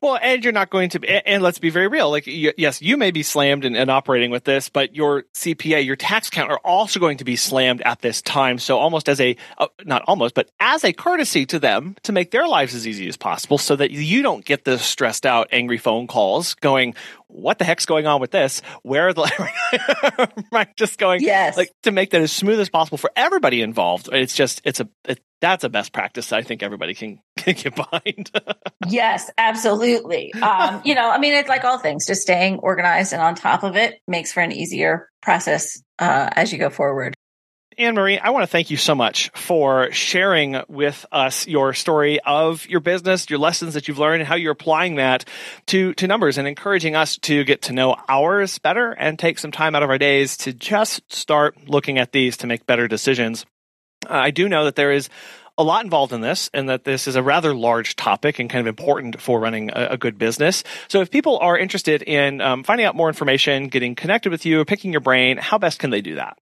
Well, 0.00 0.18
and 0.20 0.44
you're 0.44 0.52
not 0.52 0.70
going 0.70 0.90
to 0.90 1.00
be, 1.00 1.08
and 1.08 1.42
let's 1.42 1.58
be 1.58 1.70
very 1.70 1.88
real. 1.88 2.10
Like, 2.10 2.24
yes, 2.26 2.82
you 2.82 2.96
may 2.96 3.10
be 3.10 3.22
slammed 3.22 3.64
and, 3.64 3.76
and, 3.76 3.90
operating 3.90 4.30
with 4.30 4.44
this, 4.44 4.68
but 4.68 4.94
your 4.94 5.24
CPA, 5.34 5.84
your 5.84 5.96
tax 5.96 6.28
account 6.28 6.50
are 6.50 6.60
also 6.64 7.00
going 7.00 7.18
to 7.18 7.24
be 7.24 7.36
slammed 7.36 7.80
at 7.82 8.00
this 8.00 8.20
time. 8.20 8.58
So 8.58 8.78
almost 8.78 9.08
as 9.08 9.20
a, 9.20 9.36
uh, 9.58 9.68
not 9.84 10.02
almost, 10.06 10.34
but 10.34 10.50
as 10.60 10.84
a 10.84 10.92
courtesy 10.92 11.46
to 11.46 11.58
them 11.58 11.96
to 12.02 12.12
make 12.12 12.30
their 12.30 12.46
lives 12.46 12.74
as 12.74 12.86
easy 12.86 13.08
as 13.08 13.16
possible 13.16 13.58
so 13.58 13.76
that 13.76 13.90
you 13.90 14.22
don't 14.22 14.44
get 14.44 14.64
the 14.64 14.78
stressed 14.78 15.24
out, 15.24 15.48
angry 15.52 15.78
phone 15.78 16.06
calls 16.06 16.54
going, 16.54 16.94
what 17.28 17.58
the 17.58 17.64
heck's 17.64 17.86
going 17.86 18.06
on 18.06 18.20
with 18.20 18.30
this? 18.30 18.62
Where 18.82 19.08
are 19.08 19.12
the, 19.12 20.30
right? 20.52 20.76
Just 20.76 20.98
going, 20.98 21.22
yes. 21.22 21.56
like 21.56 21.72
to 21.82 21.92
make 21.92 22.10
that 22.10 22.20
as 22.20 22.32
smooth 22.32 22.60
as 22.60 22.68
possible 22.68 22.98
for 22.98 23.10
everybody 23.16 23.62
involved. 23.62 24.08
It's 24.12 24.34
just, 24.34 24.60
it's 24.64 24.80
a, 24.80 24.88
it, 25.04 25.20
that's 25.40 25.64
a 25.64 25.68
best 25.68 25.92
practice 25.92 26.32
I 26.32 26.42
think 26.42 26.62
everybody 26.62 26.94
can, 26.94 27.20
get 27.54 27.74
behind. 27.74 28.30
yes, 28.88 29.30
absolutely. 29.38 30.32
Um, 30.34 30.82
you 30.84 30.94
know, 30.94 31.10
I 31.10 31.18
mean, 31.18 31.34
it's 31.34 31.48
like 31.48 31.64
all 31.64 31.78
things, 31.78 32.06
just 32.06 32.22
staying 32.22 32.58
organized 32.58 33.12
and 33.12 33.22
on 33.22 33.34
top 33.34 33.62
of 33.62 33.76
it 33.76 34.00
makes 34.08 34.32
for 34.32 34.40
an 34.40 34.52
easier 34.52 35.08
process 35.22 35.82
uh, 35.98 36.30
as 36.32 36.52
you 36.52 36.58
go 36.58 36.70
forward. 36.70 37.14
Anne 37.78 37.94
Marie, 37.94 38.18
I 38.18 38.30
want 38.30 38.42
to 38.42 38.46
thank 38.46 38.70
you 38.70 38.78
so 38.78 38.94
much 38.94 39.30
for 39.34 39.92
sharing 39.92 40.56
with 40.66 41.04
us 41.12 41.46
your 41.46 41.74
story 41.74 42.18
of 42.20 42.66
your 42.66 42.80
business, 42.80 43.28
your 43.28 43.38
lessons 43.38 43.74
that 43.74 43.86
you've 43.86 43.98
learned, 43.98 44.22
and 44.22 44.28
how 44.28 44.34
you're 44.34 44.52
applying 44.52 44.94
that 44.94 45.26
to, 45.66 45.92
to 45.94 46.06
numbers 46.06 46.38
and 46.38 46.48
encouraging 46.48 46.96
us 46.96 47.18
to 47.18 47.44
get 47.44 47.62
to 47.62 47.74
know 47.74 47.94
ours 48.08 48.58
better 48.58 48.92
and 48.92 49.18
take 49.18 49.38
some 49.38 49.52
time 49.52 49.74
out 49.74 49.82
of 49.82 49.90
our 49.90 49.98
days 49.98 50.38
to 50.38 50.54
just 50.54 51.12
start 51.12 51.68
looking 51.68 51.98
at 51.98 52.12
these 52.12 52.38
to 52.38 52.46
make 52.46 52.64
better 52.64 52.88
decisions. 52.88 53.44
Uh, 54.08 54.14
I 54.14 54.30
do 54.30 54.48
know 54.48 54.64
that 54.64 54.76
there 54.76 54.92
is 54.92 55.10
a 55.58 55.62
lot 55.62 55.84
involved 55.84 56.12
in 56.12 56.20
this 56.20 56.50
and 56.52 56.68
that 56.68 56.84
this 56.84 57.08
is 57.08 57.16
a 57.16 57.22
rather 57.22 57.54
large 57.54 57.96
topic 57.96 58.38
and 58.38 58.50
kind 58.50 58.60
of 58.60 58.66
important 58.66 59.20
for 59.20 59.40
running 59.40 59.70
a, 59.70 59.88
a 59.92 59.96
good 59.96 60.18
business. 60.18 60.62
So 60.88 61.00
if 61.00 61.10
people 61.10 61.38
are 61.38 61.56
interested 61.56 62.02
in 62.02 62.40
um, 62.40 62.62
finding 62.62 62.86
out 62.86 62.94
more 62.94 63.08
information, 63.08 63.68
getting 63.68 63.94
connected 63.94 64.30
with 64.30 64.44
you, 64.44 64.64
picking 64.64 64.92
your 64.92 65.00
brain, 65.00 65.38
how 65.38 65.58
best 65.58 65.78
can 65.78 65.90
they 65.90 66.00
do 66.00 66.16
that? 66.16 66.38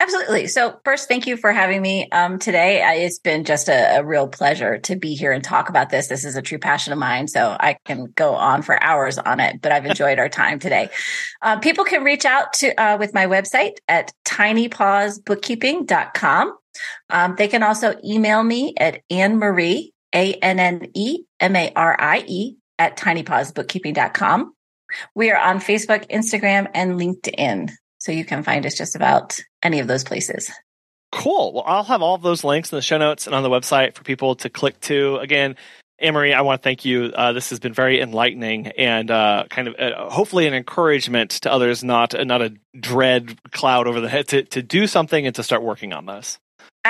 Absolutely. 0.00 0.46
So, 0.46 0.78
first, 0.84 1.08
thank 1.08 1.26
you 1.26 1.36
for 1.36 1.52
having 1.52 1.82
me 1.82 2.08
um, 2.10 2.38
today. 2.38 3.02
It's 3.04 3.18
been 3.18 3.42
just 3.42 3.68
a, 3.68 3.98
a, 3.98 4.04
real 4.04 4.28
pleasure 4.28 4.78
to 4.78 4.94
be 4.94 5.16
here 5.16 5.32
and 5.32 5.42
talk 5.42 5.70
about 5.70 5.90
this. 5.90 6.06
This 6.06 6.24
is 6.24 6.36
a 6.36 6.42
true 6.42 6.58
passion 6.58 6.92
of 6.92 7.00
mine, 7.00 7.26
so 7.26 7.56
I 7.58 7.78
can 7.84 8.04
go 8.14 8.36
on 8.36 8.62
for 8.62 8.80
hours 8.80 9.18
on 9.18 9.40
it, 9.40 9.60
but 9.60 9.72
I've 9.72 9.86
enjoyed 9.86 10.20
our 10.20 10.28
time 10.28 10.60
today. 10.60 10.90
Uh, 11.42 11.58
people 11.58 11.84
can 11.84 12.04
reach 12.04 12.24
out 12.24 12.52
to 12.54 12.72
uh, 12.80 12.96
with 12.96 13.12
my 13.12 13.26
website 13.26 13.78
at 13.88 14.12
tinypawsbookkeeping.com. 14.24 16.57
Um, 17.10 17.34
they 17.36 17.48
can 17.48 17.62
also 17.62 17.94
email 18.04 18.42
me 18.42 18.74
at 18.78 19.02
Anne 19.10 19.38
Marie, 19.38 19.92
A 20.14 20.34
N 20.34 20.58
N 20.58 20.88
E 20.94 21.24
M 21.40 21.56
A 21.56 21.72
R 21.74 21.96
I 21.98 22.24
E, 22.26 22.56
at 22.78 22.96
tinypawsbookkeeping.com. 22.96 24.52
We 25.14 25.30
are 25.30 25.38
on 25.38 25.58
Facebook, 25.58 26.08
Instagram, 26.10 26.70
and 26.74 26.92
LinkedIn. 26.92 27.70
So 27.98 28.12
you 28.12 28.24
can 28.24 28.42
find 28.42 28.64
us 28.64 28.76
just 28.76 28.96
about 28.96 29.38
any 29.62 29.80
of 29.80 29.86
those 29.86 30.04
places. 30.04 30.50
Cool. 31.10 31.52
Well, 31.52 31.64
I'll 31.66 31.84
have 31.84 32.02
all 32.02 32.14
of 32.14 32.22
those 32.22 32.44
links 32.44 32.72
in 32.72 32.76
the 32.76 32.82
show 32.82 32.98
notes 32.98 33.26
and 33.26 33.34
on 33.34 33.42
the 33.42 33.48
website 33.48 33.94
for 33.94 34.04
people 34.04 34.34
to 34.36 34.50
click 34.50 34.78
to. 34.82 35.16
Again, 35.16 35.56
Anne-Marie, 35.98 36.32
I 36.32 36.42
want 36.42 36.62
to 36.62 36.64
thank 36.64 36.84
you. 36.84 37.06
Uh, 37.14 37.32
this 37.32 37.50
has 37.50 37.58
been 37.58 37.72
very 37.72 38.00
enlightening 38.00 38.68
and 38.68 39.10
uh, 39.10 39.44
kind 39.50 39.68
of 39.68 39.74
uh, 39.78 40.08
hopefully 40.10 40.46
an 40.46 40.54
encouragement 40.54 41.30
to 41.30 41.52
others, 41.52 41.82
not 41.82 42.14
not 42.26 42.40
a 42.40 42.54
dread 42.78 43.36
cloud 43.50 43.88
over 43.88 44.00
the 44.00 44.08
head 44.08 44.28
to, 44.28 44.44
to 44.44 44.62
do 44.62 44.86
something 44.86 45.26
and 45.26 45.34
to 45.34 45.42
start 45.42 45.62
working 45.62 45.92
on 45.92 46.06
this. 46.06 46.38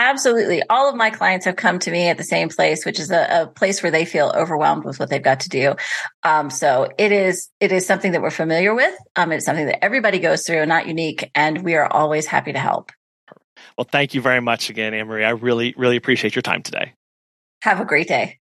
Absolutely. 0.00 0.62
All 0.70 0.88
of 0.88 0.94
my 0.94 1.10
clients 1.10 1.44
have 1.46 1.56
come 1.56 1.80
to 1.80 1.90
me 1.90 2.06
at 2.06 2.16
the 2.18 2.22
same 2.22 2.50
place, 2.50 2.86
which 2.86 3.00
is 3.00 3.10
a, 3.10 3.42
a 3.42 3.46
place 3.48 3.82
where 3.82 3.90
they 3.90 4.04
feel 4.04 4.32
overwhelmed 4.32 4.84
with 4.84 5.00
what 5.00 5.10
they've 5.10 5.20
got 5.20 5.40
to 5.40 5.48
do. 5.48 5.74
Um, 6.22 6.50
so 6.50 6.88
it 6.96 7.10
is, 7.10 7.50
it 7.58 7.72
is 7.72 7.84
something 7.84 8.12
that 8.12 8.22
we're 8.22 8.30
familiar 8.30 8.76
with. 8.76 8.94
Um, 9.16 9.32
it's 9.32 9.44
something 9.44 9.66
that 9.66 9.84
everybody 9.84 10.20
goes 10.20 10.46
through, 10.46 10.64
not 10.66 10.86
unique. 10.86 11.28
And 11.34 11.64
we 11.64 11.74
are 11.74 11.84
always 11.84 12.26
happy 12.26 12.52
to 12.52 12.60
help. 12.60 12.92
Well, 13.76 13.88
thank 13.90 14.14
you 14.14 14.20
very 14.20 14.40
much 14.40 14.70
again, 14.70 14.94
Anne-Marie. 14.94 15.24
I 15.24 15.30
really, 15.30 15.74
really 15.76 15.96
appreciate 15.96 16.36
your 16.36 16.42
time 16.42 16.62
today. 16.62 16.94
Have 17.62 17.80
a 17.80 17.84
great 17.84 18.06
day. 18.06 18.38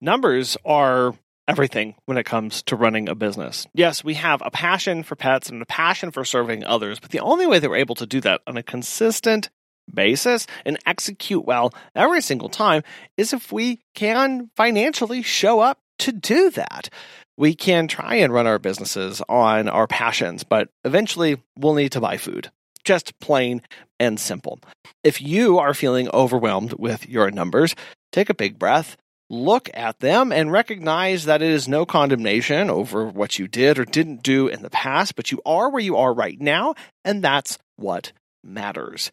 Numbers 0.00 0.56
are 0.64 1.14
everything 1.46 1.96
when 2.06 2.16
it 2.16 2.24
comes 2.24 2.62
to 2.62 2.76
running 2.76 3.10
a 3.10 3.14
business. 3.14 3.66
Yes, 3.74 4.02
we 4.02 4.14
have 4.14 4.40
a 4.42 4.50
passion 4.50 5.02
for 5.02 5.16
pets 5.16 5.50
and 5.50 5.60
a 5.60 5.66
passion 5.66 6.12
for 6.12 6.24
serving 6.24 6.64
others, 6.64 6.98
but 6.98 7.10
the 7.10 7.20
only 7.20 7.46
way 7.46 7.58
that 7.58 7.68
we're 7.68 7.76
able 7.76 7.96
to 7.96 8.06
do 8.06 8.22
that 8.22 8.40
on 8.46 8.56
a 8.56 8.62
consistent 8.62 9.50
basis 9.92 10.46
and 10.64 10.78
execute 10.86 11.44
well 11.44 11.72
every 11.94 12.20
single 12.20 12.48
time 12.48 12.82
is 13.16 13.32
if 13.32 13.52
we 13.52 13.80
can 13.94 14.50
financially 14.56 15.22
show 15.22 15.60
up 15.60 15.78
to 15.98 16.12
do 16.12 16.50
that. 16.50 16.88
We 17.36 17.54
can 17.54 17.88
try 17.88 18.16
and 18.16 18.32
run 18.32 18.46
our 18.46 18.58
businesses 18.58 19.22
on 19.28 19.68
our 19.68 19.86
passions, 19.86 20.44
but 20.44 20.68
eventually 20.84 21.40
we'll 21.56 21.74
need 21.74 21.92
to 21.92 22.00
buy 22.00 22.16
food. 22.16 22.50
Just 22.84 23.18
plain 23.20 23.62
and 23.98 24.18
simple. 24.18 24.60
If 25.04 25.22
you 25.22 25.58
are 25.58 25.74
feeling 25.74 26.08
overwhelmed 26.12 26.74
with 26.74 27.08
your 27.08 27.30
numbers, 27.30 27.74
take 28.10 28.28
a 28.28 28.34
big 28.34 28.58
breath, 28.58 28.96
look 29.30 29.70
at 29.72 30.00
them, 30.00 30.32
and 30.32 30.52
recognize 30.52 31.24
that 31.24 31.40
it 31.40 31.50
is 31.50 31.68
no 31.68 31.86
condemnation 31.86 32.68
over 32.68 33.06
what 33.06 33.38
you 33.38 33.48
did 33.48 33.78
or 33.78 33.84
didn't 33.84 34.22
do 34.22 34.48
in 34.48 34.62
the 34.62 34.70
past, 34.70 35.14
but 35.14 35.30
you 35.30 35.40
are 35.46 35.70
where 35.70 35.82
you 35.82 35.96
are 35.96 36.12
right 36.12 36.40
now, 36.40 36.74
and 37.04 37.22
that's 37.22 37.58
what 37.76 38.12
matters. 38.44 39.10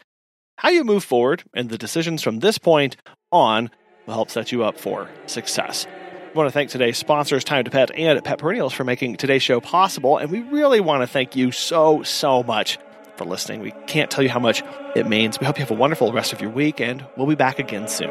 How 0.59 0.67
you 0.67 0.83
move 0.83 1.05
forward 1.05 1.45
and 1.53 1.69
the 1.69 1.77
decisions 1.77 2.21
from 2.21 2.39
this 2.39 2.57
point 2.57 2.97
on 3.31 3.71
will 4.05 4.13
help 4.13 4.29
set 4.29 4.51
you 4.51 4.65
up 4.65 4.77
for 4.77 5.09
success. 5.25 5.87
I 5.87 6.33
want 6.33 6.47
to 6.47 6.51
thank 6.51 6.69
today's 6.69 6.97
sponsors, 6.97 7.45
Time 7.45 7.63
to 7.63 7.71
Pet 7.71 7.91
and 7.95 8.21
Pet 8.25 8.39
Perennials, 8.39 8.73
for 8.73 8.83
making 8.83 9.15
today's 9.15 9.41
show 9.41 9.61
possible. 9.61 10.17
And 10.17 10.29
we 10.29 10.41
really 10.41 10.81
want 10.81 11.01
to 11.01 11.07
thank 11.07 11.37
you 11.37 11.53
so, 11.53 12.03
so 12.03 12.43
much 12.43 12.77
for 13.15 13.23
listening. 13.23 13.61
We 13.61 13.71
can't 13.87 14.11
tell 14.11 14.21
you 14.21 14.29
how 14.29 14.41
much 14.41 14.61
it 14.97 15.07
means. 15.07 15.39
We 15.39 15.45
hope 15.45 15.57
you 15.57 15.63
have 15.63 15.71
a 15.71 15.75
wonderful 15.75 16.11
rest 16.11 16.33
of 16.33 16.41
your 16.41 16.51
week, 16.51 16.81
and 16.81 17.05
we'll 17.15 17.25
be 17.25 17.35
back 17.35 17.57
again 17.57 17.87
soon. 17.87 18.09